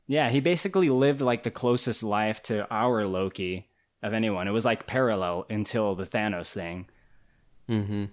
Yeah, 0.08 0.30
he 0.30 0.40
basically 0.40 0.90
lived 0.90 1.22
like 1.22 1.44
the 1.44 1.52
closest 1.52 2.02
life 2.04 2.42
to 2.44 2.66
our 2.72 3.06
Loki 3.06 3.68
of 4.02 4.14
anyone. 4.14 4.48
It 4.48 4.52
was 4.52 4.66
like 4.66 4.88
parallel 4.88 5.46
until 5.50 5.96
the 5.96 6.06
Thanos 6.06 6.54
thing. 6.54 6.88
Mm-hmm. 7.70 8.06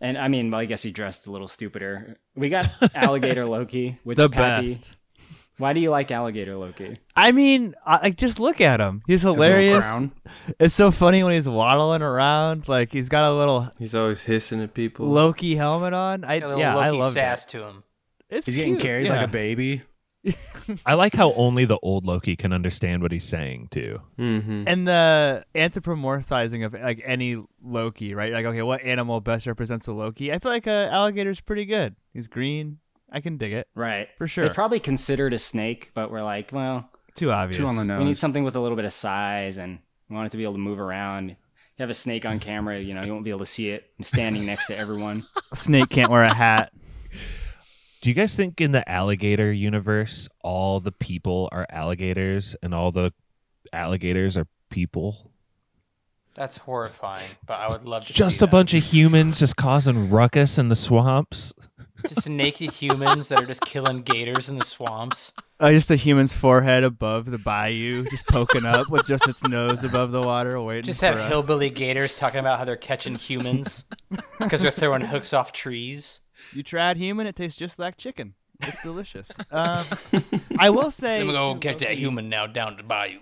And 0.00 0.16
I 0.18 0.28
mean, 0.28 0.50
well, 0.50 0.60
I 0.60 0.64
guess 0.66 0.82
he 0.82 0.92
dressed 0.92 1.26
a 1.26 1.32
little 1.32 1.48
stupider. 1.48 2.18
We 2.36 2.48
got 2.48 2.68
Alligator 2.94 3.46
Loki, 3.46 3.98
which 4.04 4.16
The 4.18 4.28
Pappy- 4.28 4.68
best. 4.68 4.94
Why 5.56 5.72
do 5.72 5.80
you 5.80 5.90
like 5.90 6.12
Alligator 6.12 6.56
Loki? 6.56 7.00
I 7.16 7.32
mean, 7.32 7.74
I, 7.84 8.00
like 8.00 8.16
just 8.16 8.38
look 8.38 8.60
at 8.60 8.78
him. 8.78 9.02
He's 9.08 9.22
hilarious. 9.22 9.84
It's 10.60 10.72
so 10.72 10.92
funny 10.92 11.24
when 11.24 11.32
he's 11.32 11.48
waddling 11.48 12.00
around. 12.00 12.68
Like 12.68 12.92
he's 12.92 13.08
got 13.08 13.28
a 13.28 13.34
little 13.34 13.68
He's 13.76 13.92
always 13.92 14.22
hissing 14.22 14.62
at 14.62 14.72
people. 14.72 15.08
Loki 15.08 15.56
helmet 15.56 15.94
on. 15.94 16.22
I 16.24 16.34
A 16.36 16.40
little 16.46 16.58
yeah, 16.60 16.76
I 16.78 16.90
love 16.90 17.12
sass 17.12 17.44
that. 17.44 17.50
to 17.58 17.66
him. 17.66 17.82
It's 18.30 18.46
He's 18.46 18.56
getting 18.56 18.76
carried 18.76 19.06
yeah. 19.06 19.12
like 19.16 19.28
a 19.28 19.32
baby. 19.32 19.82
I 20.84 20.94
like 20.94 21.14
how 21.14 21.32
only 21.34 21.64
the 21.64 21.78
old 21.82 22.04
Loki 22.04 22.36
can 22.36 22.52
understand 22.52 23.02
what 23.02 23.12
he's 23.12 23.24
saying 23.24 23.68
too. 23.70 24.00
Mm-hmm. 24.18 24.64
and 24.66 24.86
the 24.88 25.44
anthropomorphizing 25.54 26.64
of 26.66 26.74
like 26.74 27.00
any 27.04 27.42
Loki, 27.62 28.14
right? 28.14 28.32
Like, 28.32 28.44
okay, 28.44 28.62
what 28.62 28.82
animal 28.82 29.20
best 29.20 29.46
represents 29.46 29.86
a 29.86 29.92
Loki? 29.92 30.32
I 30.32 30.38
feel 30.38 30.50
like 30.50 30.66
a 30.66 30.88
alligator's 30.92 31.40
pretty 31.40 31.64
good. 31.64 31.96
He's 32.12 32.26
green. 32.26 32.78
I 33.10 33.20
can 33.20 33.38
dig 33.38 33.52
it 33.54 33.68
Right. 33.74 34.08
for 34.18 34.28
sure. 34.28 34.46
They 34.46 34.52
probably 34.52 34.80
considered 34.80 35.32
a 35.32 35.38
snake, 35.38 35.92
but 35.94 36.10
we're 36.10 36.22
like, 36.22 36.50
well, 36.52 36.90
Too 37.14 37.30
obvious. 37.30 37.56
Two 37.56 37.66
on 37.66 37.76
the 37.76 37.84
nose. 37.84 37.98
we 38.00 38.04
need 38.04 38.18
something 38.18 38.44
with 38.44 38.54
a 38.56 38.60
little 38.60 38.76
bit 38.76 38.84
of 38.84 38.92
size 38.92 39.56
and 39.56 39.78
we 40.10 40.16
want 40.16 40.26
it 40.26 40.30
to 40.30 40.36
be 40.36 40.42
able 40.42 40.54
to 40.54 40.58
move 40.58 40.78
around. 40.80 41.30
You 41.30 41.36
have 41.82 41.90
a 41.90 41.94
snake 41.94 42.26
on 42.26 42.38
camera, 42.40 42.78
you 42.80 42.92
know, 42.92 43.04
you 43.04 43.12
won't 43.12 43.24
be 43.24 43.30
able 43.30 43.38
to 43.40 43.46
see 43.46 43.70
it 43.70 43.88
standing 44.02 44.44
next 44.44 44.66
to 44.66 44.76
everyone. 44.76 45.22
A 45.52 45.56
snake 45.56 45.88
can't 45.88 46.10
wear 46.10 46.24
a 46.24 46.34
hat. 46.34 46.72
Do 48.08 48.10
you 48.10 48.14
guys 48.14 48.34
think 48.34 48.58
in 48.62 48.72
the 48.72 48.88
alligator 48.90 49.52
universe, 49.52 50.30
all 50.42 50.80
the 50.80 50.92
people 50.92 51.50
are 51.52 51.66
alligators 51.68 52.56
and 52.62 52.74
all 52.74 52.90
the 52.90 53.12
alligators 53.70 54.34
are 54.38 54.46
people? 54.70 55.30
That's 56.32 56.56
horrifying, 56.56 57.28
but 57.44 57.60
I 57.60 57.68
would 57.68 57.84
love 57.84 58.06
to 58.06 58.14
Just 58.14 58.36
see 58.38 58.44
a 58.44 58.46
that. 58.46 58.50
bunch 58.50 58.72
of 58.72 58.82
humans 58.82 59.38
just 59.40 59.56
causing 59.56 60.08
ruckus 60.08 60.56
in 60.56 60.70
the 60.70 60.74
swamps. 60.74 61.52
just 62.08 62.26
naked 62.30 62.70
humans 62.72 63.28
that 63.28 63.42
are 63.42 63.44
just 63.44 63.60
killing 63.60 64.00
gators 64.00 64.48
in 64.48 64.58
the 64.58 64.64
swamps. 64.64 65.34
Uh, 65.60 65.70
just 65.72 65.90
a 65.90 65.96
human's 65.96 66.32
forehead 66.32 66.84
above 66.84 67.30
the 67.30 67.36
bayou, 67.36 68.04
just 68.04 68.26
poking 68.26 68.64
up 68.64 68.88
with 68.88 69.06
just 69.06 69.28
its 69.28 69.42
nose 69.46 69.84
above 69.84 70.12
the 70.12 70.22
water, 70.22 70.58
waiting. 70.62 70.84
Just 70.84 71.00
for 71.00 71.06
have 71.08 71.18
a- 71.18 71.28
hillbilly 71.28 71.68
gators 71.68 72.14
talking 72.14 72.40
about 72.40 72.58
how 72.58 72.64
they're 72.64 72.74
catching 72.76 73.16
humans 73.16 73.84
because 74.38 74.62
they're 74.62 74.70
throwing 74.70 75.02
hooks 75.02 75.34
off 75.34 75.52
trees. 75.52 76.20
You 76.52 76.62
tried 76.62 76.96
human, 76.96 77.26
it 77.26 77.36
tastes 77.36 77.56
just 77.58 77.78
like 77.78 77.96
chicken. 77.96 78.34
It's 78.60 78.82
delicious. 78.82 79.30
um, 79.52 79.84
I 80.58 80.70
will 80.70 80.90
say, 80.90 81.18
Then 81.18 81.28
we 81.28 81.32
go 81.32 81.54
to 81.54 81.60
catch 81.60 81.78
that 81.78 81.94
human 81.94 82.28
now 82.28 82.46
down 82.46 82.76
to 82.76 82.82
bayou. 82.82 83.20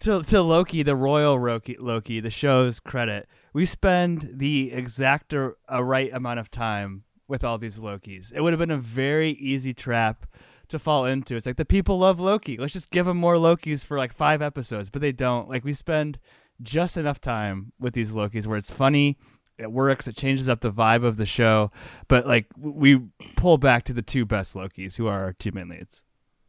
to 0.00 0.22
to 0.24 0.42
Loki, 0.42 0.82
the 0.82 0.96
royal 0.96 1.40
Loki, 1.40 1.76
Loki, 1.78 2.20
the 2.20 2.30
show's 2.30 2.80
credit, 2.80 3.28
we 3.52 3.64
spend 3.64 4.30
the 4.34 4.72
exact 4.72 5.32
or, 5.32 5.56
a 5.68 5.82
right 5.84 6.12
amount 6.12 6.40
of 6.40 6.50
time 6.50 7.04
with 7.28 7.44
all 7.44 7.58
these 7.58 7.78
Lokis. 7.78 8.32
It 8.34 8.40
would 8.40 8.52
have 8.52 8.58
been 8.58 8.70
a 8.70 8.78
very 8.78 9.30
easy 9.32 9.74
trap 9.74 10.26
to 10.68 10.78
fall 10.78 11.04
into. 11.04 11.36
It's 11.36 11.46
like 11.46 11.56
the 11.56 11.64
people 11.64 11.98
love 11.98 12.18
Loki. 12.20 12.56
Let's 12.56 12.72
just 12.72 12.90
give 12.90 13.06
them 13.06 13.16
more 13.16 13.34
Lokis 13.34 13.84
for 13.84 13.98
like 13.98 14.12
five 14.12 14.42
episodes, 14.42 14.90
but 14.90 15.02
they 15.02 15.12
don't. 15.12 15.48
Like 15.48 15.64
we 15.64 15.72
spend 15.72 16.18
just 16.60 16.96
enough 16.96 17.20
time 17.20 17.72
with 17.78 17.94
these 17.94 18.10
Lokis 18.10 18.46
where 18.46 18.58
it's 18.58 18.70
funny. 18.70 19.18
It 19.58 19.72
works. 19.72 20.06
It 20.06 20.16
changes 20.16 20.48
up 20.48 20.60
the 20.60 20.72
vibe 20.72 21.04
of 21.04 21.16
the 21.16 21.26
show, 21.26 21.70
but 22.06 22.26
like 22.26 22.46
we 22.56 23.00
pull 23.36 23.58
back 23.58 23.84
to 23.84 23.92
the 23.92 24.02
two 24.02 24.24
best 24.24 24.54
Lokis, 24.54 24.96
who 24.96 25.06
are 25.06 25.24
our 25.24 25.32
two 25.32 25.50
main 25.52 25.68
leads. 25.68 26.02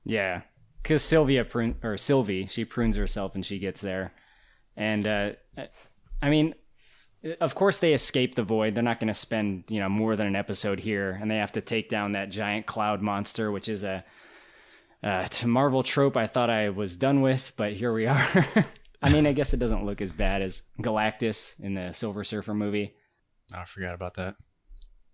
Yeah, 0.03 0.41
because 0.83 1.03
Sylvia 1.03 1.43
prune 1.43 1.75
or 1.83 1.97
Sylvie, 1.97 2.45
she 2.45 2.65
prunes 2.65 2.95
herself 2.95 3.35
and 3.35 3.45
she 3.45 3.59
gets 3.59 3.81
there, 3.81 4.13
and 4.77 5.07
uh, 5.07 5.31
I 6.21 6.29
mean, 6.29 6.53
of 7.41 7.55
course 7.55 7.79
they 7.79 7.93
escape 7.93 8.35
the 8.35 8.43
void. 8.43 8.75
They're 8.75 8.83
not 8.83 8.99
going 8.99 9.07
to 9.07 9.13
spend 9.13 9.63
you 9.69 9.79
know 9.79 9.89
more 9.89 10.15
than 10.15 10.27
an 10.27 10.35
episode 10.35 10.79
here, 10.79 11.17
and 11.19 11.31
they 11.31 11.37
have 11.37 11.51
to 11.53 11.61
take 11.61 11.89
down 11.89 12.11
that 12.11 12.29
giant 12.29 12.65
cloud 12.65 13.01
monster, 13.01 13.51
which 13.51 13.67
is 13.67 13.83
a 13.83 14.03
uh, 15.01 15.27
Marvel 15.45 15.83
trope 15.83 16.17
I 16.17 16.27
thought 16.27 16.49
I 16.49 16.69
was 16.69 16.95
done 16.95 17.21
with, 17.21 17.53
but 17.55 17.73
here 17.73 17.93
we 17.93 18.05
are. 18.05 18.27
I 19.01 19.09
mean, 19.09 19.25
I 19.25 19.31
guess 19.31 19.53
it 19.53 19.59
doesn't 19.59 19.85
look 19.85 20.01
as 20.01 20.11
bad 20.11 20.41
as 20.41 20.63
Galactus 20.81 21.59
in 21.59 21.73
the 21.73 21.93
Silver 21.93 22.23
Surfer 22.23 22.53
movie. 22.53 22.95
I 23.53 23.65
forgot 23.65 23.95
about 23.95 24.15
that. 24.15 24.35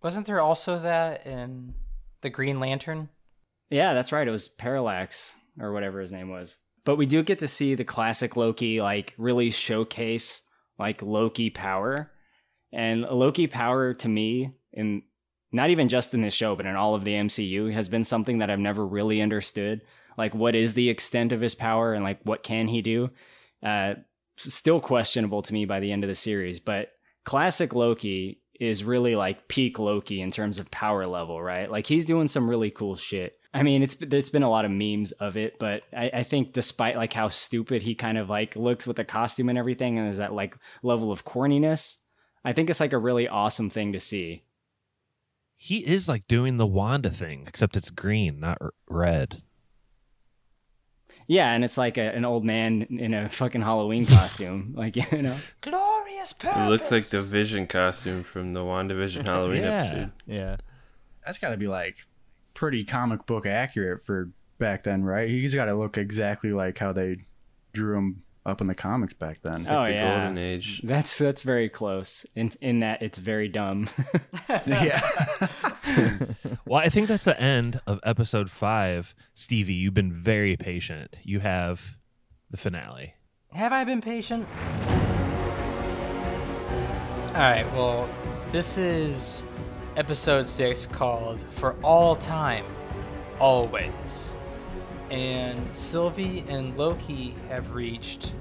Wasn't 0.04 0.26
there 0.26 0.42
also 0.42 0.80
that 0.80 1.26
in 1.26 1.74
the 2.22 2.30
Green 2.30 2.60
Lantern? 2.60 3.10
Yeah, 3.70 3.94
that's 3.94 4.12
right. 4.12 4.28
It 4.28 4.32
was 4.32 4.48
Parallax 4.48 5.36
or 5.60 5.72
whatever 5.72 6.00
his 6.00 6.12
name 6.12 6.30
was. 6.30 6.58
But 6.84 6.98
we 6.98 7.06
do 7.06 7.24
get 7.24 7.40
to 7.40 7.48
see 7.48 7.74
the 7.74 7.84
classic 7.84 8.36
Loki 8.36 8.82
like 8.82 9.14
really 9.18 9.50
showcase 9.50 10.44
like 10.78 11.02
Loki 11.02 11.50
power. 11.50 12.12
And 12.72 13.02
Loki 13.02 13.48
power 13.48 13.94
to 13.96 14.08
me 14.08 14.52
in 14.74 15.04
not 15.52 15.70
even 15.70 15.88
just 15.88 16.14
in 16.14 16.22
this 16.22 16.34
show, 16.34 16.56
but 16.56 16.66
in 16.66 16.76
all 16.76 16.96
of 16.96 17.06
the 17.06 17.14
MCU 17.14 17.72
has 17.72 17.88
been 17.88 18.04
something 18.04 18.40
that 18.40 18.50
I've 18.50 18.60
never 18.60 18.86
really 18.86 19.22
understood. 19.22 19.82
Like 20.18 20.36
what 20.36 20.54
is 20.54 20.74
the 20.74 20.90
extent 20.90 21.32
of 21.32 21.42
his 21.42 21.56
power 21.56 21.94
and 21.94 22.04
like 22.04 22.20
what 22.24 22.44
can 22.44 22.68
he 22.68 22.82
do? 22.82 23.10
Uh 23.64 23.96
still 24.38 24.82
questionable 24.82 25.42
to 25.42 25.54
me 25.54 25.66
by 25.66 25.80
the 25.80 25.92
end 25.92 26.04
of 26.04 26.10
the 26.10 26.16
series, 26.16 26.60
but 26.60 26.92
classic 27.26 27.74
Loki 27.74 28.42
is 28.60 28.84
really 28.84 29.16
like 29.16 29.48
peak 29.48 29.80
Loki 29.80 30.22
in 30.22 30.32
terms 30.32 30.60
of 30.60 30.72
power 30.72 31.06
level, 31.06 31.42
right? 31.42 31.70
Like 31.70 31.88
he's 31.88 32.06
doing 32.06 32.28
some 32.28 32.50
really 32.50 32.72
cool 32.72 32.96
shit. 32.96 33.38
I 33.54 33.64
mean, 33.64 33.84
it's 33.84 33.96
there's 33.96 34.30
been 34.30 34.44
a 34.44 34.50
lot 34.50 34.66
of 34.66 34.72
memes 34.72 35.12
of 35.14 35.38
it, 35.38 35.60
but 35.60 35.84
I, 35.96 36.10
I 36.14 36.24
think 36.24 36.54
despite 36.54 36.96
like 36.96 37.14
how 37.14 37.30
stupid 37.30 37.84
he 37.84 37.96
kind 37.96 38.18
of 38.18 38.30
like 38.30 38.56
looks 38.56 38.86
with 38.88 38.98
the 38.98 39.06
costume 39.06 39.50
and 39.50 39.58
everything, 39.58 39.98
and 39.98 40.08
there's 40.08 40.18
that 40.18 40.34
like 40.34 40.58
level 40.84 41.12
of 41.12 41.26
corniness, 41.26 41.98
I 42.44 42.54
think 42.54 42.70
it's 42.70 42.80
like 42.80 42.94
a 42.94 42.98
really 42.98 43.28
awesome 43.28 43.70
thing 43.70 43.94
to 43.94 44.00
see. 44.00 44.44
He 45.58 45.86
is 45.86 46.10
like 46.10 46.28
doing 46.28 46.58
the 46.58 46.68
Wanda 46.68 47.10
thing, 47.10 47.46
except 47.48 47.78
it's 47.78 47.90
green, 47.90 48.42
not 48.42 48.58
r- 48.60 48.74
red. 48.90 49.42
Yeah, 51.28 51.52
and 51.52 51.64
it's 51.64 51.78
like 51.78 51.98
a, 51.98 52.14
an 52.14 52.26
old 52.26 52.44
man 52.44 52.84
in 52.84 53.14
a 53.14 53.30
fucking 53.30 53.62
Halloween 53.62 54.06
costume, 54.06 54.74
like 54.76 54.96
you 55.12 55.22
know. 55.22 55.38
It 56.44 56.70
looks 56.70 56.92
like 56.92 57.04
the 57.06 57.22
Vision 57.22 57.68
costume 57.68 58.24
from 58.24 58.54
the 58.54 58.62
WandaVision 58.62 59.26
Halloween 59.26 59.62
Yeah. 59.64 59.70
episode. 59.76 60.12
Yeah. 60.26 60.56
That's 61.26 61.38
got 61.38 61.50
to 61.50 61.58
be 61.58 61.68
like 61.68 61.98
pretty 62.54 62.84
comic 62.84 63.26
book 63.26 63.46
accurate 63.46 64.02
for 64.04 64.30
back 64.58 64.84
then, 64.84 65.04
right? 65.04 65.28
He's 65.30 65.54
got 65.56 65.66
to 65.66 65.76
look 65.76 65.98
exactly 65.98 66.52
like 66.54 66.78
how 66.78 66.94
they 66.94 67.18
drew 67.74 67.98
him 67.98 68.22
up 68.46 68.62
in 68.62 68.68
the 68.68 68.76
comics 68.76 69.14
back 69.14 69.42
then. 69.42 69.66
Oh 69.68 69.86
the 69.86 69.92
yeah, 69.92 70.20
Golden 70.20 70.38
Age. 70.38 70.82
That's 70.84 71.18
that's 71.18 71.42
very 71.42 71.68
close 71.68 72.26
in 72.36 72.52
in 72.62 72.80
that 72.82 73.02
it's 73.02 73.18
very 73.18 73.48
dumb. 73.48 73.90
yeah. 74.68 75.02
Well, 76.66 76.80
I 76.80 76.90
think 76.90 77.08
that's 77.08 77.24
the 77.24 77.40
end 77.42 77.82
of 77.88 78.00
episode 78.04 78.52
five. 78.52 79.16
Stevie, 79.34 79.74
you've 79.74 79.94
been 79.96 80.14
very 80.14 80.56
patient. 80.58 81.16
You 81.24 81.40
have 81.40 81.98
the 82.52 82.58
finale. 82.58 83.16
Have 83.52 83.74
I 83.74 83.84
been 83.84 84.02
patient? 84.02 84.48
All 87.36 87.42
right, 87.42 87.70
well, 87.74 88.08
this 88.50 88.78
is 88.78 89.44
episode 89.98 90.48
six 90.48 90.88
called 90.88 91.44
For 91.50 91.76
All 91.84 92.16
Time, 92.16 92.64
Always. 93.42 94.38
And 95.12 95.76
Sylvie 95.76 96.46
and 96.48 96.78
Loki 96.78 97.36
have 97.50 97.76
reached 97.76 98.32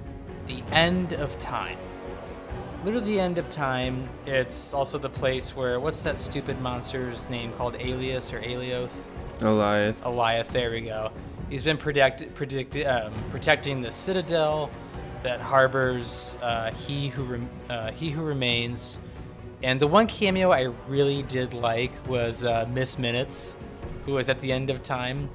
the 0.47 0.62
end 0.70 1.12
of 1.12 1.36
time. 1.38 1.76
Literally 2.84 3.14
the 3.14 3.20
end 3.20 3.36
of 3.38 3.51
time. 3.51 4.09
It's 4.26 4.72
also 4.72 4.97
the 4.97 5.11
place 5.11 5.57
where, 5.57 5.80
what's 5.80 6.01
that 6.05 6.16
stupid 6.16 6.61
monster's 6.61 7.28
name 7.28 7.53
called? 7.55 7.74
Alias 7.80 8.32
or 8.32 8.40
Alioth? 8.42 8.90
Goliath. 9.40 10.05
Eliath, 10.05 10.47
there 10.51 10.70
we 10.70 10.82
go. 10.82 11.11
He's 11.51 11.64
been 11.64 11.78
protect, 11.78 12.32
predict, 12.36 12.76
um, 12.86 13.12
protecting 13.32 13.82
the 13.82 13.90
citadel 13.90 14.70
that 15.25 15.41
harbors 15.41 16.39
uh, 16.43 16.70
he 16.72 17.09
who 17.09 17.25
rem- 17.25 17.51
uh, 17.68 17.91
he 17.91 18.11
who 18.11 18.22
remains. 18.22 18.99
And 19.62 19.81
the 19.81 19.87
one 19.87 20.07
cameo 20.07 20.53
I 20.53 20.72
really 20.87 21.22
did 21.22 21.55
like 21.55 21.91
was 22.07 22.45
uh, 22.45 22.68
Miss 22.70 22.99
Minutes, 22.99 23.57
who 24.05 24.12
was 24.12 24.29
at 24.29 24.39
the 24.41 24.53
end 24.53 24.68
of 24.68 24.83
time, 24.83 25.31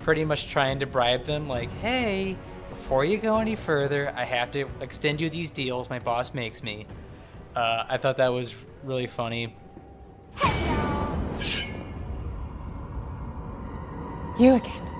pretty 0.00 0.24
much 0.24 0.46
trying 0.46 0.78
to 0.78 0.86
bribe 0.86 1.24
them, 1.24 1.48
like, 1.48 1.70
"Hey, 1.80 2.36
before 2.70 3.04
you 3.04 3.18
go 3.18 3.38
any 3.38 3.56
further, 3.56 4.14
I 4.16 4.24
have 4.24 4.52
to 4.52 4.68
extend 4.80 5.20
you 5.20 5.28
these 5.28 5.50
deals 5.50 5.90
my 5.90 5.98
boss 5.98 6.32
makes 6.32 6.62
me." 6.62 6.86
Uh, 7.56 7.84
I 7.88 7.98
thought 7.98 8.16
that 8.18 8.28
was 8.32 8.54
really 8.84 9.08
funny. 9.08 9.54
You 14.38 14.54
again. 14.54 14.91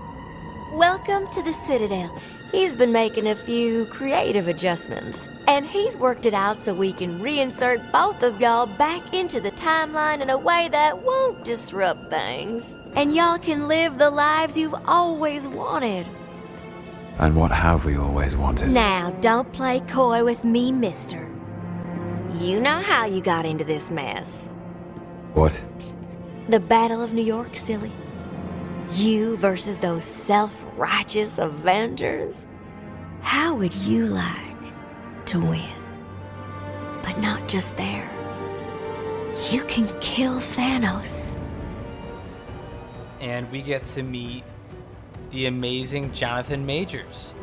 Welcome 1.05 1.31
to 1.33 1.43
the 1.43 1.53
Citadel. 1.53 2.17
He's 2.53 2.77
been 2.77 2.93
making 2.93 3.27
a 3.27 3.35
few 3.35 3.87
creative 3.87 4.47
adjustments, 4.47 5.29
and 5.49 5.67
he's 5.67 5.97
worked 5.97 6.27
it 6.27 6.35
out 6.35 6.63
so 6.63 6.73
we 6.73 6.93
can 6.93 7.19
reinsert 7.19 7.91
both 7.91 8.23
of 8.23 8.41
y'all 8.41 8.67
back 8.67 9.13
into 9.13 9.41
the 9.41 9.51
timeline 9.51 10.21
in 10.21 10.31
a 10.31 10.39
way 10.39 10.69
that 10.71 11.03
won't 11.03 11.45
disrupt 11.45 12.09
things. 12.09 12.77
And 12.95 13.17
y'all 13.17 13.39
can 13.39 13.67
live 13.67 13.99
the 13.99 14.11
lives 14.11 14.57
you've 14.57 14.77
always 14.87 15.49
wanted. 15.49 16.07
And 17.19 17.35
what 17.35 17.51
have 17.51 17.85
we 17.85 17.97
always 17.97 18.37
wanted? 18.37 18.71
Now, 18.71 19.11
don't 19.21 19.53
play 19.53 19.81
coy 19.81 20.23
with 20.23 20.45
me, 20.45 20.71
mister. 20.71 21.29
You 22.35 22.61
know 22.61 22.79
how 22.79 23.07
you 23.07 23.21
got 23.21 23.45
into 23.45 23.65
this 23.65 23.91
mess. 23.91 24.57
What? 25.35 25.61
The 26.49 26.61
Battle 26.61 27.03
of 27.03 27.13
New 27.13 27.25
York, 27.25 27.57
silly. 27.57 27.91
You 28.93 29.37
versus 29.37 29.79
those 29.79 30.05
self 30.05 30.67
righteous 30.77 31.39
Avengers? 31.39 32.47
How 33.23 33.55
would 33.55 33.75
you 33.75 34.07
like 34.07 35.27
to 35.27 35.41
win? 35.41 35.71
But 37.03 37.19
not 37.21 37.49
just 37.49 37.77
there. 37.77 38.11
You 39.51 39.65
can 39.65 39.89
kill 40.01 40.37
Thanos. 40.41 41.37
and 43.21 43.51
we 43.53 43.63
get 43.63 43.85
to 43.85 44.03
meet 44.03 44.45
the 45.31 45.47
amazing 45.47 46.13
Jonathan 46.13 46.67
Majors, 46.67 47.35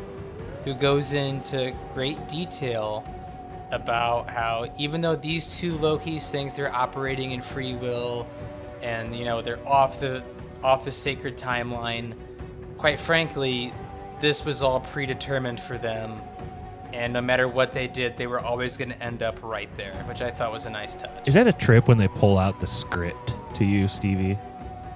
who 0.64 0.74
goes 0.74 1.12
into 1.14 1.74
great 1.94 2.28
detail 2.28 3.04
about 3.72 4.30
how 4.30 4.72
even 4.78 5.00
though 5.00 5.16
these 5.16 5.48
two 5.58 5.74
Lokis 5.78 6.30
think 6.30 6.54
they're 6.54 6.74
operating 6.74 7.32
in 7.32 7.42
free 7.42 7.74
will 7.74 8.26
and 8.82 9.16
you 9.16 9.24
know 9.24 9.42
they're 9.42 9.66
off 9.68 10.00
the 10.00 10.22
off 10.62 10.84
the 10.84 10.92
sacred 10.92 11.36
timeline, 11.36 12.14
quite 12.78 13.00
frankly, 13.00 13.72
this 14.20 14.44
was 14.44 14.62
all 14.62 14.80
predetermined 14.80 15.60
for 15.60 15.78
them. 15.78 16.20
And 16.92 17.12
no 17.12 17.20
matter 17.20 17.46
what 17.46 17.72
they 17.72 17.86
did, 17.86 18.16
they 18.16 18.26
were 18.26 18.40
always 18.40 18.76
going 18.76 18.90
to 18.90 19.02
end 19.02 19.22
up 19.22 19.42
right 19.42 19.74
there, 19.76 19.94
which 20.08 20.22
I 20.22 20.30
thought 20.30 20.52
was 20.52 20.66
a 20.66 20.70
nice 20.70 20.94
touch. 20.94 21.28
Is 21.28 21.34
that 21.34 21.46
a 21.46 21.52
trip 21.52 21.86
when 21.86 21.98
they 21.98 22.08
pull 22.08 22.36
out 22.36 22.58
the 22.58 22.66
script 22.66 23.34
to 23.54 23.64
you, 23.64 23.86
Stevie? 23.86 24.34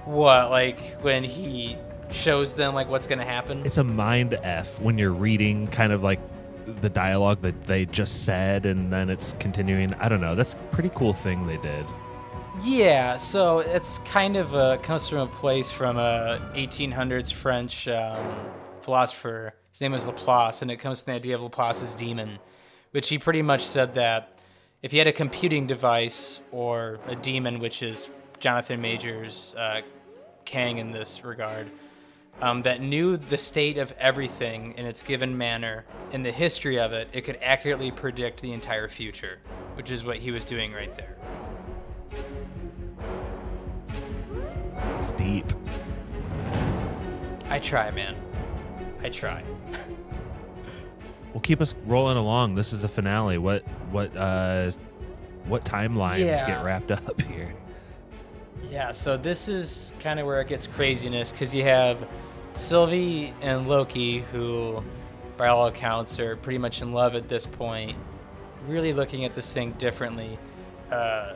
What, 0.03 0.49
like 0.51 0.79
when 1.01 1.23
he 1.23 1.77
shows 2.11 2.53
them 2.53 2.73
like 2.75 2.89
what's 2.89 3.07
going 3.07 3.19
to 3.19 3.25
happen? 3.25 3.65
It's 3.65 3.77
a 3.77 3.83
mind 3.83 4.35
F 4.43 4.79
when 4.81 4.97
you're 4.97 5.13
reading 5.13 5.67
kind 5.67 5.91
of 5.91 6.03
like 6.03 6.19
the 6.81 6.89
dialogue 6.89 7.41
that 7.41 7.65
they 7.65 7.85
just 7.85 8.25
said 8.25 8.65
and 8.65 8.91
then 8.91 9.09
it's 9.09 9.33
continuing. 9.39 9.93
I 9.95 10.09
don't 10.09 10.21
know. 10.21 10.35
That's 10.35 10.53
a 10.53 10.57
pretty 10.71 10.91
cool 10.93 11.13
thing 11.13 11.47
they 11.47 11.57
did. 11.57 11.85
Yeah, 12.63 13.15
so 13.17 13.59
it's 13.59 13.99
kind 13.99 14.37
of 14.37 14.53
a 14.53 14.77
comes 14.77 15.07
from 15.07 15.19
a 15.19 15.27
place 15.27 15.71
from 15.71 15.97
a 15.97 16.41
1800s 16.55 17.31
French 17.31 17.87
um, 17.87 18.33
philosopher. 18.81 19.53
His 19.71 19.81
name 19.81 19.91
was 19.91 20.07
Laplace, 20.07 20.61
and 20.61 20.71
it 20.71 20.77
comes 20.77 21.03
from 21.03 21.11
the 21.11 21.15
idea 21.17 21.35
of 21.35 21.41
Laplace's 21.41 21.93
demon, 21.93 22.39
which 22.91 23.09
he 23.09 23.19
pretty 23.19 23.41
much 23.41 23.63
said 23.63 23.95
that 23.95 24.39
if 24.81 24.93
you 24.93 24.99
had 24.99 25.07
a 25.07 25.11
computing 25.11 25.67
device 25.67 26.39
or 26.51 26.99
a 27.07 27.15
demon, 27.15 27.59
which 27.59 27.83
is 27.83 28.07
Jonathan 28.39 28.81
Majors, 28.81 29.55
uh, 29.57 29.81
Kang 30.45 30.77
in 30.77 30.91
this 30.91 31.23
regard, 31.23 31.69
um, 32.41 32.61
that 32.63 32.81
knew 32.81 33.17
the 33.17 33.37
state 33.37 33.77
of 33.77 33.91
everything 33.93 34.73
in 34.77 34.85
its 34.85 35.03
given 35.03 35.37
manner 35.37 35.85
and 36.11 36.25
the 36.25 36.31
history 36.31 36.79
of 36.79 36.93
it, 36.93 37.09
it 37.13 37.21
could 37.21 37.39
accurately 37.41 37.91
predict 37.91 38.41
the 38.41 38.53
entire 38.53 38.87
future, 38.87 39.39
which 39.75 39.89
is 39.89 40.03
what 40.03 40.17
he 40.17 40.31
was 40.31 40.43
doing 40.43 40.71
right 40.73 40.95
there. 40.95 41.15
It's 44.99 45.11
deep. 45.13 45.45
I 47.49 47.59
try, 47.59 47.91
man. 47.91 48.15
I 49.01 49.09
try. 49.09 49.43
Well, 51.33 51.41
keep 51.41 51.61
us 51.61 51.75
rolling 51.85 52.17
along. 52.17 52.55
This 52.55 52.73
is 52.73 52.83
a 52.83 52.87
finale. 52.87 53.37
What 53.37 53.63
what 53.91 54.15
uh 54.15 54.71
what 55.45 55.63
timelines 55.65 56.19
Yeah. 56.19 56.47
get 56.47 56.63
wrapped 56.63 56.91
up 56.91 57.21
here? 57.21 57.53
Yeah, 58.69 58.91
so 58.91 59.15
this 59.15 59.47
is 59.47 59.93
kind 59.99 60.19
of 60.19 60.25
where 60.25 60.41
it 60.41 60.47
gets 60.47 60.65
craziness 60.65 61.31
because 61.31 61.53
you 61.53 61.63
have 61.63 61.97
Sylvie 62.55 63.33
and 63.41 63.67
Loki, 63.67 64.19
who, 64.31 64.81
by 65.37 65.49
all 65.49 65.67
accounts, 65.67 66.19
are 66.19 66.35
pretty 66.37 66.57
much 66.57 66.81
in 66.81 66.91
love 66.93 67.13
at 67.15 67.27
this 67.29 67.45
point, 67.45 67.95
really 68.67 68.91
looking 68.93 69.23
at 69.23 69.35
this 69.35 69.53
thing 69.53 69.73
differently. 69.73 70.39
Uh, 70.91 71.33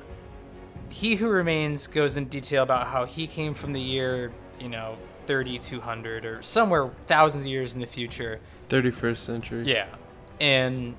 he 0.89 1.15
Who 1.15 1.29
Remains 1.29 1.87
goes 1.87 2.17
in 2.17 2.25
detail 2.25 2.63
about 2.63 2.87
how 2.87 3.05
he 3.05 3.27
came 3.27 3.53
from 3.53 3.73
the 3.73 3.81
year, 3.81 4.31
you 4.59 4.69
know, 4.69 4.97
3200 5.25 6.25
or 6.25 6.41
somewhere 6.41 6.89
thousands 7.05 7.43
of 7.43 7.49
years 7.49 7.75
in 7.75 7.79
the 7.79 7.85
future 7.85 8.39
31st 8.69 9.17
century. 9.17 9.63
yeah. 9.65 9.87
And 10.39 10.95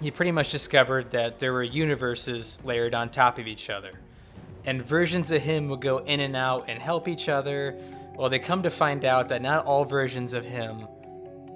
he 0.00 0.10
pretty 0.10 0.30
much 0.30 0.50
discovered 0.50 1.10
that 1.10 1.38
there 1.38 1.52
were 1.52 1.62
universes 1.62 2.58
layered 2.62 2.94
on 2.94 3.08
top 3.08 3.38
of 3.38 3.46
each 3.46 3.68
other. 3.68 3.98
And 4.64 4.82
versions 4.82 5.30
of 5.30 5.42
him 5.42 5.68
would 5.70 5.80
go 5.80 5.98
in 5.98 6.20
and 6.20 6.36
out 6.36 6.66
and 6.68 6.80
help 6.80 7.08
each 7.08 7.28
other. 7.28 7.76
Well, 8.14 8.28
they 8.28 8.38
come 8.38 8.62
to 8.62 8.70
find 8.70 9.04
out 9.04 9.28
that 9.30 9.42
not 9.42 9.64
all 9.64 9.84
versions 9.84 10.34
of 10.34 10.44
him 10.44 10.86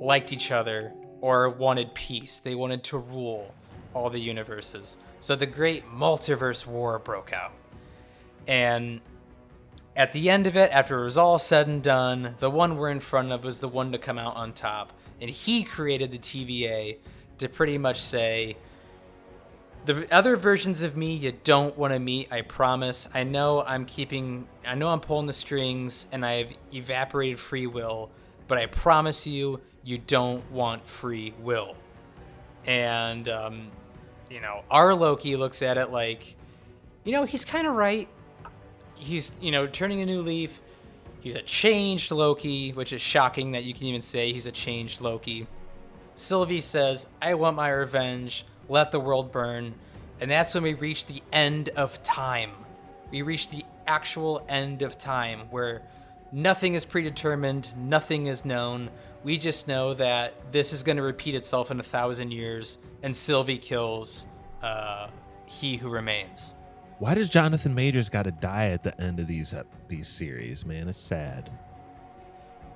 liked 0.00 0.32
each 0.32 0.50
other 0.50 0.92
or 1.20 1.50
wanted 1.50 1.94
peace. 1.94 2.40
They 2.40 2.54
wanted 2.54 2.82
to 2.84 2.98
rule 2.98 3.54
all 3.94 4.10
the 4.10 4.20
universes. 4.20 4.96
So 5.18 5.36
the 5.36 5.46
great 5.46 5.88
multiverse 5.90 6.66
war 6.66 6.98
broke 6.98 7.32
out. 7.32 7.52
And 8.46 9.00
at 9.94 10.12
the 10.12 10.30
end 10.30 10.46
of 10.46 10.56
it, 10.56 10.70
after 10.72 11.00
it 11.00 11.04
was 11.04 11.18
all 11.18 11.38
said 11.38 11.66
and 11.66 11.82
done, 11.82 12.34
the 12.38 12.50
one 12.50 12.76
we're 12.76 12.90
in 12.90 13.00
front 13.00 13.32
of 13.32 13.44
was 13.44 13.60
the 13.60 13.68
one 13.68 13.92
to 13.92 13.98
come 13.98 14.18
out 14.18 14.36
on 14.36 14.52
top. 14.52 14.92
And 15.20 15.30
he 15.30 15.62
created 15.62 16.10
the 16.10 16.18
TVA 16.18 16.96
to 17.38 17.48
pretty 17.48 17.78
much 17.78 18.00
say, 18.00 18.56
the 19.84 20.06
other 20.14 20.36
versions 20.36 20.82
of 20.82 20.96
me 20.96 21.14
you 21.14 21.32
don't 21.42 21.76
want 21.76 21.92
to 21.92 21.98
meet, 21.98 22.32
I 22.32 22.42
promise. 22.42 23.08
I 23.12 23.24
know 23.24 23.62
I'm 23.62 23.84
keeping, 23.84 24.46
I 24.64 24.76
know 24.76 24.88
I'm 24.88 25.00
pulling 25.00 25.26
the 25.26 25.32
strings 25.32 26.06
and 26.12 26.24
I've 26.24 26.52
evaporated 26.72 27.38
free 27.38 27.66
will, 27.66 28.10
but 28.46 28.58
I 28.58 28.66
promise 28.66 29.26
you, 29.26 29.60
you 29.82 29.98
don't 29.98 30.48
want 30.52 30.86
free 30.86 31.34
will. 31.40 31.76
And, 32.64 33.28
um, 33.28 33.70
you 34.32 34.40
know, 34.40 34.62
our 34.70 34.94
Loki 34.94 35.36
looks 35.36 35.62
at 35.62 35.76
it 35.76 35.90
like, 35.90 36.36
you 37.04 37.12
know, 37.12 37.24
he's 37.24 37.44
kind 37.44 37.66
of 37.66 37.74
right 37.74 38.08
he's 39.02 39.32
you 39.40 39.50
know 39.50 39.66
turning 39.66 40.00
a 40.00 40.06
new 40.06 40.20
leaf. 40.20 40.60
He's 41.20 41.36
a 41.36 41.42
changed 41.42 42.10
Loki, 42.10 42.72
which 42.72 42.92
is 42.92 43.00
shocking 43.00 43.52
that 43.52 43.64
you 43.64 43.74
can 43.74 43.84
even 43.84 44.02
say 44.02 44.32
he's 44.32 44.46
a 44.46 44.52
changed 44.52 45.00
Loki. 45.00 45.46
Sylvie 46.14 46.60
says, 46.60 47.06
"I 47.20 47.34
want 47.34 47.56
my 47.56 47.70
revenge. 47.70 48.44
Let 48.68 48.90
the 48.90 49.00
world 49.00 49.30
burn." 49.30 49.74
And 50.20 50.30
that's 50.30 50.54
when 50.54 50.62
we 50.62 50.74
reach 50.74 51.06
the 51.06 51.22
end 51.32 51.68
of 51.70 52.02
time. 52.02 52.52
We 53.10 53.22
reach 53.22 53.48
the 53.48 53.64
actual 53.86 54.44
end 54.48 54.82
of 54.82 54.96
time 54.96 55.48
where 55.50 55.82
nothing 56.30 56.74
is 56.74 56.84
predetermined, 56.84 57.70
nothing 57.76 58.26
is 58.26 58.44
known. 58.44 58.90
We 59.24 59.38
just 59.38 59.68
know 59.68 59.94
that 59.94 60.34
this 60.52 60.72
is 60.72 60.82
going 60.82 60.96
to 60.96 61.02
repeat 61.02 61.34
itself 61.34 61.70
in 61.70 61.78
a 61.78 61.82
thousand 61.84 62.32
years, 62.32 62.78
and 63.02 63.14
Sylvie 63.14 63.58
kills 63.58 64.26
uh, 64.62 65.08
he 65.46 65.76
who 65.76 65.88
remains. 65.88 66.54
Why 66.98 67.14
does 67.14 67.28
Jonathan 67.28 67.74
Majors 67.74 68.08
got 68.08 68.24
to 68.24 68.30
die 68.32 68.68
at 68.68 68.82
the 68.82 68.98
end 69.00 69.20
of 69.20 69.26
these 69.26 69.54
ep- 69.54 69.66
these 69.88 70.08
series, 70.08 70.64
man? 70.66 70.88
It's 70.88 71.00
sad. 71.00 71.50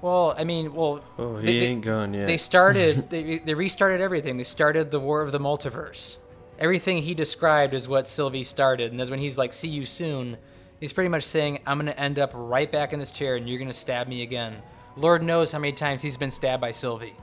Well, 0.03 0.35
I 0.37 0.45
mean, 0.45 0.75
well, 0.75 1.03
Oh, 1.19 1.37
he 1.39 1.47
they, 1.47 1.61
they- 1.61 1.67
ain't 1.67 1.85
gone 1.85 2.13
yet. 2.15 2.27
They 2.27 2.37
started, 2.37 3.09
they, 3.11 3.39
they 3.39 3.55
restarted 3.55 4.01
everything. 4.01 4.37
They 4.37 4.45
started 4.45 4.91
the 4.91 5.01
War 5.01 5.23
of 5.23 5.33
the 5.33 5.41
Multiverse. 5.41 6.19
Everything 6.59 6.99
he 7.03 7.15
described 7.15 7.75
is 7.75 7.89
what 7.89 8.09
Sylvie 8.09 8.43
started, 8.43 8.91
and 8.91 8.99
that's 9.01 9.11
when 9.11 9.19
he's 9.19 9.37
like, 9.37 9.53
"See 9.53 9.69
you 9.69 9.85
soon." 9.85 10.37
He's 10.81 10.93
pretty 10.93 11.09
much 11.09 11.25
saying, 11.25 11.59
"I'm 11.67 11.79
gonna 11.79 11.91
end 11.93 12.19
up 12.19 12.31
right 12.35 12.71
back 12.71 12.93
in 12.93 12.99
this 12.99 13.11
chair, 13.11 13.37
and 13.37 13.49
you're 13.49 13.59
gonna 13.59 13.73
stab 13.75 14.09
me 14.09 14.23
again." 14.23 14.63
Lord 14.97 15.23
knows 15.23 15.53
how 15.53 15.59
many 15.59 15.73
times 15.73 16.03
he's 16.03 16.17
been 16.17 16.31
stabbed 16.31 16.61
by 16.61 16.71
Sylvie. 16.71 17.15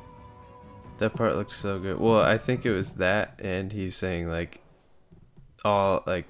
That 1.00 1.16
part 1.16 1.36
looked 1.36 1.54
so 1.54 1.80
good. 1.80 2.00
Well, 2.00 2.22
I 2.22 2.38
think 2.38 2.66
it 2.66 2.72
was 2.72 2.94
that, 2.96 3.40
and 3.40 3.72
he's 3.74 3.96
saying 3.96 4.30
like 4.30 4.62
all 5.66 6.04
like 6.06 6.26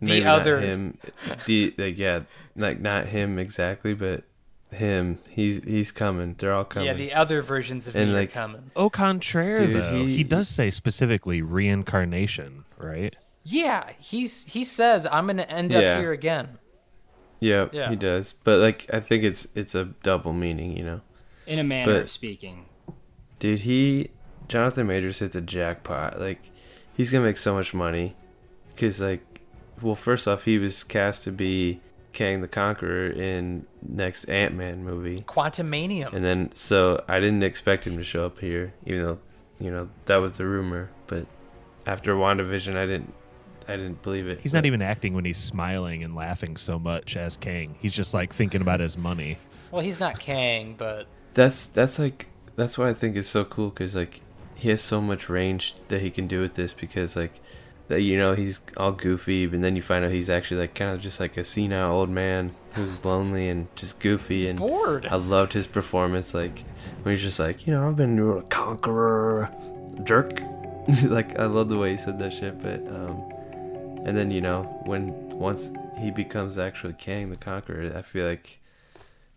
The 0.00 0.06
maybe 0.06 0.24
not 0.24 0.40
other- 0.42 0.60
him, 0.60 0.98
the 1.46 1.74
like 1.76 1.98
yeah, 1.98 2.20
like 2.54 2.80
not 2.80 3.06
him 3.08 3.38
exactly, 3.38 3.94
but 3.94 4.22
him. 4.70 5.18
He's 5.28 5.62
he's 5.64 5.90
coming. 5.92 6.34
They're 6.38 6.54
all 6.54 6.64
coming. 6.64 6.86
Yeah, 6.86 6.94
the 6.94 7.14
other 7.14 7.42
versions 7.42 7.86
of 7.88 7.96
And, 7.96 8.10
me 8.10 8.16
like- 8.16 8.30
are 8.30 8.32
coming. 8.32 8.70
Au 8.76 8.88
contraire, 8.90 9.56
Dude, 9.56 9.82
though, 9.82 10.04
he, 10.04 10.18
he- 10.18 10.22
does 10.24 10.48
say 10.48 10.70
specifically 10.70 11.42
reincarnation, 11.42 12.64
right? 12.78 13.14
Yeah, 13.42 13.90
he's 13.98 14.44
he 14.44 14.64
says, 14.64 15.06
"I'm 15.10 15.26
gonna 15.26 15.42
end 15.42 15.72
up 15.74 15.82
here 16.00 16.12
again." 16.12 16.58
Yeah, 17.40 17.68
Yeah. 17.72 17.90
he 17.90 17.96
does. 17.96 18.32
But 18.44 18.58
like, 18.60 18.86
I 18.92 19.00
think 19.00 19.24
it's 19.24 19.46
it's 19.54 19.74
a 19.74 19.84
double 20.02 20.32
meaning, 20.32 20.76
you 20.76 20.84
know. 20.84 21.00
in 21.46 21.58
a 21.60 21.64
manner 21.64 21.94
But- 21.94 22.02
of 22.02 22.10
speaking. 22.10 22.66
Dude, 23.38 23.60
he 23.60 24.10
Jonathan 24.48 24.86
Majors 24.86 25.18
hit 25.18 25.32
the 25.32 25.40
jackpot. 25.40 26.18
Like, 26.20 26.50
he's 26.94 27.10
gonna 27.10 27.24
make 27.24 27.36
so 27.36 27.54
much 27.54 27.74
money. 27.74 28.14
Cause 28.76 29.00
like, 29.00 29.40
well, 29.82 29.94
first 29.94 30.26
off, 30.28 30.44
he 30.44 30.58
was 30.58 30.82
cast 30.84 31.24
to 31.24 31.30
be 31.32 31.80
Kang 32.12 32.40
the 32.40 32.48
Conqueror 32.48 33.08
in 33.10 33.66
next 33.86 34.24
Ant 34.24 34.54
Man 34.54 34.82
movie. 34.84 35.18
Quantumanium. 35.20 36.12
And 36.14 36.24
then, 36.24 36.50
so 36.52 37.04
I 37.08 37.20
didn't 37.20 37.42
expect 37.42 37.86
him 37.86 37.96
to 37.98 38.02
show 38.02 38.24
up 38.26 38.38
here, 38.38 38.72
even 38.86 39.02
though, 39.02 39.18
you 39.60 39.70
know, 39.70 39.88
that 40.06 40.16
was 40.16 40.38
the 40.38 40.46
rumor. 40.46 40.90
But 41.06 41.26
after 41.86 42.14
WandaVision, 42.14 42.74
I 42.74 42.86
didn't, 42.86 43.12
I 43.68 43.76
didn't 43.76 44.02
believe 44.02 44.28
it. 44.28 44.40
He's 44.42 44.52
But 44.52 44.58
not 44.58 44.66
even 44.66 44.82
acting 44.82 45.14
when 45.14 45.24
he's 45.24 45.38
smiling 45.38 46.02
and 46.04 46.14
laughing 46.14 46.56
so 46.56 46.78
much 46.78 47.16
as 47.16 47.36
Kang. 47.36 47.76
He's 47.80 47.94
just 47.94 48.14
like 48.14 48.32
thinking 48.32 48.60
about 48.60 48.80
his 48.80 48.96
money. 48.96 49.38
well, 49.70 49.82
he's 49.82 50.00
not 50.00 50.18
Kang, 50.18 50.74
but 50.78 51.06
That's 51.34 51.66
that's 51.66 51.98
like 51.98 52.28
that's 52.56 52.78
what 52.78 52.86
I 52.88 52.94
think 52.94 53.16
is 53.16 53.28
so 53.28 53.44
cool 53.44 53.68
because 53.70 53.94
like 53.96 54.20
he 54.54 54.68
has 54.70 54.80
so 54.80 55.00
much 55.00 55.28
range 55.28 55.74
that 55.88 56.00
he 56.00 56.10
can 56.10 56.26
do 56.26 56.40
with 56.40 56.54
this 56.54 56.72
because 56.72 57.14
like 57.16 57.40
that 57.88 58.00
you 58.00 58.16
know 58.18 58.34
he's 58.34 58.60
all 58.76 58.92
goofy, 58.92 59.44
and 59.44 59.62
then 59.62 59.76
you 59.76 59.82
find 59.82 60.04
out 60.04 60.10
he's 60.10 60.30
actually 60.30 60.60
like 60.60 60.74
kind 60.74 60.90
of 60.92 61.00
just 61.00 61.20
like 61.20 61.36
a 61.36 61.44
senile 61.44 61.92
old 61.92 62.08
man 62.10 62.52
who's 62.72 63.04
lonely 63.04 63.48
and 63.48 63.68
just 63.76 64.00
goofy 64.00 64.34
he's 64.36 64.44
and 64.44 64.58
bored. 64.58 65.06
I 65.06 65.16
loved 65.16 65.52
his 65.52 65.66
performance. 65.66 66.34
Like 66.34 66.64
when 67.02 67.14
he's 67.14 67.22
just 67.22 67.38
like, 67.38 67.66
you 67.66 67.72
know, 67.72 67.86
I've 67.88 67.96
been 67.96 68.18
a 68.18 68.42
conqueror, 68.42 69.50
jerk. 70.04 70.40
like 71.04 71.38
I 71.38 71.46
love 71.46 71.68
the 71.68 71.76
way 71.78 71.90
he 71.92 71.96
said 71.96 72.18
that 72.18 72.32
shit. 72.32 72.60
But 72.62 72.86
um, 72.88 73.28
and 74.06 74.16
then 74.16 74.30
you 74.30 74.40
know 74.40 74.62
when 74.84 75.28
once 75.30 75.72
he 75.98 76.12
becomes 76.12 76.58
actually 76.58 76.94
Kang 76.94 77.28
the 77.28 77.36
Conqueror, 77.36 77.92
I 77.94 78.02
feel 78.02 78.24
like 78.24 78.60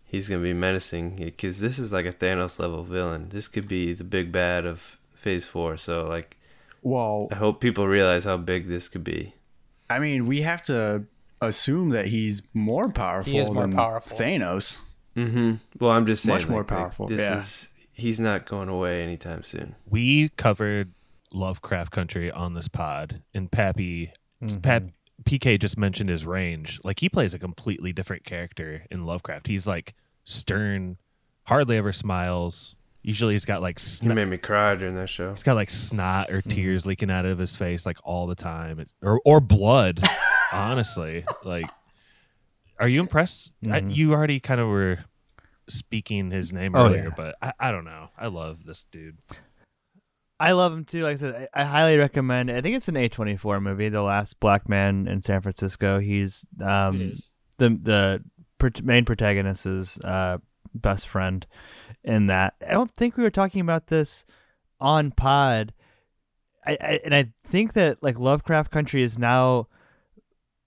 he's 0.04 0.28
gonna 0.28 0.42
be 0.42 0.54
menacing 0.54 1.16
because 1.16 1.58
this 1.58 1.78
is 1.78 1.92
like 1.92 2.06
a 2.06 2.12
Thanos 2.12 2.60
level 2.60 2.84
villain. 2.84 3.28
This 3.30 3.48
could 3.48 3.66
be 3.66 3.92
the 3.92 4.04
big 4.04 4.30
bad 4.30 4.64
of 4.64 4.96
Phase 5.12 5.44
Four. 5.44 5.76
So 5.76 6.06
like, 6.06 6.36
Well, 6.82 7.26
I 7.32 7.34
hope 7.34 7.60
people 7.60 7.88
realize 7.88 8.22
how 8.22 8.36
big 8.36 8.68
this 8.68 8.88
could 8.88 9.02
be. 9.02 9.34
I 9.90 9.98
mean, 9.98 10.26
we 10.26 10.42
have 10.42 10.62
to 10.62 11.04
assume 11.42 11.90
that 11.90 12.06
he's 12.06 12.40
more 12.54 12.88
powerful. 12.90 13.32
He 13.32 13.38
is 13.38 13.50
more 13.50 13.64
than 13.64 13.72
powerful. 13.72 14.16
Thanos. 14.16 14.80
Mm-hmm. 15.16 15.54
Well, 15.80 15.90
I'm 15.90 16.06
just 16.06 16.22
saying, 16.22 16.38
Much 16.38 16.48
more 16.48 16.60
like, 16.60 16.70
like, 16.70 16.78
powerful, 16.78 17.06
this 17.08 17.18
yeah. 17.18 17.38
is 17.38 17.74
he's 17.92 18.20
not 18.20 18.46
going 18.46 18.68
away 18.68 19.02
anytime 19.02 19.42
soon. 19.42 19.74
We 19.84 20.28
covered 20.28 20.92
Lovecraft 21.32 21.90
Country 21.90 22.30
on 22.30 22.54
this 22.54 22.68
pod, 22.68 23.22
and 23.34 23.50
Pappy, 23.50 24.12
Mm-hmm. 24.42 24.60
Pap, 24.60 24.82
PK 25.24 25.58
just 25.60 25.76
mentioned 25.78 26.08
his 26.10 26.24
range. 26.24 26.80
Like 26.84 27.00
he 27.00 27.08
plays 27.08 27.34
a 27.34 27.38
completely 27.38 27.92
different 27.92 28.24
character 28.24 28.86
in 28.90 29.04
Lovecraft. 29.04 29.46
He's 29.48 29.66
like 29.66 29.94
stern, 30.24 30.96
hardly 31.44 31.76
ever 31.76 31.92
smiles. 31.92 32.76
Usually 33.02 33.34
he's 33.34 33.44
got 33.46 33.62
like 33.62 33.80
He 33.80 34.08
made 34.08 34.26
me 34.26 34.36
cry 34.38 34.74
during 34.74 34.94
that 34.96 35.08
show. 35.08 35.30
he's 35.30 35.42
got 35.42 35.54
like 35.54 35.70
snot 35.70 36.28
Mm-hmm. 36.28 36.36
or 36.36 36.42
tears 36.42 36.86
leaking 36.86 37.10
out 37.10 37.24
of 37.26 37.38
his 37.38 37.56
face 37.56 37.84
like 37.86 37.98
all 38.04 38.26
the 38.26 38.34
time, 38.34 38.78
It's- 38.80 38.94
or 39.02 39.20
or 39.24 39.40
blood. 39.40 40.00
honestly, 40.52 41.24
like, 41.44 41.70
are 42.78 42.88
you 42.88 43.00
impressed? 43.00 43.52
I, 43.64 43.80
Mhm. 43.80 43.94
you 43.94 44.12
already 44.12 44.40
kind 44.40 44.60
of 44.60 44.68
were 44.68 45.04
speaking 45.68 46.30
his 46.30 46.52
name 46.52 46.74
Oh, 46.74 46.86
earlier, 46.86 47.04
yeah. 47.04 47.14
but 47.16 47.36
I, 47.40 47.52
I 47.68 47.72
don't 47.72 47.84
know. 47.84 48.08
I 48.18 48.26
love 48.28 48.64
this 48.64 48.84
dude. 48.90 49.16
I 50.40 50.52
love 50.52 50.72
him 50.72 50.86
too. 50.86 51.02
Like 51.02 51.14
I 51.14 51.16
said, 51.16 51.48
I, 51.54 51.60
I 51.60 51.64
highly 51.64 51.98
recommend. 51.98 52.50
I 52.50 52.62
think 52.62 52.74
it's 52.74 52.88
an 52.88 52.94
A24 52.94 53.60
movie, 53.60 53.90
The 53.90 54.00
Last 54.00 54.40
Black 54.40 54.70
Man 54.70 55.06
in 55.06 55.20
San 55.20 55.42
Francisco. 55.42 56.00
He's 56.00 56.46
um 56.64 57.12
the 57.58 57.68
the 58.58 58.82
main 58.82 59.04
protagonist's 59.04 59.98
uh, 60.00 60.38
best 60.74 61.06
friend 61.06 61.46
in 62.02 62.26
that. 62.28 62.54
I 62.66 62.72
don't 62.72 62.90
think 62.94 63.18
we 63.18 63.22
were 63.22 63.30
talking 63.30 63.60
about 63.60 63.88
this 63.88 64.24
on 64.80 65.10
Pod. 65.10 65.74
I, 66.66 66.78
I 66.80 67.00
and 67.04 67.14
I 67.14 67.32
think 67.46 67.74
that 67.74 68.02
like 68.02 68.18
Lovecraft 68.18 68.70
Country 68.70 69.02
is 69.02 69.18
now 69.18 69.68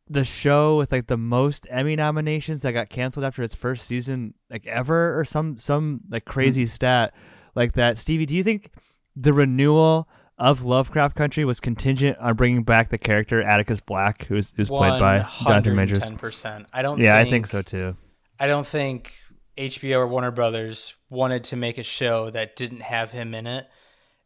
the 0.07 0.25
show 0.25 0.77
with 0.77 0.91
like 0.91 1.07
the 1.07 1.17
most 1.17 1.65
Emmy 1.71 1.95
nominations 1.95 2.61
that 2.61 2.73
got 2.73 2.89
canceled 2.89 3.25
after 3.25 3.41
its 3.41 3.55
first 3.55 3.87
season 3.87 4.35
like 4.51 4.67
ever 4.67 5.17
or 5.17 5.25
some 5.25 5.57
some 5.57 6.01
like 6.09 6.25
crazy 6.25 6.67
stat 6.67 7.11
like 7.55 7.73
that. 7.73 7.97
Stevie, 7.97 8.27
do 8.27 8.35
you 8.35 8.43
think 8.43 8.69
the 9.15 9.33
renewal 9.33 10.07
of 10.37 10.63
Lovecraft 10.63 11.15
Country 11.15 11.45
was 11.45 11.59
contingent 11.59 12.17
on 12.17 12.35
bringing 12.35 12.63
back 12.63 12.89
the 12.89 12.97
character 12.97 13.41
Atticus 13.41 13.79
Black, 13.79 14.25
who's 14.25 14.51
who's 14.55 14.69
played 14.69 14.99
by 14.99 15.27
Jonathan 15.43 15.75
Majors? 15.75 15.99
110%. 15.99 16.65
I 16.73 16.81
don't. 16.81 16.99
Yeah, 16.99 17.17
I 17.17 17.23
think, 17.23 17.31
think 17.33 17.47
so 17.47 17.61
too. 17.61 17.97
I 18.39 18.47
don't 18.47 18.67
think 18.67 19.13
HBO 19.57 19.97
or 19.97 20.07
Warner 20.07 20.31
Brothers 20.31 20.95
wanted 21.09 21.43
to 21.45 21.55
make 21.55 21.77
a 21.77 21.83
show 21.83 22.29
that 22.31 22.55
didn't 22.55 22.81
have 22.81 23.11
him 23.11 23.33
in 23.33 23.47
it. 23.47 23.67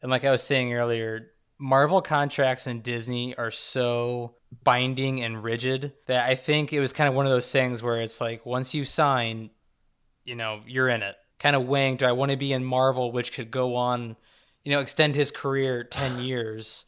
And 0.01 0.09
like 0.09 0.23
I 0.23 0.31
was 0.31 0.43
saying 0.43 0.73
earlier, 0.73 1.31
Marvel 1.59 2.01
contracts 2.01 2.67
and 2.67 2.83
Disney 2.83 3.35
are 3.35 3.51
so 3.51 4.35
binding 4.63 5.23
and 5.23 5.43
rigid 5.43 5.93
that 6.05 6.29
I 6.29 6.35
think 6.35 6.71
it 6.71 6.79
was 6.79 6.93
kind 6.93 7.09
of 7.09 7.15
one 7.15 7.25
of 7.25 7.31
those 7.31 7.51
things 7.51 7.83
where 7.83 8.01
it's 8.01 8.21
like 8.21 8.45
once 8.45 8.73
you 8.73 8.85
sign, 8.85 9.49
you 10.23 10.35
know, 10.35 10.61
you're 10.65 10.87
in 10.87 11.03
it. 11.03 11.15
Kind 11.39 11.55
of 11.55 11.67
weighing, 11.67 11.97
do 11.97 12.05
I 12.05 12.13
want 12.13 12.31
to 12.31 12.37
be 12.37 12.53
in 12.53 12.63
Marvel, 12.63 13.11
which 13.11 13.33
could 13.33 13.51
go 13.51 13.75
on, 13.75 14.15
you 14.67 14.73
know, 14.73 14.81
extend 14.81 15.15
his 15.15 15.31
career 15.31 15.81
10 15.85 16.19
years 16.23 16.83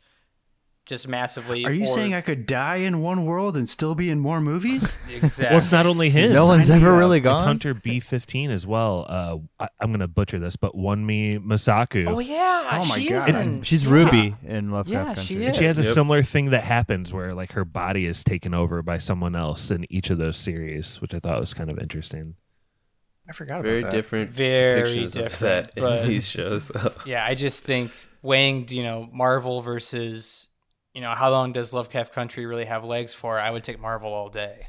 just 0.86 1.08
massively? 1.08 1.64
Are 1.66 1.72
you 1.72 1.84
or- 1.84 1.86
saying 1.86 2.14
I 2.14 2.20
could 2.20 2.46
die 2.46 2.78
in 2.78 3.00
one 3.02 3.24
world 3.24 3.56
and 3.56 3.70
still 3.70 3.96
be 3.96 4.10
in 4.10 4.20
more 4.20 4.42
movies? 4.42 4.98
Exactly. 5.10 5.46
Well, 5.56 5.58
it's 5.64 5.72
not 5.72 5.86
only 5.86 6.10
his. 6.10 6.34
No 6.34 6.46
one's 6.48 6.70
ever 6.70 6.92
really 6.98 7.20
It's 7.20 7.24
gone. 7.24 7.44
Hunter 7.44 7.74
B15 7.74 8.50
as 8.50 8.68
well. 8.68 9.06
Uh, 9.08 9.38
I, 9.64 9.70
I'm 9.80 9.92
going 9.92 10.02
to 10.02 10.08
butcher 10.10 10.40
this, 10.40 10.58
but 10.58 10.74
Wunmi 10.76 11.40
Mosaku. 11.40 12.06
Oh, 12.10 12.20
yeah. 12.20 12.68
Oh 12.72 12.86
my 12.86 13.00
she 13.00 13.08
God. 13.10 13.16
is 13.18 13.28
in- 13.36 13.64
she's 13.64 13.84
yeah. 13.86 13.92
Ruby 13.92 14.36
in 14.44 14.72
Lovecraft 14.72 14.90
Yeah, 14.90 15.06
Country. 15.16 15.24
she 15.24 15.46
And 15.46 15.56
she 15.56 15.64
has 15.64 15.78
a 15.80 15.84
Yep. 15.84 15.94
similar 15.94 16.22
thing 16.24 16.50
that 16.50 16.66
happens 16.66 17.14
where 17.14 17.34
like 17.34 17.54
her 17.54 17.64
body 17.66 18.06
is 18.06 18.24
taken 18.26 18.54
over 18.54 18.82
by 18.84 18.98
someone 18.98 19.36
else 19.38 19.72
in 19.72 19.86
each 19.90 20.10
of 20.10 20.18
those 20.18 20.36
series, 20.38 21.00
which 21.02 21.14
I 21.14 21.20
thought 21.20 21.40
was 21.40 21.54
kind 21.54 21.70
of 21.70 21.80
interesting. 21.80 22.36
I 23.30 23.32
forgot 23.32 23.62
Very 23.62 23.80
about 23.80 23.92
that. 23.92 23.96
different 23.98 24.30
Very 24.32 24.82
depictions 24.82 25.06
of 25.06 25.12
different, 25.14 25.40
that 25.40 25.72
in 25.78 25.84
but- 25.84 26.06
these 26.08 26.28
shows. 26.28 26.72
Yeah, 27.06 27.24
I 27.24 27.36
just 27.36 27.64
think 27.64 27.92
weighing, 28.24 28.68
you 28.70 28.82
know, 28.84 29.08
Marvel 29.14 29.62
versus, 29.62 30.48
you 30.96 31.02
know, 31.02 31.14
how 31.16 31.30
long 31.30 31.54
does 31.54 31.72
Lovecraft 31.74 32.12
Country 32.14 32.46
really 32.48 32.66
have 32.66 32.84
legs 32.84 33.14
for? 33.14 33.40
I 33.40 33.52
would 33.52 33.64
take 33.64 33.80
Marvel 33.80 34.12
all 34.12 34.30
day. 34.30 34.68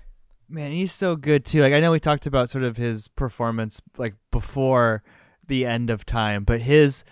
Man, 0.49 0.73
he's 0.73 0.93
so 0.93 1.17
good 1.17 1.45
too. 1.45 1.63
Like 1.63 1.73
I 1.73 1.81
know 1.81 1.93
we 1.93 2.01
talked 2.01 2.27
about 2.27 2.51
sort 2.51 2.65
of 2.65 2.77
his 2.77 3.09
performance 3.09 3.81
like 3.97 4.15
before 4.31 5.03
the 5.47 5.65
end 5.65 5.89
of 5.91 6.05
time, 6.05 6.45
but 6.45 6.61
his 6.61 7.03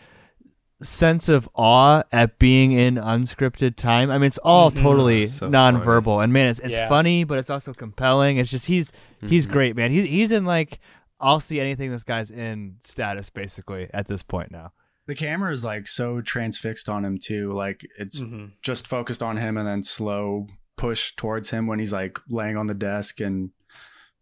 sense 0.80 1.28
of 1.28 1.48
awe 1.56 2.02
at 2.12 2.38
being 2.38 2.70
in 2.72 2.94
unscripted 2.96 3.74
time. 3.74 4.10
I 4.10 4.18
mean, 4.18 4.26
it's 4.28 4.38
all 4.38 4.70
Mhm. 4.70 4.76
totally 4.76 5.22
Oh, 5.22 5.26
so 5.26 5.50
nonverbal, 5.50 6.22
and 6.22 6.32
man, 6.32 6.46
it's 6.46 6.60
it's 6.60 6.74
Yeah. 6.74 6.88
funny, 6.88 7.24
but 7.24 7.38
it's 7.38 7.50
also 7.50 7.72
compelling. 7.72 8.36
It's 8.36 8.50
just 8.50 8.66
he's 8.66 8.92
he's 9.26 9.46
Mhm. 9.46 9.50
great, 9.52 9.76
man. 9.76 9.90
He's 9.90 10.06
he's 10.08 10.30
in 10.30 10.44
like 10.44 10.78
I'll 11.20 11.40
see 11.40 11.60
anything 11.60 11.90
this 11.90 12.04
guy's 12.04 12.30
in 12.30 12.76
status 12.82 13.30
basically 13.30 13.88
at 13.92 14.06
this 14.06 14.22
point 14.22 14.50
now. 14.50 14.72
The 15.06 15.14
camera 15.14 15.52
is 15.52 15.64
like 15.64 15.86
so 15.86 16.20
transfixed 16.20 16.88
on 16.88 17.04
him 17.04 17.18
too. 17.18 17.52
Like 17.52 17.86
it's 17.98 18.20
Mhm. 18.22 18.52
just 18.62 18.86
focused 18.86 19.22
on 19.22 19.36
him 19.36 19.56
and 19.56 19.66
then 19.66 19.82
slow 19.82 20.46
push 20.76 21.12
towards 21.16 21.50
him 21.50 21.66
when 21.66 21.78
he's 21.78 21.92
like 21.92 22.18
laying 22.28 22.56
on 22.56 22.66
the 22.68 22.74
desk 22.74 23.20
and 23.20 23.50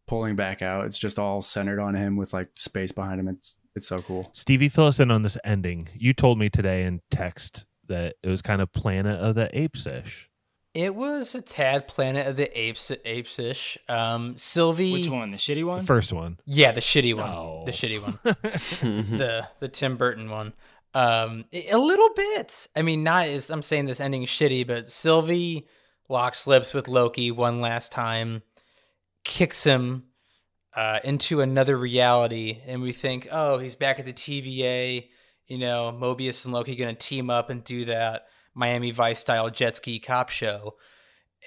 pulling 0.06 0.36
back 0.36 0.62
out. 0.62 0.86
It's 0.86 0.98
just 0.98 1.18
all 1.18 1.42
centered 1.42 1.80
on 1.80 1.94
him 1.94 2.16
with 2.16 2.32
like 2.32 2.48
space 2.54 2.92
behind 2.92 3.20
him. 3.20 3.28
It's 3.28 3.58
it's 3.74 3.88
so 3.88 3.98
cool. 3.98 4.30
Stevie, 4.32 4.70
fill 4.70 4.86
us 4.86 4.98
in 5.00 5.10
on 5.10 5.22
this 5.22 5.36
ending. 5.44 5.88
You 5.94 6.14
told 6.14 6.38
me 6.38 6.48
today 6.48 6.84
in 6.84 7.02
text 7.10 7.66
that 7.88 8.14
it 8.22 8.28
was 8.30 8.40
kind 8.40 8.62
of 8.62 8.72
Planet 8.72 9.20
of 9.20 9.34
the 9.34 9.50
Apes 9.58 9.86
ish. 9.86 10.30
It 10.76 10.94
was 10.94 11.34
a 11.34 11.40
tad 11.40 11.88
Planet 11.88 12.26
of 12.26 12.36
the 12.36 12.60
Apes 12.60 12.92
apes 13.06 13.38
ish. 13.38 13.78
Um, 13.88 14.36
Sylvie. 14.36 14.92
Which 14.92 15.08
one? 15.08 15.30
The 15.30 15.38
shitty 15.38 15.64
one? 15.64 15.80
The 15.80 15.86
first 15.86 16.12
one. 16.12 16.38
Yeah, 16.44 16.72
the 16.72 16.82
shitty 16.82 17.16
one. 17.16 17.30
No. 17.30 17.62
The 17.64 17.72
shitty 17.72 18.02
one. 18.02 18.18
the 19.16 19.48
the 19.58 19.68
Tim 19.68 19.96
Burton 19.96 20.28
one. 20.28 20.52
Um, 20.92 21.46
a 21.50 21.70
a 21.70 21.78
little 21.78 22.10
bit. 22.14 22.68
I 22.76 22.82
mean, 22.82 23.02
not 23.02 23.26
as 23.26 23.48
I'm 23.48 23.62
saying 23.62 23.86
this 23.86 24.00
ending 24.00 24.22
is 24.24 24.28
shitty, 24.28 24.66
but 24.66 24.86
Sylvie 24.86 25.66
locks 26.10 26.46
lips 26.46 26.74
with 26.74 26.88
Loki 26.88 27.30
one 27.30 27.62
last 27.62 27.90
time, 27.90 28.42
kicks 29.24 29.64
him 29.64 30.04
uh, 30.74 30.98
into 31.04 31.40
another 31.40 31.78
reality, 31.78 32.58
and 32.66 32.82
we 32.82 32.92
think, 32.92 33.28
oh, 33.32 33.56
he's 33.56 33.76
back 33.76 33.98
at 33.98 34.04
the 34.04 34.12
TVA. 34.12 35.08
You 35.46 35.56
know, 35.56 35.90
Mobius 35.98 36.44
and 36.44 36.52
Loki 36.52 36.76
gonna 36.76 36.92
team 36.92 37.30
up 37.30 37.48
and 37.48 37.64
do 37.64 37.86
that 37.86 38.26
Miami 38.56 38.90
Vice 38.90 39.20
style 39.20 39.50
jet 39.50 39.76
ski 39.76 40.00
cop 40.00 40.30
show. 40.30 40.74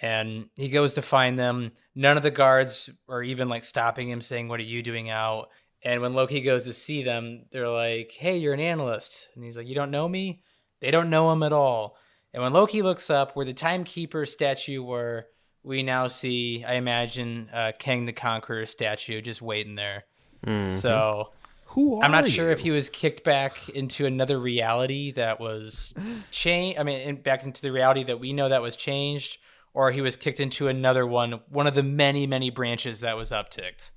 And 0.01 0.49
he 0.55 0.69
goes 0.69 0.93
to 0.93 1.01
find 1.01 1.37
them. 1.37 1.73
None 1.93 2.15
of 2.15 2.23
the 2.23 2.31
guards 2.31 2.89
are 3.09 3.23
even 3.23 3.49
like 3.49 3.65
stopping 3.65 4.07
him, 4.07 4.21
saying, 4.21 4.47
"What 4.47 4.61
are 4.61 4.63
you 4.63 4.81
doing 4.81 5.09
out?" 5.09 5.49
And 5.83 6.01
when 6.01 6.13
Loki 6.13 6.39
goes 6.39 6.63
to 6.65 6.73
see 6.73 7.03
them, 7.03 7.45
they're 7.51 7.67
like, 7.67 8.11
"Hey, 8.11 8.37
you're 8.37 8.53
an 8.53 8.61
analyst," 8.61 9.27
and 9.35 9.43
he's 9.43 9.57
like, 9.57 9.67
"You 9.67 9.75
don't 9.75 9.91
know 9.91 10.07
me." 10.07 10.41
They 10.79 10.91
don't 10.91 11.09
know 11.09 11.31
him 11.33 11.43
at 11.43 11.51
all. 11.51 11.97
And 12.33 12.43
when 12.43 12.53
Loki 12.53 12.81
looks 12.81 13.09
up 13.09 13.35
where 13.35 13.45
the 13.45 13.53
timekeeper 13.53 14.25
statue 14.25 14.81
were, 14.81 15.27
we 15.63 15.83
now 15.83 16.07
see, 16.07 16.63
I 16.63 16.75
imagine, 16.75 17.49
uh, 17.51 17.73
Kang 17.77 18.05
the 18.05 18.13
Conqueror 18.13 18.65
statue 18.65 19.19
just 19.21 19.41
waiting 19.41 19.75
there. 19.75 20.05
Mhm. 20.45 20.73
So 20.73 21.33
Who 21.73 22.01
I'm 22.01 22.11
not 22.11 22.27
sure 22.27 22.49
if 22.49 22.61
he 22.61 22.71
was 22.71 22.89
kicked 22.89 23.23
back 23.23 23.69
into 23.69 24.07
another 24.07 24.39
reality 24.39 25.11
that 25.11 25.39
was 25.39 25.93
changed. 26.31 26.79
I 26.79 26.83
mean, 26.83 26.99
in, 26.99 27.15
back 27.21 27.43
into 27.43 27.61
the 27.61 27.71
reality 27.71 28.03
that 28.05 28.19
we 28.19 28.33
know 28.33 28.49
that 28.49 28.63
was 28.63 28.75
changed, 28.75 29.37
or 29.73 29.91
he 29.91 30.01
was 30.01 30.15
kicked 30.15 30.39
into 30.39 30.67
another 30.67 31.05
one, 31.05 31.41
one 31.47 31.67
of 31.67 31.75
the 31.75 31.83
many, 31.83 32.25
many 32.25 32.49
branches 32.49 33.01
that 33.01 33.15
was 33.17 33.31
upticked. 33.31 33.91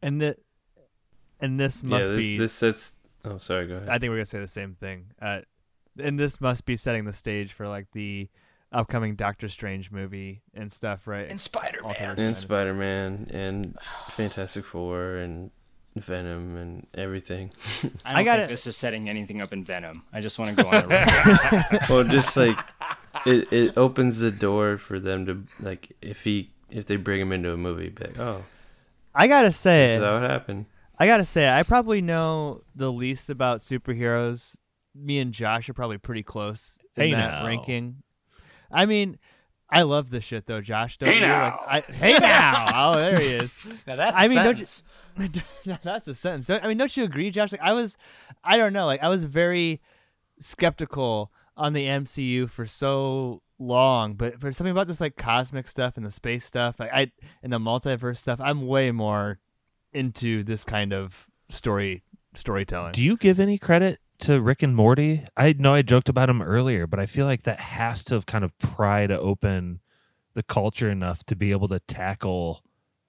And 0.00 0.22
that 0.22 0.38
and 1.40 1.60
this 1.60 1.82
yeah, 1.82 1.88
must 1.90 2.08
this, 2.08 2.26
be 2.26 2.38
this 2.38 2.52
sets. 2.54 2.94
Oh, 3.24 3.36
sorry. 3.36 3.66
Go 3.66 3.76
ahead. 3.76 3.90
I 3.90 3.98
think 3.98 4.10
we're 4.10 4.16
gonna 4.16 4.26
say 4.26 4.40
the 4.40 4.48
same 4.48 4.74
thing. 4.74 5.06
Uh, 5.20 5.40
and 5.98 6.18
this 6.18 6.40
must 6.40 6.64
be 6.64 6.78
setting 6.78 7.04
the 7.04 7.12
stage 7.12 7.52
for 7.52 7.68
like 7.68 7.88
the 7.92 8.30
upcoming 8.72 9.14
Doctor 9.14 9.50
Strange 9.50 9.90
movie 9.90 10.42
and 10.54 10.72
stuff, 10.72 11.06
right? 11.06 11.28
And 11.28 11.38
Spider 11.38 11.82
Man. 11.82 12.18
And 12.18 12.26
Spider 12.26 12.72
Man 12.72 13.28
and 13.30 13.76
Fantastic 14.08 14.64
Four 14.64 15.16
and 15.16 15.50
Venom 15.96 16.56
and 16.56 16.86
everything. 16.94 17.50
I 17.82 17.82
don't 17.82 17.92
I 18.04 18.24
gotta- 18.24 18.40
think 18.42 18.50
this 18.50 18.66
is 18.66 18.76
setting 18.76 19.08
anything 19.08 19.40
up 19.40 19.52
in 19.52 19.64
Venom. 19.64 20.04
I 20.12 20.20
just 20.20 20.38
want 20.38 20.56
to 20.56 20.62
go 20.62 20.68
on 20.70 20.84
A 20.84 20.86
record. 20.88 21.80
well, 21.88 22.04
just 22.04 22.36
like 22.36 22.58
it, 23.26 23.52
it 23.52 23.76
opens 23.76 24.20
the 24.20 24.30
door 24.30 24.76
for 24.78 25.00
them 25.00 25.26
to 25.26 25.44
like 25.60 25.96
if 26.00 26.24
he 26.24 26.50
if 26.70 26.86
they 26.86 26.96
bring 26.96 27.20
him 27.20 27.32
into 27.32 27.52
a 27.52 27.56
movie, 27.56 27.88
be 27.88 28.04
like, 28.04 28.18
oh, 28.18 28.44
I 29.14 29.26
gotta 29.26 29.48
this 29.48 29.56
say, 29.58 29.94
is 29.94 30.00
how 30.02 30.16
it 30.18 30.20
happened. 30.20 30.66
I 30.98 31.06
gotta 31.06 31.24
say, 31.24 31.48
I 31.48 31.62
probably 31.64 32.00
know 32.02 32.62
the 32.74 32.92
least 32.92 33.28
about 33.30 33.60
superheroes. 33.60 34.56
Me 34.94 35.18
and 35.18 35.32
Josh 35.32 35.68
are 35.68 35.74
probably 35.74 35.98
pretty 35.98 36.22
close 36.22 36.78
in 36.96 37.02
Hey 37.02 37.10
that 37.12 37.40
now. 37.40 37.46
ranking. 37.46 38.02
I 38.70 38.86
mean, 38.86 39.18
I 39.72 39.82
love 39.82 40.10
this 40.10 40.24
shit 40.24 40.46
though, 40.46 40.60
Josh. 40.60 40.98
Don't 40.98 41.08
hey 41.08 41.16
you? 41.16 41.20
now. 41.20 41.60
Like, 41.66 41.88
I, 41.88 41.92
hey 41.92 42.18
now. 42.18 42.66
oh, 42.74 42.96
there 42.96 43.18
he 43.18 43.28
is. 43.28 43.66
Now 43.86 43.96
that's 43.96 44.16
I 44.16 44.28
mean, 44.28 44.36
sentence. 44.36 44.82
don't 45.16 45.36
you, 45.36 45.78
that's 45.82 46.08
a 46.08 46.14
sentence. 46.14 46.50
I 46.50 46.66
mean, 46.66 46.76
don't 46.76 46.96
you 46.96 47.04
agree, 47.04 47.30
Josh? 47.30 47.52
Like, 47.52 47.60
I 47.60 47.72
was, 47.72 47.96
I 48.42 48.56
don't 48.56 48.72
know. 48.72 48.86
Like, 48.86 49.02
I 49.02 49.08
was 49.08 49.24
very 49.24 49.80
skeptical 50.38 51.30
on 51.56 51.72
the 51.72 51.86
MCU 51.86 52.50
for 52.50 52.66
so 52.66 53.42
long, 53.58 54.14
but 54.14 54.40
for 54.40 54.52
something 54.52 54.72
about 54.72 54.88
this 54.88 55.00
like 55.00 55.16
cosmic 55.16 55.68
stuff 55.68 55.96
and 55.96 56.04
the 56.04 56.10
space 56.10 56.44
stuff, 56.44 56.80
like 56.80 56.92
I 56.92 57.12
and 57.42 57.52
the 57.52 57.58
multiverse 57.58 58.18
stuff, 58.18 58.40
I'm 58.42 58.66
way 58.66 58.90
more 58.90 59.38
into 59.92 60.42
this 60.42 60.64
kind 60.64 60.92
of 60.92 61.26
story 61.48 62.02
storytelling. 62.34 62.92
Do 62.92 63.02
you 63.02 63.16
give 63.16 63.38
any 63.38 63.58
credit 63.58 64.00
to 64.20 64.40
Rick 64.40 64.62
and 64.62 64.76
Morty? 64.76 65.24
I 65.36 65.54
know 65.58 65.74
I 65.74 65.82
joked 65.82 66.08
about 66.08 66.30
him 66.30 66.42
earlier, 66.42 66.86
but 66.86 67.00
I 67.00 67.06
feel 67.06 67.26
like 67.26 67.42
that 67.44 67.60
has 67.60 68.04
to 68.04 68.14
have 68.14 68.26
kind 68.26 68.44
of 68.44 68.56
pried 68.58 69.10
open 69.10 69.80
the 70.34 70.42
culture 70.42 70.90
enough 70.90 71.24
to 71.24 71.36
be 71.36 71.50
able 71.50 71.68
to 71.68 71.80
tackle 71.80 72.62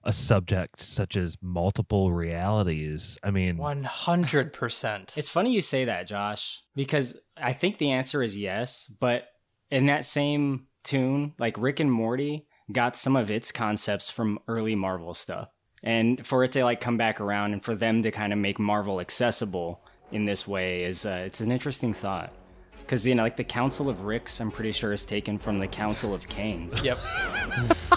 a 0.04 0.12
subject 0.12 0.80
such 0.82 1.16
as 1.16 1.38
multiple 1.40 2.12
realities. 2.12 3.18
I 3.22 3.30
mean, 3.30 3.56
100%. 3.58 5.16
It's 5.16 5.28
funny 5.28 5.52
you 5.52 5.62
say 5.62 5.84
that, 5.84 6.06
Josh, 6.06 6.62
because 6.74 7.16
I 7.36 7.52
think 7.52 7.78
the 7.78 7.92
answer 7.92 8.22
is 8.22 8.36
yes, 8.36 8.90
but 8.98 9.28
in 9.70 9.86
that 9.86 10.04
same 10.04 10.66
tune, 10.82 11.34
like 11.38 11.56
Rick 11.56 11.80
and 11.80 11.92
Morty 11.92 12.46
got 12.70 12.96
some 12.96 13.16
of 13.16 13.30
its 13.30 13.52
concepts 13.52 14.10
from 14.10 14.38
early 14.48 14.74
Marvel 14.74 15.14
stuff. 15.14 15.48
And 15.84 16.24
for 16.24 16.44
it 16.44 16.52
to 16.52 16.64
like 16.64 16.80
come 16.80 16.96
back 16.96 17.20
around 17.20 17.52
and 17.52 17.62
for 17.62 17.74
them 17.74 18.02
to 18.02 18.10
kind 18.10 18.32
of 18.32 18.38
make 18.38 18.58
Marvel 18.58 19.00
accessible 19.00 19.84
in 20.12 20.24
this 20.24 20.46
way 20.46 20.84
is 20.84 21.06
uh, 21.06 21.22
it's 21.26 21.40
an 21.40 21.50
interesting 21.50 21.92
thought 21.92 22.32
because 22.80 23.06
you 23.06 23.14
know 23.14 23.22
like 23.22 23.36
the 23.36 23.44
council 23.44 23.88
of 23.88 24.02
ricks 24.02 24.40
i'm 24.40 24.50
pretty 24.50 24.72
sure 24.72 24.92
is 24.92 25.06
taken 25.06 25.38
from 25.38 25.58
the 25.58 25.66
council 25.66 26.12
of 26.12 26.28
Kangs 26.28 26.82
yep 26.82 26.98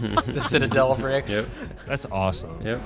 the 0.34 0.40
citadel 0.40 0.92
of 0.92 1.04
ricks 1.04 1.32
yep 1.32 1.46
that's 1.88 2.06
awesome 2.12 2.62
yep 2.66 2.82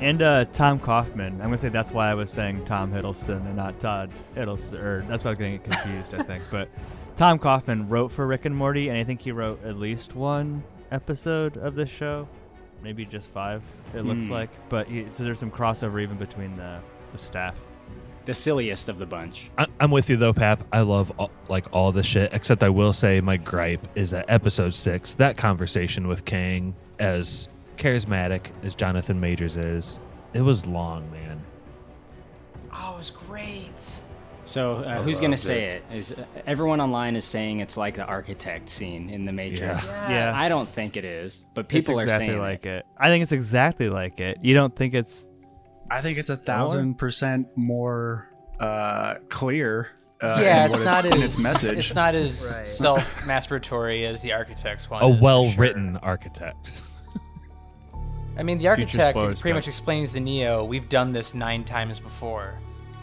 and 0.00 0.22
uh, 0.22 0.44
Tom 0.52 0.78
Kauffman. 0.78 1.34
I'm 1.34 1.48
gonna 1.48 1.58
say 1.58 1.70
that's 1.70 1.90
why 1.90 2.10
I 2.10 2.14
was 2.14 2.30
saying 2.30 2.64
Tom 2.64 2.92
Hiddleston 2.92 3.44
and 3.46 3.56
not 3.56 3.80
Todd 3.80 4.10
Hiddleston, 4.36 4.74
or 4.74 5.04
that's 5.08 5.24
why 5.24 5.30
I 5.30 5.32
was 5.32 5.38
getting 5.38 5.58
confused. 5.58 6.14
I 6.14 6.22
think, 6.22 6.44
but 6.50 6.68
Tom 7.16 7.38
Kauffman 7.38 7.88
wrote 7.88 8.12
for 8.12 8.26
Rick 8.26 8.44
and 8.44 8.54
Morty, 8.54 8.90
and 8.90 8.98
I 8.98 9.04
think 9.04 9.20
he 9.20 9.32
wrote 9.32 9.64
at 9.64 9.76
least 9.76 10.14
one 10.14 10.62
episode 10.92 11.56
of 11.56 11.74
this 11.74 11.90
show, 11.90 12.28
maybe 12.82 13.04
just 13.04 13.28
five. 13.30 13.62
It 13.92 14.02
looks 14.02 14.26
mm. 14.26 14.30
like, 14.30 14.50
but 14.68 14.86
he, 14.86 15.06
so 15.10 15.24
there's 15.24 15.40
some 15.40 15.50
crossover 15.50 16.00
even 16.00 16.16
between 16.16 16.56
the 16.56 16.80
the 17.12 17.18
staff. 17.18 17.54
The 18.24 18.34
silliest 18.34 18.90
of 18.90 18.98
the 18.98 19.06
bunch. 19.06 19.50
I, 19.56 19.66
am 19.80 19.90
with 19.90 20.10
you 20.10 20.16
though, 20.16 20.34
Pap. 20.34 20.62
I 20.72 20.82
love 20.82 21.10
all, 21.18 21.30
like 21.48 21.66
all 21.72 21.92
the 21.92 22.02
shit, 22.02 22.32
except 22.34 22.62
I 22.62 22.68
will 22.68 22.92
say 22.92 23.20
my 23.20 23.38
gripe 23.38 23.86
is 23.94 24.10
that 24.10 24.26
episode 24.28 24.74
six, 24.74 25.14
that 25.14 25.38
conversation 25.38 26.06
with 26.06 26.24
Kang, 26.26 26.74
as 26.98 27.48
charismatic 27.78 28.50
as 28.62 28.74
Jonathan 28.74 29.18
Majors 29.18 29.56
is, 29.56 29.98
it 30.34 30.42
was 30.42 30.66
long, 30.66 31.10
man. 31.10 31.42
Oh, 32.70 32.94
it 32.94 32.98
was 32.98 33.10
great. 33.10 33.98
So 34.44 34.76
uh, 34.76 35.02
who's 35.02 35.20
gonna 35.20 35.36
say 35.36 35.76
it? 35.76 35.84
Is 35.92 36.12
uh, 36.12 36.24
everyone 36.46 36.80
online 36.80 37.16
is 37.16 37.24
saying 37.24 37.60
it's 37.60 37.76
like 37.76 37.96
the 37.96 38.04
architect 38.04 38.70
scene 38.70 39.10
in 39.10 39.26
the 39.26 39.32
Matrix? 39.32 39.84
Yeah. 39.86 40.10
Yes. 40.10 40.34
I 40.34 40.48
don't 40.48 40.66
think 40.66 40.96
it 40.96 41.04
is, 41.04 41.44
but 41.52 41.68
people 41.68 41.98
exactly 41.98 42.28
are 42.28 42.30
saying 42.30 42.40
like 42.40 42.64
it. 42.64 42.78
it. 42.78 42.86
I 42.96 43.08
think 43.08 43.22
it's 43.22 43.32
exactly 43.32 43.90
like 43.90 44.20
it. 44.20 44.38
You 44.42 44.54
don't 44.54 44.74
think 44.74 44.94
it's 44.94 45.28
I 45.90 46.00
think 46.00 46.18
it's 46.18 46.30
a 46.30 46.36
thousand 46.36 46.96
percent 46.96 47.56
more 47.56 48.30
uh, 48.60 49.16
clear. 49.28 49.88
Uh, 50.20 50.40
yeah, 50.42 50.66
it's 50.66 50.80
not 50.80 51.04
it's, 51.04 51.14
as 51.14 51.22
its 51.22 51.38
message. 51.42 51.78
It's 51.78 51.94
not 51.94 52.14
as 52.14 52.56
right. 52.58 52.66
self-masturbatory 52.66 54.06
as 54.06 54.20
the 54.20 54.32
architect's 54.32 54.90
one. 54.90 55.02
A 55.02 55.08
well-written 55.08 55.92
sure. 55.92 56.00
architect. 56.04 56.72
I 58.36 58.42
mean, 58.42 58.58
the 58.58 58.68
architect 58.68 59.16
pretty 59.16 59.52
much 59.52 59.68
explains 59.68 60.12
to 60.14 60.20
Neo, 60.20 60.64
"We've 60.64 60.88
done 60.88 61.12
this 61.12 61.34
nine 61.34 61.64
times 61.64 62.00
before." 62.00 62.58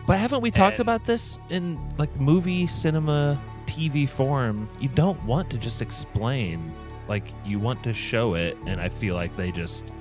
But 0.05 0.19
haven't 0.19 0.41
we 0.41 0.49
and 0.49 0.55
talked 0.55 0.79
about 0.79 1.05
this 1.05 1.39
in 1.49 1.79
like 1.97 2.19
movie, 2.19 2.67
cinema, 2.67 3.41
TV 3.65 4.07
form? 4.07 4.69
You 4.79 4.89
don't 4.89 5.21
want 5.25 5.49
to 5.51 5.57
just 5.57 5.81
explain; 5.81 6.73
like 7.07 7.33
you 7.45 7.59
want 7.59 7.81
to 7.83 7.93
show 7.93 8.35
it, 8.35 8.57
and 8.65 8.79
I 8.79 8.89
feel 8.89 9.15
like 9.15 9.35
they 9.37 9.51
just 9.51 9.91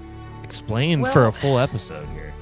explain 0.43 1.01
well, 1.01 1.13
for 1.13 1.27
a 1.27 1.33
full 1.33 1.59
episode 1.59 2.09
here. 2.11 2.34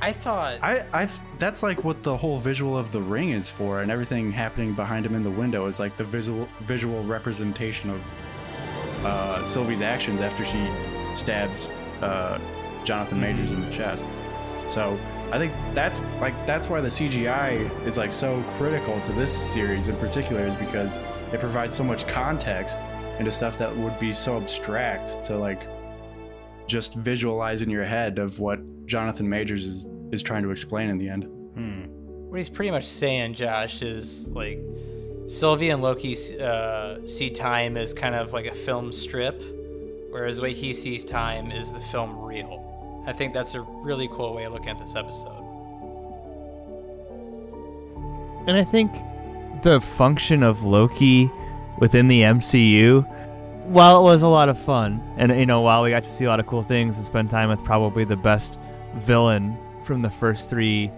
I 0.00 0.12
thought 0.12 0.58
I 0.62 0.84
I 0.92 1.08
that's 1.38 1.62
like 1.62 1.84
what 1.84 2.02
the 2.02 2.16
whole 2.16 2.38
visual 2.38 2.76
of 2.78 2.92
the 2.92 3.00
ring 3.00 3.30
is 3.30 3.50
for, 3.50 3.80
and 3.80 3.90
everything 3.90 4.30
happening 4.30 4.72
behind 4.74 5.04
him 5.04 5.14
in 5.14 5.22
the 5.22 5.30
window 5.30 5.66
is 5.66 5.80
like 5.80 5.96
the 5.96 6.04
visual 6.04 6.48
visual 6.60 7.02
representation 7.04 7.90
of 7.90 8.18
uh, 9.04 9.42
Sylvie's 9.42 9.82
actions 9.82 10.20
after 10.20 10.44
she 10.44 10.68
stabs 11.14 11.70
uh, 12.00 12.38
Jonathan 12.84 13.20
Majors 13.20 13.50
in 13.50 13.60
the 13.60 13.70
chest. 13.70 14.06
So 14.68 14.98
I 15.32 15.38
think 15.38 15.52
that's 15.74 16.00
like 16.20 16.34
that's 16.46 16.68
why 16.68 16.80
the 16.80 16.88
CGI 16.88 17.86
is 17.86 17.96
like 17.96 18.12
so 18.12 18.42
critical 18.56 19.00
to 19.00 19.12
this 19.12 19.32
series 19.52 19.88
in 19.88 19.96
particular 19.96 20.42
is 20.42 20.56
because 20.56 20.98
it 21.32 21.40
provides 21.40 21.74
so 21.74 21.84
much 21.84 22.06
context 22.06 22.80
into 23.18 23.30
stuff 23.30 23.58
that 23.58 23.74
would 23.76 23.98
be 23.98 24.12
so 24.12 24.36
abstract 24.36 25.22
to 25.24 25.36
like 25.36 25.60
just 26.68 26.94
visualize 26.94 27.62
in 27.62 27.70
your 27.70 27.84
head 27.84 28.18
of 28.18 28.38
what 28.38 28.60
Jonathan 28.86 29.28
Majors 29.28 29.64
is 29.64 29.86
is 30.12 30.22
trying 30.22 30.42
to 30.42 30.50
explain 30.50 30.88
in 30.88 30.98
the 30.98 31.08
end. 31.08 31.24
Hmm. 31.24 31.82
What 32.28 32.36
he's 32.36 32.48
pretty 32.48 32.70
much 32.70 32.86
saying, 32.86 33.34
Josh, 33.34 33.82
is 33.82 34.32
like 34.32 34.58
Sylvie 35.26 35.70
and 35.70 35.82
Loki 35.82 36.16
uh, 36.40 37.06
see 37.06 37.30
time 37.30 37.76
as 37.76 37.92
kind 37.92 38.14
of 38.14 38.32
like 38.32 38.46
a 38.46 38.54
film 38.54 38.92
strip, 38.92 39.42
whereas 40.10 40.38
the 40.38 40.42
way 40.42 40.54
he 40.54 40.72
sees 40.72 41.04
time 41.04 41.50
is 41.50 41.72
the 41.72 41.80
film 41.80 42.18
reel. 42.18 42.64
I 43.06 43.12
think 43.12 43.34
that's 43.34 43.54
a 43.54 43.60
really 43.60 44.08
cool 44.08 44.34
way 44.34 44.44
of 44.44 44.52
looking 44.52 44.70
at 44.70 44.78
this 44.78 44.94
episode. 44.94 45.44
And 48.46 48.56
I 48.56 48.64
think 48.64 48.92
the 49.62 49.80
function 49.80 50.42
of 50.42 50.62
Loki 50.62 51.30
within 51.78 52.08
the 52.08 52.22
MCU 52.22 53.06
while 53.68 54.00
it 54.00 54.02
was 54.02 54.22
a 54.22 54.28
lot 54.28 54.48
of 54.48 54.58
fun, 54.58 55.02
and 55.18 55.30
you 55.38 55.46
know, 55.46 55.60
while 55.60 55.82
we 55.82 55.90
got 55.90 56.04
to 56.04 56.12
see 56.12 56.24
a 56.24 56.28
lot 56.28 56.40
of 56.40 56.46
cool 56.46 56.62
things 56.62 56.96
and 56.96 57.04
spend 57.04 57.30
time 57.30 57.50
with 57.50 57.62
probably 57.64 58.04
the 58.04 58.16
best 58.16 58.58
villain 58.96 59.56
from 59.84 60.02
the 60.02 60.10
first 60.10 60.48
three 60.48 60.90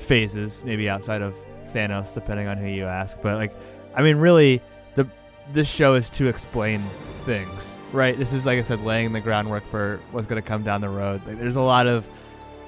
phases, 0.00 0.64
maybe 0.64 0.88
outside 0.88 1.22
of 1.22 1.34
Thanos, 1.68 2.14
depending 2.14 2.48
on 2.48 2.56
who 2.56 2.66
you 2.66 2.86
ask. 2.86 3.18
But 3.22 3.36
like, 3.36 3.54
I 3.94 4.02
mean, 4.02 4.16
really, 4.16 4.60
the 4.96 5.06
this 5.52 5.68
show 5.68 5.94
is 5.94 6.10
to 6.10 6.26
explain 6.26 6.82
things, 7.24 7.78
right? 7.92 8.18
This 8.18 8.32
is 8.32 8.46
like 8.46 8.58
I 8.58 8.62
said, 8.62 8.80
laying 8.80 9.12
the 9.12 9.20
groundwork 9.20 9.64
for 9.70 10.00
what's 10.10 10.26
going 10.26 10.42
to 10.42 10.46
come 10.46 10.64
down 10.64 10.80
the 10.80 10.88
road. 10.88 11.24
Like, 11.26 11.38
there's 11.38 11.56
a 11.56 11.60
lot 11.60 11.86
of 11.86 12.06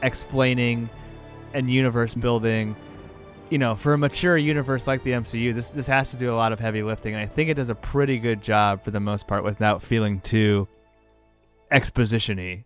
explaining 0.03 0.89
and 1.55 1.69
universe 1.69 2.15
building 2.15 2.77
you 3.51 3.59
know, 3.59 3.75
for 3.75 3.93
a 3.93 3.99
mature 3.99 4.39
universe 4.39 4.87
like 4.87 5.03
the 5.03 5.11
MCU, 5.11 5.53
this 5.53 5.71
this 5.71 5.89
has 5.89 6.11
to 6.13 6.17
do 6.17 6.33
a 6.33 6.37
lot 6.37 6.53
of 6.53 6.61
heavy 6.61 6.83
lifting, 6.83 7.15
and 7.15 7.23
I 7.23 7.27
think 7.27 7.51
it 7.51 7.55
does 7.55 7.69
a 7.69 7.75
pretty 7.75 8.19
good 8.19 8.41
job 8.41 8.85
for 8.85 8.93
the 8.93 9.01
most 9.01 9.27
part 9.27 9.45
without 9.45 9.83
feeling 9.83 10.21
too 10.21 10.69
expositiony. 11.71 12.65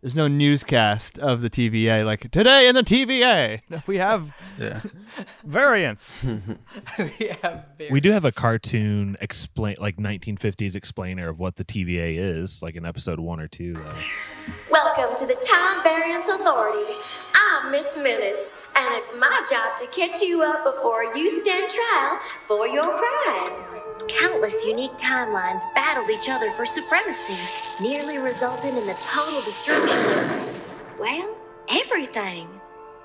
There's 0.00 0.16
no 0.16 0.28
newscast 0.28 1.18
of 1.18 1.42
the 1.42 1.50
TVA 1.50 2.06
like 2.06 2.30
today 2.30 2.66
in 2.66 2.74
the 2.74 2.82
TVA. 2.82 3.60
We 3.86 3.98
have 3.98 4.32
yeah. 4.58 4.80
variants. 5.44 6.16
we 6.24 7.26
have 7.42 7.66
variants. 7.76 7.90
We 7.90 8.00
do 8.00 8.10
have 8.10 8.24
a 8.24 8.32
cartoon 8.32 9.18
explain 9.20 9.76
like 9.78 9.98
1950s 9.98 10.74
explainer 10.74 11.28
of 11.28 11.38
what 11.38 11.56
the 11.56 11.66
TVA 11.66 12.16
is, 12.16 12.62
like 12.62 12.76
in 12.76 12.86
episode 12.86 13.20
one 13.20 13.40
or 13.40 13.48
two. 13.48 13.74
Though. 13.74 13.94
Welcome 14.70 15.14
to 15.18 15.26
the 15.26 15.34
Time 15.34 15.82
Variance 15.82 16.28
Authority. 16.30 16.94
I'm 17.34 17.70
Miss 17.70 17.94
Minutes, 17.98 18.62
and 18.76 18.94
it's 18.94 19.14
my 19.18 19.44
job 19.50 19.76
to 19.76 19.86
catch 19.88 20.20
you 20.20 20.42
up 20.42 20.64
before 20.64 21.04
you 21.16 21.30
stand 21.30 21.70
trial 21.70 22.18
for 22.40 22.66
your 22.66 22.98
crimes. 22.98 23.76
Countless 24.08 24.64
unique 24.64 24.96
timelines 24.96 25.62
battled 25.74 26.10
each 26.10 26.28
other 26.28 26.50
for 26.50 26.66
supremacy, 26.66 27.38
nearly 27.80 28.18
resulting 28.18 28.76
in 28.76 28.86
the 28.86 28.94
total 28.94 29.42
destruction 29.42 29.98
of, 29.98 30.56
well, 30.98 31.36
everything. 31.68 32.48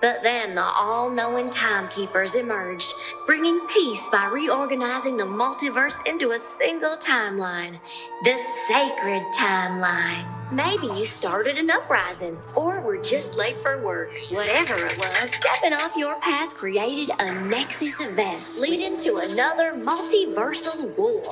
But 0.02 0.22
then 0.22 0.56
the 0.56 0.64
all 0.64 1.10
knowing 1.10 1.50
timekeepers 1.50 2.36
emerged, 2.36 2.94
bringing 3.26 3.60
peace 3.68 4.08
by 4.12 4.26
reorganizing 4.26 5.18
the 5.18 5.24
multiverse 5.24 6.06
into 6.08 6.32
a 6.32 6.40
single 6.40 6.98
timeline 6.98 7.80
the 8.24 8.38
sacred 8.38 9.24
timeline. 9.36 10.35
Maybe 10.52 10.86
you 10.86 11.06
started 11.06 11.58
an 11.58 11.72
uprising, 11.72 12.38
or 12.54 12.80
were 12.80 12.98
just 12.98 13.36
late 13.36 13.56
for 13.58 13.82
work. 13.82 14.12
Whatever 14.30 14.76
it 14.76 14.98
was, 14.98 15.32
stepping 15.32 15.74
off 15.74 15.96
your 15.96 16.20
path 16.20 16.54
created 16.54 17.10
a 17.20 17.34
Nexus 17.34 18.00
event 18.00 18.54
leading 18.60 18.96
to 18.98 19.18
another 19.18 19.74
multiversal 19.74 20.96
war. 20.98 21.24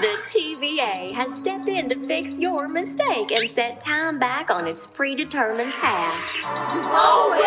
The 0.00 0.16
TVA 0.24 1.12
has 1.12 1.36
stepped 1.36 1.68
in 1.68 1.90
to 1.90 1.98
fix 2.06 2.38
your 2.38 2.66
mistake 2.66 3.30
and 3.30 3.48
set 3.48 3.80
time 3.80 4.18
back 4.18 4.50
on 4.50 4.66
its 4.66 4.86
predetermined 4.86 5.74
path. 5.74 6.44
Always! 6.44 7.44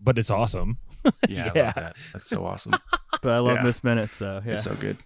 But 0.00 0.16
it's 0.16 0.30
awesome. 0.30 0.78
Yeah, 1.28 1.50
I 1.54 1.58
Yeah. 1.58 1.64
love 1.66 1.74
that. 1.74 1.96
That's 2.12 2.28
so 2.28 2.44
awesome. 2.44 2.74
But 3.22 3.32
I 3.32 3.38
love 3.38 3.56
Yeah. 3.58 3.64
Miss 3.64 3.84
Minutes 3.84 4.18
though. 4.18 4.40
Yeah. 4.44 4.52
It's 4.52 4.62
so 4.64 4.74
good. 4.74 4.96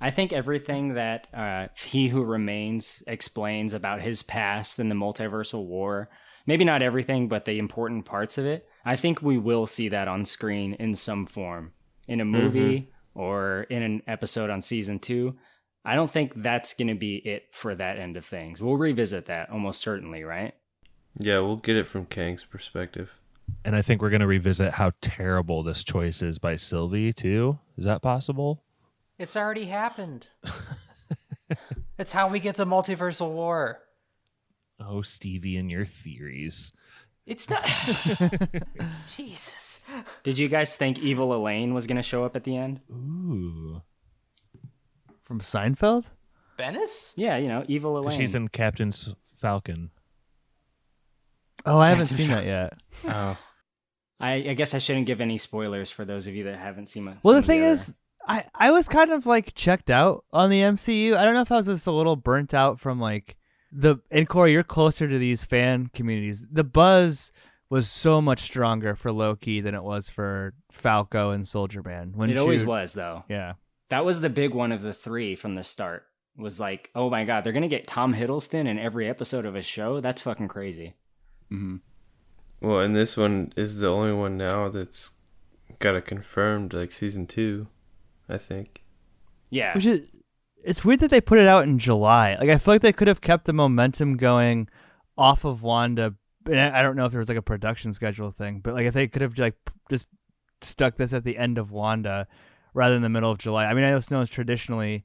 I 0.00 0.10
think 0.10 0.32
everything 0.32 0.94
that 0.94 1.26
uh, 1.34 1.68
He 1.76 2.08
Who 2.08 2.22
Remains 2.24 3.02
explains 3.06 3.74
about 3.74 4.00
his 4.00 4.22
past 4.22 4.78
and 4.78 4.90
the 4.90 4.94
multiversal 4.94 5.66
war, 5.66 6.08
maybe 6.46 6.64
not 6.64 6.80
everything, 6.80 7.28
but 7.28 7.44
the 7.44 7.58
important 7.58 8.06
parts 8.06 8.38
of 8.38 8.46
it, 8.46 8.66
I 8.84 8.96
think 8.96 9.20
we 9.20 9.36
will 9.36 9.66
see 9.66 9.88
that 9.90 10.08
on 10.08 10.24
screen 10.24 10.72
in 10.74 10.94
some 10.94 11.26
form. 11.26 11.72
In 12.08 12.20
a 12.20 12.24
movie 12.24 12.90
or 13.14 13.64
in 13.70 13.82
an 13.82 14.02
episode 14.08 14.50
on 14.50 14.62
season 14.62 14.98
two. 14.98 15.36
I 15.84 15.94
don't 15.94 16.10
think 16.10 16.34
that's 16.34 16.74
going 16.74 16.88
to 16.88 16.94
be 16.94 17.16
it 17.16 17.44
for 17.52 17.74
that 17.74 17.98
end 17.98 18.16
of 18.16 18.24
things. 18.24 18.60
We'll 18.60 18.76
revisit 18.78 19.26
that 19.26 19.48
almost 19.50 19.80
certainly, 19.80 20.24
right? 20.24 20.54
Yeah, 21.16 21.38
we'll 21.40 21.56
get 21.56 21.76
it 21.76 21.86
from 21.86 22.06
Kang's 22.06 22.42
perspective. 22.44 23.19
And 23.64 23.76
I 23.76 23.82
think 23.82 24.02
we're 24.02 24.10
going 24.10 24.20
to 24.20 24.26
revisit 24.26 24.72
how 24.72 24.92
terrible 25.00 25.62
this 25.62 25.84
choice 25.84 26.22
is 26.22 26.38
by 26.38 26.56
Sylvie, 26.56 27.12
too. 27.12 27.58
Is 27.76 27.84
that 27.84 28.02
possible? 28.02 28.62
It's 29.18 29.36
already 29.36 29.66
happened. 29.66 30.28
it's 31.98 32.12
how 32.12 32.28
we 32.28 32.40
get 32.40 32.56
the 32.56 32.64
multiversal 32.64 33.30
war. 33.30 33.80
Oh, 34.80 35.02
Stevie 35.02 35.56
and 35.56 35.70
your 35.70 35.84
theories. 35.84 36.72
It's 37.26 37.48
not. 37.50 37.64
Jesus. 39.16 39.80
Did 40.22 40.38
you 40.38 40.48
guys 40.48 40.76
think 40.76 40.98
Evil 40.98 41.34
Elaine 41.34 41.74
was 41.74 41.86
going 41.86 41.96
to 41.96 42.02
show 42.02 42.24
up 42.24 42.34
at 42.34 42.44
the 42.44 42.56
end? 42.56 42.80
Ooh. 42.90 43.82
From 45.22 45.40
Seinfeld? 45.40 46.06
Benes? 46.56 47.14
Yeah, 47.16 47.36
you 47.36 47.48
know, 47.48 47.64
evil 47.68 47.96
Elaine. 47.98 48.18
She's 48.18 48.34
in 48.34 48.48
Captain's 48.48 49.14
Falcon. 49.38 49.90
Oh, 51.66 51.78
I 51.78 51.88
haven't 51.88 52.06
seen 52.06 52.28
that 52.28 52.46
yet. 52.46 52.74
Oh. 53.04 53.36
I, 54.18 54.32
I 54.34 54.54
guess 54.54 54.74
I 54.74 54.78
shouldn't 54.78 55.06
give 55.06 55.20
any 55.20 55.38
spoilers 55.38 55.90
for 55.90 56.04
those 56.04 56.26
of 56.26 56.34
you 56.34 56.44
that 56.44 56.58
haven't 56.58 56.88
seen 56.88 57.04
my. 57.04 57.14
Well, 57.22 57.34
the 57.34 57.42
thing 57.42 57.62
other- 57.62 57.72
is, 57.72 57.94
I 58.28 58.44
I 58.54 58.70
was 58.70 58.86
kind 58.88 59.10
of 59.10 59.24
like 59.26 59.54
checked 59.54 59.90
out 59.90 60.24
on 60.32 60.50
the 60.50 60.60
MCU. 60.60 61.16
I 61.16 61.24
don't 61.24 61.34
know 61.34 61.40
if 61.40 61.50
I 61.50 61.56
was 61.56 61.66
just 61.66 61.86
a 61.86 61.92
little 61.92 62.16
burnt 62.16 62.52
out 62.52 62.78
from 62.80 63.00
like 63.00 63.36
the 63.72 63.96
and 64.10 64.28
Corey, 64.28 64.52
you're 64.52 64.62
closer 64.62 65.08
to 65.08 65.18
these 65.18 65.42
fan 65.42 65.88
communities. 65.94 66.44
The 66.50 66.64
buzz 66.64 67.32
was 67.70 67.88
so 67.88 68.20
much 68.20 68.40
stronger 68.40 68.94
for 68.94 69.12
Loki 69.12 69.60
than 69.60 69.74
it 69.74 69.82
was 69.84 70.08
for 70.08 70.54
Falco 70.70 71.30
and 71.30 71.46
Soldier 71.48 71.82
Man. 71.82 72.12
When 72.14 72.28
it 72.28 72.36
always 72.36 72.64
was 72.64 72.92
though. 72.92 73.24
Yeah. 73.28 73.54
That 73.88 74.04
was 74.04 74.20
the 74.20 74.30
big 74.30 74.54
one 74.54 74.70
of 74.70 74.82
the 74.82 74.92
three 74.92 75.34
from 75.34 75.54
the 75.54 75.64
start. 75.64 76.04
Was 76.36 76.60
like, 76.60 76.90
oh 76.94 77.10
my 77.10 77.24
god, 77.24 77.42
they're 77.42 77.52
gonna 77.52 77.68
get 77.68 77.86
Tom 77.86 78.14
Hiddleston 78.14 78.66
in 78.66 78.78
every 78.78 79.08
episode 79.08 79.44
of 79.46 79.56
a 79.56 79.62
show. 79.62 80.00
That's 80.00 80.22
fucking 80.22 80.48
crazy. 80.48 80.94
Hmm 81.50 81.76
Well, 82.60 82.80
and 82.80 82.96
this 82.96 83.16
one 83.16 83.52
is 83.56 83.80
the 83.80 83.90
only 83.90 84.12
one 84.12 84.36
now 84.36 84.68
that's 84.68 85.12
got 85.78 85.96
a 85.96 86.00
confirmed, 86.00 86.72
like 86.72 86.92
season 86.92 87.26
two, 87.26 87.66
I 88.30 88.38
think. 88.38 88.84
Yeah, 89.50 89.74
Which 89.74 89.86
is 89.86 90.06
it's 90.62 90.84
weird 90.84 91.00
that 91.00 91.10
they 91.10 91.20
put 91.20 91.38
it 91.38 91.46
out 91.46 91.64
in 91.64 91.78
July. 91.78 92.36
Like 92.38 92.50
I 92.50 92.58
feel 92.58 92.74
like 92.74 92.82
they 92.82 92.92
could 92.92 93.08
have 93.08 93.20
kept 93.20 93.46
the 93.46 93.52
momentum 93.52 94.16
going 94.16 94.68
off 95.18 95.44
of 95.44 95.62
Wanda. 95.62 96.14
And 96.46 96.60
I 96.60 96.80
I 96.80 96.82
don't 96.82 96.96
know 96.96 97.04
if 97.06 97.10
there 97.10 97.18
was 97.18 97.28
like 97.28 97.38
a 97.38 97.42
production 97.42 97.92
schedule 97.92 98.30
thing, 98.30 98.60
but 98.60 98.74
like 98.74 98.86
if 98.86 98.94
they 98.94 99.08
could 99.08 99.22
have 99.22 99.36
like 99.38 99.56
just 99.88 100.06
stuck 100.62 100.96
this 100.96 101.12
at 101.12 101.24
the 101.24 101.38
end 101.38 101.58
of 101.58 101.70
Wanda 101.70 102.28
rather 102.74 102.94
than 102.94 103.02
the 103.02 103.08
middle 103.08 103.30
of 103.30 103.38
July. 103.38 103.66
I 103.66 103.74
mean, 103.74 103.84
I 103.84 103.92
just 103.92 104.10
know 104.10 104.20
it's 104.20 104.30
traditionally 104.30 105.04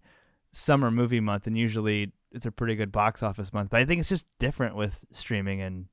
summer 0.52 0.92
movie 0.92 1.20
month, 1.20 1.48
and 1.48 1.58
usually 1.58 2.12
it's 2.32 2.46
a 2.46 2.52
pretty 2.52 2.76
good 2.76 2.92
box 2.92 3.24
office 3.24 3.54
month. 3.54 3.70
But 3.70 3.80
I 3.80 3.86
think 3.86 4.00
it's 4.00 4.10
just 4.10 4.26
different 4.40 4.76
with 4.76 5.06
streaming 5.12 5.62
and 5.62 5.86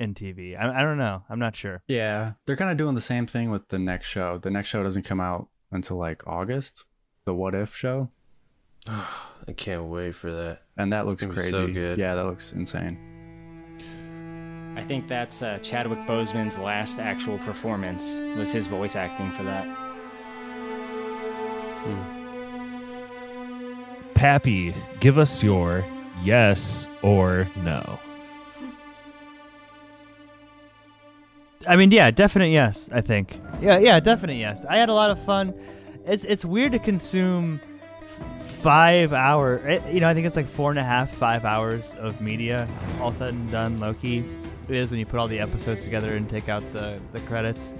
and 0.00 0.14
TV. 0.16 0.58
I, 0.58 0.80
I 0.80 0.82
don't 0.82 0.98
know. 0.98 1.22
I'm 1.30 1.38
not 1.38 1.54
sure. 1.54 1.82
Yeah, 1.86 2.32
they're 2.46 2.56
kind 2.56 2.70
of 2.70 2.76
doing 2.76 2.94
the 2.94 3.00
same 3.00 3.26
thing 3.26 3.50
with 3.50 3.68
the 3.68 3.78
next 3.78 4.08
show. 4.08 4.38
The 4.38 4.50
next 4.50 4.68
show 4.68 4.82
doesn't 4.82 5.04
come 5.04 5.20
out 5.20 5.48
until 5.70 5.96
like 5.98 6.26
August. 6.26 6.84
The 7.26 7.34
What 7.34 7.54
If 7.54 7.76
show, 7.76 8.10
I 8.88 9.52
can't 9.56 9.84
wait 9.84 10.14
for 10.14 10.32
that. 10.32 10.62
and 10.76 10.92
that 10.92 11.04
It's 11.06 11.22
looks 11.22 11.26
crazy. 11.36 11.52
so 11.52 11.68
good. 11.68 11.98
Yeah, 11.98 12.14
that 12.14 12.24
looks 12.24 12.52
insane. 12.52 12.98
I 14.76 14.84
think 14.84 15.06
that's 15.08 15.42
uh, 15.42 15.58
Chadwick 15.58 15.98
Boseman's 16.00 16.56
last 16.58 16.98
actual 16.98 17.36
performance 17.38 18.08
was 18.36 18.52
his 18.52 18.66
voice 18.68 18.96
acting 18.96 19.30
for 19.32 19.42
that. 19.42 19.66
Pappy, 24.14 24.74
give 25.00 25.18
us 25.18 25.42
your 25.42 25.84
yes 26.22 26.86
or 27.02 27.48
no. 27.56 27.98
I 31.66 31.76
mean, 31.76 31.90
yeah, 31.90 32.10
definite 32.10 32.48
yes. 32.48 32.88
I 32.92 33.00
think. 33.00 33.38
Yeah, 33.60 33.78
yeah, 33.78 34.00
definite 34.00 34.36
yes. 34.36 34.64
I 34.64 34.76
had 34.78 34.88
a 34.88 34.94
lot 34.94 35.10
of 35.10 35.22
fun. 35.24 35.54
It's 36.06 36.24
it's 36.24 36.44
weird 36.44 36.72
to 36.72 36.78
consume 36.78 37.60
five 38.62 39.12
hour. 39.12 39.60
eh, 39.66 39.78
You 39.92 40.00
know, 40.00 40.08
I 40.08 40.14
think 40.14 40.26
it's 40.26 40.36
like 40.36 40.48
four 40.48 40.70
and 40.70 40.78
a 40.78 40.84
half, 40.84 41.14
five 41.14 41.44
hours 41.44 41.94
of 41.96 42.20
media, 42.20 42.66
all 43.00 43.12
said 43.12 43.30
and 43.30 43.50
done. 43.50 43.78
Loki 43.78 44.24
it 44.68 44.76
is 44.76 44.90
when 44.90 45.00
you 45.00 45.06
put 45.06 45.18
all 45.18 45.26
the 45.28 45.40
episodes 45.40 45.82
together 45.82 46.14
and 46.16 46.28
take 46.30 46.48
out 46.48 46.62
the 46.72 46.98
the 47.12 47.20
credits 47.20 47.74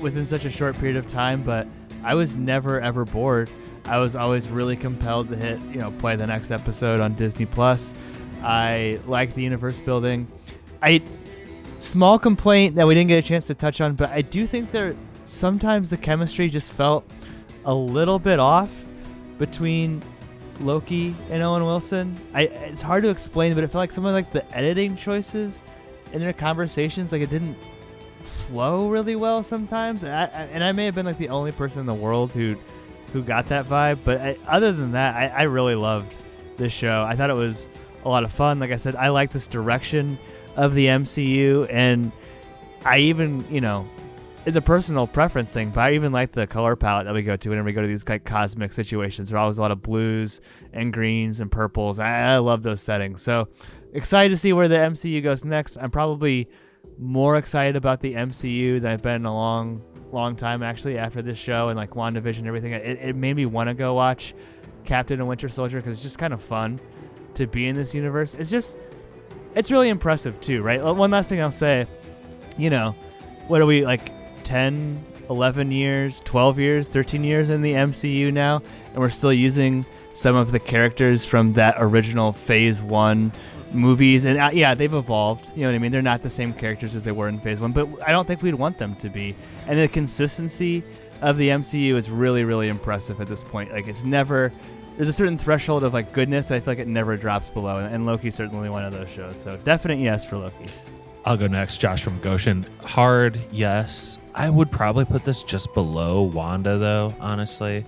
within 0.00 0.26
such 0.26 0.44
a 0.44 0.50
short 0.50 0.76
period 0.78 0.96
of 0.96 1.06
time. 1.06 1.42
But 1.42 1.66
I 2.02 2.14
was 2.14 2.36
never 2.36 2.80
ever 2.80 3.04
bored. 3.04 3.50
I 3.84 3.98
was 3.98 4.14
always 4.16 4.48
really 4.48 4.76
compelled 4.76 5.28
to 5.30 5.36
hit, 5.36 5.60
you 5.62 5.78
know, 5.78 5.90
play 5.92 6.14
the 6.16 6.26
next 6.26 6.50
episode 6.50 7.00
on 7.00 7.14
Disney 7.14 7.46
Plus. 7.46 7.94
I 8.42 8.98
like 9.06 9.34
the 9.34 9.42
universe 9.42 9.78
building. 9.78 10.26
I 10.82 11.02
small 11.82 12.18
complaint 12.18 12.76
that 12.76 12.86
we 12.86 12.94
didn't 12.94 13.08
get 13.08 13.18
a 13.18 13.26
chance 13.26 13.46
to 13.46 13.54
touch 13.54 13.80
on, 13.80 13.94
but 13.94 14.10
I 14.10 14.22
do 14.22 14.46
think 14.46 14.70
there 14.70 14.96
sometimes 15.24 15.90
the 15.90 15.96
chemistry 15.96 16.48
just 16.48 16.70
felt 16.70 17.04
a 17.64 17.74
little 17.74 18.18
bit 18.18 18.38
off 18.38 18.70
between 19.38 20.02
Loki 20.60 21.14
and 21.30 21.42
Owen 21.42 21.64
Wilson. 21.64 22.18
I 22.34 22.42
it's 22.42 22.82
hard 22.82 23.02
to 23.04 23.10
explain, 23.10 23.54
but 23.54 23.64
it 23.64 23.68
felt 23.68 23.80
like 23.80 23.92
some 23.92 24.04
of 24.04 24.12
like 24.12 24.32
the 24.32 24.56
editing 24.56 24.96
choices 24.96 25.62
in 26.12 26.20
their 26.20 26.32
conversations, 26.32 27.12
like 27.12 27.22
it 27.22 27.30
didn't 27.30 27.56
flow 28.24 28.88
really 28.88 29.16
well 29.16 29.42
sometimes. 29.42 30.04
And 30.04 30.12
I, 30.12 30.24
and 30.24 30.62
I 30.62 30.72
may 30.72 30.84
have 30.84 30.94
been 30.94 31.06
like 31.06 31.18
the 31.18 31.30
only 31.30 31.52
person 31.52 31.80
in 31.80 31.86
the 31.86 31.94
world 31.94 32.32
who 32.32 32.56
who 33.12 33.22
got 33.22 33.46
that 33.46 33.68
vibe, 33.68 33.98
but 34.04 34.20
I, 34.20 34.38
other 34.46 34.72
than 34.72 34.92
that, 34.92 35.16
I, 35.16 35.26
I 35.28 35.42
really 35.42 35.74
loved 35.74 36.14
this 36.56 36.72
show. 36.72 37.04
I 37.06 37.14
thought 37.16 37.28
it 37.28 37.36
was 37.36 37.68
a 38.04 38.08
lot 38.08 38.24
of 38.24 38.32
fun. 38.32 38.58
Like 38.58 38.70
I 38.70 38.76
said, 38.76 38.96
I 38.96 39.08
like 39.08 39.32
this 39.32 39.46
direction 39.46 40.18
of 40.56 40.74
the 40.74 40.86
MCU, 40.86 41.66
and 41.70 42.12
I 42.84 42.98
even, 42.98 43.44
you 43.50 43.60
know, 43.60 43.88
it's 44.44 44.56
a 44.56 44.60
personal 44.60 45.06
preference 45.06 45.52
thing, 45.52 45.70
but 45.70 45.80
I 45.80 45.92
even 45.92 46.10
like 46.10 46.32
the 46.32 46.46
color 46.46 46.74
palette 46.74 47.06
that 47.06 47.14
we 47.14 47.22
go 47.22 47.36
to 47.36 47.48
whenever 47.48 47.66
we 47.66 47.72
go 47.72 47.82
to 47.82 47.86
these 47.86 48.08
like 48.08 48.24
cosmic 48.24 48.72
situations. 48.72 49.30
There 49.30 49.38
are 49.38 49.42
always 49.42 49.58
a 49.58 49.60
lot 49.60 49.70
of 49.70 49.82
blues 49.82 50.40
and 50.72 50.92
greens 50.92 51.38
and 51.38 51.50
purples. 51.50 51.98
I, 51.98 52.34
I 52.34 52.38
love 52.38 52.62
those 52.62 52.82
settings. 52.82 53.22
So 53.22 53.48
excited 53.92 54.30
to 54.30 54.36
see 54.36 54.52
where 54.52 54.66
the 54.66 54.76
MCU 54.76 55.22
goes 55.22 55.44
next. 55.44 55.76
I'm 55.76 55.92
probably 55.92 56.48
more 56.98 57.36
excited 57.36 57.76
about 57.76 58.00
the 58.00 58.14
MCU 58.14 58.80
than 58.80 58.90
I've 58.90 59.02
been 59.02 59.16
in 59.16 59.26
a 59.26 59.34
long, 59.34 59.80
long 60.10 60.34
time 60.34 60.62
actually 60.62 60.98
after 60.98 61.22
this 61.22 61.38
show 61.38 61.68
and 61.68 61.76
like 61.76 61.90
WandaVision 61.90 62.38
and 62.38 62.48
everything. 62.48 62.72
It, 62.72 62.98
it 63.00 63.16
made 63.16 63.36
me 63.36 63.46
want 63.46 63.68
to 63.68 63.74
go 63.74 63.94
watch 63.94 64.34
Captain 64.84 65.20
and 65.20 65.28
Winter 65.28 65.48
Soldier 65.48 65.78
because 65.78 65.94
it's 65.94 66.02
just 66.02 66.18
kind 66.18 66.32
of 66.32 66.42
fun 66.42 66.80
to 67.34 67.46
be 67.46 67.68
in 67.68 67.76
this 67.76 67.94
universe. 67.94 68.34
It's 68.34 68.50
just, 68.50 68.76
it's 69.54 69.70
really 69.70 69.88
impressive 69.88 70.40
too, 70.40 70.62
right? 70.62 70.82
One 70.82 71.10
last 71.10 71.28
thing 71.28 71.40
I'll 71.40 71.50
say, 71.50 71.86
you 72.56 72.70
know, 72.70 72.94
what 73.48 73.60
are 73.60 73.66
we 73.66 73.84
like 73.84 74.12
10, 74.44 75.04
11 75.28 75.72
years, 75.72 76.20
12 76.24 76.58
years, 76.58 76.88
13 76.88 77.24
years 77.24 77.50
in 77.50 77.62
the 77.62 77.72
MCU 77.72 78.32
now, 78.32 78.62
and 78.92 78.98
we're 78.98 79.10
still 79.10 79.32
using 79.32 79.86
some 80.12 80.36
of 80.36 80.52
the 80.52 80.58
characters 80.58 81.24
from 81.24 81.52
that 81.54 81.76
original 81.78 82.32
Phase 82.32 82.80
1 82.82 83.32
movies? 83.72 84.24
And 84.24 84.38
uh, 84.38 84.50
yeah 84.52 84.74
they've 84.74 84.92
evolved 84.92 85.50
you 85.54 85.62
know 85.62 85.68
what 85.68 85.74
i 85.74 85.78
mean? 85.78 85.92
They're 85.92 86.02
not 86.02 86.22
the 86.22 86.30
same 86.30 86.52
characters 86.52 86.94
as 86.94 87.04
they 87.04 87.12
were 87.12 87.28
in 87.28 87.40
phase 87.40 87.58
one 87.58 87.72
but 87.72 87.88
i 88.06 88.12
don't 88.12 88.26
think 88.26 88.42
we'd 88.42 88.54
want 88.54 88.78
them 88.78 88.94
to 88.96 89.08
be. 89.08 89.34
And 89.66 89.78
the 89.78 89.88
consistency 89.88 90.82
of 91.22 91.38
the 91.38 91.48
mcu 91.48 91.94
is 91.94 92.10
really 92.10 92.44
really 92.44 92.68
impressive 92.68 93.20
at 93.20 93.26
this 93.26 93.42
point. 93.42 93.72
Like 93.72 93.88
it's 93.88 94.04
never 94.04 94.52
there's 94.96 95.08
a 95.08 95.12
certain 95.12 95.38
threshold 95.38 95.84
of 95.84 95.92
like 95.92 96.12
goodness 96.12 96.46
that 96.46 96.56
i 96.56 96.60
feel 96.60 96.72
like 96.72 96.78
it 96.78 96.88
never 96.88 97.16
drops 97.16 97.48
below 97.48 97.76
and, 97.76 97.94
and 97.94 98.06
loki's 98.06 98.34
certainly 98.34 98.68
one 98.68 98.84
of 98.84 98.92
those 98.92 99.08
shows 99.10 99.40
so 99.40 99.56
definite 99.58 99.98
yes 99.98 100.24
for 100.24 100.36
loki 100.36 100.70
I'll 101.24 101.36
go 101.36 101.46
next. 101.46 101.78
Josh 101.78 102.02
from 102.02 102.18
Goshen. 102.20 102.66
Hard, 102.82 103.40
yes. 103.52 104.18
I 104.34 104.50
would 104.50 104.70
probably 104.70 105.04
put 105.04 105.24
this 105.24 105.42
just 105.42 105.72
below 105.72 106.22
Wanda, 106.22 106.78
though, 106.78 107.14
honestly. 107.20 107.84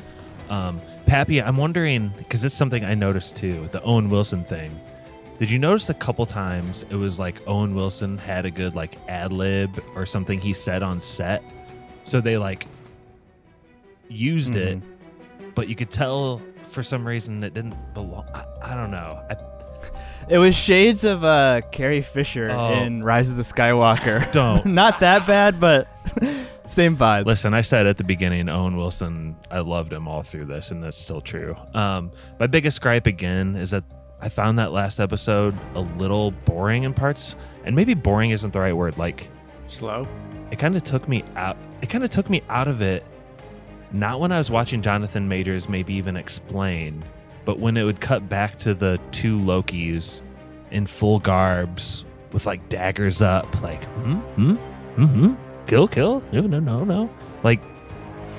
Um, 0.48 0.81
Pappy, 1.06 1.43
I'm 1.43 1.56
wondering, 1.56 2.12
because 2.16 2.44
it's 2.44 2.55
something 2.55 2.85
I 2.85 2.94
noticed 2.94 3.36
too, 3.36 3.68
the 3.72 3.82
Owen 3.82 4.09
Wilson 4.09 4.44
thing. 4.44 4.78
Did 5.39 5.51
you 5.51 5.59
notice 5.59 5.89
a 5.90 5.94
couple 5.94 6.24
times 6.26 6.85
it 6.90 6.94
was 6.94 7.18
like 7.18 7.36
Owen 7.48 7.74
Wilson 7.74 8.18
had 8.18 8.47
a 8.47 8.51
good 8.51 8.76
like 8.76 8.97
ad 9.09 9.32
lib 9.32 9.82
or 9.97 10.06
something 10.06 10.40
he 10.40 10.55
said 10.55 10.82
on 10.82 11.01
set? 11.01 11.43
So 12.05 12.20
they 12.20 12.39
like 12.39 12.66
used 14.09 14.55
it, 14.55 14.81
but 15.56 15.68
you 15.68 15.74
could 15.74 15.90
tell 15.90 16.40
for 16.74 16.82
some 16.82 17.06
reason 17.06 17.42
it 17.44 17.55
didn't 17.55 17.94
belong. 17.94 18.26
I, 18.34 18.44
I 18.62 18.74
don't 18.74 18.90
know. 18.90 19.20
I, 19.30 19.36
it 20.28 20.38
was 20.38 20.55
shades 20.56 21.05
of 21.05 21.24
uh 21.24 21.60
carrie 21.70 22.01
fisher 22.02 22.51
Oh. 22.51 22.72
in 22.74 23.02
rise 23.05 23.28
of 23.28 23.36
the 23.36 23.42
skywalker 23.42 24.30
Don't. 24.32 24.64
not 24.82 25.01
that 25.01 25.26
bad 25.26 25.60
but 25.60 25.88
Same 26.66 26.96
vibes. 26.96 27.26
Listen, 27.26 27.52
I 27.52 27.60
said 27.60 27.86
at 27.86 27.98
the 27.98 28.05
beginning, 28.05 28.48
Owen 28.48 28.78
Wilson, 28.78 29.36
I 29.51 29.59
loved 29.59 29.92
him 29.92 30.09
all 30.09 30.22
through 30.22 30.46
this, 30.46 30.70
and 30.70 30.82
that's 30.82 30.96
still 30.96 31.20
true. 31.20 31.55
Um, 31.74 32.10
my 32.40 32.46
biggest 32.46 32.80
gripe 32.80 33.06
again 33.06 33.55
is 33.55 33.72
that 33.72 33.84
I 34.18 34.30
found 34.30 34.59
that 34.59 34.72
last 34.72 34.98
episode 34.98 35.55
a 35.74 35.80
little 35.80 36.30
boring 36.30 36.84
in 36.84 36.94
parts, 36.94 37.36
and 37.64 37.76
maybe 37.76 37.92
boring 37.92 38.30
isn't 38.30 38.55
the 38.55 38.60
right 38.60 38.72
word. 38.72 38.96
Like 38.96 39.28
Slow. 39.66 40.09
it 40.51 40.59
kind 40.59 40.74
of 40.74 40.82
took 40.82 41.06
me 41.06 41.22
out. 41.36 41.59
It 41.82 41.90
kind 41.90 42.02
of 42.02 42.09
took 42.09 42.30
me 42.30 42.40
out 42.48 42.66
of 42.66 42.80
it. 42.80 43.05
Not 43.94 44.18
when 44.18 44.32
I 44.32 44.38
was 44.38 44.50
watching 44.50 44.82
Jonathan 44.82 45.28
Majors 45.28 45.68
maybe 45.68 45.94
even 45.94 46.16
explain, 46.16 47.04
but 47.44 47.60
when 47.60 47.76
it 47.76 47.84
would 47.84 48.00
cut 48.00 48.28
back 48.28 48.58
to 48.58 48.74
the 48.74 48.98
two 49.12 49.38
Lokis 49.38 50.20
in 50.72 50.84
full 50.84 51.20
garbs 51.20 52.04
with 52.32 52.44
like 52.44 52.68
daggers 52.68 53.22
up, 53.22 53.62
like 53.62 53.84
hmm, 53.84 54.14
hmm, 54.16 54.54
hmm, 54.54 55.04
hmm, 55.04 55.34
kill, 55.68 55.86
kill, 55.86 56.24
no, 56.32 56.40
no, 56.40 56.58
no, 56.58 56.82
no, 56.84 57.10
like 57.44 57.62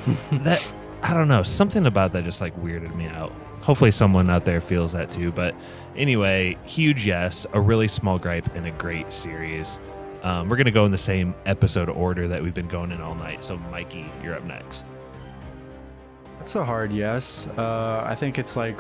that. 0.44 0.74
I 1.02 1.14
don't 1.14 1.30
know. 1.30 1.42
Something 1.44 1.86
about 1.86 2.12
that 2.14 2.26
just 2.26 2.42
like 2.42 2.60
weirded 2.62 2.94
me 2.96 3.08
out. 3.08 3.32
Hopefully, 3.62 3.92
someone 3.92 4.30
out 4.30 4.44
there 4.44 4.60
feels 4.60 4.92
that 4.92 5.10
too. 5.10 5.32
But 5.32 5.56
anyway, 5.96 6.58
huge 6.66 7.06
yes, 7.06 7.48
a 7.54 7.62
really 7.62 7.88
small 7.88 8.20
gripe, 8.20 8.54
and 8.56 8.68
a 8.68 8.72
great 8.72 9.14
series. 9.14 9.80
Um, 10.22 10.50
we're 10.50 10.58
going 10.58 10.66
to 10.66 10.72
go 10.72 10.84
in 10.84 10.92
the 10.92 10.98
same 10.98 11.34
episode 11.46 11.88
order 11.88 12.28
that 12.28 12.44
we've 12.44 12.54
been 12.54 12.68
going 12.68 12.92
in 12.92 13.00
all 13.00 13.16
night. 13.16 13.46
So, 13.46 13.58
Mikey, 13.58 14.10
you're 14.24 14.36
up 14.36 14.44
next. 14.44 14.90
That's 16.46 16.54
a 16.58 16.64
hard 16.64 16.94
yes. 16.94 17.48
Uh, 17.58 18.04
I 18.06 18.14
think 18.14 18.38
it's 18.38 18.56
like 18.56 18.80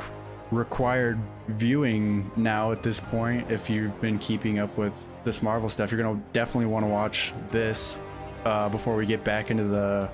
required 0.51 1.17
viewing 1.47 2.29
now 2.35 2.71
at 2.71 2.83
this 2.83 2.99
point. 2.99 3.49
If 3.49 3.71
you've 3.71 3.99
been 3.99 4.19
keeping 4.19 4.59
up 4.59 4.77
with 4.77 4.93
this 5.23 5.41
Marvel 5.41 5.67
stuff, 5.67 5.91
you're 5.91 5.99
gonna 5.99 6.21
definitely 6.31 6.67
want 6.67 6.85
to 6.85 6.89
watch 6.91 7.33
this 7.49 7.97
uh, 8.45 8.69
before 8.69 8.95
we 8.95 9.07
get 9.07 9.23
back 9.23 9.49
into 9.49 9.63
the 9.63 10.07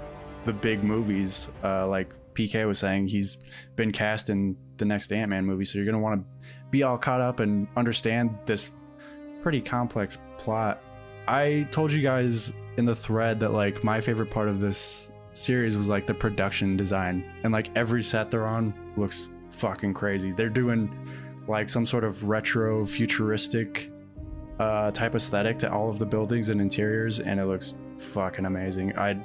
the 0.46 0.54
big 0.54 0.82
movies. 0.82 1.50
Uh, 1.62 1.90
like 1.90 2.14
PK 2.36 2.66
was 2.66 2.80
saying, 2.80 3.10
he's 3.10 3.40
been 3.76 3.92
cast 3.92 4.30
in 4.30 4.56
the 4.78 4.86
next 4.86 5.12
Ant 5.12 5.30
Man 5.30 5.46
movie, 5.46 5.66
so 5.66 5.78
you're 5.78 5.86
gonna 5.86 6.00
want 6.00 6.22
to 6.22 6.48
be 6.70 6.84
all 6.84 6.98
caught 6.98 7.20
up 7.20 7.42
and 7.42 7.68
understand 7.76 8.34
this 8.46 8.72
pretty 9.42 9.60
complex 9.60 10.20
plot. 10.38 10.82
I 11.28 11.68
told 11.74 11.92
you 11.92 12.02
guys 12.02 12.54
in 12.78 12.86
the 12.86 12.96
thread 12.96 13.42
that 13.42 13.52
like 13.52 13.84
my 13.84 14.00
favorite 14.00 14.32
part 14.32 14.48
of 14.48 14.62
this 14.62 15.12
series 15.34 15.78
was 15.78 15.90
like 15.90 16.06
the 16.06 16.14
production 16.14 16.76
design 16.76 17.24
and 17.44 17.54
like 17.54 17.70
every 17.76 18.04
set 18.04 18.30
they're 18.30 18.46
on 18.46 18.74
looks 18.98 19.30
fucking 19.50 19.94
crazy. 19.94 20.32
They're 20.32 20.50
doing 20.50 20.90
like 21.48 21.70
some 21.70 21.86
sort 21.86 22.04
of 22.04 22.24
retro 22.24 22.86
futuristic 22.86 23.92
uh, 24.60 24.92
type 24.92 25.16
aesthetic 25.16 25.58
to 25.60 25.72
all 25.72 25.90
of 25.90 25.98
the 25.98 26.06
buildings 26.06 26.50
and 26.50 26.62
interiors, 26.62 27.20
and 27.20 27.40
it 27.40 27.46
looks 27.46 27.76
fucking 27.98 28.46
amazing. 28.46 28.98
I, 28.98 29.18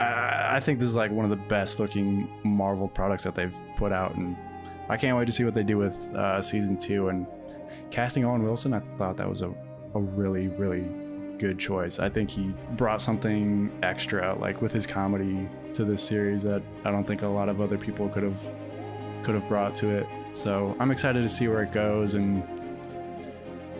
I 0.00 0.60
think 0.60 0.78
this 0.78 0.88
is 0.88 0.96
like 0.96 1.10
one 1.10 1.24
of 1.24 1.30
the 1.30 1.44
best 1.48 1.80
looking 1.80 2.28
Marvel 2.44 2.88
products 2.88 3.24
that 3.24 3.34
they've 3.34 3.56
put 3.76 3.92
out, 3.92 4.14
and 4.16 4.36
I 4.88 4.96
can't 4.96 5.16
wait 5.16 5.26
to 5.26 5.32
see 5.32 5.44
what 5.44 5.54
they 5.54 5.62
do 5.62 5.78
with 5.78 6.14
uh, 6.14 6.42
season 6.42 6.76
two. 6.76 7.08
And 7.08 7.26
casting 7.90 8.24
Owen 8.24 8.42
Wilson, 8.42 8.74
I 8.74 8.80
thought 8.96 9.16
that 9.16 9.28
was 9.28 9.42
a, 9.42 9.48
a 9.94 10.00
really 10.00 10.48
really 10.48 10.84
good 11.40 11.58
choice. 11.58 11.98
I 11.98 12.08
think 12.08 12.30
he 12.30 12.54
brought 12.72 13.00
something 13.00 13.72
extra, 13.82 14.36
like 14.38 14.60
with 14.60 14.72
his 14.72 14.86
comedy, 14.86 15.48
to 15.72 15.84
this 15.84 16.02
series 16.02 16.42
that 16.42 16.62
I 16.84 16.90
don't 16.90 17.06
think 17.06 17.22
a 17.22 17.28
lot 17.28 17.48
of 17.48 17.60
other 17.60 17.78
people 17.78 18.08
could 18.08 18.22
have 18.22 18.40
could 19.22 19.34
have 19.34 19.48
brought 19.48 19.74
to 19.76 19.88
it. 19.88 20.06
So 20.34 20.76
I'm 20.78 20.90
excited 20.90 21.22
to 21.22 21.28
see 21.28 21.48
where 21.48 21.62
it 21.62 21.72
goes, 21.72 22.14
and 22.14 22.42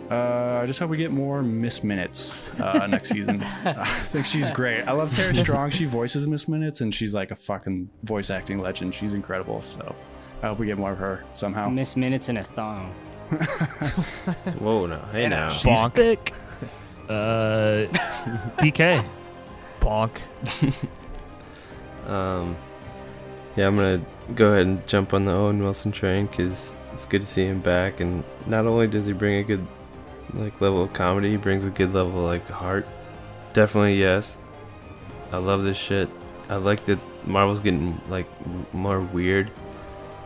uh, 0.09 0.59
I 0.61 0.65
just 0.65 0.79
hope 0.79 0.89
we 0.89 0.97
get 0.97 1.11
more 1.11 1.41
Miss 1.41 1.83
Minutes 1.83 2.47
uh, 2.59 2.87
next 2.87 3.09
season. 3.09 3.41
I 3.65 3.85
think 3.85 4.25
she's 4.25 4.51
great. 4.51 4.83
I 4.83 4.91
love 4.91 5.13
Tara 5.13 5.35
Strong. 5.35 5.69
She 5.69 5.85
voices 5.85 6.27
Miss 6.27 6.47
Minutes, 6.47 6.81
and 6.81 6.93
she's 6.93 7.13
like 7.13 7.31
a 7.31 7.35
fucking 7.35 7.89
voice 8.03 8.29
acting 8.29 8.59
legend. 8.59 8.93
She's 8.93 9.13
incredible. 9.13 9.61
So 9.61 9.95
I 10.41 10.47
hope 10.47 10.59
we 10.59 10.65
get 10.65 10.77
more 10.77 10.91
of 10.91 10.97
her 10.97 11.23
somehow. 11.33 11.69
Miss 11.69 11.95
minutes 11.95 12.29
in 12.29 12.37
a 12.37 12.43
thong. 12.43 12.91
Whoa, 14.59 14.87
no. 14.87 14.99
Hey, 15.11 15.29
now. 15.29 15.49
She's 15.51 15.85
thick. 15.87 16.33
Uh, 17.11 17.87
PK. 18.57 19.05
Bonk. 19.79 20.11
Um, 22.07 22.55
yeah, 23.55 23.67
I'm 23.67 23.75
gonna 23.75 24.01
go 24.33 24.51
ahead 24.51 24.65
and 24.65 24.85
jump 24.87 25.13
on 25.13 25.25
the 25.25 25.31
Owen 25.31 25.59
Wilson 25.59 25.91
train 25.91 26.25
because 26.25 26.75
it's 26.93 27.05
good 27.05 27.21
to 27.21 27.27
see 27.27 27.45
him 27.45 27.59
back. 27.59 27.99
And 27.99 28.23
not 28.47 28.65
only 28.65 28.87
does 28.87 29.05
he 29.05 29.13
bring 29.13 29.37
a 29.37 29.43
good 29.43 29.65
like 30.33 30.59
level 30.61 30.81
of 30.81 30.93
comedy, 30.93 31.31
he 31.31 31.37
brings 31.37 31.65
a 31.65 31.69
good 31.69 31.93
level 31.93 32.19
of 32.19 32.25
like 32.25 32.47
heart. 32.49 32.87
Definitely 33.53 33.99
yes. 33.99 34.37
I 35.31 35.37
love 35.37 35.63
this 35.63 35.77
shit. 35.77 36.09
I 36.49 36.55
like 36.55 36.85
that 36.85 36.99
Marvel's 37.25 37.59
getting 37.59 37.99
like 38.09 38.27
more 38.73 38.99
weird 38.99 39.51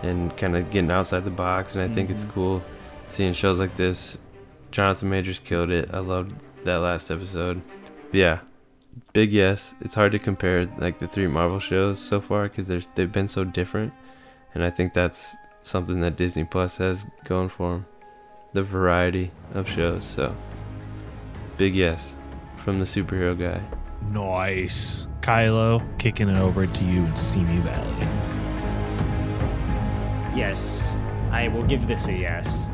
and 0.02 0.36
kind 0.38 0.56
of 0.56 0.70
getting 0.70 0.92
outside 0.92 1.26
the 1.26 1.32
box, 1.32 1.76
and 1.76 1.84
I 1.90 1.94
think 1.94 2.10
it's 2.10 2.26
cool 2.26 2.64
seeing 3.08 3.34
shows 3.34 3.60
like 3.60 3.76
this. 3.76 4.20
Jonathan 4.72 5.10
Majors 5.10 5.40
killed 5.40 5.72
it. 5.72 5.90
I 5.94 6.00
loved 6.00 6.36
that 6.66 6.78
last 6.78 7.10
episode. 7.10 7.62
Yeah, 8.12 8.40
big 9.14 9.32
yes. 9.32 9.74
It's 9.82 9.96
hard 9.96 10.12
to 10.12 10.20
compare 10.20 10.66
like 10.78 11.00
the 11.00 11.08
three 11.08 11.28
Marvel 11.28 11.60
shows 11.60 12.00
so 12.00 12.20
far 12.20 12.44
because 12.44 12.68
they've 12.68 13.12
been 13.12 13.28
so 13.28 13.44
different, 13.44 13.94
and 14.54 14.64
I 14.64 14.70
think 14.70 14.94
that's 14.94 15.36
something 15.64 16.02
that 16.02 16.18
Disney 16.18 16.44
Plus 16.44 16.78
has 16.78 17.06
going 17.24 17.50
for 17.50 17.74
them. 17.74 17.86
The 18.54 18.62
variety 18.62 19.32
of 19.54 19.70
shows. 19.70 20.06
So, 20.06 20.36
big 21.58 21.76
yes 21.76 22.16
from 22.56 22.80
the 22.80 22.86
superhero 22.86 23.38
guy. 23.38 23.62
Nice. 24.12 25.08
Kylo, 25.22 25.82
kicking 25.98 26.30
it 26.30 26.38
over 26.38 26.68
to 26.68 26.86
you 26.86 27.04
in 27.06 27.18
Simi 27.18 27.58
Valley. 27.62 28.08
Yes, 30.36 31.00
I 31.32 31.48
will 31.48 31.64
give 31.64 31.88
this 31.88 32.08
a 32.08 32.14
yes. 32.14 32.70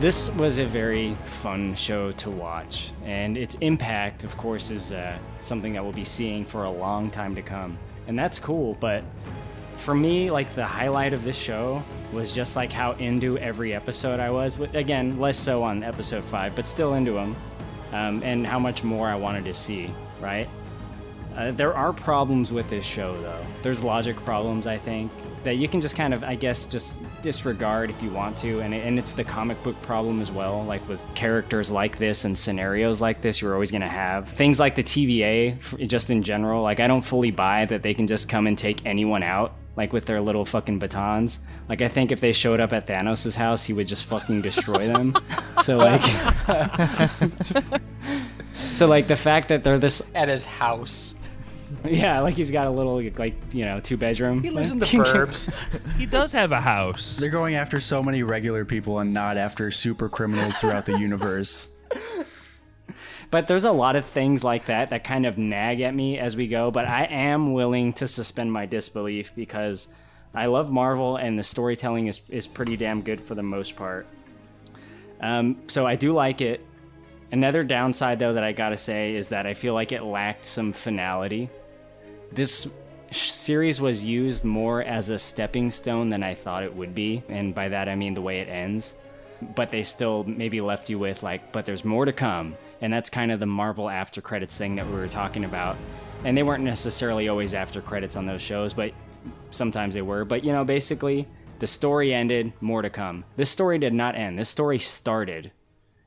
This 0.00 0.30
was 0.30 0.56
a 0.56 0.64
very 0.64 1.14
fun 1.24 1.74
show 1.74 2.10
to 2.12 2.30
watch, 2.30 2.90
and 3.04 3.36
its 3.36 3.56
impact, 3.56 4.24
of 4.24 4.34
course, 4.38 4.70
is 4.70 4.92
uh, 4.92 5.18
something 5.42 5.74
that 5.74 5.82
we'll 5.82 5.92
be 5.92 6.06
seeing 6.06 6.46
for 6.46 6.64
a 6.64 6.70
long 6.70 7.10
time 7.10 7.34
to 7.34 7.42
come. 7.42 7.76
And 8.06 8.18
that's 8.18 8.38
cool, 8.38 8.78
but 8.80 9.04
for 9.76 9.94
me, 9.94 10.30
like 10.30 10.54
the 10.54 10.64
highlight 10.64 11.12
of 11.12 11.22
this 11.22 11.36
show 11.36 11.82
was 12.14 12.32
just 12.32 12.56
like 12.56 12.72
how 12.72 12.92
into 12.92 13.36
every 13.36 13.74
episode 13.74 14.20
I 14.20 14.30
was. 14.30 14.58
Again, 14.72 15.20
less 15.20 15.38
so 15.38 15.62
on 15.62 15.82
episode 15.82 16.24
five, 16.24 16.56
but 16.56 16.66
still 16.66 16.94
into 16.94 17.12
them, 17.12 17.36
um, 17.92 18.22
and 18.22 18.46
how 18.46 18.58
much 18.58 18.82
more 18.82 19.06
I 19.06 19.16
wanted 19.16 19.44
to 19.44 19.52
see, 19.52 19.90
right? 20.18 20.48
Uh, 21.36 21.50
there 21.50 21.74
are 21.74 21.92
problems 21.92 22.54
with 22.54 22.70
this 22.70 22.86
show, 22.86 23.20
though. 23.20 23.44
There's 23.60 23.84
logic 23.84 24.16
problems, 24.24 24.66
I 24.66 24.78
think, 24.78 25.12
that 25.44 25.56
you 25.56 25.68
can 25.68 25.80
just 25.80 25.96
kind 25.96 26.12
of, 26.12 26.22
I 26.22 26.34
guess, 26.34 26.66
just 26.66 26.98
disregard 27.22 27.90
if 27.90 28.02
you 28.02 28.10
want 28.10 28.36
to. 28.38 28.60
And, 28.60 28.74
it- 28.74 28.84
and 28.86 28.98
it's 28.98 29.12
the 29.12 29.24
comic 29.24 29.62
book 29.62 29.80
problem 29.82 30.20
as 30.20 30.30
well. 30.30 30.64
Like 30.64 30.86
with 30.88 31.06
characters 31.14 31.70
like 31.70 31.96
this 31.98 32.24
and 32.24 32.36
scenarios 32.36 33.00
like 33.00 33.20
this, 33.22 33.40
you're 33.40 33.54
always 33.54 33.70
going 33.70 33.80
to 33.80 33.88
have 33.88 34.28
things 34.28 34.60
like 34.60 34.74
the 34.74 34.82
TVA, 34.82 35.86
just 35.88 36.10
in 36.10 36.22
general. 36.22 36.62
Like, 36.62 36.80
I 36.80 36.86
don't 36.86 37.02
fully 37.02 37.30
buy 37.30 37.64
that 37.66 37.82
they 37.82 37.94
can 37.94 38.06
just 38.06 38.28
come 38.28 38.46
and 38.46 38.56
take 38.58 38.84
anyone 38.84 39.22
out, 39.22 39.54
like 39.76 39.92
with 39.92 40.06
their 40.06 40.20
little 40.20 40.44
fucking 40.44 40.78
batons. 40.78 41.40
Like, 41.68 41.82
I 41.82 41.88
think 41.88 42.10
if 42.12 42.20
they 42.20 42.32
showed 42.32 42.58
up 42.60 42.72
at 42.72 42.86
Thanos' 42.86 43.34
house, 43.36 43.64
he 43.64 43.72
would 43.72 43.86
just 43.86 44.04
fucking 44.04 44.42
destroy 44.42 44.88
them. 44.88 45.14
so, 45.62 45.76
like. 45.78 46.02
So 48.54 48.86
like 48.86 49.06
the 49.08 49.16
fact 49.16 49.48
that 49.48 49.64
they're 49.64 49.78
this 49.78 50.02
At 50.14 50.28
his 50.28 50.44
house. 50.44 51.14
yeah, 51.84 52.20
like 52.20 52.34
he's 52.34 52.50
got 52.50 52.66
a 52.66 52.70
little 52.70 53.02
like 53.16 53.34
you 53.52 53.64
know 53.64 53.80
two 53.80 53.96
bedroom. 53.96 54.42
He 54.42 54.50
lives 54.50 54.72
in 54.72 54.78
the 54.78 54.86
burbs. 54.86 55.52
He 55.98 56.06
does 56.06 56.32
have 56.32 56.52
a 56.52 56.60
house. 56.60 57.16
They're 57.16 57.30
going 57.30 57.54
after 57.54 57.78
so 57.78 58.02
many 58.02 58.22
regular 58.22 58.64
people 58.64 58.98
and 58.98 59.12
not 59.12 59.36
after 59.36 59.70
super 59.70 60.08
criminals 60.08 60.58
throughout 60.58 60.86
the 60.86 60.98
universe. 60.98 61.68
But 63.30 63.46
there's 63.46 63.64
a 63.64 63.70
lot 63.70 63.94
of 63.96 64.06
things 64.06 64.42
like 64.42 64.66
that 64.66 64.90
that 64.90 65.04
kind 65.04 65.24
of 65.24 65.38
nag 65.38 65.80
at 65.80 65.94
me 65.94 66.18
as 66.18 66.36
we 66.36 66.48
go. 66.48 66.70
But 66.70 66.86
I 66.86 67.04
am 67.04 67.52
willing 67.52 67.92
to 67.94 68.06
suspend 68.06 68.52
my 68.52 68.66
disbelief 68.66 69.32
because 69.36 69.88
I 70.34 70.46
love 70.46 70.70
Marvel 70.70 71.16
and 71.16 71.38
the 71.38 71.42
storytelling 71.42 72.06
is 72.08 72.20
is 72.28 72.46
pretty 72.46 72.76
damn 72.76 73.02
good 73.02 73.20
for 73.20 73.34
the 73.34 73.42
most 73.42 73.76
part. 73.76 74.06
Um, 75.20 75.62
so 75.68 75.86
I 75.86 75.96
do 75.96 76.12
like 76.12 76.40
it. 76.40 76.64
Another 77.30 77.62
downside 77.62 78.18
though 78.18 78.32
that 78.32 78.42
I 78.42 78.52
gotta 78.52 78.76
say 78.76 79.14
is 79.14 79.28
that 79.28 79.46
I 79.46 79.54
feel 79.54 79.74
like 79.74 79.92
it 79.92 80.02
lacked 80.02 80.46
some 80.46 80.72
finality. 80.72 81.50
This 82.32 82.68
series 83.10 83.80
was 83.80 84.04
used 84.04 84.44
more 84.44 84.82
as 84.82 85.10
a 85.10 85.18
stepping 85.18 85.70
stone 85.70 86.10
than 86.10 86.22
I 86.22 86.34
thought 86.34 86.62
it 86.62 86.74
would 86.74 86.94
be, 86.94 87.22
and 87.28 87.54
by 87.54 87.68
that 87.68 87.88
I 87.88 87.96
mean 87.96 88.14
the 88.14 88.22
way 88.22 88.40
it 88.40 88.48
ends. 88.48 88.94
But 89.56 89.70
they 89.70 89.82
still 89.82 90.24
maybe 90.24 90.60
left 90.60 90.90
you 90.90 90.98
with 90.98 91.22
like, 91.22 91.50
but 91.52 91.66
there's 91.66 91.84
more 91.84 92.04
to 92.04 92.12
come, 92.12 92.56
and 92.80 92.92
that's 92.92 93.10
kind 93.10 93.32
of 93.32 93.40
the 93.40 93.46
Marvel 93.46 93.88
after 93.88 94.20
credits 94.20 94.56
thing 94.56 94.76
that 94.76 94.86
we 94.86 94.92
were 94.92 95.08
talking 95.08 95.44
about. 95.44 95.76
And 96.24 96.36
they 96.36 96.42
weren't 96.42 96.62
necessarily 96.62 97.28
always 97.28 97.54
after 97.54 97.80
credits 97.80 98.16
on 98.16 98.26
those 98.26 98.42
shows, 98.42 98.74
but 98.74 98.92
sometimes 99.50 99.94
they 99.94 100.02
were. 100.02 100.24
But 100.24 100.44
you 100.44 100.52
know, 100.52 100.64
basically, 100.64 101.26
the 101.58 101.66
story 101.66 102.12
ended, 102.14 102.52
more 102.60 102.82
to 102.82 102.90
come. 102.90 103.24
This 103.36 103.50
story 103.50 103.78
did 103.78 103.94
not 103.94 104.14
end. 104.14 104.38
This 104.38 104.50
story 104.50 104.78
started, 104.78 105.52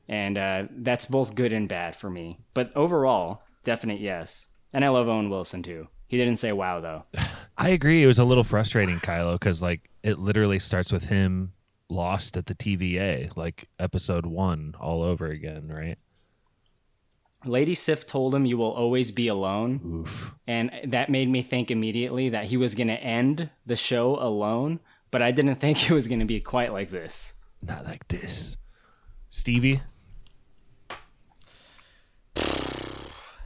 and 0.08 0.38
uh, 0.38 0.64
that's 0.70 1.04
both 1.04 1.34
good 1.34 1.52
and 1.52 1.68
bad 1.68 1.96
for 1.96 2.08
me. 2.08 2.38
But 2.54 2.74
overall, 2.76 3.42
definite 3.64 4.00
yes. 4.00 4.46
And 4.72 4.84
I 4.84 4.88
love 4.88 5.08
Owen 5.08 5.28
Wilson 5.30 5.62
too. 5.62 5.88
He 6.14 6.18
didn't 6.18 6.36
say 6.36 6.52
wow 6.52 6.78
though. 6.78 7.02
I 7.58 7.70
agree. 7.70 8.04
It 8.04 8.06
was 8.06 8.20
a 8.20 8.24
little 8.24 8.44
frustrating, 8.44 9.00
Kylo, 9.00 9.32
because 9.32 9.60
like 9.60 9.90
it 10.04 10.20
literally 10.20 10.60
starts 10.60 10.92
with 10.92 11.06
him 11.06 11.54
lost 11.88 12.36
at 12.36 12.46
the 12.46 12.54
TVA, 12.54 13.36
like 13.36 13.68
episode 13.80 14.24
one 14.24 14.76
all 14.78 15.02
over 15.02 15.26
again, 15.26 15.66
right? 15.66 15.98
Lady 17.44 17.74
Sif 17.74 18.06
told 18.06 18.32
him 18.32 18.46
you 18.46 18.56
will 18.56 18.70
always 18.70 19.10
be 19.10 19.26
alone. 19.26 20.06
And 20.46 20.70
that 20.84 21.10
made 21.10 21.28
me 21.28 21.42
think 21.42 21.72
immediately 21.72 22.28
that 22.28 22.44
he 22.44 22.56
was 22.56 22.76
going 22.76 22.86
to 22.86 23.02
end 23.02 23.50
the 23.66 23.74
show 23.74 24.16
alone, 24.16 24.78
but 25.10 25.20
I 25.20 25.32
didn't 25.32 25.56
think 25.56 25.90
it 25.90 25.92
was 25.92 26.06
going 26.06 26.20
to 26.20 26.26
be 26.26 26.40
quite 26.40 26.72
like 26.72 26.90
this. 26.90 27.34
Not 27.60 27.84
like 27.84 28.06
this. 28.06 28.56
Stevie, 29.30 29.82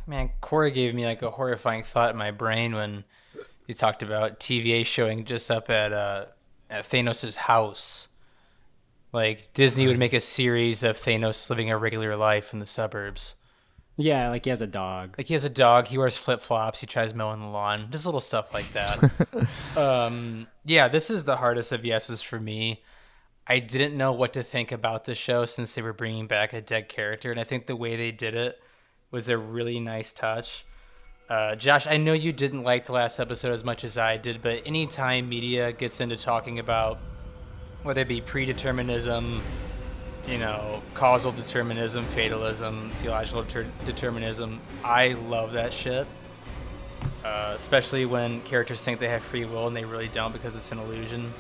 Man, 0.09 0.31
Corey 0.41 0.71
gave 0.71 0.95
me 0.95 1.05
like 1.05 1.21
a 1.21 1.31
horrifying 1.31 1.83
thought 1.83 2.13
in 2.13 2.17
my 2.17 2.31
brain 2.31 2.75
when 2.75 3.05
he 3.67 3.75
talked 3.75 4.03
about 4.03 4.41
TVA 4.41 4.87
showing 4.87 5.27
just 5.27 5.51
up 5.51 5.69
at 5.69 5.93
uh, 5.93 6.25
at 6.71 6.89
Thanos' 6.89 7.37
house. 7.37 8.09
Like 9.13 9.53
Disney 9.53 9.87
would 9.87 9.99
make 9.99 10.15
a 10.15 10.21
series 10.21 10.83
of 10.83 10.97
Thanos 10.97 11.51
living 11.51 11.71
a 11.71 11.77
regular 11.77 12.17
life 12.17 12.55
in 12.55 12.59
the 12.59 12.65
suburbs. 12.65 13.35
Yeah, 13.99 14.31
like 14.31 14.45
he 14.45 14.51
has 14.51 14.63
a 14.63 14.67
dog. 14.67 15.17
Like 15.19 15.27
he 15.27 15.35
has 15.35 15.45
a 15.45 15.51
dog, 15.51 15.89
he 15.89 15.99
wears 15.99 16.17
flip 16.17 16.41
flops, 16.41 16.81
he 16.81 16.87
tries 16.87 17.13
mowing 17.13 17.41
the 17.41 17.47
lawn, 17.47 17.89
just 17.91 18.07
little 18.07 18.21
stuff 18.21 18.55
like 18.55 18.73
that. 18.73 19.11
um, 19.77 20.47
yeah, 20.65 20.89
this 20.89 21.11
is 21.11 21.25
the 21.25 21.37
hardest 21.37 21.71
of 21.71 21.85
yeses 21.85 22.23
for 22.23 22.41
me. 22.41 22.83
I 23.47 23.59
didn't 23.59 23.97
know 23.97 24.13
what 24.13 24.33
to 24.35 24.43
think 24.43 24.73
about 24.73 25.05
the 25.05 25.15
show 25.15 25.45
since 25.45 25.75
they 25.75 25.83
were 25.83 25.93
bringing 25.93 26.27
back 26.27 26.55
a 26.55 26.63
dead 26.63 26.89
character, 26.89 27.31
and 27.31 27.39
I 27.39 27.45
think 27.45 27.67
the 27.67 27.77
way 27.77 27.95
they 27.97 28.13
did 28.13 28.35
it 28.35 28.59
was 29.11 29.29
a 29.29 29.39
really 29.39 29.81
nice 29.81 30.13
touch. 30.13 30.65
Uh, 31.29 31.55
Josh, 31.55 31.87
I 31.87 31.99
know 31.99 32.15
you 32.15 32.33
didn't 32.33 32.63
like 32.63 32.87
the 32.87 32.93
last 32.93 33.19
episode 33.19 33.53
as 33.53 33.65
much 33.65 33.85
as 33.85 33.99
I 33.99 34.17
did, 34.17 34.43
but 34.43 34.63
anytime 34.67 35.29
media 35.29 35.73
gets 35.73 36.01
into 36.01 36.17
talking 36.17 36.59
about 36.59 36.99
whether 37.83 38.01
it 38.01 38.09
be 38.09 38.21
predeterminism, 38.21 39.41
you 40.27 40.39
know, 40.39 40.83
causal 40.95 41.33
determinism, 41.33 42.05
fatalism, 42.05 42.91
theological 43.01 43.43
deter- 43.43 43.67
determinism, 43.85 44.61
I 44.83 45.09
love 45.09 45.53
that 45.53 45.73
shit. 45.73 46.07
Uh, 47.25 47.53
especially 47.55 48.07
when 48.07 48.41
characters 48.43 48.83
think 48.83 48.99
they 48.99 49.09
have 49.09 49.23
free 49.23 49.45
will 49.45 49.67
and 49.67 49.77
they 49.77 49.85
really 49.85 50.09
don't 50.09 50.33
because 50.33 50.57
it's 50.57 50.73
an 50.73 50.79
illusion. 50.79 51.33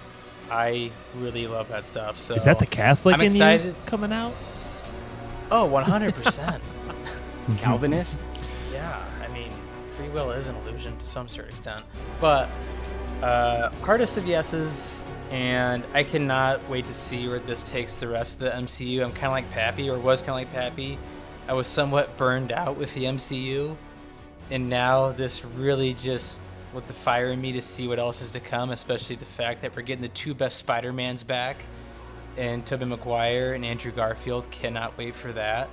I 0.50 0.90
really 1.16 1.46
love 1.46 1.68
that 1.68 1.86
stuff. 1.86 2.18
So 2.18 2.34
is 2.34 2.44
that 2.44 2.58
the 2.58 2.66
Catholic 2.66 3.14
I'm 3.14 3.20
in 3.20 3.26
excited. 3.26 3.66
you 3.66 3.74
coming 3.86 4.12
out? 4.12 4.34
Oh, 5.50 5.68
100%. 5.68 6.60
Calvinist? 7.56 8.20
Yeah, 8.72 9.02
I 9.22 9.28
mean, 9.28 9.50
free 9.96 10.08
will 10.08 10.30
is 10.30 10.48
an 10.48 10.56
illusion 10.56 10.96
to 10.96 11.04
some 11.04 11.28
certain 11.28 11.50
extent. 11.50 11.84
But 12.20 12.48
uh, 13.22 13.70
hardest 13.82 14.16
of 14.16 14.26
yeses, 14.26 15.02
and 15.30 15.84
I 15.94 16.04
cannot 16.04 16.66
wait 16.68 16.86
to 16.86 16.92
see 16.92 17.28
where 17.28 17.38
this 17.38 17.62
takes 17.62 17.98
the 17.98 18.08
rest 18.08 18.34
of 18.34 18.40
the 18.40 18.50
MCU. 18.50 19.02
I'm 19.02 19.12
kind 19.12 19.26
of 19.26 19.32
like 19.32 19.50
Pappy, 19.50 19.90
or 19.90 19.98
was 19.98 20.20
kind 20.20 20.30
of 20.30 20.36
like 20.36 20.52
Pappy. 20.52 20.98
I 21.48 21.54
was 21.54 21.66
somewhat 21.66 22.16
burned 22.16 22.52
out 22.52 22.76
with 22.76 22.92
the 22.94 23.04
MCU, 23.04 23.74
and 24.50 24.68
now 24.68 25.12
this 25.12 25.44
really 25.44 25.94
just 25.94 26.38
lit 26.74 26.86
the 26.86 26.92
fire 26.92 27.28
in 27.28 27.40
me 27.40 27.52
to 27.52 27.62
see 27.62 27.88
what 27.88 27.98
else 27.98 28.20
is 28.20 28.30
to 28.32 28.40
come, 28.40 28.70
especially 28.70 29.16
the 29.16 29.24
fact 29.24 29.62
that 29.62 29.74
we're 29.74 29.82
getting 29.82 30.02
the 30.02 30.08
two 30.08 30.34
best 30.34 30.58
Spider-Mans 30.58 31.22
back, 31.24 31.62
and 32.36 32.64
Tobey 32.66 32.84
Maguire 32.84 33.54
and 33.54 33.64
Andrew 33.64 33.90
Garfield. 33.90 34.50
Cannot 34.50 34.96
wait 34.98 35.16
for 35.16 35.32
that 35.32 35.68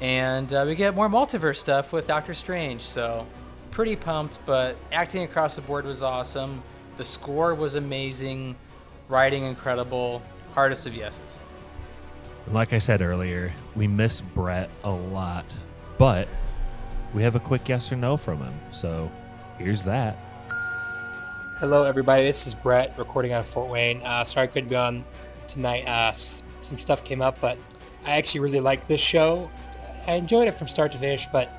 and 0.00 0.52
uh, 0.52 0.64
we 0.66 0.74
get 0.74 0.94
more 0.94 1.08
multiverse 1.08 1.56
stuff 1.56 1.92
with 1.92 2.06
Doctor 2.06 2.34
Strange. 2.34 2.82
So, 2.82 3.26
pretty 3.70 3.96
pumped. 3.96 4.38
But 4.46 4.76
acting 4.92 5.22
across 5.22 5.56
the 5.56 5.62
board 5.62 5.84
was 5.84 6.02
awesome. 6.02 6.62
The 6.96 7.04
score 7.04 7.54
was 7.54 7.74
amazing. 7.74 8.56
Writing 9.08 9.44
incredible. 9.44 10.22
Hardest 10.54 10.86
of 10.86 10.94
yeses. 10.94 11.42
Like 12.50 12.72
I 12.72 12.78
said 12.78 13.02
earlier, 13.02 13.52
we 13.76 13.86
miss 13.86 14.20
Brett 14.20 14.70
a 14.82 14.90
lot, 14.90 15.44
but 15.98 16.28
we 17.12 17.22
have 17.22 17.34
a 17.34 17.40
quick 17.40 17.68
yes 17.68 17.92
or 17.92 17.96
no 17.96 18.16
from 18.16 18.38
him. 18.38 18.54
So 18.72 19.10
here's 19.58 19.84
that. 19.84 20.16
Hello, 21.60 21.84
everybody. 21.84 22.22
This 22.22 22.46
is 22.46 22.54
Brett 22.54 22.96
recording 22.96 23.32
out 23.32 23.40
of 23.40 23.46
Fort 23.46 23.68
Wayne. 23.68 24.00
Uh, 24.02 24.24
sorry 24.24 24.44
I 24.44 24.46
couldn't 24.46 24.70
be 24.70 24.76
on 24.76 25.04
tonight. 25.46 25.86
Uh, 25.86 26.12
some 26.12 26.78
stuff 26.78 27.04
came 27.04 27.20
up, 27.20 27.38
but 27.40 27.58
I 28.06 28.12
actually 28.12 28.40
really 28.40 28.60
like 28.60 28.86
this 28.86 29.00
show. 29.00 29.50
I 30.08 30.14
enjoyed 30.14 30.48
it 30.48 30.54
from 30.54 30.68
start 30.68 30.90
to 30.92 30.98
finish, 30.98 31.26
but 31.26 31.50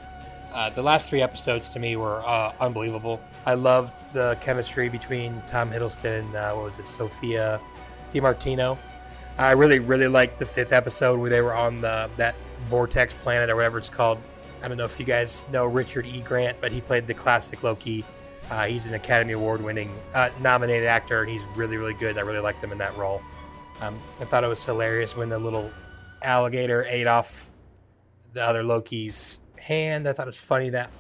uh, 0.56 0.72
the 0.72 0.82
last 0.82 1.08
three 1.08 1.22
episodes 1.22 1.70
to 1.70 1.80
me 1.80 1.96
were 1.96 2.24
uh, 2.26 2.52
unbelievable. 2.60 3.22
I 3.46 3.54
loved 3.54 4.12
the 4.12 4.40
chemistry 4.42 4.90
between 4.90 5.44
Tom 5.46 5.70
Hiddleston 5.70 6.22
and 6.22 6.36
uh, 6.36 6.54
what 6.54 6.64
was 6.64 6.80
it, 6.80 6.88
Sophia 6.88 7.62
Di 8.10 8.20
Martino. 8.20 8.80
I 9.38 9.52
really, 9.52 9.78
really 9.78 10.08
liked 10.08 10.40
the 10.40 10.48
fifth 10.48 10.74
episode 10.74 11.20
where 11.20 11.30
they 11.30 11.42
were 11.42 11.54
on 11.54 11.80
the 11.82 12.10
that 12.18 12.36
vortex 12.58 13.14
planet 13.14 13.52
or 13.52 13.56
whatever 13.56 13.78
it's 13.78 13.88
called. 13.88 14.18
I 14.64 14.68
don't 14.68 14.78
know 14.78 14.86
if 14.86 15.00
you 15.00 15.06
guys 15.06 15.48
know 15.52 15.68
Richard 15.68 16.08
E. 16.08 16.22
Grant, 16.22 16.60
but 16.60 16.72
he 16.72 16.82
played 16.82 17.06
the 17.06 17.14
classic 17.14 17.62
Loki. 17.62 18.04
Uh, 18.50 18.66
he's 18.66 18.88
an 18.88 18.96
Academy 18.96 19.34
Award 19.34 19.62
winning 19.62 19.96
uh, 20.16 20.32
nominated 20.42 20.88
actor, 20.88 21.22
and 21.22 21.30
he's 21.30 21.48
really, 21.56 21.78
really 21.78 21.94
good. 21.94 22.18
I 22.18 22.22
really 22.22 22.40
liked 22.40 22.64
him 22.64 22.72
in 22.72 22.80
that 22.80 22.98
role. 22.98 23.22
Um, 23.80 23.96
I 24.20 24.26
thought 24.26 24.44
it 24.44 24.48
was 24.48 24.66
hilarious 24.66 25.16
when 25.16 25.30
the 25.30 25.38
little 25.38 25.72
alligator 26.24 26.84
ate 26.90 27.06
off 27.06 27.52
the 28.34 28.44
other 28.44 28.64
Loki's 28.64 29.40
hand. 29.60 30.08
I 30.08 30.14
thought 30.14 30.28
it 30.28 30.30
was 30.30 30.44
funny 30.44 30.70
that 30.72 30.92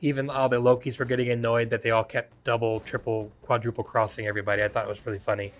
even 0.00 0.28
all 0.28 0.48
the 0.48 0.60
Lokis 0.60 0.98
were 0.98 1.04
getting 1.04 1.30
annoyed 1.30 1.70
that 1.70 1.82
they 1.82 1.90
all 1.90 2.04
kept 2.04 2.44
double, 2.44 2.80
triple, 2.80 3.30
quadruple 3.42 3.84
crossing 3.84 4.26
everybody. 4.26 4.62
I 4.62 4.68
thought 4.68 4.84
it 4.84 4.88
was 4.88 5.06
really 5.06 5.20
funny. 5.20 5.52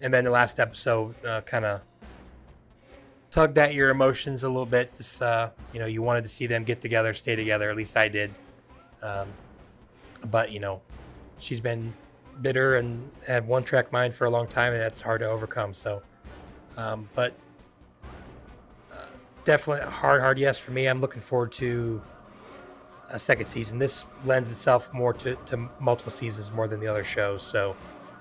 And 0.00 0.12
then 0.12 0.24
the 0.24 0.30
last 0.30 0.60
episode 0.60 1.14
uh, 1.24 1.40
kind 1.40 1.64
of 1.64 1.80
tugged 3.30 3.56
at 3.56 3.72
your 3.72 3.90
emotions 3.90 4.44
a 4.44 4.48
little 4.48 4.66
bit. 4.66 4.94
Just 4.94 5.22
uh, 5.22 5.48
you 5.72 5.80
know, 5.80 5.86
you 5.86 6.02
wanted 6.02 6.22
to 6.22 6.28
see 6.28 6.46
them 6.46 6.64
get 6.64 6.80
together, 6.80 7.14
stay 7.14 7.36
together. 7.36 7.70
At 7.70 7.76
least 7.76 7.96
I 7.96 8.08
did. 8.08 8.34
Um, 9.02 9.28
but 10.30 10.52
you 10.52 10.60
know, 10.60 10.82
she's 11.38 11.60
been 11.60 11.94
bitter 12.42 12.76
and 12.76 13.10
had 13.26 13.46
one 13.46 13.64
track 13.64 13.92
mind 13.92 14.14
for 14.14 14.26
a 14.26 14.30
long 14.30 14.46
time, 14.46 14.72
and 14.72 14.80
that's 14.80 15.00
hard 15.00 15.20
to 15.20 15.28
overcome. 15.28 15.72
So, 15.72 16.02
um, 16.76 17.08
but 17.14 17.34
definitely 19.46 19.90
hard, 19.90 20.20
hard 20.20 20.38
yes 20.38 20.58
for 20.58 20.72
me. 20.72 20.86
I'm 20.86 21.00
looking 21.00 21.22
forward 21.22 21.52
to 21.52 22.02
a 23.10 23.18
second 23.18 23.46
season. 23.46 23.78
This 23.78 24.06
lends 24.26 24.50
itself 24.50 24.92
more 24.92 25.14
to, 25.14 25.36
to 25.46 25.70
multiple 25.80 26.12
seasons 26.12 26.52
more 26.52 26.68
than 26.68 26.80
the 26.80 26.88
other 26.88 27.04
shows. 27.04 27.42
So, 27.42 27.74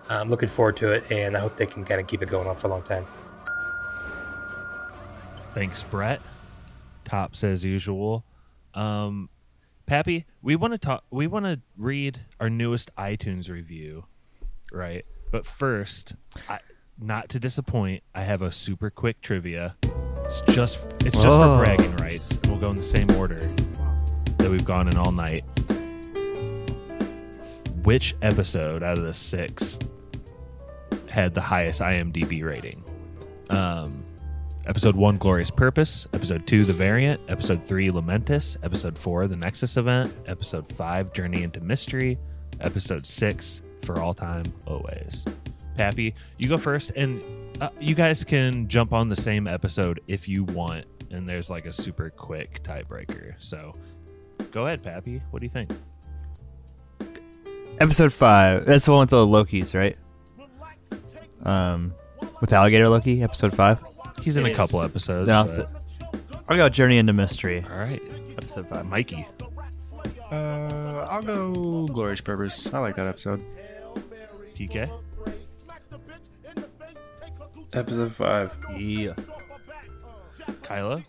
I'm 0.09 0.29
looking 0.29 0.49
forward 0.49 0.77
to 0.77 0.93
it, 0.93 1.11
and 1.11 1.35
I 1.35 1.39
hope 1.39 1.57
they 1.57 1.65
can 1.65 1.83
kind 1.83 1.99
of 1.99 2.07
keep 2.07 2.21
it 2.21 2.29
going 2.29 2.47
on 2.47 2.55
for 2.55 2.67
a 2.67 2.69
long 2.69 2.83
time. 2.83 3.07
Thanks, 5.53 5.83
Brett. 5.83 6.21
Tops 7.05 7.43
as 7.43 7.63
usual. 7.63 8.23
Um, 8.73 9.29
Pappy, 9.85 10.25
we 10.41 10.55
want 10.55 10.73
to 10.73 10.77
talk. 10.77 11.03
We 11.09 11.27
want 11.27 11.45
to 11.45 11.61
read 11.77 12.21
our 12.39 12.49
newest 12.49 12.93
iTunes 12.97 13.49
review, 13.49 14.05
right? 14.71 15.05
But 15.31 15.45
first, 15.45 16.15
I, 16.47 16.59
not 16.99 17.29
to 17.29 17.39
disappoint, 17.39 18.03
I 18.13 18.23
have 18.23 18.41
a 18.41 18.51
super 18.51 18.89
quick 18.89 19.21
trivia. 19.21 19.75
It's 20.25 20.41
just 20.41 20.79
it's 21.01 21.15
just 21.15 21.27
Whoa. 21.27 21.57
for 21.57 21.63
bragging 21.63 21.95
rights. 21.97 22.31
and 22.31 22.47
We'll 22.47 22.59
go 22.59 22.69
in 22.69 22.75
the 22.75 22.83
same 22.83 23.09
order 23.11 23.39
that 24.37 24.49
we've 24.49 24.65
gone 24.65 24.87
in 24.87 24.97
all 24.97 25.11
night. 25.11 25.43
Which 27.83 28.15
episode 28.21 28.81
out 28.81 28.97
of 28.97 29.03
the 29.03 29.13
six 29.13 29.77
had 31.07 31.35
the 31.35 31.41
highest 31.41 31.81
IMDb 31.81 32.43
rating? 32.43 32.83
Um, 33.49 34.03
Episode 34.65 34.95
1, 34.95 35.17
Glorious 35.17 35.51
Purpose. 35.51 36.07
Episode 36.13 36.47
2, 36.47 36.65
The 36.65 36.73
Variant. 36.73 37.21
Episode 37.29 37.63
3, 37.63 37.89
Lamentis. 37.91 38.57
Episode 38.63 38.97
4, 38.97 39.27
The 39.27 39.37
Nexus 39.37 39.77
Event. 39.77 40.11
Episode 40.25 40.67
5, 40.73 41.13
Journey 41.13 41.43
into 41.43 41.59
Mystery. 41.61 42.17
Episode 42.59 43.05
6, 43.05 43.61
For 43.83 44.01
All 44.01 44.15
Time, 44.15 44.51
Always. 44.65 45.23
Pappy, 45.75 46.15
you 46.37 46.47
go 46.49 46.57
first, 46.57 46.91
and 46.95 47.21
uh, 47.61 47.69
you 47.79 47.95
guys 47.95 48.23
can 48.23 48.67
jump 48.67 48.93
on 48.93 49.07
the 49.07 49.15
same 49.15 49.47
episode 49.47 49.99
if 50.07 50.27
you 50.27 50.43
want, 50.45 50.85
and 51.11 51.27
there's 51.27 51.49
like 51.49 51.65
a 51.65 51.73
super 51.73 52.09
quick 52.09 52.61
tiebreaker. 52.63 53.33
So 53.39 53.73
go 54.51 54.65
ahead, 54.65 54.81
Pappy. 54.83 55.21
What 55.31 55.39
do 55.41 55.45
you 55.45 55.51
think? 55.51 55.71
Episode 57.79 58.13
five. 58.13 58.65
That's 58.65 58.85
the 58.85 58.91
one 58.91 59.01
with 59.01 59.09
the 59.09 59.17
Lokis, 59.17 59.73
right? 59.73 59.97
Um, 61.43 61.93
with 62.41 62.53
alligator 62.53 62.87
Loki. 62.89 63.21
Episode 63.21 63.53
five. 63.55 63.79
He's 64.21 64.37
in 64.37 64.45
It 64.45 64.49
a 64.49 64.51
is. 64.53 64.57
couple 64.57 64.81
episodes. 64.81 65.27
Then 65.27 65.37
I'll, 65.37 65.45
but- 65.45 65.69
s- 65.75 66.39
I'll 66.47 66.57
go 66.57 66.69
Journey 66.69 66.97
into 66.97 67.11
Mystery. 67.13 67.63
all 67.69 67.77
right. 67.77 68.01
Episode 68.37 68.67
five. 68.67 68.85
Mikey. 68.85 69.27
Uh, 70.31 71.05
I'll 71.09 71.21
go 71.21 71.85
Glorious 71.87 72.21
Purpose. 72.21 72.73
I 72.73 72.79
like 72.79 72.95
that 72.95 73.07
episode. 73.07 73.43
PK. 74.57 74.89
Episode 77.75 78.11
five. 78.13 78.57
Yeah. 78.75 79.13
Kylo. 80.63 81.03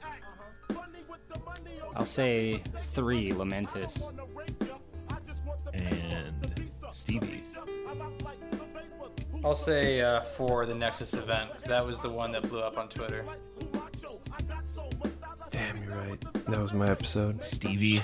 I'll 1.94 2.04
say 2.04 2.60
three, 2.92 3.30
Lamentis. 3.30 4.02
and 5.72 6.68
Stevie. 6.92 7.44
I'll 9.44 9.54
say 9.54 10.00
uh, 10.00 10.22
for 10.22 10.66
the 10.66 10.74
Nexus 10.74 11.14
event 11.14 11.50
because 11.52 11.64
that 11.64 11.86
was 11.86 12.00
the 12.00 12.10
one 12.10 12.32
that 12.32 12.48
blew 12.48 12.60
up 12.60 12.78
on 12.78 12.88
Twitter. 12.88 13.24
Damn, 15.50 15.82
you're 15.84 15.94
right. 15.94 16.20
That 16.46 16.60
was 16.60 16.72
my 16.72 16.90
episode. 16.90 17.44
Stevie, 17.44 18.02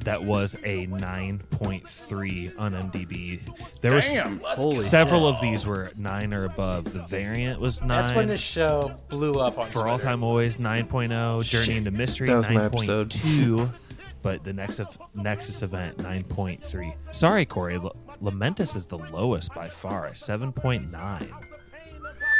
that 0.00 0.22
was 0.22 0.54
a 0.64 0.86
9.3 0.88 2.58
on 2.58 2.72
MDB. 2.72 3.40
There 3.80 3.98
Damn. 4.00 4.38
was 4.40 4.54
Holy 4.56 4.76
several 4.78 5.26
of 5.26 5.40
these 5.40 5.64
were 5.66 5.90
nine 5.96 6.34
or 6.34 6.44
above. 6.44 6.92
The 6.92 7.00
variant 7.02 7.60
was 7.60 7.80
nine. 7.80 8.02
That's 8.02 8.16
when 8.16 8.28
this 8.28 8.40
show 8.40 8.94
blew 9.08 9.34
up 9.34 9.58
on 9.58 9.66
For 9.66 9.72
Twitter. 9.72 9.88
All 9.88 9.98
Time 9.98 10.22
Always 10.22 10.56
9.0, 10.58 11.42
Journey 11.44 11.78
into 11.78 11.90
Mystery 11.90 12.26
That 12.26 12.36
was 12.36 12.48
my 12.48 12.64
episode. 12.66 13.10
9.2, 13.10 13.70
but 14.22 14.44
the 14.44 14.52
Nexus 14.52 14.88
Nexus 15.14 15.62
event 15.62 15.96
9.3. 15.98 16.94
Sorry, 17.12 17.46
Corey, 17.46 17.76
L- 17.76 17.96
Lamentis 18.22 18.76
is 18.76 18.86
the 18.86 18.98
lowest 18.98 19.54
by 19.54 19.68
far, 19.68 20.10
7.9. 20.10 21.30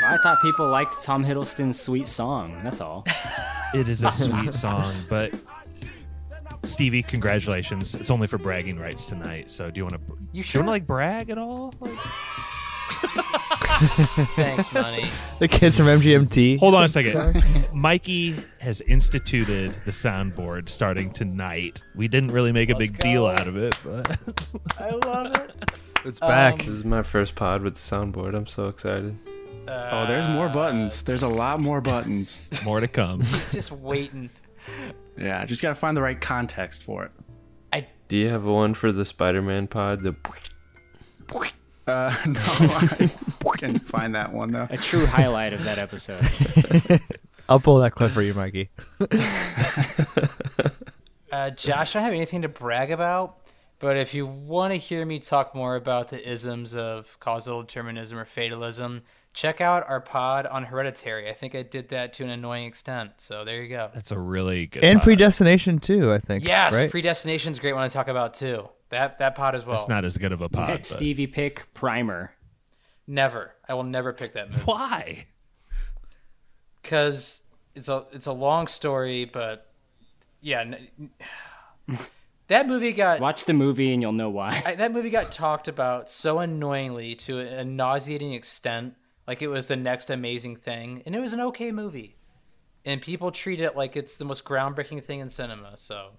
I 0.06 0.18
thought 0.18 0.42
people 0.42 0.68
liked 0.68 1.02
Tom 1.02 1.24
Hiddleston's 1.24 1.80
sweet 1.80 2.06
song. 2.08 2.60
That's 2.62 2.80
all. 2.80 3.06
It 3.72 3.88
is 3.88 4.02
a 4.02 4.10
sweet 4.12 4.52
song, 4.52 4.94
but 5.08 5.34
Stevie, 6.66 7.02
congratulations! 7.02 7.94
It's 7.94 8.10
only 8.10 8.26
for 8.26 8.38
bragging 8.38 8.78
rights 8.78 9.06
tonight. 9.06 9.50
So, 9.50 9.70
do 9.70 9.78
you 9.78 9.84
want 9.84 9.94
to? 9.94 10.00
You 10.00 10.16
Do 10.32 10.36
you 10.38 10.42
sure? 10.42 10.60
want 10.62 10.68
to 10.68 10.70
like 10.72 10.86
brag 10.86 11.30
at 11.30 11.38
all? 11.38 11.74
Like- 11.80 11.98
Thanks, 14.36 14.72
money. 14.72 15.06
The 15.40 15.48
kids 15.48 15.76
from 15.76 15.86
MGMT. 15.86 16.58
Hold 16.58 16.74
on 16.74 16.84
a 16.84 16.88
second. 16.88 17.66
Mikey 17.74 18.36
has 18.60 18.80
instituted 18.82 19.74
the 19.84 19.90
soundboard 19.90 20.68
starting 20.68 21.10
tonight. 21.12 21.82
We 21.94 22.06
didn't 22.08 22.30
really 22.32 22.52
make 22.52 22.70
a 22.70 22.74
Let's 22.74 22.90
big 22.90 23.00
deal 23.00 23.26
out 23.26 23.48
of 23.48 23.56
it, 23.56 23.74
but 23.84 24.18
I 24.78 24.90
love 24.90 25.34
it. 25.34 25.52
It's 26.04 26.20
back. 26.20 26.52
Um, 26.54 26.58
this 26.58 26.68
is 26.68 26.84
my 26.84 27.02
first 27.02 27.34
pod 27.34 27.62
with 27.62 27.74
the 27.74 27.80
soundboard. 27.80 28.36
I'm 28.36 28.46
so 28.46 28.68
excited. 28.68 29.16
Uh, 29.66 29.88
oh, 29.92 30.06
there's 30.06 30.28
more 30.28 30.48
buttons. 30.48 31.02
There's 31.02 31.22
a 31.22 31.28
lot 31.28 31.60
more 31.60 31.80
buttons. 31.80 32.46
more 32.64 32.80
to 32.80 32.88
come. 32.88 33.22
He's 33.22 33.50
just 33.50 33.72
waiting. 33.72 34.28
Yeah, 35.18 35.44
just 35.44 35.62
gotta 35.62 35.74
find 35.74 35.96
the 35.96 36.02
right 36.02 36.20
context 36.20 36.82
for 36.82 37.04
it. 37.04 37.12
I 37.72 37.86
Do 38.08 38.16
you 38.16 38.28
have 38.28 38.44
one 38.44 38.74
for 38.74 38.92
the 38.92 39.04
Spider-Man 39.04 39.68
pod? 39.68 40.02
The 40.02 40.14
Uh, 41.86 42.14
no, 42.26 42.40
I 42.40 43.10
can't 43.58 43.82
find 43.82 44.14
that 44.14 44.32
one 44.32 44.52
though. 44.52 44.66
A 44.70 44.76
true 44.76 45.06
highlight 45.06 45.52
of 45.52 45.64
that 45.64 45.78
episode. 45.78 47.00
I'll 47.48 47.60
pull 47.60 47.78
that 47.80 47.94
clip 47.94 48.10
for 48.10 48.22
you, 48.22 48.32
Mikey. 48.32 48.70
Uh, 51.34 51.50
Josh, 51.50 51.96
I 51.96 51.98
don't 51.98 52.04
have 52.04 52.14
anything 52.14 52.42
to 52.42 52.48
brag 52.48 52.92
about, 52.92 53.38
but 53.80 53.96
if 53.96 54.14
you 54.14 54.24
want 54.24 54.72
to 54.72 54.78
hear 54.78 55.04
me 55.04 55.18
talk 55.18 55.52
more 55.52 55.74
about 55.74 56.08
the 56.08 56.30
isms 56.30 56.76
of 56.76 57.18
causal 57.18 57.62
determinism 57.62 58.16
or 58.16 58.24
fatalism, 58.24 59.02
check 59.34 59.60
out 59.60 59.88
our 59.88 60.00
pod 60.00 60.46
on 60.46 60.64
hereditary. 60.64 61.28
I 61.28 61.34
think 61.34 61.54
I 61.54 61.62
did 61.62 61.90
that 61.90 62.14
to 62.14 62.24
an 62.24 62.30
annoying 62.30 62.64
extent. 62.64 63.12
So 63.18 63.44
there 63.44 63.62
you 63.62 63.68
go. 63.68 63.90
That's 63.92 64.10
a 64.12 64.18
really 64.18 64.66
good. 64.66 64.82
And 64.84 65.00
pod. 65.00 65.04
predestination 65.04 65.80
too, 65.80 66.12
I 66.12 66.18
think. 66.18 66.44
Yes, 66.44 66.72
right? 66.72 66.90
predestination's 66.90 67.58
a 67.58 67.60
great 67.60 67.74
one 67.74 67.86
to 67.88 67.92
talk 67.92 68.08
about 68.08 68.32
too. 68.34 68.68
That 68.88 69.18
that 69.18 69.34
pod 69.34 69.54
as 69.54 69.66
well. 69.66 69.76
It's 69.80 69.88
not 69.88 70.04
as 70.04 70.16
good 70.16 70.32
of 70.32 70.40
a 70.40 70.48
pod. 70.48 70.68
Next 70.68 70.90
but- 70.90 70.96
Stevie 70.96 71.26
pick 71.26 71.72
primer. 71.74 72.32
Never. 73.06 73.52
I 73.68 73.74
will 73.74 73.82
never 73.82 74.14
pick 74.14 74.32
that 74.32 74.50
movie 74.50 74.62
Why? 74.62 75.26
because 76.82 77.42
it's 77.74 77.88
a 77.88 78.06
it's 78.12 78.26
a 78.26 78.32
long 78.32 78.66
story, 78.66 79.24
but 79.24 79.70
yeah, 80.40 80.60
n- 80.60 81.10
that 82.46 82.66
movie 82.68 82.92
got 82.92 83.20
Watch 83.20 83.44
the 83.46 83.52
movie 83.52 83.92
and 83.92 84.00
you'll 84.00 84.12
know 84.12 84.30
why. 84.30 84.62
I, 84.64 84.74
that 84.76 84.92
movie 84.92 85.10
got 85.10 85.32
talked 85.32 85.68
about 85.68 86.08
so 86.08 86.38
annoyingly 86.38 87.14
to 87.16 87.40
a, 87.40 87.58
a 87.60 87.64
nauseating 87.64 88.32
extent, 88.32 88.94
like 89.26 89.42
it 89.42 89.48
was 89.48 89.66
the 89.68 89.76
next 89.76 90.10
amazing 90.10 90.56
thing, 90.56 91.02
and 91.06 91.14
it 91.14 91.20
was 91.20 91.32
an 91.32 91.40
okay 91.40 91.72
movie, 91.72 92.16
and 92.84 93.00
people 93.00 93.30
treat 93.30 93.60
it 93.60 93.76
like 93.76 93.96
it's 93.96 94.18
the 94.18 94.24
most 94.24 94.44
groundbreaking 94.44 95.02
thing 95.04 95.20
in 95.20 95.28
cinema. 95.28 95.76
So 95.76 96.10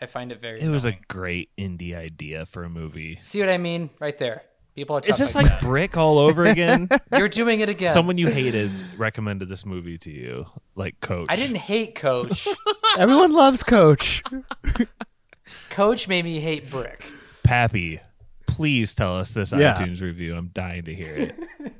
I 0.00 0.06
find 0.06 0.32
it 0.32 0.40
very. 0.40 0.60
It 0.60 0.68
was 0.68 0.84
a 0.84 0.92
great 1.08 1.50
indie 1.58 1.94
idea 1.94 2.46
for 2.46 2.64
a 2.64 2.70
movie. 2.70 3.18
See 3.20 3.40
what 3.40 3.48
I 3.48 3.58
mean? 3.58 3.90
Right 4.00 4.16
there. 4.18 4.42
People 4.74 4.96
are. 4.96 5.00
Is 5.00 5.06
tough 5.08 5.18
this 5.18 5.34
like 5.34 5.50
like 5.50 5.60
Brick 5.60 5.96
all 5.98 6.18
over 6.18 6.44
again? 6.46 6.88
you're 7.12 7.28
doing 7.28 7.60
it 7.60 7.68
again? 7.68 7.92
Someone 7.92 8.16
you 8.16 8.28
hated 8.28 8.70
recommended 8.96 9.48
this 9.48 9.66
movie 9.66 9.98
to 9.98 10.10
you, 10.10 10.46
like 10.76 10.98
Coach. 11.00 11.26
I 11.28 11.36
didn't 11.36 11.56
hate 11.56 11.94
Coach. 11.94 12.48
Everyone 12.98 13.32
loves 13.32 13.62
Coach. 13.62 14.22
Coach 15.70 16.08
made 16.08 16.24
me 16.24 16.40
hate 16.40 16.70
Brick. 16.70 17.04
Pappy, 17.42 18.00
please 18.46 18.94
tell 18.94 19.16
us 19.16 19.34
this 19.34 19.52
Yeah. 19.52 19.74
iTunes 19.78 20.00
review. 20.00 20.34
I'm 20.36 20.48
dying 20.48 20.84
to 20.84 20.94
hear 20.94 21.14
it. 21.16 21.72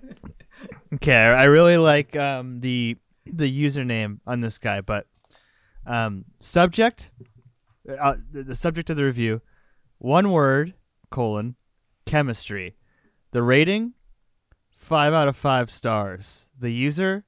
Okay, 0.95 1.15
I 1.15 1.45
really 1.45 1.77
like 1.77 2.15
um, 2.17 2.61
the 2.61 2.97
the 3.27 3.51
username 3.65 4.19
on 4.27 4.41
this 4.41 4.59
guy, 4.59 4.81
but 4.81 5.07
um, 5.87 6.25
subject, 6.39 7.11
uh, 8.01 8.17
the, 8.33 8.55
subject 8.55 8.91
of 8.91 8.97
the 8.97 9.05
review, 9.05 9.41
one 9.99 10.31
word 10.31 10.75
colon 11.11 11.57
chemistry. 12.07 12.77
The 13.33 13.43
rating, 13.43 13.95
five 14.71 15.15
out 15.15 15.29
of 15.29 15.37
five 15.37 15.71
stars. 15.71 16.49
The 16.59 16.71
user, 16.71 17.25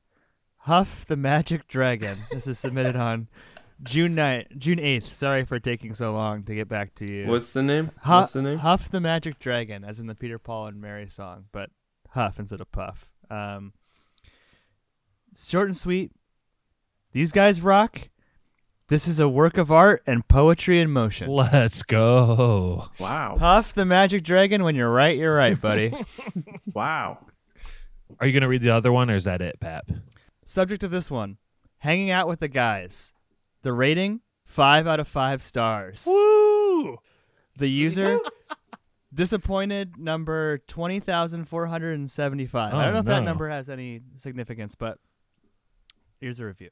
Huff 0.59 1.07
the 1.07 1.17
Magic 1.17 1.67
Dragon. 1.67 2.19
This 2.31 2.47
is 2.47 2.59
submitted 2.59 2.97
on 2.97 3.29
June 3.83 4.15
9th, 4.15 4.59
June 4.59 4.79
eighth. 4.79 5.15
Sorry 5.15 5.45
for 5.45 5.59
taking 5.59 5.95
so 5.95 6.13
long 6.13 6.43
to 6.45 6.55
get 6.55 6.69
back 6.69 6.95
to 6.97 7.07
you. 7.07 7.27
what's 7.27 7.53
the 7.53 7.63
name? 7.63 7.91
Huff, 8.03 8.23
What's 8.23 8.33
the 8.35 8.43
name? 8.43 8.59
Huff 8.59 8.91
the 8.91 9.01
Magic 9.01 9.39
Dragon, 9.39 9.85
as 9.85 9.99
in 9.99 10.07
the 10.07 10.15
Peter 10.15 10.39
Paul 10.39 10.67
and 10.67 10.81
Mary 10.81 11.09
song, 11.09 11.47
but 11.53 11.71
Huff 12.11 12.39
instead 12.39 12.61
of 12.61 12.71
Puff. 12.71 13.09
Um, 13.31 13.73
short 15.37 15.69
and 15.69 15.77
sweet. 15.77 16.13
These 17.13 17.33
guys 17.33 17.61
rock. 17.61 18.09
This 18.89 19.09
is 19.09 19.19
a 19.19 19.29
work 19.29 19.57
of 19.57 19.73
art 19.73 20.03
and 20.07 20.27
poetry 20.29 20.79
in 20.79 20.91
motion. 20.91 21.29
Let's 21.31 21.83
go. 21.83 22.89
Wow. 23.01 23.39
Huff 23.39 23.75
the 23.75 23.87
Magic 23.87 24.23
Dragon. 24.25 24.63
When 24.63 24.75
you're 24.75 24.91
right, 24.91 25.17
you're 25.17 25.35
right, 25.35 25.61
buddy. 25.61 25.93
Wow. 26.75 27.19
Are 28.21 28.27
you 28.27 28.33
gonna 28.33 28.49
read 28.49 28.63
the 28.63 28.71
other 28.71 28.91
one, 28.93 29.11
or 29.11 29.15
is 29.17 29.25
that 29.25 29.41
it, 29.41 29.61
Pap? 29.61 29.89
Subject 30.45 30.83
of 30.83 30.91
this 30.91 31.09
one: 31.11 31.37
hanging 31.79 32.11
out 32.11 32.27
with 32.29 32.41
the 32.41 32.49
guys. 32.49 33.13
The 33.63 33.73
rating: 33.73 34.21
five 34.45 34.87
out 34.87 34.99
of 35.01 35.07
five 35.09 35.41
stars. 35.41 36.05
Woo! 36.07 36.99
The 37.57 37.69
user. 37.69 38.19
Disappointed 39.15 39.97
number 39.97 40.59
20,475. 40.67 42.55
I 42.55 42.77
oh, 42.77 42.81
don't 42.81 42.89
Oh, 42.89 42.93
know 42.93 42.99
if 42.99 43.05
that 43.07 43.23
number 43.23 43.49
has 43.49 43.69
any 43.69 44.01
significance, 44.17 44.75
but 44.75 44.99
here's 46.21 46.41
a 46.41 46.47
review. 46.47 46.71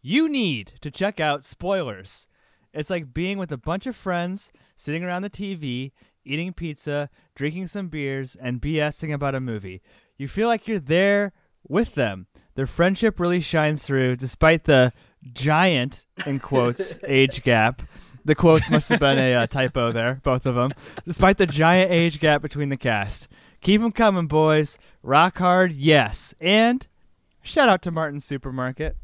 You 0.00 0.28
need 0.28 0.74
to 0.82 0.90
check 0.90 1.18
out 1.18 1.44
Spoilers. 1.44 2.26
It's 2.72 2.90
like 2.90 3.14
being 3.14 3.38
with 3.38 3.50
a 3.52 3.56
bunch 3.56 3.86
of 3.86 3.96
friends, 3.96 4.52
sitting 4.76 5.02
around 5.04 5.22
the 5.22 5.30
TV, 5.30 5.92
eating 6.24 6.52
pizza, 6.52 7.08
drinking 7.34 7.68
some 7.68 7.88
beers, 7.88 8.36
and 8.40 8.60
BSing 8.60 9.12
about 9.12 9.34
a 9.34 9.40
movie. 9.40 9.80
You 10.16 10.28
feel 10.28 10.48
like 10.48 10.68
you're 10.68 10.78
there 10.78 11.32
with 11.66 11.94
them. 11.94 12.26
Their 12.54 12.66
friendship 12.66 13.18
really 13.18 13.40
shines 13.40 13.84
through 13.84 14.16
despite 14.16 14.64
the 14.64 14.92
giant, 15.32 16.04
in 16.26 16.38
quotes, 16.38 16.98
age 17.06 17.42
gap. 17.42 17.82
The 18.24 18.34
quotes 18.34 18.70
must 18.70 18.88
have 18.88 19.00
been 19.00 19.18
a 19.18 19.34
uh, 19.34 19.46
typo 19.46 19.92
there, 19.92 20.20
both 20.22 20.46
of 20.46 20.54
them. 20.54 20.72
Despite 21.06 21.36
the 21.36 21.46
giant 21.46 21.90
age 21.90 22.20
gap 22.20 22.40
between 22.40 22.70
the 22.70 22.76
cast. 22.76 23.28
keep 23.60 23.80
them 23.80 23.92
coming, 23.92 24.26
boys. 24.26 24.78
Rock 25.02 25.38
hard, 25.38 25.72
yes. 25.72 26.34
And 26.40 26.86
shout 27.42 27.68
out 27.68 27.82
to 27.82 27.90
Martin's 27.90 28.24
Supermarket. 28.24 28.96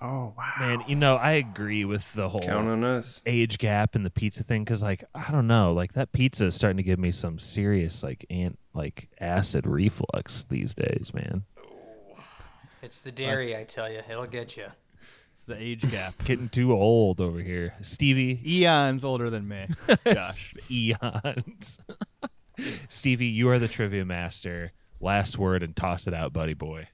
Oh 0.00 0.34
wow. 0.36 0.52
Man, 0.58 0.84
you 0.88 0.96
know, 0.96 1.14
I 1.14 1.32
agree 1.32 1.84
with 1.84 2.12
the 2.14 2.28
whole 2.28 2.40
Count 2.40 2.68
on 2.68 2.82
us. 2.82 3.20
age 3.24 3.58
gap 3.58 3.94
and 3.94 4.04
the 4.04 4.10
pizza 4.10 4.42
thing 4.42 4.64
because, 4.64 4.82
like, 4.82 5.04
I 5.14 5.30
don't 5.30 5.46
know, 5.46 5.72
like 5.72 5.92
that 5.92 6.10
pizza 6.12 6.46
is 6.46 6.56
starting 6.56 6.78
to 6.78 6.82
give 6.82 6.98
me 6.98 7.12
some 7.12 7.38
serious, 7.38 8.02
like, 8.02 8.26
ant, 8.28 8.58
like 8.74 9.08
acid 9.20 9.64
reflux 9.64 10.42
these 10.44 10.74
days, 10.74 11.12
man. 11.14 11.44
It's 12.82 13.00
the 13.00 13.12
dairy, 13.12 13.56
I 13.56 13.62
tell 13.62 13.88
you. 13.90 14.02
It'll 14.10 14.26
get 14.26 14.56
you. 14.56 14.66
It's 15.42 15.48
the 15.48 15.60
age 15.60 15.90
gap. 15.90 16.14
Getting 16.24 16.48
too 16.48 16.72
old 16.72 17.20
over 17.20 17.40
here, 17.40 17.74
Stevie. 17.82 18.40
Eons 18.46 19.04
older 19.04 19.28
than 19.28 19.48
me, 19.48 19.66
Josh. 20.06 20.54
Eons. 20.70 21.80
Stevie, 22.88 23.26
you 23.26 23.48
are 23.48 23.58
the 23.58 23.66
trivia 23.66 24.04
master. 24.04 24.70
Last 25.00 25.38
word 25.38 25.64
and 25.64 25.74
toss 25.74 26.06
it 26.06 26.14
out, 26.14 26.32
buddy 26.32 26.54
boy. 26.54 26.86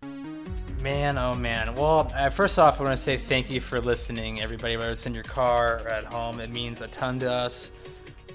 Man, 0.81 1.19
oh 1.19 1.35
man. 1.35 1.75
Well, 1.75 2.11
uh, 2.15 2.31
first 2.31 2.59
off, 2.59 2.81
I 2.81 2.85
want 2.85 2.97
to 2.97 3.03
say 3.03 3.19
thank 3.19 3.51
you 3.51 3.61
for 3.61 3.83
listening, 3.83 4.41
everybody, 4.41 4.77
whether 4.77 4.93
it's 4.93 5.05
in 5.05 5.13
your 5.13 5.25
car 5.25 5.83
or 5.85 5.89
at 5.89 6.05
home. 6.05 6.41
It 6.41 6.49
means 6.49 6.81
a 6.81 6.89
ton 6.89 7.19
to 7.19 7.31
us. 7.31 7.71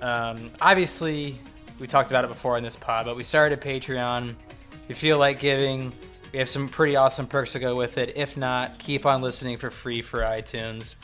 Um, 0.04 0.52
obviously, 0.62 1.40
we 1.80 1.88
talked 1.88 2.12
about 2.12 2.24
it 2.24 2.28
before 2.28 2.56
in 2.60 2.64
this 2.64 2.76
pod, 2.76 3.08
but 3.08 3.16
we 3.16 3.24
started 3.24 3.58
a 3.58 3.62
Patreon. 3.62 4.30
If 4.30 4.90
you 4.90 4.96
feel 4.96 5.18
like 5.18 5.40
giving, 5.40 5.92
we 6.34 6.40
have 6.40 6.50
some 6.50 6.68
pretty 6.68 6.96
awesome 6.96 7.28
perks 7.28 7.54
to 7.54 7.60
go 7.60 7.76
with 7.76 7.98
it. 8.00 8.18
If 8.18 8.36
not, 8.36 8.80
keep 8.80 9.06
on 9.06 9.22
listening 9.22 9.58
for 9.58 9.70
free 9.70 10.02
for 10.02 10.22
iTunes. 10.22 10.96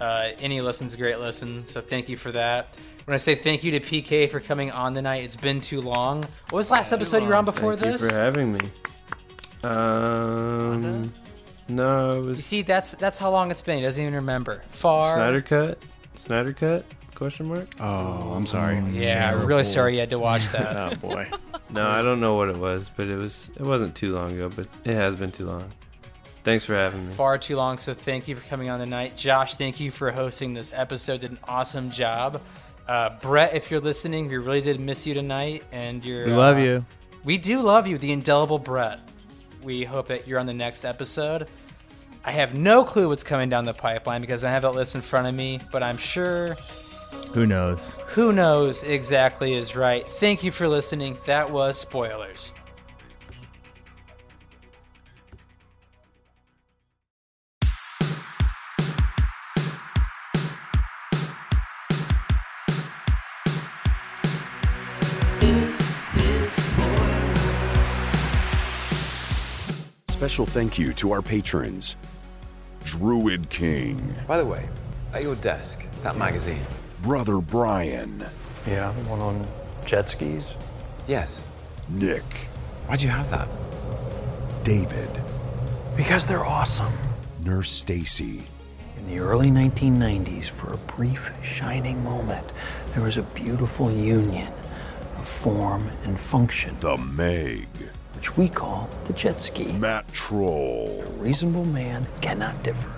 Uh, 0.00 0.30
any 0.40 0.60
listen's 0.60 0.92
a 0.94 0.96
great 0.96 1.20
listen, 1.20 1.64
so 1.64 1.80
thank 1.80 2.08
you 2.08 2.16
for 2.16 2.32
that. 2.32 2.76
When 3.04 3.14
I 3.14 3.18
say 3.18 3.36
thank 3.36 3.62
you 3.62 3.70
to 3.78 3.80
PK 3.80 4.28
for 4.28 4.40
coming 4.40 4.72
on 4.72 4.92
tonight, 4.94 5.22
it's 5.22 5.36
been 5.36 5.60
too 5.60 5.80
long. 5.80 6.22
What 6.22 6.52
was 6.52 6.66
the 6.68 6.74
last 6.74 6.92
episode 6.92 7.22
you 7.22 7.28
were 7.28 7.36
on 7.36 7.44
before 7.44 7.76
Thank 7.76 7.92
this? 7.92 8.02
you 8.02 8.08
for 8.10 8.14
having 8.14 8.52
me. 8.52 8.60
Um, 9.62 11.12
no, 11.68 12.28
it 12.28 12.36
You 12.36 12.42
see, 12.42 12.62
that's 12.62 12.92
that's 12.92 13.18
how 13.18 13.30
long 13.30 13.50
it's 13.50 13.62
been. 13.62 13.78
He 13.78 13.82
doesn't 13.84 14.02
even 14.02 14.14
remember. 14.14 14.62
Far. 14.68 15.14
Snyder 15.14 15.40
Cut. 15.40 15.82
Snyder 16.14 16.52
Cut? 16.52 16.84
Question 17.22 17.46
mark? 17.46 17.68
Oh, 17.78 18.32
I'm 18.32 18.46
sorry. 18.46 18.82
Yeah, 18.90 19.30
I'm 19.32 19.46
really 19.46 19.62
sorry 19.62 19.94
you 19.94 20.00
had 20.00 20.10
to 20.10 20.18
watch 20.18 20.44
that. 20.48 20.76
Oh 20.92 20.96
boy. 20.96 21.28
No, 21.70 21.86
I 21.86 22.02
don't 22.02 22.20
know 22.20 22.34
what 22.34 22.48
it 22.48 22.58
was, 22.58 22.90
but 22.94 23.06
it 23.06 23.16
was. 23.16 23.50
It 23.54 23.62
wasn't 23.62 23.94
too 23.94 24.12
long 24.12 24.32
ago, 24.32 24.50
but 24.54 24.66
it 24.84 24.94
has 24.94 25.14
been 25.14 25.30
too 25.30 25.46
long. 25.46 25.64
Thanks 26.42 26.64
for 26.64 26.74
having 26.74 27.08
me. 27.08 27.14
Far 27.14 27.38
too 27.38 27.54
long, 27.54 27.78
so 27.78 27.94
thank 27.94 28.26
you 28.26 28.34
for 28.34 28.46
coming 28.48 28.68
on 28.68 28.80
tonight. 28.80 29.16
Josh, 29.16 29.54
thank 29.54 29.78
you 29.78 29.90
for 29.92 30.10
hosting 30.10 30.52
this 30.52 30.72
episode. 30.74 31.20
Did 31.20 31.30
an 31.30 31.38
awesome 31.48 31.90
job. 31.90 32.42
Uh, 32.88 33.10
Brett, 33.20 33.54
if 33.54 33.70
you're 33.70 33.80
listening, 33.80 34.28
we 34.28 34.36
really 34.36 34.60
did 34.60 34.80
miss 34.80 35.06
you 35.06 35.14
tonight, 35.14 35.62
and 35.70 36.04
you're. 36.04 36.26
We 36.26 36.32
love 36.32 36.56
uh, 36.56 36.60
you. 36.60 36.86
We 37.24 37.38
do 37.38 37.60
love 37.60 37.86
you, 37.86 37.98
the 37.98 38.10
indelible 38.10 38.58
Brett. 38.58 38.98
We 39.62 39.84
hope 39.84 40.08
that 40.08 40.26
you're 40.26 40.40
on 40.40 40.46
the 40.46 40.54
next 40.54 40.84
episode. 40.84 41.48
I 42.24 42.32
have 42.32 42.54
no 42.54 42.84
clue 42.84 43.08
what's 43.08 43.24
coming 43.24 43.48
down 43.48 43.64
the 43.64 43.74
pipeline 43.74 44.20
because 44.20 44.44
I 44.44 44.50
have 44.50 44.62
that 44.62 44.74
list 44.74 44.96
in 44.96 45.00
front 45.00 45.28
of 45.28 45.34
me, 45.34 45.60
but 45.70 45.82
I'm 45.82 45.96
sure 45.96 46.54
Who 47.34 47.46
knows? 47.46 47.98
who 48.08 48.30
knows 48.30 48.82
exactly 48.82 49.54
is 49.54 49.74
right. 49.74 50.06
Thank 50.06 50.42
you 50.42 50.50
for 50.50 50.68
listening. 50.68 51.16
That 51.24 51.50
was 51.50 51.78
spoilers. 51.78 52.52
Special 70.08 70.46
thank 70.46 70.78
you 70.78 70.92
to 70.92 71.12
our 71.12 71.22
patrons 71.22 71.96
Druid 72.84 73.48
King, 73.48 74.14
By 74.28 74.36
the 74.36 74.46
way, 74.46 74.68
at 75.14 75.22
your 75.22 75.34
desk, 75.36 75.84
that 76.02 76.16
magazine. 76.16 76.64
Brother 77.02 77.40
Brian, 77.40 78.24
Yeah, 78.66 78.92
the 78.92 79.08
one 79.08 79.20
on 79.20 79.46
jet 79.84 80.08
skis. 80.08 80.54
Yes. 81.08 81.40
Nick, 81.88 82.22
Why'd 82.86 83.02
you 83.02 83.08
have 83.10 83.28
that? 83.30 83.48
David, 84.64 85.10
Because 85.96 86.26
they're 86.26 86.44
awesome. 86.44 86.92
Nurse 87.44 87.70
Stacy, 87.70 88.42
In 88.98 89.08
the 89.08 89.20
early 89.20 89.50
1990s, 89.50 90.48
for 90.48 90.72
a 90.72 90.76
brief, 90.76 91.30
shining 91.42 92.02
moment, 92.04 92.46
there 92.94 93.02
was 93.02 93.16
a 93.16 93.22
beautiful 93.22 93.90
union 93.90 94.52
of 95.18 95.26
form 95.28 95.90
and 96.04 96.18
function, 96.18 96.76
The 96.80 96.96
Meg, 96.96 97.66
which 98.14 98.36
we 98.36 98.48
call 98.48 98.88
the 99.06 99.12
jet 99.12 99.40
ski. 99.40 99.72
Matt 99.72 100.06
Troll, 100.12 101.02
A 101.04 101.10
reasonable 101.20 101.64
man 101.64 102.06
cannot 102.20 102.62
differ. 102.62 102.90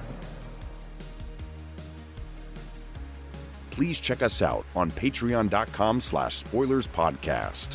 Please 3.74 3.98
check 4.00 4.22
us 4.22 4.40
out 4.40 4.64
on 4.76 4.88
patreon.com 4.92 6.00
slash 6.00 6.36
spoilers 6.36 6.86
podcast. 6.86 7.74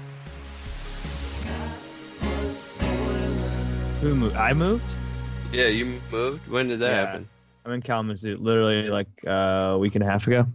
Who 4.01 4.15
moved? 4.15 4.35
I 4.37 4.53
moved. 4.53 4.83
Yeah, 5.51 5.67
you 5.67 5.99
moved. 6.09 6.47
When 6.47 6.69
did 6.69 6.79
that 6.79 6.89
Yeah. 6.91 7.05
happen? 7.05 7.29
I'm 7.65 7.73
in 7.73 7.81
Kalamazoo, 7.81 8.37
literally 8.37 8.87
like 8.89 9.07
uh, 9.27 9.31
a 9.73 9.77
week 9.77 9.95
and 9.95 10.03
a 10.03 10.07
half 10.07 10.25
ago. 10.25 10.47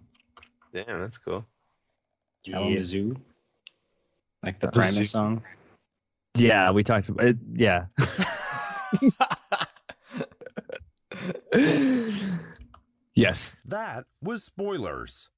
Damn, 0.72 1.00
that's 1.00 1.18
cool. 1.18 1.44
Kalamazoo? 2.46 3.14
Like 4.42 4.60
the 4.60 4.68
That's 4.68 4.76
Primus 4.78 4.94
zoo. 4.94 5.04
song? 5.04 5.42
Yeah, 6.36 6.70
we 6.70 6.82
talked 6.82 7.08
about 7.10 7.26
it. 7.26 7.36
Yeah. 7.54 7.86
yes. 13.14 13.54
That 13.64 14.04
was 14.22 14.44
spoilers. 14.44 15.28